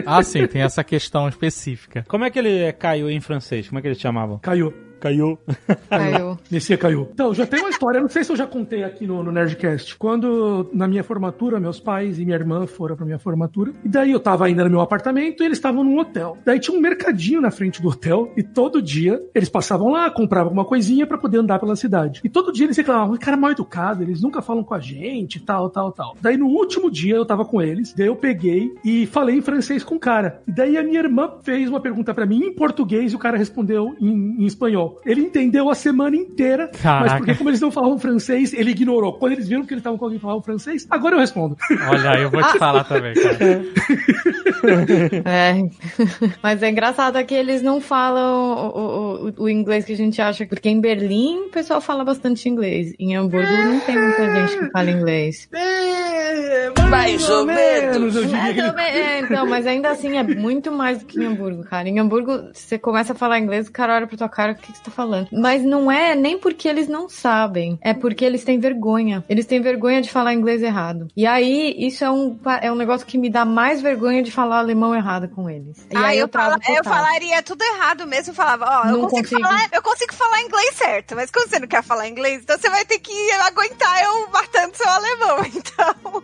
Ah, 0.06 0.22
sim, 0.24 0.46
tem 0.48 0.62
essa 0.62 0.84
questão 0.84 1.30
específica. 1.30 2.04
Como 2.08 2.26
é 2.26 2.30
que 2.30 2.40
ele 2.40 2.74
caiu 2.74 3.10
em 3.10 3.22
francês? 3.22 3.68
Como 3.68 3.80
é 3.80 3.82
que 3.82 3.88
eles 3.88 4.00
chamavam? 4.00 4.40
Caiu. 4.40 4.74
Caiu. 5.04 5.38
Caiu. 5.90 6.38
Descia 6.50 6.78
caiu. 6.78 7.10
Então, 7.14 7.34
já 7.34 7.46
tem 7.46 7.60
uma 7.60 7.70
história, 7.70 8.00
não 8.00 8.08
sei 8.08 8.24
se 8.24 8.32
eu 8.32 8.38
já 8.38 8.48
contei 8.48 8.86
aqui 8.86 9.06
no, 9.06 9.22
no 9.22 9.34
Nerdcast. 9.34 9.98
Quando, 9.98 10.70
na 10.72 10.88
minha 10.88 11.04
formatura, 11.04 11.60
meus 11.60 11.78
pais 11.78 12.18
e 12.20 12.24
minha 12.24 12.38
irmã 12.38 12.66
foram 12.66 12.96
pra 12.96 13.06
minha 13.06 13.20
formatura. 13.20 13.74
E 13.84 13.90
daí 13.90 14.12
eu 14.12 14.20
tava 14.22 14.46
ainda 14.46 14.64
no 14.64 14.70
meu 14.70 14.80
apartamento 14.80 15.44
e 15.44 15.46
eles 15.46 15.58
estavam 15.58 15.84
num 15.84 16.00
hotel. 16.00 16.38
Daí 16.46 16.58
tinha 16.58 16.78
um 16.78 16.80
mercadinho 16.80 17.42
na 17.42 17.52
frente 17.52 17.82
do 17.82 17.90
hotel 17.90 18.32
e 18.38 18.44
todo 18.44 18.82
dia 18.82 19.22
eles 19.36 19.50
passavam 19.50 19.92
lá, 19.92 20.10
compravam 20.10 20.48
alguma 20.48 20.64
coisinha 20.64 21.06
pra 21.06 21.18
poder 21.18 21.40
andar 21.40 21.60
pela 21.60 21.76
cidade. 21.76 22.22
E 22.24 22.30
todo 22.30 22.54
dia 22.54 22.66
eles 22.66 22.78
reclamavam, 22.78 23.18
cara 23.18 23.36
mal 23.36 23.52
educado, 23.52 24.04
eles 24.04 24.22
nunca 24.22 24.42
falam 24.42 24.64
com 24.64 24.74
a 24.74 24.80
gente, 24.80 25.38
tal, 25.42 25.70
tal, 25.70 25.92
tal. 25.92 26.16
Daí 26.22 26.38
no 26.38 26.48
último 26.48 26.90
dia 26.90 27.16
eu 27.16 27.26
tava 27.26 27.44
com 27.44 27.62
eles, 27.62 27.94
daí 27.94 28.08
eu 28.08 28.16
peguei 28.16 28.74
e 28.86 29.06
falei 29.06 29.36
em 29.36 29.42
francês 29.42 29.84
com 29.84 29.96
o 29.96 30.00
cara. 30.00 30.42
E 30.48 30.52
daí 30.52 30.78
a 30.78 30.84
minha 30.84 31.00
irmã 31.00 31.30
fez 31.44 31.68
uma 31.68 31.82
pergunta 31.82 32.14
pra 32.14 32.26
mim 32.26 32.40
em 32.46 32.54
português 32.54 33.12
e 33.12 33.16
o 33.16 33.20
cara 33.20 33.38
respondeu 33.38 33.94
em, 34.00 34.42
em 34.42 34.46
espanhol. 34.46 34.93
Ignorou. 34.94 35.02
Ele 35.06 35.22
entendeu 35.22 35.70
a 35.70 35.76
semana 35.76 36.16
inteira, 36.16 36.70
mas 36.72 36.82
Caraca. 36.82 37.18
porque 37.18 37.36
como 37.36 37.50
eles 37.50 37.62
não 37.62 37.72
falavam 37.72 37.98
francês, 38.00 38.54
ele 38.54 38.72
ignorou. 38.72 39.14
Quando 39.14 39.34
eles 39.34 39.48
viram 39.48 39.66
que 39.66 39.74
eles 39.74 39.82
estavam 39.82 39.98
com 39.98 40.06
alguém 40.06 40.18
que 40.20 40.22
falava 40.24 40.42
francês, 40.42 40.86
agora 40.90 41.16
eu 41.16 41.20
respondo. 41.20 41.56
Olha, 41.90 42.20
eu 42.22 42.30
vou 42.30 42.42
te 42.44 42.58
falar 42.58 42.84
também, 42.84 43.14
cara. 43.14 43.64
É. 45.26 45.54
Mas 46.42 46.64
é 46.64 46.70
engraçado 46.70 47.24
que 47.26 47.34
eles 47.34 47.62
não 47.62 47.80
falam 47.82 48.72
o, 48.74 49.28
o, 49.40 49.44
o 49.44 49.50
inglês 49.50 49.86
que 49.86 49.94
a 49.94 49.98
gente 49.98 50.22
acha, 50.22 50.46
porque 50.46 50.70
em 50.70 50.80
Berlim 50.80 51.46
o 51.48 51.50
pessoal 51.50 51.82
fala 51.82 52.04
bastante 52.04 52.48
inglês. 52.50 52.94
Em 53.00 53.16
Hamburgo 53.16 53.52
não 53.52 53.80
tem 53.82 53.98
muita 54.00 54.26
gente 54.36 54.58
que 54.60 54.72
fala 54.72 54.90
inglês. 54.92 55.50
Mais 56.90 57.30
ou 57.30 57.46
menos, 57.46 58.16
É, 58.16 58.50
ele- 58.50 58.62
é, 58.80 59.20
então, 59.20 59.46
mas 59.48 59.66
ainda 59.68 59.90
assim 59.90 60.18
é 60.18 60.24
muito 60.24 60.72
mais 60.72 61.00
do 61.00 61.06
que 61.06 61.20
em 61.20 61.26
Hamburgo, 61.26 61.64
cara. 61.64 61.88
Em 61.90 62.00
Hamburgo, 62.00 62.50
você 62.54 62.78
começa 62.78 63.14
a 63.14 63.16
falar 63.16 63.40
inglês, 63.40 63.68
o 63.68 63.72
cara 63.72 63.96
olha 63.96 64.08
pra 64.08 64.18
tua 64.18 64.30
cara, 64.30 64.54
o 64.54 64.56
que, 64.56 64.72
que 64.72 64.83
tá 64.84 64.92
falando? 64.92 65.28
Mas 65.32 65.64
não 65.64 65.92
é 65.92 66.16
nem 66.16 66.38
porque 66.38 66.68
eles 66.68 66.88
não 66.88 67.08
sabem, 67.10 67.78
é 67.82 67.94
porque 67.94 68.24
eles 68.26 68.44
têm 68.44 68.60
vergonha. 68.60 69.24
Eles 69.30 69.46
têm 69.46 69.62
vergonha 69.62 70.02
de 70.02 70.10
falar 70.10 70.34
inglês 70.34 70.62
errado. 70.62 71.08
E 71.16 71.26
aí, 71.26 71.76
isso 71.78 72.04
é 72.04 72.12
um, 72.12 72.38
é 72.62 72.72
um 72.72 72.76
negócio 72.76 73.06
que 73.08 73.18
me 73.18 73.30
dá 73.30 73.46
mais 73.46 73.82
vergonha 73.82 74.22
de 74.24 74.32
falar 74.32 74.60
alemão 74.60 74.94
errado 74.96 75.28
com 75.30 75.50
eles. 75.50 75.86
E 75.92 75.96
Ah, 75.98 76.08
aí 76.08 76.20
eu, 76.20 76.28
travo 76.28 76.60
fala- 76.62 76.78
eu 76.78 76.84
falaria 76.84 77.42
tudo 77.44 77.62
errado 77.64 78.06
mesmo. 78.08 78.32
Eu 78.32 78.36
falava, 78.36 78.66
ó, 78.68 78.88
eu 78.88 78.92
Não 78.94 79.02
consigo, 79.02 79.22
consigo. 79.30 79.42
Falar, 79.42 79.70
eu 79.72 79.82
consigo 79.82 80.14
falar 80.14 80.42
inglês 80.42 80.76
certo, 80.76 81.16
mas 81.16 81.32
quando 81.32 81.50
você 81.50 81.60
não 81.60 81.68
quer 81.68 81.84
falar 81.84 82.08
inglês, 82.08 82.42
então 82.44 82.58
você 82.58 82.70
vai 82.70 82.86
ter 82.86 83.00
que 83.00 83.14
aguentar 83.48 84.04
eu 84.04 84.28
matando 84.32 84.76
seu 84.76 84.90
alemão. 84.90 85.38
Então, 85.56 86.24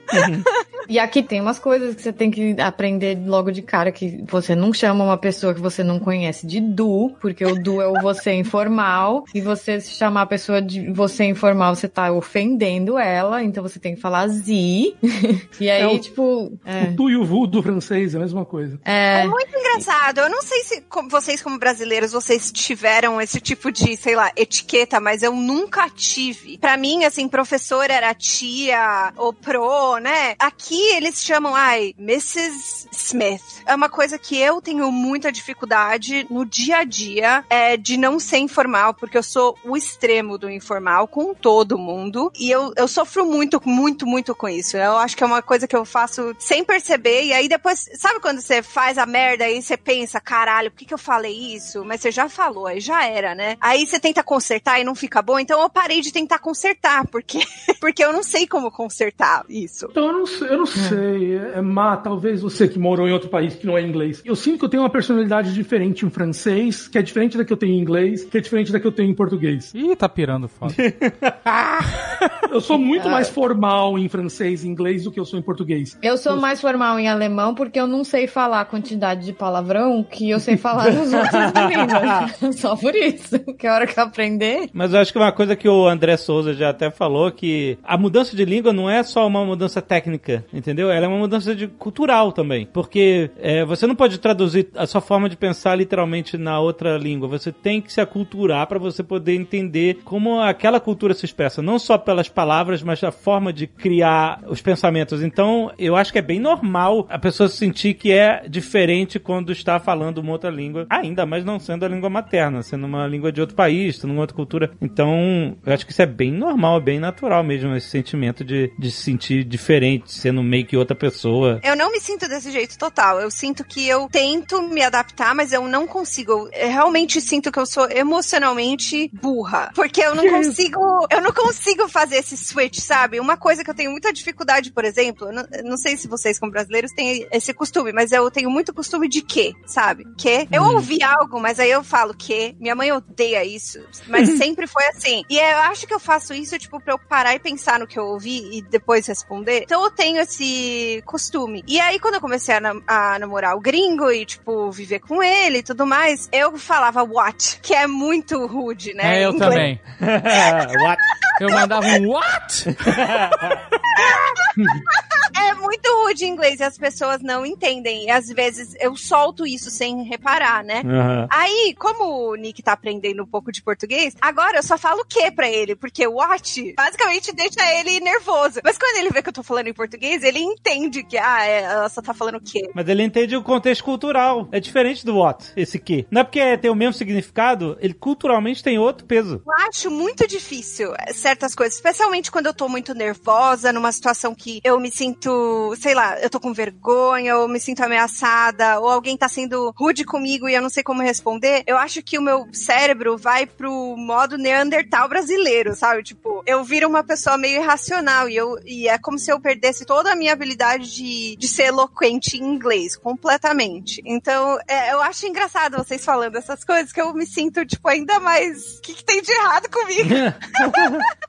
E 0.87 0.97
aqui 0.99 1.21
tem 1.21 1.39
umas 1.39 1.59
coisas 1.59 1.95
que 1.95 2.01
você 2.01 2.11
tem 2.11 2.31
que 2.31 2.55
aprender 2.59 3.17
logo 3.25 3.51
de 3.51 3.61
cara, 3.61 3.91
que 3.91 4.23
você 4.27 4.55
não 4.55 4.73
chama 4.73 5.03
uma 5.03 5.17
pessoa 5.17 5.53
que 5.53 5.59
você 5.61 5.83
não 5.83 5.99
conhece 5.99 6.47
de 6.47 6.59
du, 6.59 7.15
porque 7.21 7.45
o 7.45 7.55
du 7.61 7.81
é 7.81 7.87
o 7.87 8.01
você 8.01 8.31
informal, 8.39 9.25
e 9.33 9.41
você 9.41 9.79
se 9.79 9.91
chamar 9.91 10.23
a 10.23 10.25
pessoa 10.25 10.61
de 10.61 10.91
você 10.91 11.25
informal, 11.25 11.75
você 11.75 11.87
tá 11.87 12.11
ofendendo 12.11 12.97
ela, 12.97 13.43
então 13.43 13.61
você 13.61 13.79
tem 13.79 13.95
que 13.95 14.01
falar 14.01 14.27
zi. 14.27 14.95
e 15.59 15.69
aí, 15.69 15.81
É 15.81 15.87
o- 15.87 15.99
tipo, 15.99 16.57
é, 16.65 16.83
O 16.85 16.95
tu 16.95 17.09
e 17.09 17.15
o 17.17 17.25
vu 17.25 17.45
do 17.45 17.61
francês 17.61 18.13
é 18.13 18.17
a 18.17 18.21
mesma 18.21 18.45
coisa. 18.45 18.79
é, 18.85 19.21
é 19.21 19.27
muito 19.27 19.55
engraçado. 19.57 20.19
Eu 20.19 20.29
não 20.29 20.41
sei 20.41 20.63
se 20.63 20.81
como 20.81 21.09
vocês, 21.09 21.41
como 21.41 21.59
brasileiros, 21.59 22.11
vocês 22.11 22.51
tiveram 22.51 23.19
esse 23.21 23.39
tipo 23.39 23.71
de, 23.71 23.95
sei 23.97 24.15
lá, 24.15 24.31
etiqueta, 24.35 24.99
mas 24.99 25.21
eu 25.23 25.33
nunca 25.35 25.89
tive. 25.89 26.57
Pra 26.57 26.77
mim, 26.77 27.03
assim, 27.03 27.27
professor 27.27 27.89
era 27.89 28.13
tia 28.13 29.13
ou 29.17 29.33
pro, 29.33 29.97
né? 29.97 30.35
Aqui 30.39 30.79
eles 30.95 31.21
chamam, 31.23 31.53
ai, 31.55 31.93
Mrs. 31.99 32.87
Smith. 32.91 33.41
É 33.65 33.75
uma 33.75 33.89
coisa 33.89 34.17
que 34.17 34.37
eu 34.37 34.61
tenho 34.61 34.91
muita 34.91 35.31
dificuldade 35.31 36.25
no 36.29 36.45
dia 36.45 36.77
a 36.79 36.83
dia 36.83 37.43
é 37.49 37.75
de 37.77 37.97
não 37.97 38.19
ser 38.29 38.37
informal, 38.37 38.93
porque 38.93 39.17
eu 39.17 39.23
sou 39.23 39.57
o 39.65 39.75
extremo 39.75 40.37
do 40.37 40.49
informal 40.49 41.07
com 41.07 41.33
todo 41.33 41.77
mundo. 41.77 42.31
E 42.39 42.49
eu, 42.49 42.71
eu 42.77 42.87
sofro 42.87 43.25
muito, 43.25 43.61
muito, 43.65 44.05
muito 44.05 44.35
com 44.35 44.47
isso. 44.47 44.77
Eu 44.77 44.97
acho 44.97 45.17
que 45.17 45.23
é 45.23 45.27
uma 45.27 45.41
coisa 45.41 45.67
que 45.67 45.75
eu 45.75 45.83
faço 45.83 46.35
sem 46.37 46.63
perceber. 46.63 47.25
E 47.25 47.33
aí 47.33 47.47
depois, 47.47 47.89
sabe 47.95 48.19
quando 48.19 48.41
você 48.41 48.61
faz 48.61 48.97
a 48.97 49.05
merda 49.05 49.49
e 49.49 49.61
você 49.61 49.75
pensa, 49.75 50.19
caralho, 50.19 50.71
por 50.71 50.77
que, 50.77 50.85
que 50.85 50.93
eu 50.93 50.97
falei 50.97 51.55
isso? 51.55 51.83
Mas 51.83 52.01
você 52.01 52.11
já 52.11 52.29
falou, 52.29 52.67
aí 52.67 52.79
já 52.79 53.05
era, 53.05 53.33
né? 53.33 53.57
Aí 53.59 53.85
você 53.85 53.99
tenta 53.99 54.23
consertar 54.23 54.79
e 54.79 54.83
não 54.83 54.95
fica 54.95 55.21
bom. 55.21 55.39
Então 55.39 55.61
eu 55.61 55.69
parei 55.69 56.01
de 56.01 56.11
tentar 56.11 56.39
consertar, 56.39 57.07
porque, 57.07 57.39
porque 57.81 58.03
eu 58.03 58.13
não 58.13 58.23
sei 58.23 58.47
como 58.47 58.71
consertar 58.71 59.43
isso. 59.49 59.87
Então 59.89 60.07
eu 60.07 60.13
não 60.13 60.25
sei, 60.25 60.49
eu 60.49 60.57
não 60.57 60.65
sei. 60.65 61.37
É, 61.55 61.61
má, 61.61 61.97
talvez 61.97 62.41
você 62.41 62.67
que 62.67 62.77
morou 62.77 63.07
em 63.07 63.13
outro 63.13 63.29
país 63.29 63.55
que 63.55 63.65
não 63.65 63.77
é 63.77 63.81
inglês. 63.81 64.21
Eu 64.23 64.35
sinto 64.35 64.59
que 64.59 64.65
eu 64.65 64.69
tenho 64.69 64.83
uma 64.83 64.89
personalidade 64.89 65.53
diferente 65.53 66.05
em 66.05 66.09
francês, 66.09 66.87
que 66.87 66.97
é 66.97 67.01
diferente 67.01 67.37
da 67.37 67.45
que 67.45 67.53
eu 67.53 67.57
tenho 67.57 67.73
em 67.73 67.79
inglês, 67.79 68.18
que 68.25 68.37
é 68.37 68.41
diferente 68.41 68.71
da 68.71 68.79
que 68.79 68.87
eu 68.87 68.91
tenho 68.91 69.09
em 69.09 69.15
português. 69.15 69.73
Ih, 69.73 69.95
tá 69.95 70.07
pirando 70.09 70.47
foda. 70.47 70.73
Eu 72.51 72.59
sou 72.61 72.77
muito 72.77 73.07
mais 73.09 73.29
formal 73.29 73.97
em 73.97 74.09
francês 74.09 74.63
e 74.63 74.67
inglês 74.67 75.03
do 75.03 75.11
que 75.11 75.19
eu 75.19 75.25
sou 75.25 75.37
em 75.37 75.41
português. 75.41 75.97
eu 76.01 76.17
sou 76.17 76.35
mais 76.35 76.59
formal 76.59 76.99
em 76.99 77.07
alemão 77.07 77.53
porque 77.53 77.79
eu 77.79 77.85
não 77.87 78.03
sei 78.03 78.27
falar 78.27 78.61
a 78.61 78.65
quantidade 78.65 79.23
de 79.25 79.33
palavrão 79.33 80.03
que 80.03 80.29
eu 80.29 80.39
sei 80.39 80.57
falar 80.57 80.91
nos 80.91 81.13
outros 81.13 81.41
línguas. 81.69 82.55
Só 82.59 82.75
por 82.75 82.95
isso. 82.95 83.39
Que 83.57 83.67
a 83.67 83.75
hora 83.75 83.87
que 83.87 83.97
eu 83.99 84.03
aprender, 84.03 84.69
Mas 84.73 84.93
eu 84.93 84.99
acho 84.99 85.11
que 85.13 85.19
uma 85.19 85.31
coisa 85.31 85.55
que 85.55 85.69
o 85.69 85.87
André 85.87 86.17
Souza 86.17 86.53
já 86.53 86.69
até 86.69 86.89
falou, 86.89 87.31
que 87.31 87.77
a 87.83 87.97
mudança 87.97 88.35
de 88.35 88.43
língua 88.43 88.73
não 88.73 88.89
é 88.89 89.03
só 89.03 89.25
uma 89.27 89.45
mudança 89.45 89.81
técnica, 89.81 90.43
entendeu? 90.53 90.89
Ela 90.89 91.05
é 91.05 91.07
uma 91.07 91.19
mudança 91.19 91.55
de 91.55 91.67
cultural 91.67 92.31
também. 92.31 92.67
Porque 92.73 93.29
é, 93.39 93.63
você 93.63 93.85
não 93.85 93.95
pode 93.95 94.17
traduzir 94.17 94.69
a 94.75 94.87
sua 94.87 95.01
forma 95.01 95.29
de 95.29 95.37
pensar 95.37 95.75
literalmente 95.75 96.37
na 96.37 96.59
outra 96.59 96.97
língua. 96.97 97.27
Você 97.27 97.51
tem 97.51 97.81
que 97.81 97.93
se 97.93 98.01
aculturar 98.09 98.67
para 98.67 98.79
você 98.79 99.03
poder 99.03 99.35
entender 99.35 99.99
como 100.03 100.41
aquela 100.41 100.79
cultura 100.79 101.13
se 101.13 101.25
expressa. 101.25 101.61
Não 101.61 101.77
só 101.77 101.97
pelas 101.97 102.27
palavras, 102.27 102.81
mas 102.81 103.03
a 103.03 103.11
forma 103.11 103.53
de 103.53 103.67
criar 103.67 104.41
os 104.47 104.61
pensamentos. 104.61 105.21
Então, 105.21 105.71
eu 105.77 105.95
acho 105.95 106.11
que 106.11 106.19
é 106.19 106.21
bem 106.21 106.39
normal 106.39 107.07
a 107.09 107.19
pessoa 107.19 107.47
sentir 107.47 107.93
que 107.93 108.11
é 108.11 108.47
diferente 108.47 109.19
quando 109.19 109.51
está 109.51 109.79
falando 109.79 110.17
uma 110.17 110.31
outra 110.31 110.49
língua. 110.49 110.87
Ainda 110.89 111.25
mais 111.25 111.45
não 111.45 111.59
sendo 111.59 111.85
a 111.85 111.87
língua 111.87 112.09
materna, 112.09 112.63
sendo 112.63 112.85
uma 112.85 113.07
língua 113.07 113.31
de 113.31 113.41
outro 113.41 113.55
país, 113.55 113.97
sendo 113.97 114.11
uma 114.11 114.21
outra 114.21 114.35
cultura. 114.35 114.71
Então, 114.81 115.57
eu 115.65 115.73
acho 115.73 115.85
que 115.85 115.91
isso 115.91 116.01
é 116.01 116.05
bem 116.05 116.31
normal, 116.31 116.77
é 116.77 116.81
bem 116.81 116.99
natural 116.99 117.43
mesmo, 117.43 117.75
esse 117.75 117.89
sentimento 117.89 118.43
de, 118.43 118.71
de 118.77 118.91
se 118.91 119.03
sentir 119.03 119.43
diferente, 119.43 120.11
sendo 120.11 120.41
meio 120.41 120.65
que 120.65 120.77
outra 120.77 120.95
pessoa. 120.95 121.59
Eu 121.63 121.75
não 121.75 121.91
me 121.91 121.99
sinto 121.99 122.27
desse 122.27 122.51
jeito 122.51 122.77
total. 122.77 123.19
Eu 123.19 123.29
sinto 123.29 123.63
que 123.63 123.87
eu 123.87 124.07
tento 124.11 124.61
me 124.63 124.81
adaptar, 124.81 125.35
mas 125.35 125.53
eu 125.53 125.67
não 125.67 125.85
consigo. 125.85 126.49
Eu 126.53 126.69
realmente 126.69 127.21
sinto 127.21 127.51
que 127.51 127.59
eu 127.59 127.65
sou 127.65 127.87
emocionalmente 127.99 129.09
burra. 129.13 129.71
Porque 129.75 130.01
eu 130.01 130.15
não 130.15 130.27
consigo. 130.29 130.79
Eu 131.11 131.21
não 131.21 131.31
consigo 131.31 131.87
fazer 131.87 132.17
esse 132.17 132.37
switch, 132.37 132.79
sabe? 132.79 133.19
Uma 133.19 133.37
coisa 133.37 133.63
que 133.63 133.69
eu 133.69 133.75
tenho 133.75 133.91
muita 133.91 134.11
dificuldade, 134.13 134.71
por 134.71 134.85
exemplo, 134.85 135.31
não, 135.31 135.45
não 135.63 135.77
sei 135.77 135.97
se 135.97 136.07
vocês, 136.07 136.39
como 136.39 136.51
brasileiros, 136.51 136.91
têm 136.93 137.27
esse 137.31 137.53
costume, 137.53 137.91
mas 137.91 138.11
eu 138.11 138.29
tenho 138.31 138.49
muito 138.49 138.73
costume 138.73 139.07
de 139.07 139.21
que, 139.21 139.53
sabe? 139.65 140.05
Que. 140.17 140.47
Eu 140.51 140.63
ouvi 140.63 141.01
algo, 141.03 141.39
mas 141.39 141.59
aí 141.59 141.71
eu 141.71 141.83
falo 141.83 142.13
que. 142.13 142.55
Minha 142.59 142.75
mãe 142.75 142.91
odeia 142.91 143.43
isso. 143.45 143.79
Mas 144.07 144.29
sempre 144.37 144.67
foi 144.67 144.85
assim. 144.87 145.23
E 145.29 145.37
eu 145.37 145.57
acho 145.59 145.85
que 145.87 145.93
eu 145.93 145.99
faço 145.99 146.33
isso, 146.33 146.57
tipo, 146.57 146.79
pra 146.79 146.93
eu 146.93 146.99
parar 146.99 147.35
e 147.35 147.39
pensar 147.39 147.79
no 147.79 147.87
que 147.87 147.97
eu 147.99 148.05
ouvi 148.05 148.57
e 148.57 148.61
depois 148.61 149.05
responder. 149.07 149.63
Então 149.63 149.83
eu 149.83 149.91
tenho 149.91 150.19
esse 150.19 151.01
costume. 151.05 151.63
E 151.67 151.79
aí, 151.79 151.99
quando 151.99 152.15
eu 152.15 152.21
comecei 152.21 152.55
a, 152.55 152.59
nam- 152.59 152.81
a 152.87 153.17
namorar 153.19 153.55
o 153.55 153.59
gringo 153.59 154.11
e, 154.11 154.25
tipo, 154.25 154.71
viver 154.71 154.99
com 154.99 155.21
ele 155.23 155.59
e 155.59 155.63
tudo 155.63 155.85
mais, 155.85 156.29
eu 156.31 156.57
falava 156.57 157.03
what, 157.03 157.59
que 157.61 157.73
é 157.73 157.87
muito 157.89 158.45
rude, 158.45 158.93
né? 158.93 159.19
É, 159.19 159.25
eu 159.25 159.31
inglês. 159.31 159.51
também. 159.51 159.81
What? 160.81 161.01
Eu 161.39 161.49
mandava 161.49 161.87
um 161.87 162.09
what? 162.09 162.65
É 165.37 165.53
muito 165.53 165.87
rude 166.03 166.25
em 166.25 166.29
inglês 166.29 166.59
e 166.59 166.63
as 166.63 166.77
pessoas 166.77 167.21
não 167.21 167.45
entendem. 167.45 168.05
E 168.05 168.09
às 168.09 168.27
vezes 168.27 168.75
eu 168.79 168.95
solto 168.95 169.45
isso 169.45 169.69
sem 169.69 170.03
reparar, 170.03 170.63
né? 170.63 170.81
Aham. 170.85 171.27
Aí, 171.29 171.75
como 171.77 172.31
o 172.31 172.35
Nick 172.35 172.61
tá 172.61 172.73
aprendendo 172.73 173.23
um 173.23 173.25
pouco 173.25 173.51
de 173.51 173.61
português, 173.61 174.15
agora 174.21 174.57
eu 174.57 174.63
só 174.63 174.77
falo 174.77 175.01
o 175.01 175.05
que 175.05 175.31
pra 175.31 175.49
ele, 175.49 175.75
porque 175.75 176.05
o 176.05 176.15
what 176.15 176.73
basicamente 176.75 177.33
deixa 177.33 177.59
ele 177.79 177.99
nervoso. 177.99 178.59
Mas 178.63 178.77
quando 178.77 178.97
ele 178.97 179.09
vê 179.09 179.21
que 179.21 179.29
eu 179.29 179.33
tô 179.33 179.43
falando 179.43 179.67
em 179.67 179.73
português, 179.73 180.23
ele 180.23 180.39
entende 180.39 181.03
que, 181.03 181.17
ah, 181.17 181.45
é, 181.45 181.61
ela 181.61 181.89
só 181.89 182.01
tá 182.01 182.13
falando 182.13 182.35
o 182.35 182.41
quê? 182.41 182.69
Mas 182.73 182.87
ele 182.87 183.03
entende 183.03 183.35
o 183.35 183.43
contexto 183.43 183.83
cultural. 183.83 184.47
É 184.51 184.59
diferente 184.59 185.05
do 185.05 185.17
what, 185.17 185.51
esse 185.55 185.79
que. 185.79 186.07
Não 186.11 186.21
é 186.21 186.23
porque 186.23 186.57
tem 186.57 186.71
o 186.71 186.75
mesmo 186.75 186.93
significado, 186.93 187.77
ele 187.79 187.93
culturalmente 187.93 188.63
tem 188.63 188.77
outro 188.77 189.05
peso. 189.05 189.41
Eu 189.45 189.53
acho 189.67 189.91
muito 189.91 190.27
difícil 190.27 190.93
eh, 190.95 191.13
certas 191.13 191.55
coisas, 191.55 191.75
especialmente 191.75 192.31
quando 192.31 192.47
eu 192.47 192.53
tô 192.53 192.67
muito 192.67 192.93
nervosa, 192.93 193.73
numa 193.73 193.91
situação 193.91 194.35
que 194.35 194.59
eu 194.63 194.79
me 194.79 194.91
sinto, 194.91 195.75
sei 195.79 195.93
lá, 195.93 196.19
eu 196.19 196.29
tô 196.29 196.39
com 196.39 196.53
vergonha, 196.53 197.37
ou 197.37 197.47
me 197.47 197.59
sinto 197.59 197.81
ameaçada, 197.81 198.79
ou 198.79 198.89
alguém 198.89 199.17
tá 199.17 199.27
sendo 199.27 199.73
rude 199.77 200.03
comigo 200.03 200.47
e 200.47 200.53
eu 200.53 200.61
não 200.61 200.69
sei 200.69 200.83
como 200.83 201.01
responder. 201.01 201.63
Eu 201.65 201.77
acho 201.77 202.01
que 202.01 202.17
o 202.17 202.21
meu 202.21 202.47
cérebro 202.51 203.17
vai 203.17 203.45
pro 203.45 203.95
modo 203.97 204.37
Neandertal 204.37 205.07
brasileiro, 205.07 205.75
sabe? 205.75 206.03
Tipo, 206.03 206.43
eu 206.45 206.63
viro 206.63 206.87
uma 206.87 207.03
pessoa 207.03 207.37
meio 207.37 207.61
irracional 207.61 208.29
e, 208.29 208.35
eu, 208.35 208.57
e 208.65 208.87
é 208.87 208.97
como 208.97 209.17
se 209.17 209.31
eu 209.31 209.39
perdesse 209.39 209.85
toda 209.85 210.11
a 210.11 210.15
minha 210.15 210.33
habilidade 210.33 210.93
de, 210.93 211.35
de 211.35 211.47
ser 211.47 211.65
eloquente 211.65 212.37
em 212.37 212.43
inglês, 212.43 212.95
completamente. 212.95 214.01
Então, 214.05 214.59
é, 214.67 214.93
eu 214.93 215.01
acho 215.01 215.25
engraçado 215.25 215.77
vocês 215.77 216.03
falando 216.03 216.35
essas 216.35 216.63
coisas 216.63 216.91
que 216.91 217.01
eu 217.01 217.13
me 217.13 217.25
sinto, 217.25 217.65
tipo, 217.69 217.87
ainda 217.87 218.19
mais. 218.19 218.77
O 218.77 218.81
que, 218.81 218.93
que 218.93 219.03
tem 219.03 219.21
de 219.21 219.31
errado 219.31 219.69
comigo? 219.69 220.09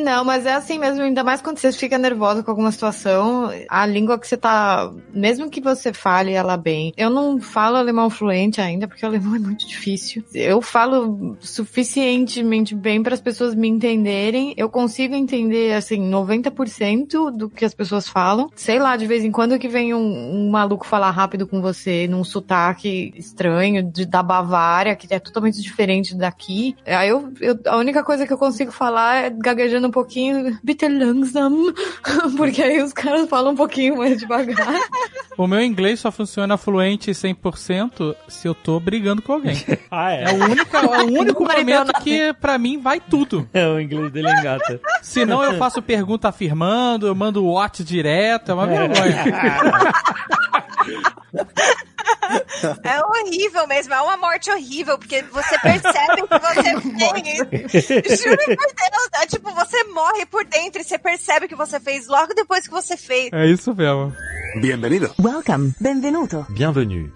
Não, 0.00 0.24
mas 0.24 0.46
é 0.46 0.54
assim 0.54 0.78
mesmo, 0.78 1.02
ainda 1.02 1.22
mais 1.22 1.40
quando 1.40 1.58
você 1.58 1.72
fica 1.72 1.98
nervosa 1.98 2.42
com 2.42 2.50
alguma 2.50 2.72
situação, 2.72 3.50
a 3.68 3.86
língua 3.86 4.18
que 4.18 4.26
você 4.26 4.36
tá, 4.36 4.90
mesmo 5.12 5.50
que 5.50 5.60
você 5.60 5.92
fale 5.92 6.32
ela 6.32 6.56
bem, 6.56 6.92
eu 6.96 7.10
não 7.10 7.40
falo 7.40 7.76
alemão 7.76 8.08
fluente 8.08 8.60
ainda, 8.60 8.88
porque 8.88 9.04
o 9.04 9.08
alemão 9.08 9.34
é 9.36 9.38
muito 9.38 9.66
difícil. 9.66 10.24
Eu 10.34 10.60
falo 10.60 11.36
suficientemente 11.40 12.74
bem 12.74 13.02
para 13.02 13.14
as 13.14 13.20
pessoas 13.20 13.54
me 13.54 13.68
entenderem, 13.68 14.54
eu 14.56 14.68
consigo 14.68 15.14
entender, 15.14 15.74
assim, 15.74 16.10
90% 16.10 17.30
do 17.30 17.50
que 17.50 17.64
as 17.64 17.74
pessoas 17.74 18.08
falam. 18.08 18.50
Sei 18.54 18.78
lá, 18.78 18.96
de 18.96 19.06
vez 19.06 19.24
em 19.24 19.30
quando 19.30 19.58
que 19.58 19.68
vem 19.68 19.94
um, 19.94 19.98
um 19.98 20.50
maluco 20.50 20.86
falar 20.86 21.10
rápido 21.10 21.46
com 21.46 21.60
você, 21.60 22.06
num 22.08 22.24
sotaque 22.24 23.12
estranho, 23.16 23.82
de, 23.82 24.06
da 24.06 24.22
Bavária, 24.22 24.96
que 24.96 25.12
é 25.12 25.18
totalmente 25.18 25.60
diferente 25.60 26.14
daqui. 26.14 26.76
Aí 26.86 27.08
eu, 27.08 27.32
eu, 27.40 27.58
a 27.66 27.76
única 27.76 28.02
coisa 28.02 28.26
que 28.26 28.32
eu 28.32 28.38
consigo 28.38 28.72
falar 28.72 29.24
é 29.24 29.30
gaguejando 29.30 29.89
um 29.90 29.92
pouquinho, 29.92 30.58
bitte 30.62 30.88
langsam, 30.88 31.74
porque 32.38 32.62
aí 32.62 32.80
os 32.82 32.92
caras 32.92 33.28
falam 33.28 33.52
um 33.52 33.56
pouquinho 33.56 33.98
mais 33.98 34.18
devagar. 34.18 34.80
O 35.36 35.46
meu 35.46 35.60
inglês 35.60 36.00
só 36.00 36.10
funciona 36.12 36.56
fluente 36.56 37.10
100% 37.10 38.14
se 38.28 38.46
eu 38.46 38.54
tô 38.54 38.78
brigando 38.80 39.20
com 39.20 39.32
alguém. 39.34 39.56
Ah, 39.92 40.12
É 40.12 40.32
o 40.32 40.44
único, 40.44 40.76
é 40.76 40.80
o 41.02 41.20
único 41.20 41.42
Não 41.42 41.56
momento 41.56 41.92
que 42.04 42.32
pra 42.34 42.56
mim 42.58 42.78
vai 42.78 43.00
tudo. 43.00 43.48
É, 43.52 43.66
o 43.66 43.80
inglês 43.80 44.12
dele 44.12 44.30
engata. 44.30 44.80
Senão 45.02 45.42
eu 45.42 45.58
faço 45.58 45.82
pergunta 45.82 46.28
afirmando, 46.28 47.06
eu 47.08 47.14
mando 47.14 47.44
o 47.44 47.54
what 47.54 47.82
direto, 47.82 48.52
é 48.52 48.54
uma 48.54 48.66
vergonha. 48.66 49.24
É 52.82 53.00
horrível 53.04 53.66
mesmo, 53.66 53.94
é 53.94 54.00
uma 54.00 54.16
morte 54.16 54.50
horrível, 54.50 54.98
porque 54.98 55.22
você 55.22 55.58
percebe 55.58 56.22
que 56.22 56.38
você 56.38 56.80
fez. 58.00 58.20
Juro 58.20 58.36
por 58.36 58.74
Deus, 58.74 59.08
é 59.22 59.26
tipo, 59.26 59.50
você 59.54 59.84
morre 59.84 60.26
por 60.26 60.44
dentro 60.44 60.80
e 60.80 60.84
você 60.84 60.98
percebe 60.98 61.48
que 61.48 61.54
você 61.54 61.78
fez 61.80 62.06
logo 62.06 62.34
depois 62.34 62.66
que 62.66 62.72
você 62.72 62.96
fez. 62.96 63.30
É 63.32 63.46
isso 63.46 63.74
mesmo. 63.74 64.12
Bienvenido. 64.56 65.14
Welcome. 65.22 65.74
Benvenuto. 65.78 66.44
Bienvenue. 66.48 67.12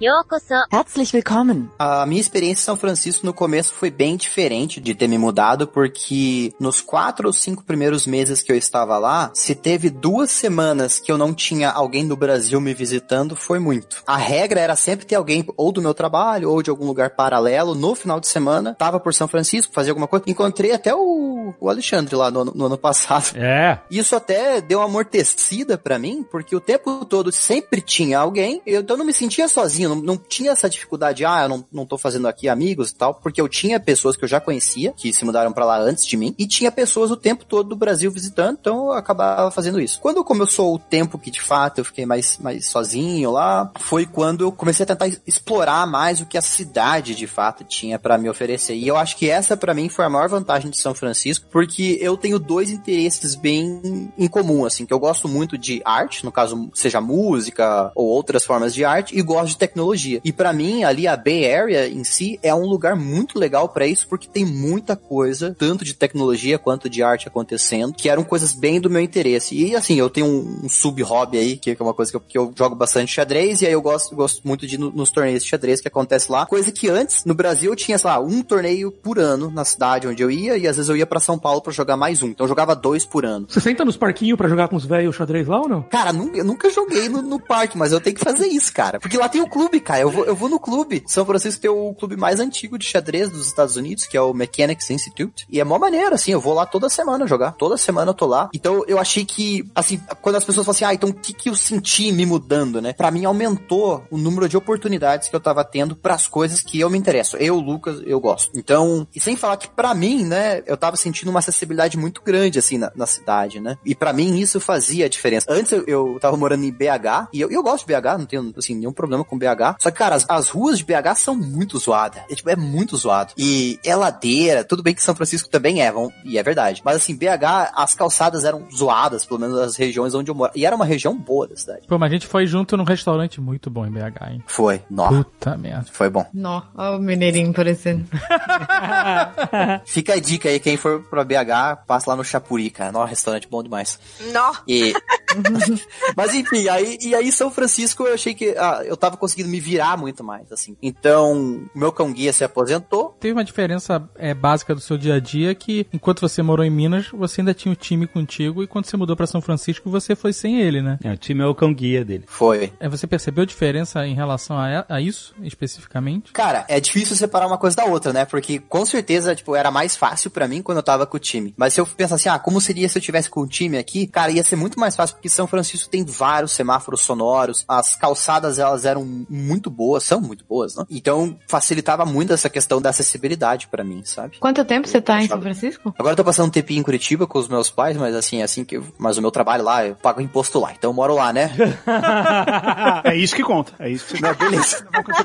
Herzlich 0.70 1.12
willkommen. 1.12 1.68
A 1.78 2.06
minha 2.06 2.20
experiência 2.20 2.62
em 2.62 2.64
São 2.64 2.76
Francisco 2.76 3.26
no 3.26 3.34
começo 3.34 3.74
foi 3.74 3.90
bem 3.90 4.16
diferente 4.16 4.80
de 4.80 4.94
ter 4.94 5.08
me 5.08 5.18
mudado, 5.18 5.66
porque 5.66 6.52
nos 6.60 6.80
quatro 6.80 7.26
ou 7.26 7.32
cinco 7.32 7.64
primeiros 7.64 8.06
meses 8.06 8.40
que 8.40 8.52
eu 8.52 8.56
estava 8.56 8.98
lá, 8.98 9.32
se 9.34 9.54
teve 9.54 9.90
duas 9.90 10.30
semanas 10.30 11.00
que 11.00 11.10
eu 11.10 11.18
não 11.18 11.34
tinha 11.34 11.70
alguém 11.70 12.06
do 12.06 12.16
Brasil 12.16 12.60
me 12.60 12.72
visitando, 12.72 13.34
foi 13.34 13.58
muito. 13.58 14.02
A 14.06 14.16
regra 14.16 14.60
era 14.60 14.76
sempre 14.76 15.04
ter 15.04 15.16
alguém 15.24 15.44
ou 15.56 15.72
do 15.72 15.80
meu 15.80 15.94
trabalho 15.94 16.50
ou 16.50 16.62
de 16.62 16.68
algum 16.68 16.86
lugar 16.86 17.10
paralelo 17.10 17.74
no 17.74 17.94
final 17.94 18.20
de 18.20 18.28
semana, 18.28 18.74
tava 18.74 19.00
por 19.00 19.14
São 19.14 19.26
Francisco, 19.26 19.72
fazia 19.72 19.90
alguma 19.90 20.06
coisa. 20.06 20.24
Encontrei 20.28 20.72
até 20.72 20.94
o, 20.94 21.54
o 21.58 21.70
Alexandre 21.70 22.14
lá 22.14 22.30
no, 22.30 22.44
no 22.44 22.66
ano 22.66 22.76
passado. 22.78 23.36
É. 23.36 23.80
Isso 23.90 24.14
até 24.14 24.60
deu 24.60 24.78
uma 24.78 24.84
amortecida 24.84 25.78
pra 25.78 25.98
mim, 25.98 26.24
porque 26.30 26.54
o 26.54 26.60
tempo 26.60 27.04
todo 27.06 27.32
sempre 27.32 27.80
tinha 27.80 28.18
alguém, 28.18 28.60
eu, 28.66 28.82
então 28.82 28.94
eu 28.94 28.98
não 28.98 29.06
me 29.06 29.12
sentia 29.12 29.48
sozinho, 29.48 29.88
não, 29.88 29.96
não 29.96 30.16
tinha 30.16 30.52
essa 30.52 30.68
dificuldade, 30.68 31.24
ah, 31.24 31.44
eu 31.44 31.48
não, 31.48 31.64
não 31.72 31.86
tô 31.86 31.96
fazendo 31.96 32.28
aqui 32.28 32.48
amigos 32.48 32.90
e 32.90 32.94
tal, 32.94 33.14
porque 33.14 33.40
eu 33.40 33.48
tinha 33.48 33.80
pessoas 33.80 34.16
que 34.16 34.24
eu 34.24 34.28
já 34.28 34.40
conhecia, 34.40 34.92
que 34.92 35.12
se 35.12 35.24
mudaram 35.24 35.52
pra 35.52 35.64
lá 35.64 35.78
antes 35.78 36.06
de 36.06 36.16
mim, 36.16 36.34
e 36.38 36.46
tinha 36.46 36.70
pessoas 36.70 37.10
o 37.10 37.16
tempo 37.16 37.44
todo 37.44 37.70
do 37.70 37.76
Brasil 37.76 38.10
visitando, 38.10 38.58
então 38.60 38.86
eu 38.86 38.92
acabava 38.92 39.50
fazendo 39.50 39.80
isso. 39.80 40.00
Quando 40.00 40.22
começou 40.24 40.74
o 40.74 40.78
tempo 40.78 41.18
que 41.18 41.30
de 41.30 41.40
fato 41.40 41.78
eu 41.78 41.84
fiquei 41.84 42.04
mais, 42.04 42.38
mais 42.38 42.66
sozinho 42.66 43.30
lá, 43.30 43.70
foi 43.78 44.06
quando 44.06 44.44
eu 44.44 44.52
comecei 44.52 44.84
a 44.84 44.86
tentar 44.86 45.06
explorar 45.26 45.86
mais 45.86 46.20
o 46.20 46.26
que 46.26 46.38
a 46.38 46.42
cidade 46.42 47.14
de 47.14 47.26
fato 47.26 47.64
tinha 47.64 47.98
pra 47.98 48.18
me 48.18 48.28
oferecer. 48.28 48.74
E 48.74 48.86
eu 48.86 48.96
acho 48.96 49.16
que 49.16 49.28
essa 49.28 49.56
pra 49.56 49.74
mim 49.74 49.88
foi 49.88 50.04
a 50.04 50.10
maior 50.10 50.28
vantagem 50.28 50.70
de 50.70 50.78
São 50.78 50.94
Francisco, 50.94 51.46
porque 51.50 51.98
eu 52.00 52.16
tenho 52.16 52.38
dois 52.38 52.70
interesses 52.70 53.34
bem 53.34 54.10
em 54.16 54.28
comum, 54.28 54.64
assim, 54.64 54.86
que 54.86 54.92
eu 54.92 54.98
gosto 54.98 55.28
muito 55.28 55.56
de 55.58 55.80
arte, 55.84 56.24
no 56.24 56.32
caso, 56.32 56.70
seja 56.74 57.00
música 57.00 57.90
ou 57.94 58.06
outras 58.06 58.44
formas 58.44 58.74
de 58.74 58.84
arte, 58.84 59.16
e 59.16 59.22
gosto 59.22 59.48
de 59.48 59.58
tecnologia. 59.58 60.20
E 60.24 60.32
pra 60.32 60.52
mim, 60.52 60.84
ali 60.84 61.06
a 61.06 61.16
Bay 61.16 61.52
Area 61.52 61.88
em 61.88 62.04
si 62.04 62.38
é 62.42 62.54
um 62.54 62.66
lugar 62.66 62.96
muito 62.96 63.38
legal 63.38 63.68
pra 63.68 63.86
isso, 63.86 64.06
porque 64.08 64.28
tem 64.28 64.44
muita 64.44 64.96
coisa, 64.96 65.54
tanto 65.58 65.84
de 65.84 65.94
tecnologia 65.94 66.58
quanto 66.58 66.88
de 66.88 67.02
arte 67.02 67.28
acontecendo, 67.28 67.94
que 67.94 68.08
eram 68.08 68.24
coisas 68.24 68.52
bem 68.52 68.80
do 68.80 68.90
meu 68.90 69.00
interesse. 69.00 69.54
E 69.54 69.74
assim, 69.74 69.94
eu 69.96 70.10
tenho 70.10 70.26
um, 70.26 70.60
um 70.64 70.68
sub-hobby 70.68 71.38
aí, 71.38 71.56
que 71.56 71.70
é 71.70 71.76
uma 71.80 71.94
coisa 71.94 72.10
que 72.10 72.16
eu, 72.16 72.20
que 72.20 72.38
eu 72.38 72.52
jogo 72.56 72.74
bastante 72.74 73.12
xadrez, 73.12 73.62
e 73.62 73.66
aí 73.66 73.72
eu 73.72 73.82
gosto, 73.82 74.14
gosto 74.14 74.40
muito 74.46 74.66
de 74.66 74.74
ir 74.74 74.78
no- 74.78 74.92
nos 75.04 75.10
torneios 75.10 75.42
de 75.42 75.50
xadrez 75.50 75.80
que 75.80 75.88
acontece 75.88 76.32
lá. 76.32 76.46
Coisa 76.46 76.72
que 76.72 76.88
antes, 76.88 77.24
no 77.24 77.34
Brasil, 77.34 77.70
eu 77.70 77.76
tinha, 77.76 77.98
sei 77.98 78.08
lá, 78.08 78.18
um 78.18 78.42
torneio 78.42 78.90
por 78.90 79.18
ano 79.18 79.50
na 79.50 79.64
cidade 79.64 80.08
onde 80.08 80.22
eu 80.22 80.30
ia, 80.30 80.56
e 80.56 80.66
às 80.66 80.76
vezes 80.76 80.88
eu 80.88 80.96
ia 80.96 81.06
pra 81.06 81.20
São 81.20 81.38
Paulo 81.38 81.60
pra 81.60 81.72
jogar 81.72 81.96
mais 81.96 82.22
um. 82.22 82.28
Então 82.28 82.44
eu 82.44 82.48
jogava 82.48 82.74
dois 82.74 83.04
por 83.04 83.24
ano. 83.24 83.46
Você 83.48 83.60
senta 83.60 83.84
nos 83.84 83.96
parquinhos 83.96 84.36
pra 84.36 84.48
jogar 84.48 84.68
com 84.68 84.76
os 84.76 84.84
velhos 84.84 85.14
xadrez 85.14 85.46
lá 85.46 85.60
ou 85.60 85.68
não? 85.68 85.82
Cara, 85.82 86.10
eu 86.34 86.44
nunca 86.44 86.70
joguei 86.70 87.08
no, 87.08 87.20
no 87.22 87.38
parque, 87.38 87.76
mas 87.76 87.92
eu 87.92 88.00
tenho 88.00 88.16
que 88.16 88.24
fazer 88.24 88.46
isso, 88.46 88.72
cara. 88.72 88.98
Porque 88.98 89.18
lá 89.18 89.28
tem 89.28 89.40
o 89.40 89.48
clube, 89.48 89.80
cara. 89.80 90.00
Eu 90.00 90.10
vou, 90.10 90.24
eu 90.24 90.34
vou 90.34 90.48
no 90.48 90.58
clube. 90.58 91.04
São 91.06 91.26
Francisco 91.26 91.60
tem 91.60 91.70
o 91.70 91.94
clube 91.94 92.16
mais 92.16 92.40
antigo 92.40 92.78
de 92.78 92.86
xadrez 92.86 93.30
dos 93.30 93.46
Estados 93.46 93.76
Unidos, 93.76 94.06
que 94.06 94.16
é 94.16 94.20
o 94.20 94.32
Mechanics 94.32 94.90
Institute. 94.90 95.46
E 95.50 95.60
é 95.60 95.64
mó 95.64 95.78
maneiro, 95.78 96.14
assim. 96.14 96.32
Eu 96.32 96.40
vou 96.40 96.54
lá 96.54 96.64
toda 96.64 96.88
semana 96.88 97.26
jogar. 97.26 97.52
Toda 97.52 97.76
semana 97.76 98.10
eu 98.10 98.14
tô 98.14 98.26
lá. 98.26 98.48
Então 98.54 98.84
eu 98.86 98.98
achei 98.98 99.24
que, 99.24 99.68
assim, 99.74 100.00
quando 100.22 100.36
as 100.36 100.44
pessoas 100.44 100.64
falam 100.64 100.76
assim, 100.76 100.84
ah, 100.84 100.94
então 100.94 101.10
o 101.10 101.14
que, 101.14 101.32
que 101.32 101.48
eu 101.48 101.54
senti 101.54 102.10
me 102.12 102.24
mudando, 102.24 102.80
né? 102.80 102.92
Pra 102.92 103.10
mim 103.10 103.24
aumentou 103.24 104.04
o 104.10 104.16
número 104.16 104.48
de 104.48 104.56
oportunidades 104.56 104.93
que 105.28 105.36
eu 105.36 105.40
tava 105.40 105.64
tendo 105.64 105.96
pras 105.96 106.26
coisas 106.26 106.60
que 106.60 106.80
eu 106.80 106.90
me 106.90 106.98
interesso. 106.98 107.36
Eu, 107.36 107.58
Lucas, 107.58 108.02
eu 108.04 108.20
gosto. 108.20 108.50
Então, 108.54 109.06
e 109.14 109.20
sem 109.20 109.36
falar 109.36 109.56
que 109.56 109.68
pra 109.68 109.94
mim, 109.94 110.24
né, 110.24 110.62
eu 110.66 110.76
tava 110.76 110.96
sentindo 110.96 111.30
uma 111.30 111.38
acessibilidade 111.38 111.96
muito 111.96 112.22
grande, 112.22 112.58
assim, 112.58 112.78
na, 112.78 112.92
na 112.94 113.06
cidade, 113.06 113.60
né? 113.60 113.76
E 113.84 113.94
pra 113.94 114.12
mim 114.12 114.38
isso 114.38 114.60
fazia 114.60 115.06
a 115.06 115.08
diferença. 115.08 115.46
Antes 115.48 115.72
eu, 115.72 115.84
eu 115.86 116.18
tava 116.20 116.36
morando 116.36 116.64
em 116.64 116.72
BH, 116.72 117.28
e 117.32 117.40
eu, 117.40 117.50
eu 117.50 117.62
gosto 117.62 117.86
de 117.86 117.92
BH, 117.92 118.18
não 118.18 118.26
tenho, 118.26 118.54
assim, 118.56 118.74
nenhum 118.74 118.92
problema 118.92 119.24
com 119.24 119.38
BH. 119.38 119.76
Só 119.78 119.90
que, 119.90 119.98
cara, 119.98 120.14
as, 120.14 120.24
as 120.28 120.48
ruas 120.48 120.78
de 120.78 120.84
BH 120.84 121.16
são 121.16 121.34
muito 121.34 121.78
zoadas. 121.78 122.22
É, 122.30 122.34
tipo, 122.34 122.50
é 122.50 122.56
muito 122.56 122.96
zoado. 122.96 123.32
E 123.36 123.78
é 123.84 123.94
ladeira, 123.94 124.64
tudo 124.64 124.82
bem 124.82 124.94
que 124.94 125.02
São 125.02 125.14
Francisco 125.14 125.48
também 125.48 125.82
é, 125.82 125.90
vão, 125.90 126.12
e 126.24 126.38
é 126.38 126.42
verdade. 126.42 126.82
Mas 126.84 126.96
assim, 126.96 127.16
BH, 127.16 127.72
as 127.74 127.94
calçadas 127.94 128.44
eram 128.44 128.66
zoadas, 128.74 129.24
pelo 129.24 129.40
menos 129.40 129.58
as 129.58 129.76
regiões 129.76 130.14
onde 130.14 130.30
eu 130.30 130.34
moro. 130.34 130.52
E 130.54 130.66
era 130.66 130.74
uma 130.74 130.84
região 130.84 131.16
boa 131.16 131.46
da 131.46 131.56
cidade. 131.56 131.86
Pô, 131.86 131.98
mas 131.98 132.10
a 132.10 132.14
gente 132.14 132.26
foi 132.26 132.46
junto 132.46 132.76
num 132.76 132.84
restaurante 132.84 133.40
muito 133.40 133.70
bom 133.70 133.86
em 133.86 133.90
BH, 133.90 134.30
hein? 134.30 134.42
Foi, 134.46 134.82
nó, 134.90 135.08
Puta 135.08 135.56
merda. 135.56 135.86
foi 135.90 136.08
bom. 136.08 136.26
Nó, 136.32 136.62
ó 136.74 136.96
o 136.96 136.98
mineirinho 136.98 137.52
parecendo. 137.52 138.04
Fica 139.84 140.14
a 140.14 140.20
dica 140.20 140.48
aí, 140.48 140.60
quem 140.60 140.76
for 140.76 141.02
pra 141.04 141.24
BH, 141.24 141.84
passa 141.86 142.10
lá 142.10 142.16
no 142.16 142.24
Chapuri, 142.24 142.70
cara. 142.70 142.92
Nó, 142.92 143.04
restaurante 143.04 143.48
bom 143.48 143.62
demais. 143.62 143.98
Nó. 144.32 144.52
E... 144.68 144.92
Mas 146.16 146.34
enfim, 146.34 146.68
aí, 146.68 146.96
e 147.00 147.14
aí 147.14 147.32
São 147.32 147.50
Francisco 147.50 148.04
eu 148.04 148.14
achei 148.14 148.34
que 148.34 148.54
ah, 148.56 148.82
eu 148.84 148.96
tava 148.96 149.16
conseguindo 149.16 149.48
me 149.48 149.58
virar 149.58 149.96
muito 149.96 150.22
mais, 150.22 150.50
assim. 150.52 150.76
Então, 150.82 151.64
meu 151.74 151.90
cão 151.92 152.12
guia 152.12 152.32
se 152.32 152.44
aposentou. 152.44 153.16
Teve 153.20 153.32
uma 153.32 153.44
diferença 153.44 154.08
é, 154.16 154.32
básica 154.32 154.74
do 154.74 154.80
seu 154.80 154.96
dia 154.96 155.14
a 155.14 155.20
dia 155.20 155.54
que, 155.54 155.86
enquanto 155.92 156.20
você 156.20 156.42
morou 156.42 156.64
em 156.64 156.70
Minas, 156.70 157.08
você 157.08 157.40
ainda 157.40 157.54
tinha 157.54 157.72
o 157.72 157.76
time 157.76 158.06
contigo 158.06 158.62
e 158.62 158.66
quando 158.66 158.86
você 158.86 158.96
mudou 158.96 159.16
pra 159.16 159.26
São 159.26 159.40
Francisco, 159.40 159.90
você 159.90 160.14
foi 160.14 160.32
sem 160.32 160.60
ele, 160.60 160.80
né? 160.80 160.98
É, 161.02 161.12
o 161.12 161.16
time 161.16 161.42
é 161.42 161.46
o 161.46 161.54
cão 161.54 161.72
guia 161.74 162.04
dele. 162.04 162.24
Foi. 162.26 162.72
É, 162.78 162.88
você 162.88 163.06
percebeu 163.06 163.44
diferença 163.44 164.06
em 164.06 164.14
relação 164.14 164.58
a, 164.58 164.68
a 164.88 165.00
isso, 165.00 165.34
especificamente? 165.42 166.32
Cara, 166.32 166.64
é 166.68 166.80
difícil 166.80 167.16
separar 167.16 167.46
uma 167.46 167.58
coisa 167.58 167.76
da 167.76 167.84
outra, 167.84 168.12
né? 168.12 168.24
Porque 168.24 168.58
com 168.58 168.84
certeza, 168.84 169.34
tipo, 169.34 169.54
era 169.54 169.70
mais 169.70 169.96
fácil 169.96 170.30
pra 170.30 170.48
mim 170.48 170.62
quando 170.62 170.78
eu 170.78 170.82
tava 170.82 171.06
com 171.06 171.16
o 171.16 171.20
time. 171.20 171.54
Mas 171.56 171.74
se 171.74 171.80
eu 171.80 171.86
pensar 171.86 172.16
assim, 172.16 172.28
ah, 172.28 172.38
como 172.38 172.60
seria 172.60 172.88
se 172.88 172.98
eu 172.98 173.02
tivesse 173.02 173.30
com 173.30 173.40
o 173.40 173.46
time 173.46 173.78
aqui? 173.78 174.06
Cara, 174.06 174.32
ia 174.32 174.42
ser 174.42 174.56
muito 174.56 174.78
mais 174.78 174.96
fácil 174.96 175.16
porque 175.16 175.28
São 175.28 175.46
Francisco 175.46 175.90
tem 175.90 176.04
vários 176.04 176.52
semáforos 176.52 177.00
sonoros, 177.00 177.64
as 177.68 177.94
calçadas 177.94 178.58
elas 178.58 178.84
eram 178.84 179.04
muito 179.28 179.70
boas, 179.70 180.04
são 180.04 180.20
muito 180.20 180.44
boas, 180.44 180.74
né? 180.76 180.84
Então 180.90 181.38
facilitava 181.48 182.04
muito 182.04 182.32
essa 182.32 182.48
questão 182.48 182.80
da 182.80 182.90
acessibilidade 182.90 183.68
pra 183.68 183.84
mim, 183.84 184.02
sabe? 184.04 184.38
Quanto 184.38 184.64
tempo 184.64 184.88
você 184.88 185.00
tá 185.00 185.22
em 185.22 185.28
São 185.28 185.40
Francisco? 185.40 185.94
Agora 185.98 186.12
eu 186.12 186.16
tô 186.16 186.24
passando 186.24 186.46
um 186.46 186.50
tempinho 186.50 186.80
em 186.80 186.82
Curitiba 186.82 187.26
com 187.26 187.38
os 187.38 187.48
meus 187.48 187.70
pais, 187.70 187.96
mas 187.96 188.14
assim, 188.14 188.42
assim 188.42 188.64
que 188.64 188.76
eu, 188.76 188.84
mas 188.98 189.18
o 189.18 189.22
meu 189.22 189.30
trabalho 189.30 189.64
lá, 189.64 189.86
eu 189.86 189.94
pago 189.96 190.20
imposto 190.20 190.58
lá, 190.58 190.72
então 190.72 190.90
eu 190.90 190.94
moro 190.94 191.14
lá, 191.14 191.32
né? 191.32 191.50
É 193.04 193.16
isso 193.16 193.34
que 193.34 193.42
conta. 193.42 193.72
É 193.78 193.88
isso 193.88 194.14
que 194.14 194.22
Não, 194.22 194.34
beleza. 194.34 194.63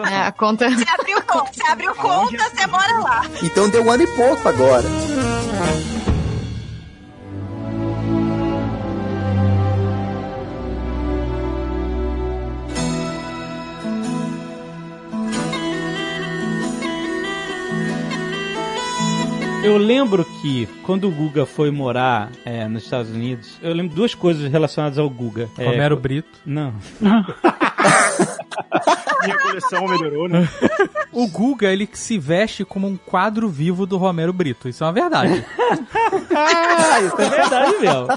É, 0.09 0.21
a 0.27 0.31
conta. 0.31 0.69
Você 0.69 0.89
abriu 0.89 1.21
conta, 1.23 1.51
você 1.53 1.67
abriu 1.67 1.95
conta, 1.95 2.49
você 2.49 2.67
mora 2.67 2.99
lá. 2.99 3.21
Então 3.41 3.69
deu 3.69 3.83
um 3.83 3.91
ano 3.91 4.03
e 4.03 4.07
pouco 4.07 4.47
agora. 4.47 4.85
Eu 19.61 19.77
lembro 19.77 20.25
que 20.41 20.67
quando 20.83 21.07
o 21.07 21.11
Guga 21.11 21.45
foi 21.45 21.69
morar 21.69 22.31
é, 22.45 22.65
nos 22.67 22.83
Estados 22.83 23.11
Unidos, 23.11 23.59
eu 23.61 23.73
lembro 23.73 23.93
duas 23.93 24.15
coisas 24.15 24.49
relacionadas 24.49 24.97
ao 24.97 25.09
Guga. 25.09 25.49
É, 25.57 25.65
Romero 25.65 25.97
Brito. 25.97 26.39
Não. 26.45 26.73
Minha 29.23 29.37
coleção 29.37 29.87
melhorou, 29.87 30.27
né? 30.29 30.47
O 31.11 31.27
Guga, 31.27 31.67
ele 31.71 31.87
se 31.93 32.17
veste 32.17 32.63
como 32.63 32.87
um 32.87 32.95
quadro 32.97 33.49
vivo 33.49 33.85
do 33.85 33.97
Romero 33.97 34.31
Brito. 34.31 34.69
Isso 34.69 34.83
é 34.83 34.87
uma 34.87 34.93
verdade. 34.93 35.45
Isso 37.05 37.21
é 37.21 37.29
verdade 37.29 37.75
mesmo. 37.79 38.07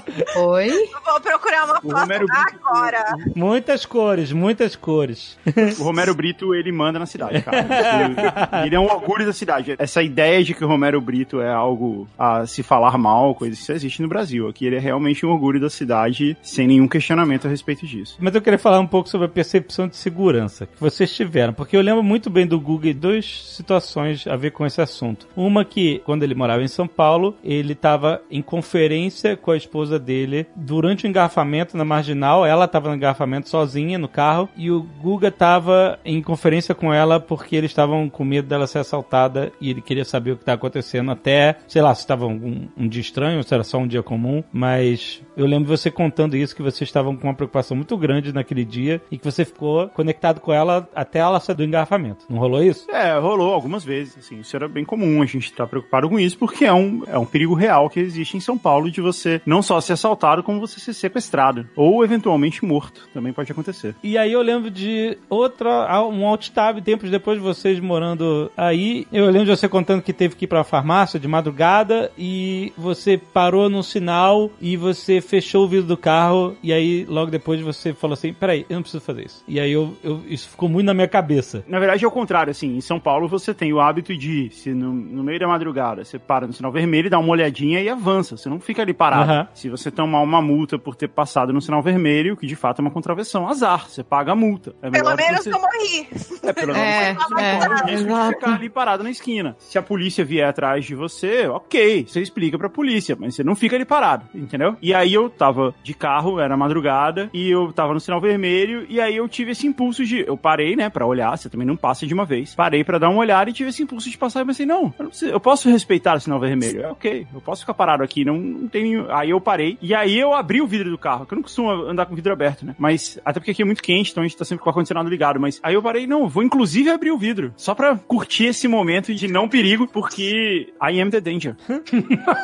Oi? 0.49 0.71
Vou 1.05 1.21
procurar 1.21 1.65
uma 1.65 1.75
foto 1.81 1.89
Romero 1.97 2.27
Brito- 2.27 2.59
agora. 2.65 3.05
Muitas 3.35 3.85
cores, 3.87 4.33
muitas 4.33 4.77
cores. 4.77 5.37
O 5.79 5.83
Romero 5.85 6.15
Brito, 6.15 6.55
ele 6.55 6.73
manda 6.73 6.99
na 6.99 7.07
cidade, 7.07 7.43
cara. 7.43 7.59
Ele, 7.65 8.67
ele 8.67 8.75
é 8.77 8.81
um 8.81 8.85
orgulho 8.87 9.27
da 9.27 9.33
cidade. 9.33 9.75
Essa 9.79 10.03
ideia 10.03 10.43
de 10.45 10.55
que 10.55 10.65
o 10.65 10.69
Romero 10.69 11.01
Brito 11.01 11.41
é 11.41 11.51
algo 11.53 12.09
a 12.19 12.47
se 12.47 12.63
falar 12.63 12.97
mal, 12.99 13.35
coisa 13.35 13.55
isso 13.55 13.73
existe 13.73 14.03
no 14.03 14.09
Brasil. 14.09 14.49
Aqui 14.49 14.67
ele 14.67 14.77
é 14.77 14.81
realmente 14.81 15.25
um 15.27 15.31
orgulho 15.31 15.61
da 15.61 15.71
cidade, 15.71 16.37
sem 16.43 16.67
nenhum 16.67 16.89
questionamento 16.89 17.47
a 17.47 17.51
respeito 17.51 17.87
disso. 17.87 18.17
Mas 18.21 18.35
eu 18.35 18.43
queria 18.43 18.59
falar 18.59 18.81
um 18.81 18.87
pouco 18.87 19.09
sobre 19.09 19.27
a 19.27 19.31
percepção 19.31 19.89
de 19.93 19.99
segurança 19.99 20.67
que 20.67 20.81
vocês 20.81 21.15
tiveram, 21.15 21.53
porque 21.53 21.77
eu 21.77 21.83
lembro 21.83 22.03
muito 22.03 22.31
bem 22.31 22.47
do 22.47 22.59
Google 22.59 22.91
em 22.91 22.95
duas 22.95 23.27
situações 23.55 24.27
a 24.27 24.35
ver 24.35 24.51
com 24.51 24.67
esse 24.67 24.81
assunto. 24.81 25.29
Uma 25.37 25.65
que, 25.65 26.01
quando 26.05 26.23
ele 26.23 26.35
morava 26.35 26.63
em 26.63 26.69
São 26.69 26.89
Paulo, 26.89 27.37
ele 27.45 27.75
estava 27.75 28.21
em 28.31 28.43
conferência 28.43 29.37
com 29.37 29.51
a 29.51 29.57
esposa 29.57 29.99
dele 29.99 30.47
durante 30.57 31.05
o 31.05 31.09
engarrafamento 31.09 31.77
na 31.77 31.85
Marginal, 31.85 32.45
ela 32.45 32.65
estava 32.65 32.89
no 32.89 32.97
engarrafamento 32.97 33.49
sozinha 33.49 33.99
no 33.99 34.09
carro 34.09 34.49
e 34.57 34.71
o 34.71 34.83
Guga 35.01 35.29
estava 35.29 35.99
em 36.05 36.23
conferência 36.23 36.75
com 36.75 36.93
ela 36.93 37.21
porque 37.21 37.55
eles 37.55 37.71
estavam 37.71 38.09
com 38.09 38.25
medo 38.25 38.49
dela 38.49 38.67
ser 38.67 38.79
assaltada 38.79 39.53
e 39.61 39.71
ele 39.71 39.83
queria 39.83 40.05
saber 40.05 40.33
o 40.33 40.37
que 40.37 40.43
está 40.43 40.55
acontecendo 40.55 41.11
até, 41.11 41.57
sei 41.69 41.83
lá, 41.83 41.95
se 41.95 42.01
estava 42.01 42.27
um, 42.27 42.69
um 42.77 42.89
dia 42.89 43.01
estranho 43.01 43.43
se 43.43 43.53
era 43.53 43.65
só 43.65 43.79
um 43.79 43.87
dia 43.87 44.03
comum, 44.03 44.43
mas 44.53 45.23
eu 45.37 45.47
lembro 45.47 45.69
você 45.69 45.91
contando 45.91 46.37
isso, 46.37 46.57
que 46.57 46.63
vocês 46.63 46.89
estavam 46.89 47.17
com 47.17 47.27
uma 47.27 47.35
preocupação 47.35 47.77
muito 47.77 47.97
grande 47.97 48.33
naquele 48.33 48.65
dia 48.65 49.01
e 49.11 49.19
que 49.19 49.25
você 49.25 49.45
ficou 49.45 49.82
conectado 49.89 50.41
com 50.41 50.53
ela 50.53 50.89
até 50.95 51.19
ela 51.19 51.41
sair 51.41 51.57
do 51.57 51.65
engarrafamento. 51.65 52.25
Não 52.29 52.39
rolou 52.39 52.63
isso? 52.63 52.91
É, 52.91 53.19
rolou 53.19 53.53
algumas 53.53 53.85
vezes, 53.85 54.19
assim, 54.19 54.41
isso 54.41 54.55
era 54.57 54.69
bem 54.69 54.85
comum, 54.85 55.23
a 55.23 55.27
gente 55.27 55.53
tá 55.53 55.67
preocupado 55.67 56.09
com 56.09 56.19
isso, 56.19 56.39
porque 56.39 56.65
é 56.65 56.73
um, 56.73 57.03
é 57.07 57.19
um 57.19 57.25
perigo 57.25 57.55
real 57.55 57.89
que 57.89 58.01
existe 58.01 58.37
em 58.37 58.41
São 58.41 58.59
Paulo 58.59 58.91
de 58.91 59.01
você 59.01 59.41
não 59.47 59.63
só 59.63 59.81
ser 59.81 59.95
assaltado, 59.95 60.43
como 60.43 60.61
você 60.61 60.81
ser 60.81 60.95
sequestrado, 60.95 61.69
ou 61.77 62.05
eventualmente 62.05 62.65
morto, 62.65 63.09
também 63.13 63.33
pode 63.33 63.51
acontecer. 63.51 63.95
E 64.03 64.17
aí 64.19 64.33
eu 64.33 64.43
lembro 64.43 64.71
de 64.71 65.19
outra, 65.29 66.03
um 66.07 66.27
alt 66.27 66.49
tab, 66.51 66.81
tempos 66.81 67.11
depois 67.11 67.39
de 67.39 67.45
vocês 67.45 67.81
morando 67.81 68.51
aí, 68.57 69.07
eu 69.13 69.27
lembro 69.27 69.47
de 69.47 69.57
você 69.57 69.69
contando 69.69 70.03
que 70.03 70.13
teve 70.13 70.37
que 70.37 70.45
ir 70.45 70.49
pra 70.49 70.65
farmácia 70.65 71.19
de 71.19 71.29
madrugada 71.29 72.11
e 72.17 72.73
você 72.77 73.19
parou 73.19 73.69
no 73.69 73.83
sinal 73.83 74.51
e 74.61 74.77
você 74.77 75.21
fechou 75.21 75.65
o 75.65 75.69
vidro 75.69 75.87
do 75.87 75.97
carro 75.97 76.57
e 76.63 76.73
aí 76.73 77.05
logo 77.05 77.31
depois 77.31 77.61
você 77.61 77.93
falou 77.93 78.15
assim, 78.15 78.33
peraí, 78.33 78.67
eu 78.69 78.77
não 78.77 78.83
preciso 78.83 79.03
fazer 79.03 79.27
isso. 79.27 79.45
E 79.47 79.61
aí 79.61 79.72
eu, 79.73 79.97
eu- 80.03 80.23
isso 80.29 80.49
ficou 80.49 80.69
muito 80.69 80.87
na 80.87 80.95
minha 80.95 81.09
cabeça. 81.09 81.65
Na 81.67 81.79
verdade 81.79 82.05
é 82.05 82.09
o 82.09 82.11
contrário, 82.11 82.51
assim, 82.51 82.77
em 82.77 82.81
São 82.81 82.99
Paulo 83.01 83.29
você 83.29 83.53
tem 83.55 83.73
o 83.73 83.81
hábito 83.81 84.17
de, 84.17 84.51
se 84.51 84.71
no, 84.73 84.93
no 84.93 85.23
meio 85.25 85.39
da 85.41 85.49
madrugada 85.49 86.05
você 86.05 86.19
para 86.19 86.47
no 86.47 86.53
sinal 86.53 86.71
vermelho, 86.73 87.09
dá 87.11 87.19
uma 87.19 87.31
olhadinha 87.31 87.81
e 87.81 87.89
avança, 87.89 88.37
você 88.37 88.49
não 88.49 88.61
fica 88.61 88.83
ali 88.83 88.93
parado. 88.95 89.31
Aham. 89.31 89.49
Se 89.55 89.69
você 89.69 89.91
tomar 89.91 90.21
uma 90.21 90.41
multa 90.43 90.79
por 90.79 90.95
ter 90.95 91.09
passado 91.09 91.53
no 91.53 91.61
sinal 91.61 91.83
vermelho, 91.83 92.37
que 92.37 92.47
de 92.47 92.57
fato 92.57 92.81
é 92.81 92.83
uma 92.83 92.91
contravenção, 92.91 93.49
azar, 93.49 93.89
você 93.89 94.03
paga 94.03 94.33
a 94.33 94.37
multa. 94.37 94.75
É 94.83 94.91
Pelo 94.91 95.15
menos 95.17 95.43
você... 95.45 95.51
eu 95.53 95.61
morri. 95.61 96.09
É, 96.43 96.53
pelo 96.53 96.73
É, 96.73 97.07
menos 97.15 97.25
você 97.29 97.43
é, 97.43 97.57
o 97.59 97.73
risco 97.73 97.87
de 97.87 97.93
exato. 98.13 98.33
ficar 98.35 98.55
ali 98.55 98.69
parado 98.69 99.03
na 99.03 99.11
esquina. 99.11 99.57
Se 99.59 99.79
a 99.79 99.83
polícia 99.83 100.25
vier 100.25 100.49
atrás 100.49 100.85
de 100.85 100.95
você, 100.95 101.47
ok, 101.47 102.05
você 102.07 102.21
explica 102.21 102.59
pra 102.59 102.69
polícia, 102.69 103.17
mas 103.19 103.35
você 103.35 103.45
não 103.45 103.55
fica 103.55 103.77
ali 103.77 103.85
parado, 103.85 104.25
entendeu? 104.35 104.77
E 104.83 104.93
aí 104.95 105.13
eu 105.15 105.29
tava 105.31 105.75
de 105.83 105.95
carro, 105.95 106.41
era 106.41 106.57
madrugada, 106.57 107.31
e 107.33 107.51
eu 107.51 107.73
tava 107.73 107.95
no 107.95 108.01
sinal 108.01 108.21
vermelho, 108.21 108.85
e 108.89 109.01
aí 109.01 109.17
eu 109.17 109.29
tive 109.29 109.53
esse 109.53 109.62
impulso 109.67 110.05
de. 110.05 110.25
Eu 110.27 110.37
parei, 110.37 110.77
né, 110.77 110.89
pra 110.89 111.07
olhar, 111.07 111.37
você 111.37 111.49
também 111.49 111.67
não 111.67 111.77
passa 111.77 112.07
de 112.07 112.15
uma 112.15 112.25
vez. 112.25 112.55
Parei 112.55 112.83
pra 112.85 112.99
dar 112.99 113.09
uma 113.09 113.19
olhada 113.21 113.51
e 113.51 113.53
tive 113.53 113.71
esse 113.71 113.83
impulso 113.83 114.11
de 114.11 114.19
passar 114.19 114.43
e 114.43 114.47
pensei, 114.47 114.67
não, 114.67 114.85
eu, 114.99 115.05
não 115.05 115.07
preciso- 115.09 115.31
eu 115.33 115.41
posso 115.41 115.69
respeitar 115.71 116.17
o 116.17 116.21
sinal 116.21 116.41
vermelho. 116.41 116.83
É 116.83 116.89
ok, 116.91 117.27
eu 117.35 117.41
posso 117.41 117.63
ficar 117.63 117.75
parado 117.75 118.03
aqui, 118.03 118.25
não, 118.25 118.37
não 118.39 118.69
tenho. 118.69 119.11
Aí 119.13 119.31
eu 119.31 119.41
parei, 119.41 119.79
e 119.81 119.95
aí 119.95 120.19
eu 120.19 120.33
abri 120.35 120.61
o 120.61 120.67
vidro 120.67 120.91
do 120.91 120.99
carro, 120.99 121.27
que 121.27 121.35
eu 121.35 121.37
não 121.37 121.43
costumo 121.43 121.71
andar 121.71 122.07
com 122.07 122.13
o 122.13 122.17
vidro 122.17 122.33
aberto, 122.33 122.65
né? 122.65 122.75
Mas, 122.79 123.19
até 123.25 123.39
porque 123.41 123.51
aqui 123.53 123.63
é 123.63 123.65
muito 123.65 123.83
quente, 123.83 124.11
então 124.11 124.23
a 124.23 124.27
gente 124.27 124.37
tá 124.37 124.45
sempre 124.45 124.63
com 124.63 124.69
o 124.69 124.71
ar-condicionado 124.71 125.09
ligado, 125.09 125.39
mas 125.41 125.61
aí 125.63 125.75
eu 125.75 125.83
parei, 125.83 126.07
não, 126.07 126.29
vou 126.29 126.43
inclusive 126.43 126.91
abrir 126.91 127.11
o 127.11 127.19
vidro, 127.19 127.53
só 127.57 127.75
pra 127.75 127.97
curtir 127.97 128.47
esse 128.47 128.67
momento 128.69 129.15
de 129.15 129.29
não 129.29 129.49
perigo, 129.49 129.87
porque 129.87 130.73
I 130.83 131.01
am 131.01 131.11
the 131.11 131.21
danger. 131.21 131.57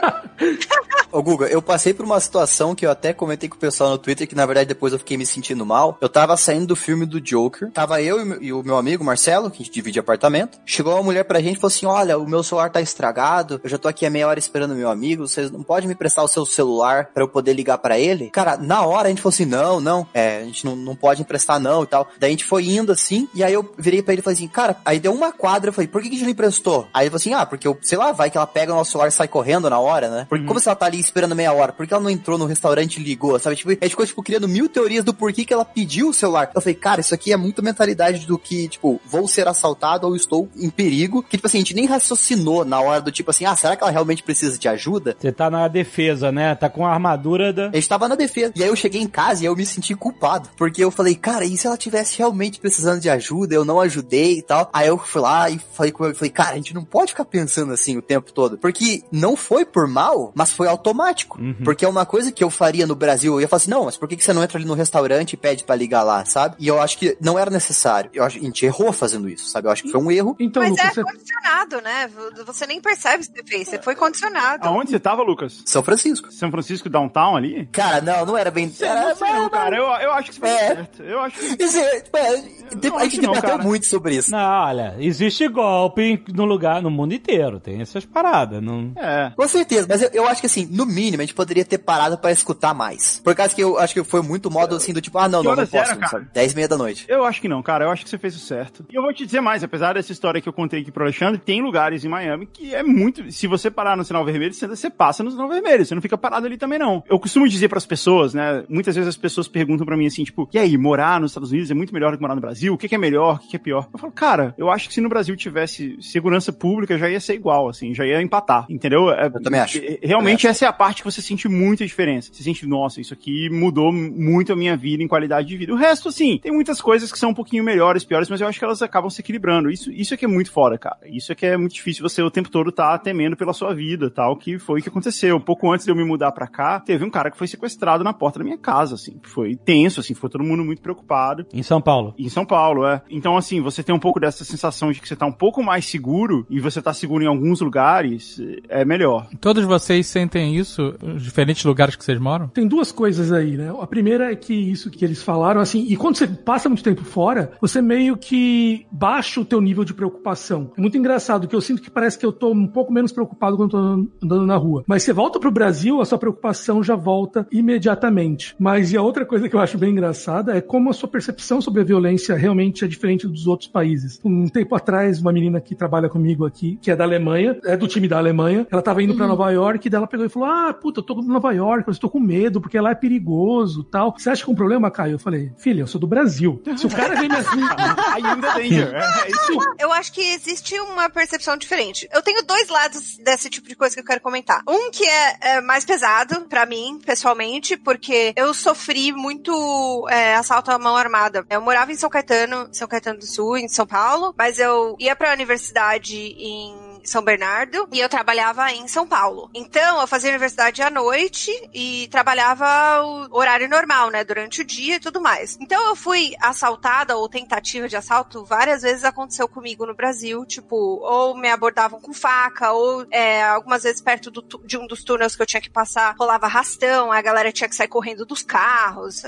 Ô 1.10 1.22
Guga, 1.22 1.46
eu 1.46 1.62
passei 1.62 1.94
por 1.94 2.04
uma 2.04 2.20
situação 2.20 2.74
que 2.74 2.84
eu 2.84 2.90
até 2.90 3.14
comentei 3.14 3.48
com 3.48 3.56
o 3.56 3.58
pessoal 3.58 3.90
no 3.90 3.98
Twitter, 3.98 4.28
que 4.28 4.34
na 4.34 4.44
verdade 4.44 4.68
depois 4.68 4.92
eu 4.92 4.98
fiquei 4.98 5.16
me 5.16 5.24
sentindo 5.24 5.64
mal. 5.64 5.96
Eu 6.02 6.08
tava 6.08 6.36
saindo 6.36 6.66
do 6.66 6.76
filme 6.76 6.97
do 7.06 7.20
Joker, 7.20 7.70
tava 7.72 8.00
eu 8.02 8.40
e 8.40 8.52
o 8.52 8.62
meu- 8.62 8.78
amigo 8.78 9.04
Marcelo, 9.04 9.50
que 9.50 9.62
a 9.62 9.64
gente 9.64 9.72
divide 9.74 9.98
apartamento. 9.98 10.58
Chegou 10.64 10.94
uma 10.94 11.02
mulher 11.02 11.24
pra 11.24 11.40
gente 11.40 11.56
e 11.56 11.60
falou 11.60 11.68
assim: 11.74 11.86
Olha, 11.86 12.18
o 12.18 12.28
meu 12.28 12.42
celular 12.42 12.70
tá 12.70 12.80
estragado, 12.80 13.60
eu 13.64 13.68
já 13.70 13.76
tô 13.78 13.88
aqui 13.88 14.06
há 14.06 14.10
meia 14.10 14.28
hora 14.28 14.38
esperando 14.38 14.74
meu 14.74 14.88
amigo, 14.90 15.26
vocês 15.26 15.50
não 15.50 15.62
podem 15.62 15.88
me 15.88 15.94
prestar 15.94 16.22
o 16.22 16.28
seu 16.28 16.44
celular 16.46 17.06
pra 17.12 17.22
eu 17.22 17.28
poder 17.28 17.52
ligar 17.54 17.78
pra 17.78 17.98
ele? 17.98 18.30
Cara, 18.30 18.56
na 18.56 18.84
hora 18.84 19.06
a 19.06 19.10
gente 19.10 19.20
falou 19.22 19.34
assim: 19.34 19.44
Não, 19.44 19.80
não, 19.80 20.06
é, 20.14 20.38
a 20.38 20.44
gente 20.44 20.64
não, 20.64 20.76
não 20.76 20.94
pode 20.94 21.22
emprestar 21.22 21.58
não 21.60 21.82
e 21.82 21.86
tal. 21.86 22.08
Daí 22.18 22.28
a 22.28 22.30
gente 22.32 22.44
foi 22.44 22.66
indo 22.68 22.92
assim, 22.92 23.28
e 23.34 23.42
aí 23.42 23.52
eu 23.52 23.72
virei 23.78 24.02
pra 24.02 24.12
ele 24.12 24.20
e 24.20 24.22
falei 24.24 24.36
assim: 24.36 24.48
Cara, 24.48 24.76
aí 24.84 24.98
deu 25.00 25.12
uma 25.12 25.32
quadra, 25.32 25.68
eu 25.70 25.72
falei: 25.72 25.88
Por 25.88 26.00
que 26.02 26.08
que 26.08 26.14
a 26.14 26.18
gente 26.18 26.24
não 26.26 26.32
emprestou? 26.32 26.86
Aí 26.94 27.04
ele 27.04 27.10
falou 27.10 27.16
assim: 27.20 27.34
Ah, 27.34 27.46
porque 27.46 27.66
eu, 27.66 27.76
sei 27.82 27.98
lá, 27.98 28.12
vai 28.12 28.30
que 28.30 28.36
ela 28.36 28.46
pega 28.46 28.72
o 28.72 28.76
nosso 28.76 28.92
celular 28.92 29.08
e 29.08 29.12
sai 29.12 29.28
correndo 29.28 29.68
na 29.68 29.78
hora, 29.78 30.08
né? 30.08 30.26
Porque 30.28 30.44
como 30.46 30.60
se 30.60 30.68
ela 30.68 30.76
tá 30.76 30.86
ali 30.86 31.00
esperando 31.00 31.34
meia 31.34 31.52
hora, 31.52 31.72
por 31.72 31.86
que 31.86 31.92
ela 31.94 32.02
não 32.02 32.10
entrou 32.10 32.38
no 32.38 32.46
restaurante 32.46 33.00
e 33.00 33.02
ligou, 33.02 33.38
sabe? 33.38 33.56
Tipo, 33.56 33.70
a 33.70 33.72
gente 33.74 33.90
ficou, 33.90 34.06
tipo, 34.06 34.22
criando 34.22 34.46
mil 34.48 34.68
teorias 34.68 35.04
do 35.04 35.12
porquê 35.14 35.44
que 35.44 35.52
ela 35.52 35.64
pediu 35.64 36.08
o 36.08 36.14
celular. 36.14 36.50
Eu 36.54 36.60
falei, 36.60 36.74
cara, 36.88 37.02
isso 37.02 37.14
aqui 37.14 37.34
é 37.34 37.36
muito 37.36 37.62
mentalidade 37.62 38.26
do 38.26 38.38
que, 38.38 38.66
tipo, 38.66 38.98
vou 39.04 39.28
ser 39.28 39.46
assaltado 39.46 40.06
ou 40.06 40.16
estou 40.16 40.48
em 40.56 40.70
perigo. 40.70 41.22
Que, 41.22 41.36
tipo 41.36 41.46
assim, 41.46 41.58
a 41.58 41.60
gente 41.60 41.74
nem 41.74 41.84
raciocinou 41.84 42.64
na 42.64 42.80
hora 42.80 43.02
do 43.02 43.12
tipo 43.12 43.30
assim, 43.30 43.44
ah, 43.44 43.54
será 43.54 43.76
que 43.76 43.82
ela 43.82 43.92
realmente 43.92 44.22
precisa 44.22 44.58
de 44.58 44.66
ajuda? 44.66 45.14
Você 45.18 45.30
tá 45.30 45.50
na 45.50 45.68
defesa, 45.68 46.32
né? 46.32 46.54
Tá 46.54 46.70
com 46.70 46.86
a 46.86 46.90
armadura 46.90 47.52
da. 47.52 47.66
A 47.68 47.74
gente 47.74 47.88
tava 47.88 48.08
na 48.08 48.14
defesa. 48.14 48.54
E 48.56 48.62
aí 48.62 48.70
eu 48.70 48.76
cheguei 48.76 49.02
em 49.02 49.06
casa 49.06 49.42
e 49.42 49.46
eu 49.46 49.54
me 49.54 49.66
senti 49.66 49.94
culpado. 49.94 50.48
Porque 50.56 50.82
eu 50.82 50.90
falei, 50.90 51.14
cara, 51.14 51.44
e 51.44 51.58
se 51.58 51.66
ela 51.66 51.76
tivesse 51.76 52.16
realmente 52.16 52.58
precisando 52.58 53.02
de 53.02 53.10
ajuda, 53.10 53.54
eu 53.54 53.66
não 53.66 53.80
ajudei 53.80 54.38
e 54.38 54.42
tal. 54.42 54.70
Aí 54.72 54.88
eu 54.88 54.96
fui 54.96 55.20
lá 55.20 55.50
e 55.50 55.60
falei 55.74 55.92
com 55.92 56.06
ele, 56.06 56.14
falei, 56.14 56.30
cara, 56.30 56.52
a 56.52 56.56
gente 56.56 56.74
não 56.74 56.84
pode 56.84 57.10
ficar 57.10 57.26
pensando 57.26 57.70
assim 57.70 57.98
o 57.98 58.02
tempo 58.02 58.32
todo. 58.32 58.56
Porque 58.56 59.02
não 59.12 59.36
foi 59.36 59.66
por 59.66 59.86
mal, 59.86 60.32
mas 60.34 60.52
foi 60.52 60.68
automático. 60.68 61.38
Porque 61.62 61.84
é 61.84 61.88
uma 61.88 62.06
coisa 62.06 62.32
que 62.32 62.42
eu 62.42 62.48
faria 62.48 62.86
no 62.86 62.94
Brasil. 62.94 63.34
Eu 63.34 63.42
ia 63.42 63.48
falar 63.48 63.58
assim, 63.58 63.70
não, 63.70 63.84
mas 63.84 63.98
por 63.98 64.08
que 64.08 64.16
que 64.16 64.24
você 64.24 64.32
não 64.32 64.42
entra 64.42 64.56
ali 64.56 64.66
no 64.66 64.72
restaurante 64.72 65.34
e 65.34 65.36
pede 65.36 65.64
pra 65.64 65.76
ligar 65.76 66.02
lá, 66.02 66.24
sabe? 66.24 66.56
E 66.58 66.66
eu 66.66 66.77
acho 66.80 66.98
que 66.98 67.16
não 67.20 67.38
era 67.38 67.50
necessário. 67.50 68.10
Eu 68.12 68.24
acho, 68.24 68.38
a 68.38 68.40
gente 68.40 68.64
errou 68.64 68.92
fazendo 68.92 69.28
isso, 69.28 69.48
sabe? 69.48 69.68
Eu 69.68 69.72
acho 69.72 69.82
que 69.82 69.90
foi 69.90 70.00
um 70.00 70.10
erro. 70.10 70.36
Então, 70.38 70.62
Mas 70.62 70.72
Lucas, 70.72 70.86
é 70.86 70.94
você... 70.94 71.04
condicionado, 71.04 71.80
né? 71.80 72.10
Você 72.46 72.66
nem 72.66 72.80
percebe 72.80 73.24
o 73.24 73.26
que 73.26 73.38
você 73.38 73.44
fez. 73.44 73.68
Você 73.68 73.78
foi 73.82 73.94
condicionado. 73.94 74.66
Aonde 74.66 74.90
você 74.90 75.00
tava, 75.00 75.22
Lucas? 75.22 75.62
São 75.64 75.82
Francisco. 75.82 76.32
São 76.32 76.50
Francisco 76.50 76.88
Downtown 76.88 77.36
ali? 77.36 77.66
Cara, 77.72 78.00
não, 78.00 78.26
não 78.26 78.36
era 78.36 78.50
bem. 78.50 78.72
Era, 78.80 79.08
não 79.08 79.16
sei 79.16 79.32
não, 79.32 79.50
cara. 79.50 79.76
Eu, 79.76 79.84
eu 79.84 80.12
acho 80.12 80.30
que 80.30 80.38
você 80.38 80.46
É. 80.46 80.66
certo. 80.74 81.02
Eu 81.02 81.20
acho 81.20 81.38
que... 81.38 81.62
Isso 81.62 81.78
é, 81.78 82.00
tipo, 82.00 82.16
é, 82.16 82.28
a 82.28 83.04
gente 83.04 83.20
debateu 83.20 83.40
cara. 83.42 83.62
muito 83.62 83.86
sobre 83.86 84.16
isso. 84.16 84.30
Não, 84.30 84.38
olha, 84.38 84.96
existe 84.98 85.46
golpe 85.48 86.22
no 86.32 86.44
lugar, 86.44 86.82
no 86.82 86.90
mundo 86.90 87.14
inteiro. 87.14 87.60
Tem 87.60 87.80
essas 87.80 88.04
paradas. 88.04 88.62
Não... 88.62 88.92
É. 88.96 89.32
Com 89.34 89.48
certeza, 89.48 89.86
mas 89.88 90.02
eu, 90.02 90.10
eu 90.12 90.26
acho 90.26 90.40
que 90.40 90.46
assim, 90.46 90.66
no 90.70 90.86
mínimo, 90.86 91.22
a 91.22 91.24
gente 91.24 91.34
poderia 91.34 91.64
ter 91.64 91.78
parado 91.78 92.18
pra 92.18 92.30
escutar 92.32 92.74
mais. 92.74 93.20
Por 93.22 93.34
causa 93.34 93.54
que 93.54 93.62
eu 93.62 93.78
acho 93.78 93.94
que 93.94 94.04
foi 94.04 94.22
muito 94.22 94.50
modo 94.50 94.76
assim 94.76 94.92
do 94.92 95.00
tipo, 95.00 95.18
ah, 95.18 95.28
não, 95.28 95.40
Que 95.40 95.48
não, 95.48 95.54
não 95.54 95.62
horas 95.62 95.74
era, 95.74 95.96
posso, 95.96 95.98
cara? 95.98 96.28
Sabe? 96.68 96.68
10 96.68 96.70
meia 96.70 96.76
da 96.76 96.76
noite. 96.76 97.06
Eu 97.08 97.24
acho 97.24 97.40
que 97.40 97.48
não, 97.48 97.62
cara. 97.62 97.84
Eu 97.84 97.90
acho 97.90 98.04
que 98.04 98.10
você 98.10 98.18
fez 98.18 98.36
o 98.36 98.38
certo. 98.38 98.84
E 98.90 98.94
eu 98.94 99.02
vou 99.02 99.12
te 99.12 99.24
dizer 99.24 99.40
mais, 99.40 99.64
apesar 99.64 99.94
dessa 99.94 100.12
história 100.12 100.40
que 100.40 100.48
eu 100.48 100.52
contei 100.52 100.80
aqui 100.80 100.90
pro 100.90 101.04
Alexandre, 101.04 101.40
tem 101.40 101.62
lugares 101.62 102.04
em 102.04 102.08
Miami 102.08 102.46
que 102.46 102.74
é 102.74 102.82
muito. 102.82 103.30
Se 103.32 103.46
você 103.46 103.70
parar 103.70 103.96
no 103.96 104.04
sinal 104.04 104.24
vermelho, 104.24 104.52
você, 104.52 104.66
você 104.66 104.90
passa 104.90 105.22
no 105.22 105.30
sinal 105.30 105.48
vermelho. 105.48 105.84
Você 105.84 105.94
não 105.94 106.02
fica 106.02 106.16
parado 106.18 106.46
ali 106.46 106.56
também, 106.56 106.78
não. 106.78 107.02
Eu 107.08 107.18
costumo 107.18 107.48
dizer 107.48 107.68
pras 107.68 107.86
pessoas, 107.86 108.34
né? 108.34 108.64
Muitas 108.68 108.94
vezes 108.94 109.08
as 109.08 109.16
pessoas 109.16 109.48
perguntam 109.48 109.86
pra 109.86 109.96
mim 109.96 110.06
assim, 110.06 110.24
tipo, 110.24 110.48
e 110.52 110.58
aí, 110.58 110.76
morar 110.76 111.20
nos 111.20 111.30
Estados 111.32 111.50
Unidos 111.50 111.70
é 111.70 111.74
muito 111.74 111.92
melhor 111.92 112.12
do 112.12 112.16
que 112.16 112.22
morar 112.22 112.34
no 112.34 112.40
Brasil? 112.40 112.74
O 112.74 112.78
que, 112.78 112.88
que 112.88 112.94
é 112.94 112.98
melhor? 112.98 113.36
O 113.36 113.38
que, 113.38 113.48
que 113.48 113.56
é 113.56 113.58
pior? 113.58 113.88
Eu 113.92 113.98
falo, 113.98 114.12
cara, 114.12 114.54
eu 114.58 114.70
acho 114.70 114.88
que 114.88 114.94
se 114.94 115.00
no 115.00 115.08
Brasil 115.08 115.36
tivesse 115.36 115.96
segurança 116.00 116.52
pública, 116.52 116.98
já 116.98 117.08
ia 117.08 117.20
ser 117.20 117.34
igual, 117.34 117.68
assim, 117.68 117.94
já 117.94 118.04
ia 118.06 118.20
empatar. 118.20 118.66
Entendeu? 118.68 119.10
É, 119.10 119.26
Eu 119.26 119.42
também 119.42 119.60
acho. 119.60 119.78
é, 119.78 119.98
Realmente, 120.02 120.46
essa 120.46 120.64
é 120.64 120.68
a 120.68 120.72
parte 120.72 121.02
que 121.02 121.10
você 121.10 121.20
sente 121.22 121.48
muita 121.48 121.84
diferença. 121.86 122.30
Você 122.32 122.42
sente, 122.42 122.66
nossa, 122.66 123.00
isso 123.00 123.14
aqui 123.14 123.48
mudou 123.50 123.92
muito 123.92 124.52
a 124.52 124.56
minha 124.56 124.76
vida 124.76 125.02
em 125.02 125.08
qualidade 125.08 125.48
de 125.48 125.56
vida. 125.56 125.72
O 125.72 125.76
resto, 125.76 126.08
assim, 126.08 126.38
tem 126.38 126.52
muitas 126.58 126.80
coisas 126.80 127.12
que 127.12 127.18
são 127.18 127.30
um 127.30 127.34
pouquinho 127.34 127.62
melhores, 127.62 128.04
piores, 128.04 128.28
mas 128.28 128.40
eu 128.40 128.48
acho 128.48 128.58
que 128.58 128.64
elas 128.64 128.82
acabam 128.82 129.08
se 129.08 129.20
equilibrando. 129.20 129.70
Isso, 129.70 129.92
isso 129.92 130.12
é 130.12 130.16
que 130.16 130.24
é 130.24 130.28
muito 130.28 130.50
fora, 130.50 130.76
cara. 130.76 130.98
Isso 131.06 131.30
é 131.30 131.34
que 131.36 131.46
é 131.46 131.56
muito 131.56 131.74
difícil 131.74 132.02
você 132.02 132.20
o 132.20 132.30
tempo 132.30 132.50
todo 132.50 132.72
tá 132.72 132.98
temendo 132.98 133.36
pela 133.36 133.52
sua 133.52 133.72
vida, 133.72 134.10
tal, 134.10 134.36
que 134.36 134.58
foi 134.58 134.80
o 134.80 134.82
que 134.82 134.88
aconteceu. 134.88 135.36
Um 135.36 135.40
pouco 135.40 135.70
antes 135.70 135.86
de 135.86 135.92
eu 135.92 135.96
me 135.96 136.04
mudar 136.04 136.32
pra 136.32 136.48
cá, 136.48 136.80
teve 136.80 137.04
um 137.04 137.10
cara 137.10 137.30
que 137.30 137.38
foi 137.38 137.46
sequestrado 137.46 138.02
na 138.02 138.12
porta 138.12 138.40
da 138.40 138.44
minha 138.44 138.58
casa, 138.58 138.96
assim. 138.96 139.20
Foi 139.22 139.54
tenso, 139.54 140.00
assim, 140.00 140.14
foi 140.14 140.28
todo 140.28 140.42
mundo 140.42 140.64
muito 140.64 140.82
preocupado. 140.82 141.46
Em 141.52 141.62
São 141.62 141.80
Paulo. 141.80 142.12
Em 142.18 142.28
São 142.28 142.44
Paulo, 142.44 142.84
é. 142.84 143.00
Então, 143.08 143.36
assim, 143.36 143.60
você 143.60 143.84
tem 143.84 143.94
um 143.94 144.00
pouco 144.00 144.18
dessa 144.18 144.44
sensação 144.44 144.90
de 144.90 145.00
que 145.00 145.08
você 145.08 145.14
tá 145.14 145.26
um 145.26 145.32
pouco 145.32 145.62
mais 145.62 145.86
seguro 145.86 146.44
e 146.50 146.58
você 146.58 146.82
tá 146.82 146.92
seguro 146.92 147.22
em 147.22 147.28
alguns 147.28 147.60
lugares, 147.60 148.40
é 148.68 148.84
melhor. 148.84 149.28
Todos 149.40 149.64
vocês 149.64 150.06
sentem 150.06 150.56
isso, 150.56 150.94
os 151.00 151.22
diferentes 151.22 151.64
lugares 151.64 151.94
que 151.94 152.04
vocês 152.04 152.18
moram? 152.18 152.48
Tem 152.48 152.66
duas 152.66 152.90
coisas 152.90 153.30
aí, 153.30 153.56
né? 153.56 153.72
A 153.80 153.86
primeira 153.86 154.32
é 154.32 154.36
que 154.36 154.54
isso 154.54 154.90
que 154.90 155.04
eles 155.04 155.22
falaram, 155.22 155.60
assim, 155.60 155.86
e 155.88 155.96
quando 155.96 156.16
você 156.16 156.26
passa 156.48 156.66
muito 156.66 156.82
tempo 156.82 157.04
fora, 157.04 157.52
você 157.60 157.82
meio 157.82 158.16
que 158.16 158.86
baixa 158.90 159.38
o 159.38 159.44
teu 159.44 159.60
nível 159.60 159.84
de 159.84 159.92
preocupação. 159.92 160.72
É 160.78 160.80
muito 160.80 160.96
engraçado 160.96 161.46
que 161.46 161.54
eu 161.54 161.60
sinto 161.60 161.82
que 161.82 161.90
parece 161.90 162.18
que 162.18 162.24
eu 162.24 162.32
tô 162.32 162.50
um 162.52 162.66
pouco 162.66 162.90
menos 162.90 163.12
preocupado 163.12 163.54
quando 163.54 163.76
eu 163.76 164.08
tô 164.18 164.24
andando 164.24 164.46
na 164.46 164.56
rua. 164.56 164.82
Mas 164.86 165.02
você 165.02 165.12
volta 165.12 165.38
pro 165.38 165.50
Brasil, 165.50 166.00
a 166.00 166.06
sua 166.06 166.16
preocupação 166.16 166.82
já 166.82 166.96
volta 166.96 167.46
imediatamente. 167.52 168.56
Mas 168.58 168.94
e 168.94 168.96
a 168.96 169.02
outra 169.02 169.26
coisa 169.26 169.46
que 169.46 169.54
eu 169.54 169.60
acho 169.60 169.76
bem 169.76 169.90
engraçada 169.90 170.56
é 170.56 170.62
como 170.62 170.88
a 170.88 170.94
sua 170.94 171.06
percepção 171.06 171.60
sobre 171.60 171.82
a 171.82 171.84
violência 171.84 172.34
realmente 172.34 172.82
é 172.82 172.88
diferente 172.88 173.28
dos 173.28 173.46
outros 173.46 173.68
países. 173.68 174.18
Um 174.24 174.48
tempo 174.48 174.74
atrás, 174.74 175.20
uma 175.20 175.34
menina 175.34 175.60
que 175.60 175.74
trabalha 175.74 176.08
comigo 176.08 176.46
aqui, 176.46 176.78
que 176.80 176.90
é 176.90 176.96
da 176.96 177.04
Alemanha, 177.04 177.58
é 177.62 177.76
do 177.76 177.86
time 177.86 178.08
da 178.08 178.16
Alemanha, 178.16 178.66
ela 178.70 178.80
tava 178.80 179.02
indo 179.02 179.14
pra 179.14 179.26
Nova 179.26 179.50
York 179.50 179.86
e 179.86 179.90
dela 179.90 180.06
pegou 180.06 180.24
e 180.24 180.30
falou: 180.30 180.48
Ah, 180.48 180.72
puta, 180.72 181.00
eu 181.00 181.04
tô 181.04 181.20
em 181.20 181.26
Nova 181.26 181.52
York, 181.52 181.86
eu 181.86 181.92
estou 181.92 182.08
com 182.08 182.18
medo 182.18 182.58
porque 182.58 182.80
lá 182.80 182.92
é 182.92 182.94
perigoso 182.94 183.84
tal. 183.84 184.14
Você 184.16 184.30
acha 184.30 184.42
que 184.42 184.50
é 184.50 184.52
um 184.54 184.56
problema, 184.56 184.90
Caio? 184.90 185.16
Eu 185.16 185.18
falei, 185.18 185.52
filha, 185.58 185.82
eu 185.82 185.86
sou 185.86 186.00
do 186.00 186.06
Brasil. 186.06 186.37
Se 186.38 186.86
o 186.86 186.90
cara 186.90 187.14
vem 187.16 187.28
me 187.28 187.36
assim. 187.36 187.60
Ainda 188.14 188.52
danger. 188.54 188.94
É 188.94 189.30
isso. 189.30 189.74
Eu 189.78 189.92
acho 189.92 190.12
que 190.12 190.20
existe 190.20 190.78
uma 190.80 191.08
percepção 191.08 191.56
diferente. 191.56 192.08
Eu 192.12 192.22
tenho 192.22 192.42
dois 192.44 192.68
lados 192.68 193.16
desse 193.18 193.50
tipo 193.50 193.68
de 193.68 193.74
coisa 193.74 193.94
que 193.94 194.00
eu 194.00 194.04
quero 194.04 194.20
comentar. 194.20 194.62
Um 194.66 194.90
que 194.90 195.04
é, 195.04 195.36
é 195.40 195.60
mais 195.60 195.84
pesado 195.84 196.42
pra 196.42 196.66
mim, 196.66 197.00
pessoalmente, 197.04 197.76
porque 197.76 198.32
eu 198.36 198.52
sofri 198.54 199.12
muito 199.12 200.06
é, 200.10 200.34
assalto 200.36 200.70
à 200.70 200.78
mão 200.78 200.96
armada. 200.96 201.44
Eu 201.50 201.60
morava 201.60 201.92
em 201.92 201.96
São 201.96 202.10
Caetano, 202.10 202.68
São 202.72 202.88
Caetano 202.88 203.18
do 203.18 203.26
Sul, 203.26 203.56
em 203.56 203.68
São 203.68 203.86
Paulo, 203.86 204.34
mas 204.36 204.58
eu 204.58 204.96
ia 204.98 205.14
pra 205.16 205.32
universidade 205.32 206.16
em 206.16 206.87
São 207.08 207.22
Bernardo 207.22 207.88
e 207.92 208.00
eu 208.00 208.08
trabalhava 208.08 208.70
em 208.72 208.86
São 208.88 209.06
Paulo. 209.06 209.50
Então, 209.54 210.00
eu 210.00 210.06
fazia 210.06 210.30
universidade 210.30 210.82
à 210.82 210.90
noite 210.90 211.50
e 211.72 212.08
trabalhava 212.10 212.66
o 213.02 213.36
horário 213.36 213.68
normal, 213.68 214.10
né? 214.10 214.24
Durante 214.24 214.62
o 214.62 214.64
dia 214.64 214.96
e 214.96 215.00
tudo 215.00 215.20
mais. 215.20 215.56
Então, 215.60 215.88
eu 215.88 215.96
fui 215.96 216.34
assaltada 216.40 217.16
ou 217.16 217.28
tentativa 217.28 217.88
de 217.88 217.96
assalto 217.96 218.44
várias 218.44 218.82
vezes 218.82 219.04
aconteceu 219.04 219.48
comigo 219.48 219.86
no 219.86 219.94
Brasil. 219.94 220.44
Tipo, 220.44 220.76
ou 220.76 221.36
me 221.36 221.48
abordavam 221.48 222.00
com 222.00 222.12
faca, 222.12 222.72
ou 222.72 223.06
é, 223.10 223.42
algumas 223.44 223.82
vezes 223.82 224.00
perto 224.00 224.30
do 224.30 224.42
de 224.64 224.76
um 224.76 224.86
dos 224.86 225.04
túneis 225.04 225.36
que 225.36 225.42
eu 225.42 225.46
tinha 225.46 225.60
que 225.60 225.70
passar 225.70 226.14
rolava 226.18 226.46
arrastão, 226.46 227.12
a 227.12 227.20
galera 227.20 227.52
tinha 227.52 227.68
que 227.68 227.76
sair 227.76 227.88
correndo 227.88 228.24
dos 228.24 228.42
carros, 228.42 229.22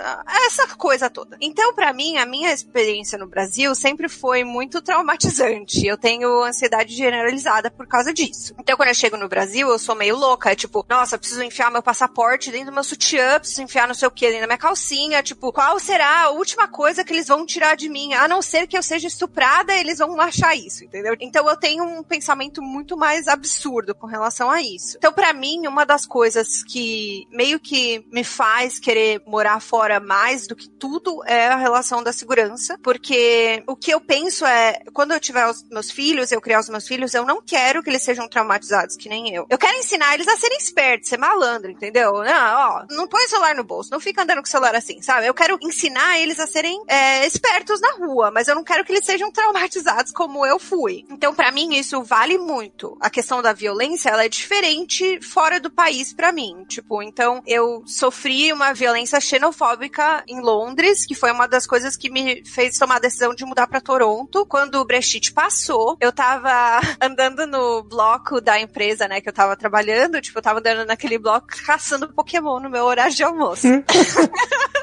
essa 0.46 0.66
coisa 0.76 1.10
toda. 1.10 1.36
Então, 1.40 1.74
pra 1.74 1.92
mim, 1.92 2.16
a 2.16 2.26
minha 2.26 2.52
experiência 2.52 3.18
no 3.18 3.26
Brasil 3.26 3.74
sempre 3.74 4.08
foi 4.08 4.44
muito 4.44 4.80
traumatizante. 4.82 5.86
Eu 5.86 5.96
tenho 5.96 6.42
ansiedade 6.42 6.94
generalizada 6.94 7.69
por 7.70 7.86
causa 7.86 8.12
disso. 8.12 8.54
Então, 8.58 8.76
quando 8.76 8.88
eu 8.88 8.94
chego 8.94 9.16
no 9.16 9.28
Brasil, 9.28 9.68
eu 9.68 9.78
sou 9.78 9.94
meio 9.94 10.16
louca. 10.16 10.52
É 10.52 10.54
tipo, 10.54 10.84
nossa, 10.88 11.18
preciso 11.18 11.42
enfiar 11.42 11.70
meu 11.70 11.82
passaporte 11.82 12.50
dentro 12.50 12.66
do 12.66 12.74
meu 12.74 12.84
sutiã, 12.84 13.38
preciso 13.38 13.62
enfiar 13.62 13.86
não 13.86 13.94
sei 13.94 14.08
o 14.08 14.10
que 14.10 14.26
dentro 14.26 14.42
da 14.42 14.46
minha 14.46 14.58
calcinha. 14.58 15.22
Tipo, 15.22 15.52
qual 15.52 15.78
será 15.78 16.24
a 16.24 16.30
última 16.30 16.68
coisa 16.68 17.04
que 17.04 17.12
eles 17.12 17.28
vão 17.28 17.46
tirar 17.46 17.76
de 17.76 17.88
mim? 17.88 18.14
A 18.14 18.28
não 18.28 18.42
ser 18.42 18.66
que 18.66 18.76
eu 18.76 18.82
seja 18.82 19.08
estuprada, 19.08 19.74
eles 19.74 19.98
vão 19.98 20.20
achar 20.20 20.54
isso, 20.54 20.84
entendeu? 20.84 21.16
Então, 21.20 21.48
eu 21.48 21.56
tenho 21.56 21.84
um 21.84 22.02
pensamento 22.02 22.62
muito 22.62 22.96
mais 22.96 23.28
absurdo 23.28 23.94
com 23.94 24.06
relação 24.06 24.50
a 24.50 24.60
isso. 24.60 24.96
Então, 24.96 25.12
pra 25.12 25.32
mim, 25.32 25.66
uma 25.66 25.84
das 25.84 26.06
coisas 26.06 26.62
que 26.64 27.26
meio 27.30 27.58
que 27.58 28.04
me 28.12 28.24
faz 28.24 28.78
querer 28.78 29.22
morar 29.26 29.60
fora 29.60 30.00
mais 30.00 30.46
do 30.46 30.56
que 30.56 30.68
tudo 30.68 31.22
é 31.26 31.48
a 31.48 31.56
relação 31.56 32.02
da 32.02 32.12
segurança, 32.12 32.78
porque 32.82 33.62
o 33.66 33.76
que 33.76 33.92
eu 33.92 34.00
penso 34.00 34.44
é, 34.44 34.82
quando 34.92 35.12
eu 35.12 35.20
tiver 35.20 35.46
os 35.46 35.62
meus 35.68 35.90
filhos, 35.90 36.32
eu 36.32 36.40
criar 36.40 36.60
os 36.60 36.68
meus 36.68 36.86
filhos, 36.86 37.14
eu 37.14 37.24
não 37.24 37.42
quero 37.50 37.82
que 37.82 37.90
eles 37.90 38.02
sejam 38.02 38.28
traumatizados 38.28 38.96
que 38.96 39.08
nem 39.08 39.34
eu. 39.34 39.44
Eu 39.50 39.58
quero 39.58 39.76
ensinar 39.76 40.14
eles 40.14 40.28
a 40.28 40.36
serem 40.36 40.56
espertos, 40.56 41.08
ser 41.08 41.18
malandro, 41.18 41.68
entendeu? 41.68 42.12
Não, 42.22 42.60
ó, 42.60 42.84
não 42.88 43.08
põe 43.08 43.24
o 43.24 43.28
celular 43.28 43.56
no 43.56 43.64
bolso, 43.64 43.90
não 43.90 43.98
fica 43.98 44.22
andando 44.22 44.38
com 44.38 44.46
o 44.46 44.50
celular 44.50 44.76
assim, 44.76 45.02
sabe? 45.02 45.26
Eu 45.26 45.34
quero 45.34 45.58
ensinar 45.60 46.20
eles 46.20 46.38
a 46.38 46.46
serem 46.46 46.80
é, 46.86 47.26
espertos 47.26 47.80
na 47.80 47.90
rua, 47.94 48.30
mas 48.30 48.46
eu 48.46 48.54
não 48.54 48.62
quero 48.62 48.84
que 48.84 48.92
eles 48.92 49.04
sejam 49.04 49.32
traumatizados 49.32 50.12
como 50.12 50.46
eu 50.46 50.60
fui. 50.60 51.04
Então, 51.10 51.34
pra 51.34 51.50
mim, 51.50 51.74
isso 51.74 52.04
vale 52.04 52.38
muito. 52.38 52.96
A 53.00 53.10
questão 53.10 53.42
da 53.42 53.52
violência, 53.52 54.10
ela 54.10 54.24
é 54.24 54.28
diferente 54.28 55.20
fora 55.20 55.58
do 55.58 55.70
país 55.70 56.12
pra 56.12 56.30
mim. 56.30 56.64
Tipo, 56.68 57.02
então, 57.02 57.42
eu 57.44 57.82
sofri 57.84 58.52
uma 58.52 58.72
violência 58.72 59.20
xenofóbica 59.20 60.22
em 60.28 60.40
Londres, 60.40 61.04
que 61.04 61.16
foi 61.16 61.32
uma 61.32 61.48
das 61.48 61.66
coisas 61.66 61.96
que 61.96 62.08
me 62.08 62.44
fez 62.44 62.78
tomar 62.78 62.96
a 62.96 63.00
decisão 63.00 63.34
de 63.34 63.44
mudar 63.44 63.66
pra 63.66 63.80
Toronto. 63.80 64.46
Quando 64.46 64.76
o 64.76 64.84
Brexit 64.84 65.32
passou, 65.32 65.96
eu 66.00 66.12
tava 66.12 66.80
andando 67.02 67.39
no 67.46 67.82
bloco 67.82 68.40
da 68.40 68.60
empresa, 68.60 69.08
né, 69.08 69.20
que 69.20 69.28
eu 69.28 69.32
tava 69.32 69.56
trabalhando, 69.56 70.20
tipo, 70.20 70.38
eu 70.38 70.42
tava 70.42 70.58
andando 70.58 70.86
naquele 70.86 71.18
bloco 71.18 71.48
caçando 71.64 72.12
Pokémon 72.12 72.60
no 72.60 72.70
meu 72.70 72.84
horário 72.84 73.14
de 73.14 73.22
almoço. 73.22 73.66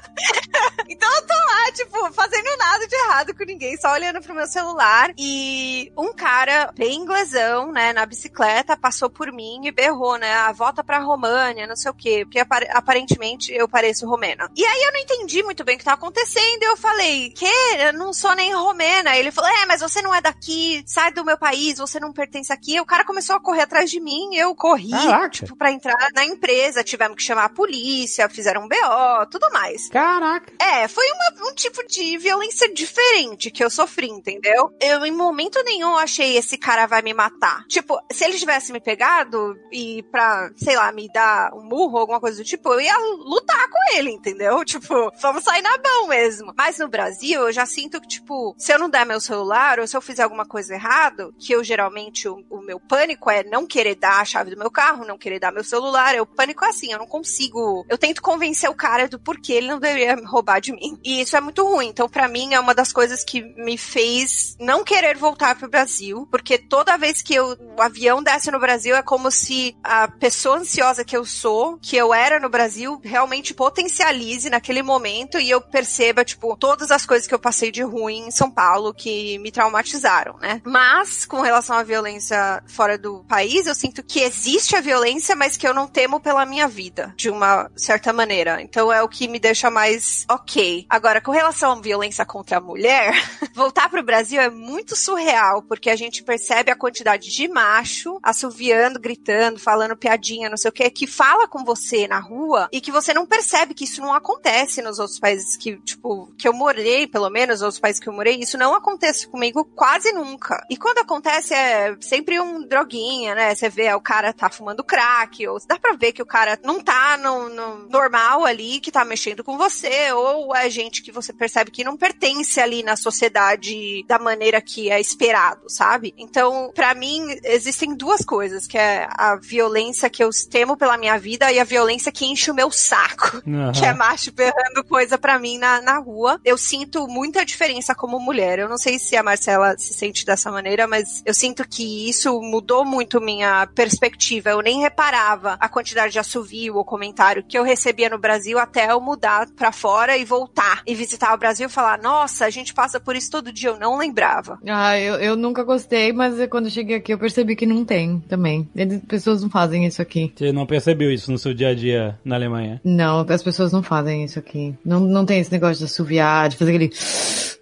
Então 0.90 1.14
eu 1.16 1.22
tô 1.28 1.34
lá, 1.34 1.72
tipo, 1.74 2.14
fazendo 2.14 2.48
nada 2.58 2.88
de 2.88 2.96
errado 2.96 3.36
com 3.36 3.44
ninguém, 3.44 3.76
só 3.78 3.92
olhando 3.92 4.22
pro 4.22 4.34
meu 4.34 4.48
celular. 4.48 5.12
E 5.18 5.92
um 5.98 6.14
cara, 6.14 6.72
bem 6.78 6.96
inglesão, 6.96 7.72
né, 7.74 7.92
na 7.92 8.06
bicicleta, 8.06 8.78
passou 8.78 9.10
por 9.10 9.32
mim 9.34 9.60
e 9.66 9.72
berrou, 9.72 10.18
né? 10.18 10.34
A 10.34 10.52
volta 10.54 10.84
pra 10.84 11.00
România, 11.00 11.68
não 11.68 11.76
sei 11.76 11.92
o 11.92 11.94
quê. 11.94 12.24
Porque 12.24 12.40
apar- 12.40 12.66
aparentemente 12.72 13.54
eu 13.54 13.68
pareço 13.68 14.08
romena. 14.08 14.50
E 14.56 14.66
aí 14.66 14.84
eu 14.84 14.94
não 14.94 15.00
entendi 15.02 15.44
muito 15.44 15.64
bem 15.66 15.76
o 15.76 15.78
que 15.80 15.84
tá 15.86 15.94
acontecendo. 15.94 16.64
E 16.64 16.66
eu 16.66 16.78
falei, 16.78 17.32
que? 17.32 17.46
Eu 17.80 17.92
não 17.94 18.14
sou 18.14 18.34
nem 18.34 18.54
romena. 18.56 19.16
Ele 19.18 19.32
falou, 19.32 19.50
é, 19.52 19.66
mas 19.66 19.82
você 19.82 20.02
não 20.02 20.16
é 20.16 20.22
daqui, 20.22 20.84
sai 20.88 21.12
do 21.12 21.26
meu 21.26 21.38
país, 21.38 21.78
você 21.80 22.00
não 22.00 22.14
pertence 22.14 22.52
aqui. 22.54 22.76
E 22.76 22.82
o 22.82 22.86
cara 22.86 23.04
começou 23.04 23.36
a 23.36 23.42
correr 23.42 23.64
atrás 23.64 23.92
de 23.92 24.00
mim, 24.00 24.36
eu 24.36 24.56
corri, 24.56 24.92
Caraca. 24.92 25.30
tipo, 25.30 25.56
pra 25.56 25.72
entrar 25.72 25.96
na 26.16 26.24
empresa. 26.26 26.84
Tivemos 26.84 27.18
que 27.18 27.24
chamar 27.24 27.46
a 27.46 27.50
polícia, 27.50 28.30
fizeram 28.30 28.64
um 28.64 28.68
BO, 28.70 29.26
tudo 29.30 29.50
mais. 29.52 29.90
Caraca. 29.90 30.54
É, 30.60 30.88
foi 30.88 31.06
uma- 31.12 31.50
um 31.50 31.54
tipo 31.56 31.86
de 31.88 32.18
violência 32.18 32.72
diferente 32.74 33.52
que 33.52 33.64
eu 33.64 33.70
sofri, 33.70 34.08
entendeu? 34.10 34.72
Eu, 34.82 35.06
em 35.06 35.12
momento 35.12 35.62
nenhum, 35.64 35.96
achei 35.98 36.38
esse 36.38 36.58
cara 36.58 36.86
vai 36.86 37.02
me 37.02 37.14
matar. 37.14 37.66
Tipo, 37.68 38.00
se 38.12 38.24
ele 38.26 38.38
tivesse 38.38 38.72
me 38.72 38.80
pegado 38.80 39.56
e 39.72 40.04
pra, 40.12 40.50
sei 40.58 40.76
lá, 40.76 40.92
me 40.92 41.08
dar 41.12 41.54
um 41.54 41.64
murro, 41.64 41.98
alguma 41.98 42.20
coisa 42.20 42.38
do 42.38 42.44
tipo, 42.46 42.74
eu 42.74 42.82
ia 42.82 42.98
lutar 42.98 43.68
com 43.70 43.98
ele, 43.98 44.12
entendeu? 44.12 44.64
Tipo, 44.78 45.12
vamos 45.22 45.44
sair 45.44 45.62
na 45.62 45.78
mão 45.78 46.08
mesmo. 46.08 46.54
Mas 46.56 46.78
no 46.78 46.88
Brasil, 46.88 47.42
eu 47.48 47.52
já 47.52 47.66
sinto 47.66 48.00
que, 48.02 48.08
tipo, 48.08 48.54
se 48.58 48.72
eu 48.72 48.78
não 48.80 48.90
der 48.90 49.06
meu 49.06 49.20
celular 49.20 49.80
ou 49.80 49.88
se 49.88 49.96
eu 49.98 50.02
fizer 50.02 50.24
alguma 50.24 50.46
coisa 50.46 50.74
errado, 50.74 51.34
que 51.40 51.52
eu 51.54 51.64
geralmente, 51.64 52.28
o, 52.28 52.44
o 52.50 52.62
meu 52.62 52.80
pânico 52.80 53.30
é 53.30 53.44
não 53.44 53.66
querer 53.66 53.96
dar 53.96 54.20
a 54.22 54.26
chave 54.26 54.52
do 54.52 54.58
meu 54.60 54.70
carro, 54.70 55.06
não 55.06 55.18
querer 55.18 55.40
dar 55.40 55.52
meu 55.52 55.64
celular. 55.64 56.14
Eu, 56.16 56.26
pânico 56.26 56.64
é 56.66 56.70
assim, 56.70 56.92
eu 56.92 57.00
não 57.00 57.08
consigo. 57.08 57.86
Eu 57.90 57.98
tento 57.98 58.22
convencer 58.22 58.70
o 58.70 58.76
cara 58.76 59.08
do 59.08 59.20
porquê 59.20 59.54
ele 59.54 59.68
não 59.68 59.80
deveria 59.80 60.16
roubar 60.26 60.37
de 60.62 60.72
mim. 60.72 61.00
E 61.04 61.22
isso 61.22 61.36
é 61.36 61.42
muito 61.42 61.66
ruim. 61.66 61.88
Então, 61.88 62.08
pra 62.08 62.28
mim, 62.28 62.54
é 62.54 62.60
uma 62.60 62.74
das 62.74 62.92
coisas 62.92 63.24
que 63.24 63.42
me 63.42 63.78
fez 63.78 64.56
não 64.60 64.84
querer 64.84 65.18
voltar 65.18 65.56
pro 65.58 65.70
Brasil, 65.70 66.28
porque 66.32 66.58
toda 66.58 66.98
vez 66.98 67.22
que 67.22 67.34
eu, 67.34 67.58
o 67.78 67.82
avião 67.82 68.22
desce 68.22 68.52
no 68.52 68.60
Brasil 68.60 68.96
é 68.96 69.02
como 69.02 69.32
se 69.32 69.76
a 69.84 70.08
pessoa 70.08 70.58
ansiosa 70.58 71.04
que 71.04 71.16
eu 71.16 71.26
sou, 71.26 71.78
que 71.78 71.96
eu 71.96 72.14
era 72.14 72.40
no 72.40 72.50
Brasil, 72.50 73.00
realmente 73.04 73.54
potencialize 73.54 74.50
naquele 74.50 74.82
momento 74.82 75.40
e 75.40 75.50
eu 75.50 75.62
perceba, 75.62 76.24
tipo, 76.24 76.56
todas 76.56 76.92
as 76.92 77.06
coisas 77.06 77.28
que 77.28 77.34
eu 77.34 77.40
passei 77.40 77.72
de 77.72 77.82
ruim 77.84 78.28
em 78.28 78.32
São 78.32 78.50
Paulo 78.52 78.94
que 78.94 79.38
me 79.40 79.52
traumatizaram, 79.52 80.38
né? 80.38 80.62
Mas, 80.66 81.26
com 81.26 81.42
relação 81.42 81.76
à 81.76 81.84
violência 81.84 82.64
fora 82.68 82.98
do 82.98 83.24
país, 83.26 83.68
eu 83.68 83.76
sinto 83.76 84.04
que 84.04 84.20
existe 84.20 84.76
a 84.76 84.82
violência, 84.82 85.36
mas 85.36 85.58
que 85.58 85.68
eu 85.68 85.74
não 85.74 85.88
temo 85.88 86.20
pela 86.20 86.46
minha 86.46 86.68
vida, 86.68 87.14
de 87.16 87.30
uma 87.30 87.72
certa 87.76 88.12
maneira. 88.14 88.62
Então 88.62 88.92
é 88.92 89.02
o 89.02 89.10
que 89.10 89.28
me 89.28 89.40
deixa 89.40 89.70
mais 89.70 90.26
ok. 90.30 90.86
Agora, 90.90 91.22
com 91.22 91.32
relação 91.32 91.72
à 91.72 91.82
violência 91.82 92.26
contra 92.26 92.58
a 92.58 92.62
mulher, 92.62 93.14
voltar 93.54 93.90
pro 93.90 94.04
Brasil 94.04 94.40
é 94.40 94.50
muito 94.50 94.96
surreal, 94.96 95.62
porque 95.64 95.90
a 95.90 95.96
gente 95.96 96.24
percebe 96.24 96.72
a 96.72 96.76
quantidade 96.76 97.30
de 97.30 97.48
macho 97.48 98.20
assoviando, 98.22 99.00
gritando, 99.00 99.60
falando 99.60 99.96
piadinha, 99.96 100.50
não 100.50 100.58
sei 100.58 100.70
o 100.70 100.74
que, 100.74 100.90
que 100.90 101.08
fala 101.08 101.48
com 101.48 101.64
você 101.64 102.08
na 102.08 102.20
rua 102.20 102.70
e 102.72 102.82
que 102.82 102.92
você 102.92 103.14
não 103.14 103.26
percebe 103.26 103.74
que 103.74 103.86
isso 103.86 104.02
não 104.02 104.14
acontece 104.14 104.82
nos 104.82 105.00
outros 105.00 105.20
países 105.20 105.58
que, 105.58 105.78
tipo, 105.78 106.34
que 106.38 106.48
eu 106.48 106.54
morei, 106.54 107.08
pelo 107.08 107.30
menos, 107.30 107.58
os 107.58 107.62
outros 107.64 107.80
países 107.80 108.02
que 108.02 108.10
eu 108.10 108.14
morei, 108.14 108.40
isso 108.40 108.58
não 108.58 108.74
acontece 108.74 109.28
comigo 109.28 109.66
quase 109.76 110.12
nunca. 110.12 110.64
E 110.70 110.78
quando 110.78 111.00
acontece 111.00 111.54
é 111.54 111.96
sempre 112.02 112.40
um 112.40 112.66
droguinha, 112.66 113.36
né? 113.36 113.56
Você 113.56 113.70
vê, 113.70 113.94
o 113.94 114.02
cara 114.02 114.34
tá 114.34 114.50
fumando 114.50 114.84
crack, 114.84 115.48
ou 115.48 115.58
dá 115.68 115.80
pra 115.80 115.94
ver 115.94 116.12
que 116.12 116.22
o 116.22 116.26
cara 116.26 116.60
não 116.64 116.82
tá 116.82 117.18
no, 117.18 117.50
no 117.50 117.90
normal 117.90 118.46
ali, 118.46 118.80
que 118.80 118.92
tá 118.92 119.06
mexendo 119.06 119.44
com 119.44 119.58
você, 119.58 120.12
ou 120.18 120.56
é 120.56 120.70
gente 120.70 121.02
que 121.02 121.12
você 121.12 121.32
percebe 121.34 121.72
que 121.72 121.84
não 121.84 121.98
pertence 121.98 122.60
ali 122.60 122.84
na 122.84 122.96
sociedade 122.96 124.04
da 124.08 124.20
maneira 124.20 124.62
que 124.62 124.90
é 124.90 125.00
esperado, 125.00 125.70
sabe? 125.70 126.14
Então, 126.18 126.72
pra 126.74 126.94
mim, 126.94 127.38
existem 127.44 127.96
duas 127.96 128.24
coisas, 128.24 128.68
que 128.68 128.78
é 128.78 129.08
a 129.12 129.36
violência 129.36 130.10
que 130.10 130.24
eu 130.24 130.30
temo 130.50 130.78
pela 130.78 130.98
minha 130.98 131.18
vida 131.18 131.52
e 131.52 131.60
a 131.60 131.64
violência 131.64 132.12
que 132.12 132.26
enche 132.26 132.52
o 132.52 132.56
meu 132.56 132.72
saco, 132.72 133.42
Aham. 133.48 133.72
que 133.72 133.86
é 133.86 133.94
macho 133.94 134.32
berrando 134.32 134.84
coisa 134.88 135.18
pra 135.18 135.40
mim 135.40 135.58
na, 135.58 135.82
na 135.82 135.98
rua. 136.00 136.40
Eu 136.44 136.58
sinto 136.58 137.08
muita 137.08 137.46
diferença 137.46 137.94
como 137.96 138.20
mulher. 138.20 138.60
Eu 138.60 138.70
não 138.70 138.78
sei 138.78 139.00
se 139.00 139.16
a 139.16 139.24
Marcela 139.24 139.78
se 139.78 139.94
sente 139.94 140.26
dessa 140.26 140.52
maneira, 140.52 140.88
mas 140.88 141.22
eu 141.26 141.34
sinto 141.34 141.68
que 141.68 142.10
isso 142.10 142.40
mudou 142.42 142.86
muito 142.86 143.22
minha 143.22 143.68
perspectiva. 143.68 144.50
Eu 144.50 144.62
nem 144.62 144.82
reparava 144.82 145.58
a 145.60 145.70
quantidade 145.70 146.14
de 146.14 146.20
assovio 146.20 146.76
ou 146.76 146.86
comentário 146.86 147.44
que 147.44 147.58
eu 147.58 147.64
recebia 147.64 148.10
no 148.10 148.18
Brasil 148.18 148.58
até 148.60 148.92
eu 148.92 149.00
mudar 149.02 149.48
pra 149.56 149.72
fora 149.72 150.07
e 150.16 150.24
voltar 150.24 150.84
e 150.86 150.94
visitar 150.94 151.34
o 151.34 151.38
Brasil 151.38 151.68
e 151.68 151.72
falar: 151.72 152.00
nossa, 152.00 152.46
a 152.46 152.50
gente 152.50 152.74
passa 152.74 153.00
por 153.00 153.16
isso 153.16 153.32
todo 153.32 153.52
dia. 153.52 153.70
Eu 153.70 153.80
não 153.80 153.98
lembrava. 153.98 154.60
Ah, 154.68 154.98
eu, 155.00 155.16
eu 155.16 155.36
nunca 155.36 155.64
gostei, 155.64 156.14
mas 156.14 156.36
quando 156.50 156.66
eu 156.66 156.72
cheguei 156.72 156.98
aqui 156.98 157.14
eu 157.14 157.18
percebi 157.18 157.56
que 157.56 157.66
não 157.66 157.84
tem 157.84 158.20
também. 158.28 158.70
Eles, 158.76 159.02
pessoas 159.08 159.42
não 159.42 159.50
fazem 159.50 159.86
isso 159.86 160.02
aqui. 160.02 160.32
Você 160.36 160.52
não 160.52 160.66
percebeu 160.66 161.12
isso 161.12 161.32
no 161.32 161.38
seu 161.38 161.54
dia 161.54 161.70
a 161.70 161.76
dia 161.76 162.20
na 162.24 162.36
Alemanha? 162.36 162.80
Não, 162.84 163.26
as 163.28 163.44
pessoas 163.44 163.72
não 163.72 163.82
fazem 163.82 164.24
isso 164.24 164.38
aqui. 164.38 164.76
Não, 164.86 165.00
não 165.00 165.26
tem 165.26 165.40
esse 165.40 165.52
negócio 165.52 165.80
de 165.80 165.86
assoviar, 165.86 166.50
de 166.50 166.58
fazer 166.58 166.72
aquele. 166.72 166.92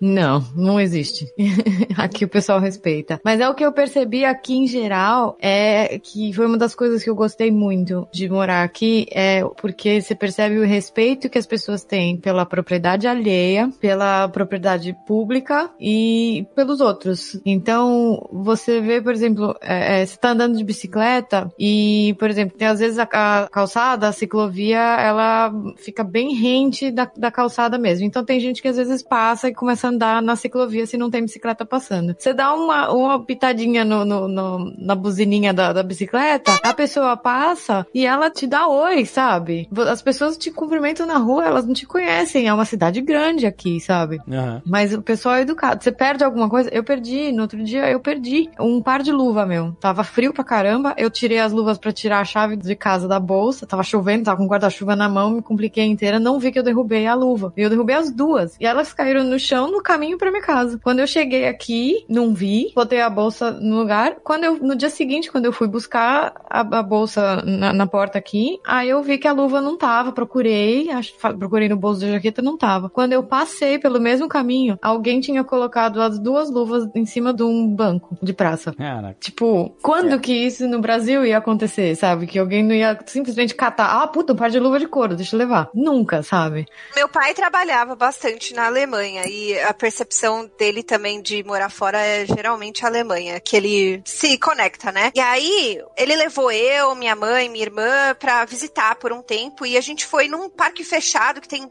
Não, 0.02 0.46
não 0.56 0.80
existe. 0.80 1.26
aqui 1.98 2.26
o 2.26 2.30
pessoal 2.30 2.60
respeita. 2.60 3.20
Mas 3.24 3.40
é 3.40 3.48
o 3.48 3.54
que 3.54 3.66
eu 3.66 3.72
percebi 3.72 4.26
aqui 4.26 4.56
em 4.56 4.68
geral, 4.68 5.38
é 5.40 6.00
que 6.00 6.34
foi 6.34 6.46
uma 6.46 6.58
das 6.58 6.76
coisas 6.76 7.04
que 7.04 7.10
eu 7.10 7.16
gostei 7.16 7.52
muito 7.52 8.08
de 8.12 8.28
morar 8.30 8.64
aqui, 8.64 9.08
é 9.12 9.44
porque 9.62 10.02
você 10.02 10.14
percebe 10.16 10.58
o 10.58 10.66
respeito 10.66 11.30
que 11.30 11.38
as 11.38 11.46
pessoas 11.46 11.84
têm 11.84 12.18
pela 12.18 12.35
propriedade 12.44 13.08
alheia, 13.08 13.70
pela 13.80 14.28
propriedade 14.28 14.96
pública 15.06 15.70
e 15.80 16.48
pelos 16.56 16.82
outros. 16.82 17.40
Então, 17.46 18.28
você 18.34 18.82
vê, 18.82 19.00
por 19.00 19.14
exemplo, 19.14 19.56
é, 19.62 20.02
é, 20.02 20.06
você 20.08 20.18
tá 20.18 20.30
andando 20.32 20.58
de 20.58 20.64
bicicleta 20.64 21.52
e, 21.60 22.16
por 22.18 22.32
exemplo, 22.32 22.58
tem 22.58 22.68
às 22.68 22.80
vezes 22.80 22.98
a, 22.98 23.04
a 23.14 23.48
calçada, 23.48 24.08
a 24.08 24.12
ciclovia, 24.12 24.80
ela 24.80 25.54
fica 25.78 26.04
bem 26.04 26.34
rente 26.34 26.90
da, 26.90 27.08
da 27.16 27.30
calçada 27.30 27.78
mesmo. 27.78 28.06
Então 28.06 28.26
tem 28.26 28.40
gente 28.40 28.62
que 28.62 28.68
às 28.68 28.78
vezes 28.78 29.04
passa 29.04 29.50
e 29.50 29.54
começa 29.54 29.88
a 29.88 29.92
andar 29.92 30.22
na 30.24 30.36
ciclovia 30.36 30.88
se 30.88 30.98
não 30.98 31.12
tem 31.12 31.22
bicicleta 31.22 31.64
passando. 31.66 32.16
Você 32.18 32.34
dá 32.34 32.54
uma, 32.56 32.92
uma 32.92 33.24
pitadinha 33.24 33.86
no, 33.86 34.04
no- 34.04 34.28
no- 34.28 34.74
na 34.80 34.96
buzininha 34.96 35.54
da, 35.54 35.72
da 35.74 35.84
bicicleta, 35.84 36.52
a 36.64 36.74
pessoa 36.74 37.16
passa 37.18 37.86
e 37.94 38.06
ela 38.06 38.30
te 38.32 38.48
dá 38.48 38.68
oi, 38.68 39.06
sabe? 39.06 39.68
As 39.90 40.02
pessoas 40.02 40.38
te 40.38 40.50
cumprimentam 40.50 41.06
na 41.06 41.18
rua, 41.18 41.46
elas 41.46 41.66
não 41.66 41.74
te 41.74 41.86
conhecem. 41.86 42.25
É 42.46 42.54
uma 42.54 42.66
cidade 42.66 43.02
grande 43.02 43.46
aqui, 43.46 43.80
sabe? 43.80 44.20
Aham. 44.30 44.62
Mas 44.66 44.94
o 44.94 45.02
pessoal 45.02 45.36
é 45.36 45.42
educado. 45.42 45.84
Você 45.84 45.92
perde 45.92 46.24
alguma 46.24 46.50
coisa? 46.50 46.70
Eu 46.74 46.84
perdi. 46.84 47.32
No 47.32 47.44
outro 47.44 47.64
dia 47.64 47.90
eu 47.90 48.00
perdi 48.00 48.50
um 48.60 48.82
par 48.82 49.02
de 49.02 49.12
luva, 49.12 49.46
meu. 49.46 49.72
Tava 49.80 50.04
frio 50.04 50.34
pra 50.34 50.44
caramba. 50.44 50.94
Eu 50.98 51.10
tirei 51.10 51.40
as 51.40 51.52
luvas 51.52 51.78
pra 51.78 51.92
tirar 51.92 52.20
a 52.20 52.26
chave 52.26 52.56
de 52.56 52.76
casa 52.76 53.08
da 53.08 53.20
bolsa. 53.20 53.66
Tava 53.66 53.84
chovendo, 53.84 54.26
tava 54.26 54.38
com 54.38 54.46
o 54.46 54.48
guarda-chuva 54.50 54.96
na 54.96 55.08
mão, 55.10 55.32
me 55.32 55.42
compliquei 55.42 55.86
inteira. 55.86 56.20
Não 56.20 56.40
vi 56.40 56.52
que 56.52 56.60
eu 56.60 56.64
derrubei 56.64 57.06
a 57.08 57.14
luva. 57.16 57.54
E 57.56 57.62
eu 57.62 57.70
derrubei 57.70 57.96
as 57.96 58.12
duas. 58.12 58.56
E 58.60 58.66
elas 58.66 58.94
caíram 58.94 59.24
no 59.24 59.40
chão 59.40 59.72
no 59.72 59.82
caminho 59.82 60.18
pra 60.18 60.32
minha 60.32 60.44
casa. 60.44 60.80
Quando 60.84 61.00
eu 61.00 61.08
cheguei 61.08 61.48
aqui, 61.48 62.06
não 62.10 62.34
vi. 62.34 62.72
Botei 62.76 63.02
a 63.02 63.10
bolsa 63.10 63.52
no 63.52 63.78
lugar. 63.78 64.16
Quando 64.24 64.44
eu, 64.44 64.58
no 64.62 64.76
dia 64.76 64.90
seguinte, 64.90 65.32
quando 65.32 65.46
eu 65.46 65.54
fui 65.54 65.68
buscar 65.68 66.34
a, 66.50 66.60
a 66.62 66.84
bolsa 66.84 67.42
na, 67.46 67.72
na 67.74 67.88
porta 67.88 68.18
aqui, 68.18 68.60
aí 68.66 68.90
eu 68.90 69.02
vi 69.02 69.18
que 69.18 69.28
a 69.28 69.32
luva 69.34 69.62
não 69.62 69.78
tava. 69.78 70.12
Procurei, 70.12 70.90
acho- 70.92 71.14
procurei 71.38 71.70
no 71.70 71.76
bolso 71.78 72.02
da 72.02 72.08
jaqueta, 72.16 72.42
não 72.42 72.58
tava. 72.58 72.90
Quando 72.90 73.14
eu 73.14 73.24
passei 73.24 73.78
pelo 73.78 74.00
mesmo 74.00 74.28
caminho, 74.28 74.78
alguém 74.82 75.20
tinha 75.20 75.44
colocado 75.44 76.02
as 76.02 76.20
duas 76.20 76.50
luvas 76.50 76.88
em 76.96 77.06
cima 77.06 77.34
de 77.34 77.44
um 77.44 77.68
banco 77.68 78.18
de 78.22 78.34
praça. 78.34 78.74
Caraca. 78.74 79.18
Tipo, 79.20 79.76
quando 79.82 80.20
que 80.20 80.34
isso 80.34 80.68
no 80.68 80.80
Brasil 80.80 81.26
ia 81.26 81.38
acontecer, 81.38 81.96
sabe? 81.96 82.28
Que 82.28 82.40
alguém 82.40 82.64
não 82.64 82.74
ia 82.74 82.98
simplesmente 83.06 83.56
catar, 83.56 84.02
ah, 84.02 84.08
puta, 84.08 84.34
um 84.34 84.36
par 84.36 84.50
de 84.50 84.60
luva 84.60 84.80
de 84.80 84.88
couro, 84.88 85.16
deixa 85.16 85.36
eu 85.36 85.40
levar. 85.40 85.70
Nunca, 85.74 86.24
sabe? 86.24 86.66
Meu 86.96 87.08
pai 87.08 87.34
trabalhava 87.34 87.96
bastante 87.96 88.54
na 88.54 88.66
Alemanha 88.66 89.24
e 89.28 89.58
a 89.60 89.74
percepção 89.74 90.50
dele 90.58 90.84
também 90.84 91.22
de 91.22 91.44
morar 91.44 91.70
fora 91.70 92.00
é 92.00 92.26
geralmente 92.26 92.84
a 92.86 92.88
Alemanha, 92.88 93.40
que 93.40 93.56
ele 93.56 94.02
se 94.06 94.38
conecta, 94.38 94.92
né? 94.92 95.12
E 95.16 95.20
aí, 95.20 95.82
ele 95.98 96.16
levou 96.16 96.52
eu, 96.52 96.96
minha 96.96 97.16
mãe, 97.16 97.50
minha 97.50 97.64
irmã 97.64 98.16
pra 98.20 98.46
visitar 98.46 98.96
por 98.96 99.12
um 99.12 99.22
tempo 99.22 99.66
e 99.66 99.78
a 99.78 99.82
gente 99.82 100.06
foi 100.06 100.28
num 100.28 100.50
parque 100.50 100.84
fechado 100.84 101.42
que 101.42 101.48
tem 101.48 101.68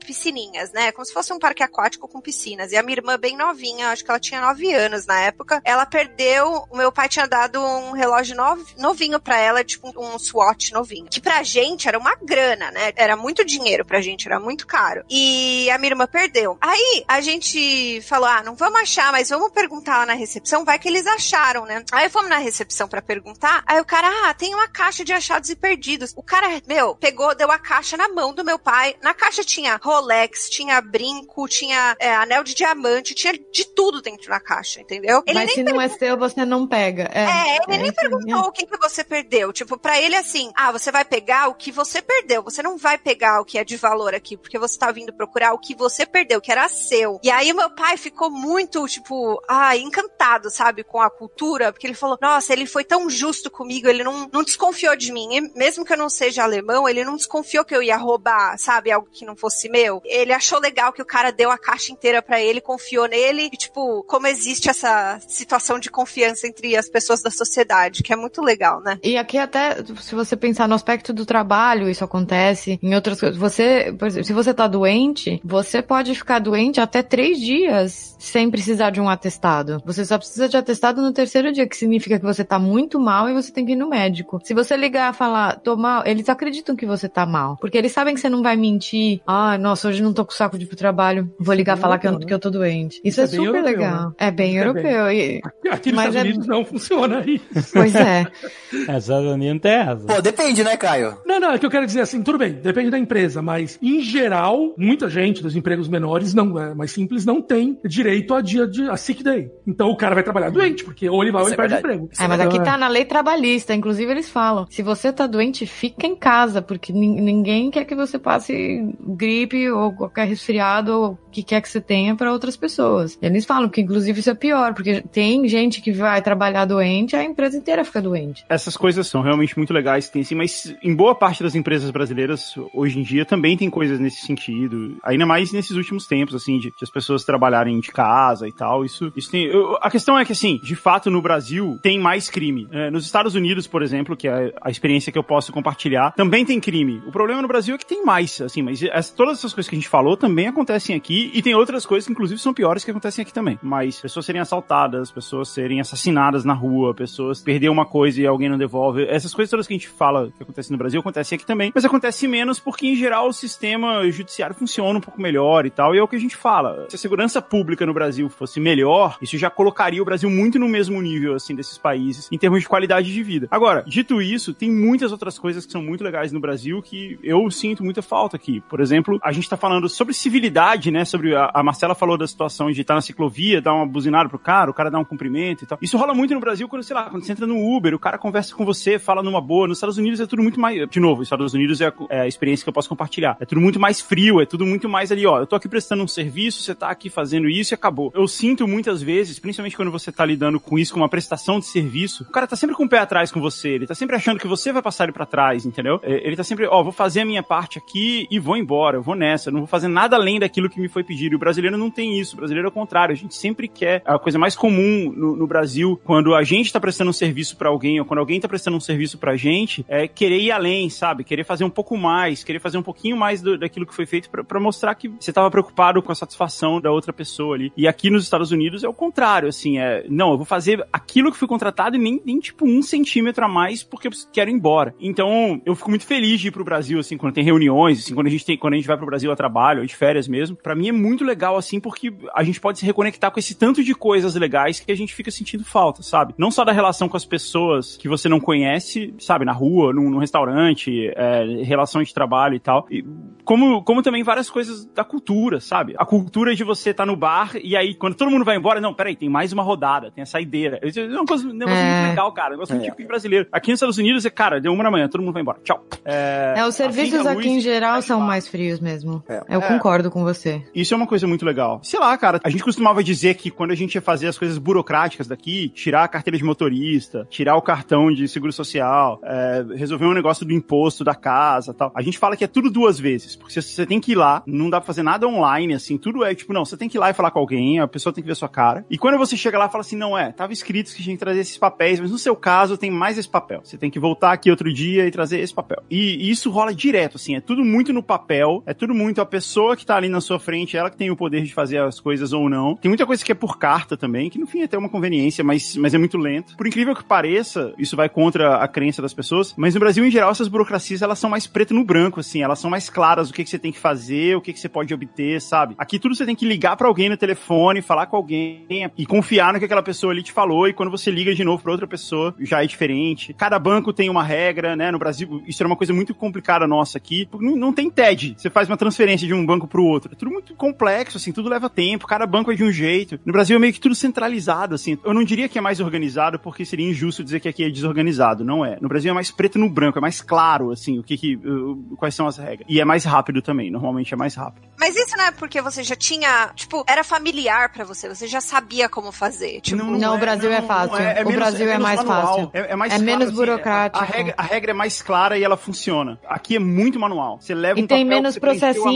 né? 0.72 0.92
Como 0.92 1.04
se 1.04 1.12
fosse 1.12 1.32
um 1.32 1.38
parque 1.38 1.62
aquático 1.62 2.08
com 2.08 2.20
piscinas. 2.20 2.72
E 2.72 2.76
a 2.76 2.82
minha 2.82 2.96
irmã, 2.98 3.18
bem 3.18 3.36
novinha, 3.36 3.90
acho 3.90 4.04
que 4.04 4.10
ela 4.10 4.20
tinha 4.20 4.40
nove 4.40 4.72
anos 4.72 5.06
na 5.06 5.20
época, 5.20 5.60
ela 5.64 5.86
perdeu. 5.86 6.66
O 6.70 6.76
meu 6.76 6.90
pai 6.92 7.08
tinha 7.08 7.26
dado 7.26 7.60
um 7.60 7.92
relógio 7.92 8.36
nov- 8.36 8.74
novinho 8.78 9.20
pra 9.20 9.38
ela, 9.38 9.64
tipo 9.64 9.92
um 9.96 10.18
Swatch 10.18 10.72
novinho. 10.72 11.06
Que 11.10 11.20
pra 11.20 11.42
gente 11.42 11.86
era 11.88 11.98
uma 11.98 12.14
grana, 12.16 12.70
né? 12.70 12.92
Era 12.96 13.16
muito 13.16 13.44
dinheiro 13.44 13.84
pra 13.84 14.00
gente, 14.00 14.26
era 14.26 14.40
muito 14.40 14.66
caro. 14.66 15.04
E 15.08 15.70
a 15.70 15.78
minha 15.78 15.92
irmã 15.92 16.06
perdeu. 16.06 16.56
Aí 16.60 17.04
a 17.06 17.20
gente 17.20 18.00
falou: 18.02 18.28
ah, 18.28 18.42
não 18.42 18.54
vamos 18.54 18.80
achar, 18.80 19.12
mas 19.12 19.28
vamos 19.28 19.52
perguntar 19.52 19.98
lá 19.98 20.06
na 20.06 20.14
recepção, 20.14 20.64
vai 20.64 20.78
que 20.78 20.88
eles 20.88 21.06
acharam, 21.06 21.64
né? 21.64 21.84
Aí 21.92 22.08
fomos 22.08 22.28
na 22.30 22.38
recepção 22.38 22.88
pra 22.88 23.02
perguntar. 23.02 23.62
Aí 23.66 23.80
o 23.80 23.84
cara, 23.84 24.08
ah, 24.28 24.34
tem 24.34 24.54
uma 24.54 24.68
caixa 24.68 25.04
de 25.04 25.12
achados 25.12 25.50
e 25.50 25.56
perdidos. 25.56 26.12
O 26.16 26.22
cara, 26.22 26.46
meu, 26.66 26.94
pegou, 26.96 27.34
deu 27.34 27.50
a 27.50 27.58
caixa 27.58 27.96
na 27.96 28.08
mão 28.08 28.32
do 28.34 28.44
meu 28.44 28.58
pai. 28.58 28.96
Na 29.02 29.12
caixa 29.14 29.44
tinha 29.44 29.78
Rolex, 30.14 30.48
tinha 30.48 30.80
brinco, 30.80 31.48
tinha 31.48 31.96
é, 31.98 32.14
anel 32.14 32.44
de 32.44 32.54
diamante, 32.54 33.14
tinha 33.14 33.32
de 33.32 33.64
tudo 33.74 34.00
dentro 34.00 34.28
da 34.28 34.38
caixa, 34.38 34.80
entendeu? 34.80 35.22
Ele 35.26 35.34
Mas 35.34 35.46
nem 35.46 35.54
se 35.56 35.62
não 35.62 35.80
é 35.80 35.88
seu, 35.88 36.16
você 36.16 36.44
não 36.44 36.66
pega. 36.66 37.10
É, 37.12 37.24
é, 37.24 37.58
ele 37.68 37.78
nem 37.78 37.86
isso 37.86 37.96
perguntou 37.96 38.40
o 38.42 38.52
que, 38.52 38.66
que 38.66 38.78
você 38.78 39.02
perdeu. 39.02 39.52
Tipo, 39.52 39.76
pra 39.76 40.00
ele 40.00 40.14
assim, 40.14 40.52
ah, 40.54 40.70
você 40.70 40.92
vai 40.92 41.04
pegar 41.04 41.48
o 41.48 41.54
que 41.54 41.72
você 41.72 42.00
perdeu. 42.00 42.42
Você 42.42 42.62
não 42.62 42.78
vai 42.78 42.96
pegar 42.96 43.40
o 43.40 43.44
que 43.44 43.58
é 43.58 43.64
de 43.64 43.76
valor 43.76 44.14
aqui, 44.14 44.36
porque 44.36 44.58
você 44.58 44.78
tá 44.78 44.90
vindo 44.92 45.12
procurar 45.12 45.52
o 45.52 45.58
que 45.58 45.74
você 45.74 46.06
perdeu, 46.06 46.40
que 46.40 46.52
era 46.52 46.68
seu. 46.68 47.18
E 47.22 47.30
aí 47.30 47.52
meu 47.52 47.70
pai 47.70 47.96
ficou 47.96 48.30
muito, 48.30 48.86
tipo, 48.86 49.42
ah, 49.48 49.76
encantado, 49.76 50.50
sabe, 50.50 50.84
com 50.84 51.00
a 51.00 51.10
cultura, 51.10 51.72
porque 51.72 51.86
ele 51.86 51.94
falou, 51.94 52.18
nossa, 52.20 52.52
ele 52.52 52.66
foi 52.66 52.84
tão 52.84 53.10
justo 53.10 53.50
comigo, 53.50 53.88
ele 53.88 54.04
não, 54.04 54.28
não 54.32 54.44
desconfiou 54.44 54.96
de 54.96 55.12
mim. 55.12 55.36
E 55.36 55.40
mesmo 55.58 55.84
que 55.84 55.92
eu 55.92 55.98
não 55.98 56.08
seja 56.08 56.44
alemão, 56.44 56.88
ele 56.88 57.04
não 57.04 57.16
desconfiou 57.16 57.64
que 57.64 57.74
eu 57.74 57.82
ia 57.82 57.96
roubar, 57.96 58.56
sabe, 58.58 58.90
algo 58.90 59.08
que 59.10 59.24
não 59.24 59.36
fosse 59.36 59.68
meu. 59.68 60.00
Ele 60.04 60.32
achou 60.32 60.60
legal 60.60 60.92
que 60.92 61.02
o 61.02 61.06
cara 61.06 61.30
deu 61.30 61.50
a 61.50 61.58
caixa 61.58 61.92
inteira 61.92 62.22
pra 62.22 62.40
ele, 62.40 62.60
confiou 62.60 63.08
nele, 63.08 63.50
e 63.52 63.56
tipo, 63.56 64.02
como 64.04 64.26
existe 64.26 64.68
essa 64.68 65.18
situação 65.26 65.78
de 65.78 65.90
confiança 65.90 66.46
entre 66.46 66.76
as 66.76 66.88
pessoas 66.88 67.22
da 67.22 67.30
sociedade, 67.30 68.02
que 68.02 68.12
é 68.12 68.16
muito 68.16 68.42
legal, 68.42 68.80
né? 68.80 68.98
E 69.02 69.16
aqui 69.16 69.38
até, 69.38 69.76
se 70.00 70.14
você 70.14 70.36
pensar 70.36 70.68
no 70.68 70.74
aspecto 70.74 71.12
do 71.12 71.26
trabalho, 71.26 71.88
isso 71.88 72.04
acontece. 72.04 72.78
Em 72.82 72.94
outras 72.94 73.20
coisas, 73.20 73.38
você, 73.38 73.94
por 73.98 74.06
exemplo, 74.06 74.26
se 74.26 74.32
você 74.32 74.52
tá 74.52 74.66
doente, 74.66 75.40
você 75.44 75.82
pode 75.82 76.14
ficar 76.14 76.38
doente 76.38 76.80
até 76.80 77.02
três 77.02 77.38
dias 77.38 78.14
sem 78.18 78.50
precisar 78.50 78.90
de 78.90 79.00
um 79.00 79.08
atestado. 79.08 79.82
Você 79.84 80.04
só 80.04 80.18
precisa 80.18 80.48
de 80.48 80.56
atestado 80.56 81.02
no 81.02 81.12
terceiro 81.12 81.52
dia, 81.52 81.68
que 81.68 81.76
significa 81.76 82.18
que 82.18 82.24
você 82.24 82.44
tá 82.44 82.58
muito 82.58 82.98
mal 82.98 83.28
e 83.28 83.34
você 83.34 83.52
tem 83.52 83.64
que 83.64 83.72
ir 83.72 83.76
no 83.76 83.88
médico. 83.88 84.40
Se 84.44 84.54
você 84.54 84.76
ligar 84.76 85.12
e 85.12 85.16
falar, 85.16 85.60
tô 85.60 85.76
mal, 85.76 86.02
eles 86.06 86.28
acreditam 86.28 86.76
que 86.76 86.86
você 86.86 87.08
tá 87.08 87.26
mal. 87.26 87.56
Porque 87.60 87.78
eles 87.78 87.92
sabem 87.92 88.14
que 88.14 88.20
você 88.20 88.28
não 88.28 88.42
vai 88.42 88.56
mentir. 88.56 89.20
Ah, 89.26 89.58
nossa, 89.58 89.93
hoje 89.94 90.02
não 90.02 90.12
tô 90.12 90.24
com 90.24 90.32
saco 90.32 90.58
de 90.58 90.64
ir 90.64 90.66
pro 90.68 90.76
trabalho. 90.76 91.30
Vou 91.38 91.54
ligar 91.54 91.76
e 91.76 91.80
falar 91.80 91.98
que 91.98 92.06
eu, 92.06 92.18
que 92.18 92.32
eu 92.34 92.38
tô 92.38 92.50
doente. 92.50 93.00
Isso, 93.04 93.20
Isso 93.20 93.20
é, 93.20 93.24
é 93.24 93.26
bem 93.28 93.36
super 93.46 93.58
europeu, 93.58 93.78
legal. 93.78 94.04
né? 94.08 94.12
É 94.18 94.30
bem 94.30 94.48
Isso 94.50 94.58
é 94.58 94.66
europeu. 94.68 95.12
E, 95.12 95.40
Aqui 95.70 95.92
nos 95.92 95.96
Mas 95.96 96.08
Estados 96.08 96.16
é- 96.16 96.20
Unidos 96.20 96.46
não 96.46 96.64
funciona 96.64 97.24
isso. 97.26 97.70
pois 97.72 97.94
é. 97.94 98.26
Essa 98.88 99.14
Unidos 99.16 99.52
não 99.54 99.58
tem 99.58 99.72
essa. 99.72 100.06
Pô, 100.06 100.20
depende, 100.20 100.62
né, 100.64 100.76
Caio? 100.76 101.16
Não, 101.24 101.38
não, 101.40 101.52
é 101.52 101.58
que 101.58 101.64
eu 101.66 101.70
quero 101.70 101.86
dizer 101.86 102.00
assim, 102.00 102.22
tudo 102.22 102.38
bem, 102.38 102.52
depende 102.54 102.90
da 102.90 102.98
empresa, 102.98 103.40
mas 103.40 103.78
em 103.82 104.00
geral, 104.00 104.74
muita 104.76 105.08
gente 105.08 105.42
dos 105.42 105.54
empregos 105.56 105.88
menores, 105.88 106.34
não 106.34 106.58
é 106.58 106.74
mais 106.74 106.90
simples, 106.90 107.24
não 107.24 107.40
tem 107.40 107.78
direito 107.84 108.34
a 108.34 108.40
dia 108.40 108.66
de 108.66 108.88
a 108.88 108.96
sick 108.96 109.22
day. 109.22 109.50
Então 109.66 109.88
o 109.88 109.96
cara 109.96 110.14
vai 110.14 110.24
trabalhar 110.24 110.50
doente, 110.50 110.84
porque 110.84 111.08
ou 111.08 111.22
ele 111.22 111.32
vai 111.32 111.42
ou 111.42 111.48
ele 111.48 111.54
é 111.54 111.56
perde 111.56 111.74
emprego. 111.76 112.08
É, 112.18 112.26
mas 112.28 112.40
aqui 112.40 112.54
Então, 112.56 112.64
tá 112.64 112.76
na 112.78 112.88
lei 112.88 113.04
trabalhista. 113.04 113.74
Inclusive, 113.74 114.10
eles 114.10 114.28
falam: 114.28 114.66
se 114.68 114.82
você 114.82 115.12
tá 115.12 115.26
doente, 115.26 115.66
fica 115.66 116.06
em 116.06 116.16
casa, 116.16 116.60
porque 116.60 116.92
nin- 116.92 117.20
ninguém 117.20 117.70
quer 117.70 117.84
que 117.84 117.94
você 117.94 118.18
passe 118.18 118.82
gripe 119.00 119.70
ou 119.70 119.83
qualquer 119.92 120.26
resfriado 120.26 120.92
ou 120.92 121.10
o 121.12 121.18
que 121.30 121.42
quer 121.42 121.60
que 121.60 121.68
você 121.68 121.80
tenha 121.80 122.14
pra 122.14 122.32
outras 122.32 122.56
pessoas. 122.56 123.18
Eles 123.20 123.44
falam 123.44 123.68
que, 123.68 123.80
inclusive, 123.80 124.20
isso 124.20 124.30
é 124.30 124.34
pior, 124.34 124.72
porque 124.74 125.02
tem 125.12 125.46
gente 125.48 125.80
que 125.80 125.92
vai 125.92 126.22
trabalhar 126.22 126.64
doente, 126.64 127.16
a 127.16 127.24
empresa 127.24 127.56
inteira 127.56 127.84
fica 127.84 128.00
doente. 128.00 128.44
Essas 128.48 128.76
coisas 128.76 129.06
são 129.06 129.20
realmente 129.22 129.56
muito 129.56 129.72
legais, 129.72 130.08
tem 130.08 130.22
sim, 130.22 130.34
mas 130.34 130.74
em 130.82 130.94
boa 130.94 131.14
parte 131.14 131.42
das 131.42 131.54
empresas 131.54 131.90
brasileiras, 131.90 132.54
hoje 132.72 132.98
em 132.98 133.02
dia, 133.02 133.24
também 133.24 133.56
tem 133.56 133.68
coisas 133.68 133.98
nesse 133.98 134.24
sentido. 134.26 134.96
Ainda 135.02 135.26
mais 135.26 135.52
nesses 135.52 135.76
últimos 135.76 136.06
tempos, 136.06 136.34
assim, 136.34 136.58
de, 136.58 136.68
de 136.70 136.76
as 136.82 136.90
pessoas 136.90 137.24
trabalharem 137.24 137.80
de 137.80 137.90
casa 137.90 138.46
e 138.48 138.52
tal. 138.52 138.84
Isso, 138.84 139.12
isso 139.16 139.30
tem. 139.30 139.44
eu- 139.46 139.76
a 139.80 139.90
questão 139.90 140.18
é 140.18 140.24
que, 140.24 140.32
assim, 140.32 140.58
de 140.62 140.76
fato, 140.76 141.10
no 141.10 141.20
Brasil 141.20 141.78
tem 141.82 141.98
mais 141.98 142.30
crime. 142.30 142.68
É, 142.70 142.90
nos 142.90 143.04
Estados 143.04 143.34
Unidos, 143.34 143.66
por 143.66 143.82
exemplo, 143.82 144.16
que 144.16 144.28
é 144.28 144.52
a 144.62 144.70
experiência 144.70 145.10
que 145.12 145.18
eu 145.18 145.24
posso 145.24 145.52
compartilhar, 145.52 146.12
também 146.12 146.44
tem 146.44 146.60
crime. 146.60 147.02
O 147.06 147.10
problema 147.12 147.42
no 147.42 147.48
Brasil 147.48 147.74
é 147.74 147.78
que 147.78 147.86
tem 147.86 148.04
mais, 148.04 148.40
assim, 148.40 148.62
mas 148.62 148.82
essa- 148.82 149.14
todas 149.14 149.38
essas 149.38 149.52
coisas 149.52 149.68
que 149.68 149.73
que 149.74 149.76
a 149.76 149.80
gente 149.80 149.88
falou 149.88 150.16
também 150.16 150.46
acontecem 150.46 150.94
aqui 150.94 151.30
e 151.34 151.42
tem 151.42 151.54
outras 151.54 151.84
coisas 151.84 152.06
que 152.06 152.12
inclusive 152.12 152.40
são 152.40 152.54
piores 152.54 152.84
que 152.84 152.90
acontecem 152.90 153.22
aqui 153.22 153.32
também. 153.32 153.58
Mas 153.62 154.00
pessoas 154.00 154.24
serem 154.24 154.40
assaltadas, 154.40 155.10
pessoas 155.10 155.48
serem 155.48 155.80
assassinadas 155.80 156.44
na 156.44 156.54
rua, 156.54 156.94
pessoas 156.94 157.42
perder 157.42 157.68
uma 157.68 157.84
coisa 157.84 158.20
e 158.20 158.26
alguém 158.26 158.48
não 158.48 158.56
devolve, 158.56 159.04
essas 159.08 159.34
coisas 159.34 159.50
todas 159.50 159.66
que 159.66 159.74
a 159.74 159.76
gente 159.76 159.88
fala 159.88 160.30
que 160.36 160.42
acontecem 160.42 160.72
no 160.72 160.78
Brasil 160.78 161.00
acontecem 161.00 161.36
aqui 161.36 161.44
também, 161.44 161.72
mas 161.74 161.84
acontece 161.84 162.28
menos 162.28 162.60
porque 162.60 162.86
em 162.86 162.94
geral 162.94 163.28
o 163.28 163.32
sistema 163.32 164.08
judiciário 164.10 164.54
funciona 164.54 164.98
um 164.98 165.02
pouco 165.02 165.20
melhor 165.20 165.66
e 165.66 165.70
tal, 165.70 165.94
e 165.94 165.98
é 165.98 166.02
o 166.02 166.08
que 166.08 166.16
a 166.16 166.20
gente 166.20 166.36
fala. 166.36 166.86
Se 166.88 166.96
a 166.96 166.98
segurança 166.98 167.42
pública 167.42 167.84
no 167.84 167.94
Brasil 167.94 168.28
fosse 168.28 168.60
melhor, 168.60 169.18
isso 169.20 169.36
já 169.36 169.50
colocaria 169.50 170.00
o 170.00 170.04
Brasil 170.04 170.30
muito 170.30 170.58
no 170.58 170.68
mesmo 170.68 171.00
nível 171.02 171.34
assim 171.34 171.54
desses 171.54 171.78
países 171.78 172.28
em 172.30 172.38
termos 172.38 172.60
de 172.60 172.68
qualidade 172.68 173.12
de 173.12 173.22
vida. 173.22 173.48
Agora, 173.50 173.84
dito 173.86 174.22
isso, 174.22 174.54
tem 174.54 174.70
muitas 174.70 175.10
outras 175.10 175.38
coisas 175.38 175.66
que 175.66 175.72
são 175.72 175.82
muito 175.82 176.04
legais 176.04 176.32
no 176.32 176.40
Brasil 176.40 176.80
que 176.82 177.18
eu 177.22 177.50
sinto 177.50 177.82
muita 177.82 178.02
falta 178.02 178.36
aqui. 178.36 178.60
Por 178.68 178.80
exemplo, 178.80 179.18
a 179.22 179.32
gente 179.32 179.48
tá 179.48 179.56
falando 179.64 179.88
sobre 179.88 180.12
civilidade, 180.12 180.90
né? 180.90 181.06
Sobre 181.06 181.34
a, 181.34 181.50
a 181.54 181.62
Marcela 181.62 181.94
falou 181.94 182.18
da 182.18 182.26
situação 182.26 182.70
de 182.70 182.82
estar 182.82 182.94
na 182.94 183.00
ciclovia, 183.00 183.62
dar 183.62 183.72
uma 183.72 183.86
buzinada 183.86 184.28
pro 184.28 184.38
cara, 184.38 184.70
o 184.70 184.74
cara 184.74 184.90
dar 184.90 184.98
um 184.98 185.04
cumprimento 185.06 185.64
e 185.64 185.66
tal. 185.66 185.78
Isso 185.80 185.96
rola 185.96 186.12
muito 186.12 186.34
no 186.34 186.40
Brasil 186.40 186.68
quando, 186.68 186.82
sei 186.82 186.94
lá, 186.94 187.08
quando 187.08 187.24
você 187.24 187.32
entra 187.32 187.46
no 187.46 187.56
Uber, 187.74 187.94
o 187.94 187.98
cara 187.98 188.18
conversa 188.18 188.54
com 188.54 188.62
você, 188.62 188.98
fala 188.98 189.22
numa 189.22 189.40
boa. 189.40 189.66
Nos 189.66 189.78
Estados 189.78 189.96
Unidos 189.96 190.20
é 190.20 190.26
tudo 190.26 190.42
muito 190.42 190.60
mais. 190.60 190.86
De 190.90 191.00
novo, 191.00 191.22
os 191.22 191.28
Estados 191.28 191.54
Unidos 191.54 191.80
é 191.80 191.86
a, 191.86 191.92
é 192.10 192.20
a 192.20 192.26
experiência 192.26 192.62
que 192.62 192.68
eu 192.68 192.74
posso 192.74 192.90
compartilhar. 192.90 193.38
É 193.40 193.46
tudo 193.46 193.58
muito 193.58 193.80
mais 193.80 194.02
frio, 194.02 194.38
é 194.38 194.44
tudo 194.44 194.66
muito 194.66 194.86
mais 194.86 195.10
ali, 195.10 195.24
ó. 195.24 195.38
Eu 195.38 195.46
tô 195.46 195.56
aqui 195.56 195.66
prestando 195.66 196.02
um 196.02 196.08
serviço, 196.08 196.62
você 196.62 196.74
tá 196.74 196.90
aqui 196.90 197.08
fazendo 197.08 197.48
isso 197.48 197.72
e 197.72 197.74
acabou. 197.74 198.12
Eu 198.14 198.28
sinto 198.28 198.68
muitas 198.68 199.00
vezes, 199.00 199.38
principalmente 199.38 199.78
quando 199.78 199.90
você 199.90 200.12
tá 200.12 200.26
lidando 200.26 200.60
com 200.60 200.78
isso, 200.78 200.92
com 200.92 201.00
uma 201.00 201.08
prestação 201.08 201.58
de 201.58 201.64
serviço, 201.64 202.24
o 202.24 202.32
cara 202.32 202.46
tá 202.46 202.54
sempre 202.54 202.76
com 202.76 202.84
o 202.84 202.88
pé 202.88 202.98
atrás 202.98 203.32
com 203.32 203.40
você, 203.40 203.70
ele 203.70 203.86
tá 203.86 203.94
sempre 203.94 204.14
achando 204.14 204.38
que 204.38 204.46
você 204.46 204.74
vai 204.74 204.82
passar 204.82 205.04
ele 205.04 205.12
pra 205.12 205.24
trás, 205.24 205.64
entendeu? 205.64 205.98
É, 206.02 206.26
Ele 206.26 206.36
tá 206.36 206.44
sempre, 206.44 206.66
ó, 206.66 206.82
vou 206.82 206.92
fazer 206.92 207.22
a 207.22 207.24
minha 207.24 207.42
parte 207.42 207.78
aqui 207.78 208.26
e 208.30 208.38
vou 208.38 208.58
embora, 208.58 208.98
eu 208.98 209.02
vou 209.02 209.14
nessa, 209.14 209.50
não 209.54 209.62
vou 209.62 209.68
fazer 209.68 209.88
nada 209.88 210.16
além 210.16 210.38
daquilo 210.38 210.68
que 210.68 210.80
me 210.80 210.88
foi 210.88 211.02
pedido. 211.04 211.34
E 211.34 211.36
o 211.36 211.38
brasileiro 211.38 211.78
não 211.78 211.90
tem 211.90 212.18
isso, 212.20 212.34
o 212.34 212.38
brasileiro 212.38 212.68
é 212.68 212.70
o 212.70 212.72
contrário, 212.72 213.12
a 213.12 213.16
gente 213.16 213.34
sempre 213.34 213.68
quer 213.68 214.02
a 214.04 214.18
coisa 214.18 214.38
mais 214.38 214.54
comum 214.56 215.12
no, 215.16 215.36
no 215.36 215.46
Brasil, 215.46 216.00
quando 216.04 216.34
a 216.34 216.42
gente 216.42 216.72
tá 216.72 216.80
prestando 216.80 217.10
um 217.10 217.14
serviço 217.14 217.56
pra 217.56 217.68
alguém, 217.68 217.98
ou 218.00 218.06
quando 218.06 218.18
alguém 218.18 218.40
tá 218.40 218.48
prestando 218.48 218.76
um 218.76 218.80
serviço 218.80 219.18
pra 219.18 219.36
gente, 219.36 219.84
é 219.88 220.06
querer 220.06 220.40
ir 220.40 220.50
além, 220.50 220.90
sabe? 220.90 221.24
Querer 221.24 221.44
fazer 221.44 221.64
um 221.64 221.70
pouco 221.70 221.96
mais, 221.96 222.44
querer 222.44 222.58
fazer 222.58 222.78
um 222.78 222.82
pouquinho 222.82 223.16
mais 223.16 223.40
do- 223.40 223.56
daquilo 223.58 223.86
que 223.86 223.94
foi 223.94 224.06
feito 224.06 224.28
pra 224.30 224.60
mostrar 224.60 224.94
que 224.94 225.08
você 225.08 225.32
tava 225.32 225.50
preocupado 225.50 226.02
com 226.02 226.12
a 226.12 226.14
satisfação 226.14 226.80
da 226.80 226.90
outra 226.90 227.12
pessoa 227.12 227.54
ali. 227.54 227.72
E 227.76 227.86
aqui 227.86 228.10
nos 228.10 228.24
Estados 228.24 228.50
Unidos 228.50 228.82
é 228.84 228.88
o 228.88 228.92
contrário, 228.94 229.48
assim, 229.48 229.78
é, 229.78 230.04
não, 230.08 230.32
eu 230.32 230.36
vou 230.36 230.46
fazer 230.46 230.84
aquilo 230.92 231.30
que 231.30 231.38
fui 231.38 231.48
contratado 231.48 231.96
e 231.96 231.98
nem, 231.98 232.20
nem 232.24 232.38
tipo 232.40 232.66
um 232.66 232.82
centímetro 232.82 233.44
a 233.44 233.48
mais 233.48 233.82
porque 233.82 234.08
eu 234.08 234.12
quero 234.32 234.50
ir 234.50 234.54
embora. 234.54 234.94
Então, 235.00 235.60
eu 235.64 235.74
fico 235.74 235.90
muito 235.90 236.06
feliz 236.06 236.40
de 236.40 236.48
ir 236.48 236.50
pro 236.50 236.64
Brasil, 236.64 236.98
assim, 236.98 237.16
quando 237.16 237.34
tem 237.34 237.44
reuniões, 237.44 238.00
assim, 238.00 238.14
quando 238.14 238.26
a 238.26 238.30
gente 238.30 238.44
tem, 238.44 238.56
quando 238.56 238.74
a 238.74 238.76
gente 238.76 238.86
vai 238.86 238.96
pro 238.96 239.06
Brasil 239.06 239.30
a 239.30 239.36
trabalho, 239.44 239.80
ou 239.80 239.86
de 239.86 239.94
férias 239.94 240.26
mesmo. 240.26 240.56
Pra 240.56 240.74
mim 240.74 240.88
é 240.88 240.92
muito 240.92 241.22
legal, 241.24 241.56
assim, 241.56 241.78
porque 241.78 242.12
a 242.34 242.42
gente 242.42 242.58
pode 242.60 242.78
se 242.78 242.86
reconectar 242.86 243.30
com 243.30 243.38
esse 243.38 243.54
tanto 243.54 243.84
de 243.84 243.94
coisas 243.94 244.34
legais 244.34 244.80
que 244.80 244.90
a 244.90 244.96
gente 244.96 245.14
fica 245.14 245.30
sentindo 245.30 245.64
falta, 245.64 246.02
sabe? 246.02 246.34
Não 246.38 246.50
só 246.50 246.64
da 246.64 246.72
relação 246.72 247.08
com 247.08 247.16
as 247.16 247.24
pessoas 247.24 247.96
que 247.96 248.08
você 248.08 248.28
não 248.28 248.40
conhece, 248.40 249.14
sabe, 249.18 249.44
na 249.44 249.52
rua, 249.52 249.92
num, 249.92 250.08
num 250.08 250.18
restaurante, 250.18 251.08
é, 251.14 251.62
relação 251.62 252.02
de 252.02 252.12
trabalho 252.14 252.54
e 252.54 252.60
tal. 252.60 252.86
E 252.90 253.04
como, 253.44 253.82
como 253.82 254.02
também 254.02 254.22
várias 254.22 254.48
coisas 254.48 254.86
da 254.86 255.04
cultura, 255.04 255.60
sabe? 255.60 255.94
A 255.98 256.06
cultura 256.06 256.54
de 256.54 256.64
você 256.64 256.90
estar 256.90 257.04
no 257.04 257.16
bar 257.16 257.52
e 257.62 257.76
aí, 257.76 257.94
quando 257.94 258.14
todo 258.14 258.30
mundo 258.30 258.44
vai 258.44 258.56
embora, 258.56 258.80
não, 258.80 258.94
peraí, 258.94 259.14
tem 259.14 259.28
mais 259.28 259.52
uma 259.52 259.62
rodada, 259.62 260.10
tem 260.10 260.22
a 260.22 260.26
saideira. 260.26 260.80
Isso 260.82 261.00
É 261.00 261.04
um 261.04 261.08
negócio 261.08 261.48
É. 261.50 261.52
muito 261.52 262.08
legal, 262.10 262.32
cara. 262.32 262.50
Um 262.50 262.52
negócio 262.52 262.74
muito 262.74 262.88
típico 262.90 263.08
brasileiro. 263.08 263.46
Aqui 263.52 263.70
nos 263.70 263.78
Estados 263.78 263.98
Unidos 263.98 264.24
é, 264.24 264.30
cara, 264.30 264.60
deu 264.60 264.72
uma 264.72 264.82
da 264.82 264.90
manhã, 264.90 265.08
todo 265.08 265.20
mundo 265.20 265.32
vai 265.34 265.42
embora. 265.42 265.58
Tchau. 265.62 265.84
É, 266.04 266.54
É, 266.56 266.66
os 266.66 266.74
serviços 266.74 267.14
acende 267.14 267.28
a 267.28 267.32
aqui 267.32 267.48
luz 267.48 267.58
em 267.58 267.60
geral 267.60 267.94
fecha 267.96 268.08
são 268.08 268.20
mais 268.20 268.48
frios 268.48 268.80
mesmo. 268.80 269.22
É. 269.48 269.54
Eu 269.56 269.60
É. 269.60 269.68
concordo 269.68 270.10
com 270.10 270.22
você. 270.22 270.62
Isso 270.74 270.94
é 270.94 270.96
uma 270.96 271.06
coisa 271.06 271.26
muito 271.26 271.44
legal. 271.44 271.80
Sei 271.82 271.98
lá, 271.98 272.16
cara, 272.16 272.40
a 272.44 272.50
gente 272.50 272.62
costumava 272.64 273.02
dizer 273.02 273.34
que 273.34 273.50
quando 273.50 273.70
a 273.70 273.74
gente 273.74 273.94
ia 273.94 274.02
fazer 274.02 274.28
as 274.28 274.38
coisas 274.38 274.58
burocráticas 274.58 275.26
daqui, 275.26 275.68
tirar 275.70 276.04
a 276.04 276.08
carteira 276.08 276.36
de 276.38 276.44
motorista, 276.44 277.26
tirar 277.30 277.56
o 277.56 277.62
cartão 277.62 278.12
de 278.12 278.26
seguro 278.28 278.52
social, 278.52 279.20
é, 279.22 279.64
resolver 279.76 280.06
um 280.06 280.12
negócio 280.14 280.44
do 280.46 280.52
imposto 280.52 281.04
da 281.04 281.14
casa 281.14 281.72
tal, 281.74 281.92
a 281.94 282.02
gente 282.02 282.18
fala 282.18 282.36
que 282.36 282.44
é 282.44 282.48
tudo 282.48 282.70
duas 282.70 282.98
vezes. 282.98 283.36
Porque 283.36 283.52
você- 283.52 283.62
você 283.62 283.86
tem 283.86 284.00
que 284.00 284.12
ir 284.12 284.16
lá, 284.16 284.42
não 284.46 284.68
dá 284.70 284.80
pra 284.80 284.86
fazer 284.86 285.02
nada 285.02 285.26
online, 285.26 285.74
assim, 285.74 285.96
tudo 285.98 286.24
é 286.24 286.34
tipo, 286.34 286.52
não, 286.52 286.64
você 286.64 286.76
tem 286.76 286.88
que 286.88 286.96
ir 286.96 287.00
lá 287.00 287.10
e 287.10 287.14
falar 287.14 287.30
com 287.30 287.38
alguém, 287.38 287.80
a 287.80 287.88
pessoa 287.88 288.12
tem 288.12 288.22
que 288.22 288.26
ver 288.26 288.32
a 288.32 288.36
sua 288.36 288.48
cara. 288.48 288.84
E 288.90 288.98
quando 288.98 289.18
você 289.18 289.36
chega 289.36 289.58
lá, 289.58 289.68
fala 289.68 289.82
assim, 289.82 289.96
não 289.96 290.16
é, 290.16 290.32
tava 290.32 290.52
escrito 290.52 290.92
que 290.94 291.02
tinha 291.02 291.14
que 291.16 291.20
trazer 291.20 291.40
esses 291.40 291.56
papéis, 291.58 292.00
mas 292.00 292.10
no 292.10 292.18
seu 292.18 292.34
caso 292.36 292.76
tem 292.76 292.90
mais 292.90 293.18
esse 293.18 293.28
papel. 293.28 293.60
Você 293.64 293.76
tem 293.76 293.90
que 293.90 293.98
voltar 293.98 294.32
aqui 294.32 294.50
outro 294.50 294.72
dia 294.72 295.06
e 295.06 295.10
trazer 295.10 295.40
esse 295.40 295.54
papel. 295.54 295.82
E, 295.90 296.16
e 296.26 296.30
isso 296.30 296.50
rola 296.50 296.74
direto, 296.74 297.16
assim, 297.16 297.36
é 297.36 297.40
tudo 297.40 297.64
muito 297.64 297.92
no 297.92 298.02
papel, 298.02 298.62
é 298.66 298.74
tudo 298.74 298.94
muito 298.94 299.13
a 299.20 299.26
pessoa 299.26 299.76
que 299.76 299.84
tá 299.84 299.96
ali 299.96 300.08
na 300.08 300.20
sua 300.20 300.38
frente, 300.38 300.76
ela 300.76 300.90
que 300.90 300.96
tem 300.96 301.10
o 301.10 301.16
poder 301.16 301.42
de 301.42 301.52
fazer 301.52 301.78
as 301.78 302.00
coisas 302.00 302.32
ou 302.32 302.48
não. 302.48 302.76
Tem 302.76 302.88
muita 302.88 303.06
coisa 303.06 303.24
que 303.24 303.32
é 303.32 303.34
por 303.34 303.58
carta 303.58 303.96
também, 303.96 304.30
que 304.30 304.38
no 304.38 304.46
fim 304.46 304.60
é 304.60 304.64
até 304.64 304.76
uma 304.76 304.88
conveniência, 304.88 305.44
mas, 305.44 305.76
mas 305.76 305.94
é 305.94 305.98
muito 305.98 306.18
lento. 306.18 306.56
Por 306.56 306.66
incrível 306.66 306.94
que 306.94 307.04
pareça, 307.04 307.72
isso 307.78 307.96
vai 307.96 308.08
contra 308.08 308.56
a 308.56 308.68
crença 308.68 309.00
das 309.00 309.14
pessoas, 309.14 309.54
mas 309.56 309.74
no 309.74 309.80
Brasil, 309.80 310.04
em 310.04 310.10
geral, 310.10 310.30
essas 310.30 310.48
burocracias, 310.48 311.02
elas 311.02 311.18
são 311.18 311.30
mais 311.30 311.46
preto 311.46 311.74
no 311.74 311.84
branco, 311.84 312.20
assim, 312.20 312.42
elas 312.42 312.58
são 312.58 312.70
mais 312.70 312.88
claras, 312.88 313.30
o 313.30 313.32
que, 313.32 313.44
que 313.44 313.50
você 313.50 313.58
tem 313.58 313.72
que 313.72 313.78
fazer, 313.78 314.36
o 314.36 314.40
que, 314.40 314.52
que 314.52 314.60
você 314.60 314.68
pode 314.68 314.92
obter, 314.92 315.40
sabe? 315.40 315.74
Aqui 315.78 315.98
tudo 315.98 316.14
você 316.14 316.26
tem 316.26 316.34
que 316.34 316.46
ligar 316.46 316.76
pra 316.76 316.88
alguém 316.88 317.08
no 317.08 317.16
telefone, 317.16 317.82
falar 317.82 318.06
com 318.06 318.16
alguém 318.16 318.66
e 318.96 319.06
confiar 319.06 319.52
no 319.52 319.58
que 319.58 319.64
aquela 319.64 319.82
pessoa 319.82 320.12
ali 320.12 320.22
te 320.22 320.32
falou, 320.32 320.68
e 320.68 320.72
quando 320.72 320.90
você 320.90 321.10
liga 321.10 321.34
de 321.34 321.44
novo 321.44 321.62
pra 321.62 321.72
outra 321.72 321.86
pessoa, 321.86 322.34
já 322.40 322.62
é 322.62 322.66
diferente. 322.66 323.32
Cada 323.34 323.58
banco 323.58 323.92
tem 323.92 324.10
uma 324.10 324.22
regra, 324.22 324.76
né? 324.76 324.90
No 324.90 324.98
Brasil, 324.98 325.42
isso 325.46 325.62
era 325.62 325.68
uma 325.68 325.76
coisa 325.76 325.92
muito 325.92 326.14
complicada 326.14 326.66
nossa 326.66 326.98
aqui. 326.98 327.28
Não, 327.40 327.56
não 327.56 327.72
tem 327.72 327.90
TED. 327.90 328.34
Você 328.36 328.50
faz 328.50 328.68
uma 328.68 328.76
transferência 328.76 329.03
de 329.06 329.34
um 329.34 329.44
banco 329.44 329.66
pro 329.66 329.84
outro. 329.84 330.12
É 330.12 330.16
tudo 330.16 330.30
muito 330.30 330.54
complexo, 330.54 331.16
assim, 331.16 331.32
tudo 331.32 331.48
leva 331.48 331.68
tempo, 331.68 332.06
cada 332.06 332.26
banco 332.26 332.50
é 332.50 332.54
de 332.54 332.64
um 332.64 332.70
jeito. 332.70 333.18
No 333.24 333.32
Brasil 333.32 333.56
é 333.56 333.58
meio 333.58 333.72
que 333.72 333.80
tudo 333.80 333.94
centralizado, 333.94 334.74
assim. 334.74 334.98
Eu 335.04 335.14
não 335.14 335.24
diria 335.24 335.48
que 335.48 335.58
é 335.58 335.60
mais 335.60 335.80
organizado, 335.80 336.38
porque 336.38 336.64
seria 336.64 336.88
injusto 336.88 337.22
dizer 337.22 337.40
que 337.40 337.48
aqui 337.48 337.64
é 337.64 337.70
desorganizado. 337.70 338.44
Não 338.44 338.64
é. 338.64 338.78
No 338.80 338.88
Brasil 338.88 339.10
é 339.10 339.14
mais 339.14 339.30
preto 339.30 339.58
no 339.58 339.68
branco, 339.68 339.98
é 339.98 340.00
mais 340.00 340.20
claro, 340.20 340.70
assim, 340.70 340.98
o 340.98 341.02
que, 341.02 341.16
que 341.16 341.36
uh, 341.36 341.96
quais 341.96 342.14
são 342.14 342.26
as 342.26 342.36
regras. 342.36 342.66
E 342.68 342.80
é 342.80 342.84
mais 342.84 343.04
rápido 343.04 343.42
também, 343.42 343.70
normalmente 343.70 344.12
é 344.12 344.16
mais 344.16 344.34
rápido. 344.34 344.66
Mas 344.78 344.96
isso 344.96 345.16
não 345.16 345.24
é 345.24 345.32
porque 345.32 345.60
você 345.60 345.82
já 345.82 345.96
tinha, 345.96 346.50
tipo, 346.54 346.84
era 346.86 347.04
familiar 347.04 347.72
pra 347.72 347.84
você, 347.84 348.08
você 348.08 348.26
já 348.26 348.40
sabia 348.40 348.88
como 348.88 349.12
fazer. 349.12 349.60
Tipo, 349.60 349.84
Não, 349.84 350.14
o 350.16 350.18
Brasil 350.18 350.50
é 350.50 350.62
fácil. 350.62 350.94
O 350.94 351.32
Brasil 351.32 351.66
é 351.66 351.70
menos 351.70 351.82
mais 351.82 352.04
manual, 352.04 352.26
fácil. 352.26 352.50
É, 352.52 352.72
é 352.72 352.76
mais 352.76 352.92
É 352.92 352.96
claro, 352.96 353.04
menos 353.04 353.28
assim, 353.28 353.36
burocrático. 353.36 354.04
A, 354.04 354.06
a 354.06 354.10
regra, 354.10 354.34
a 354.36 354.42
regra 354.42 354.70
é 354.70 354.74
mais 354.74 355.02
clara 355.02 355.38
e 355.38 355.44
ela 355.44 355.56
funciona. 355.56 356.18
Aqui 356.28 356.56
é 356.56 356.58
muito 356.58 356.98
manual. 356.98 357.38
Você 357.40 357.54
leva 357.54 357.78
E 357.78 357.82
um 357.82 357.86
tem 357.86 358.04
papel 358.04 358.16
menos 358.22 358.36
à 358.36 358.40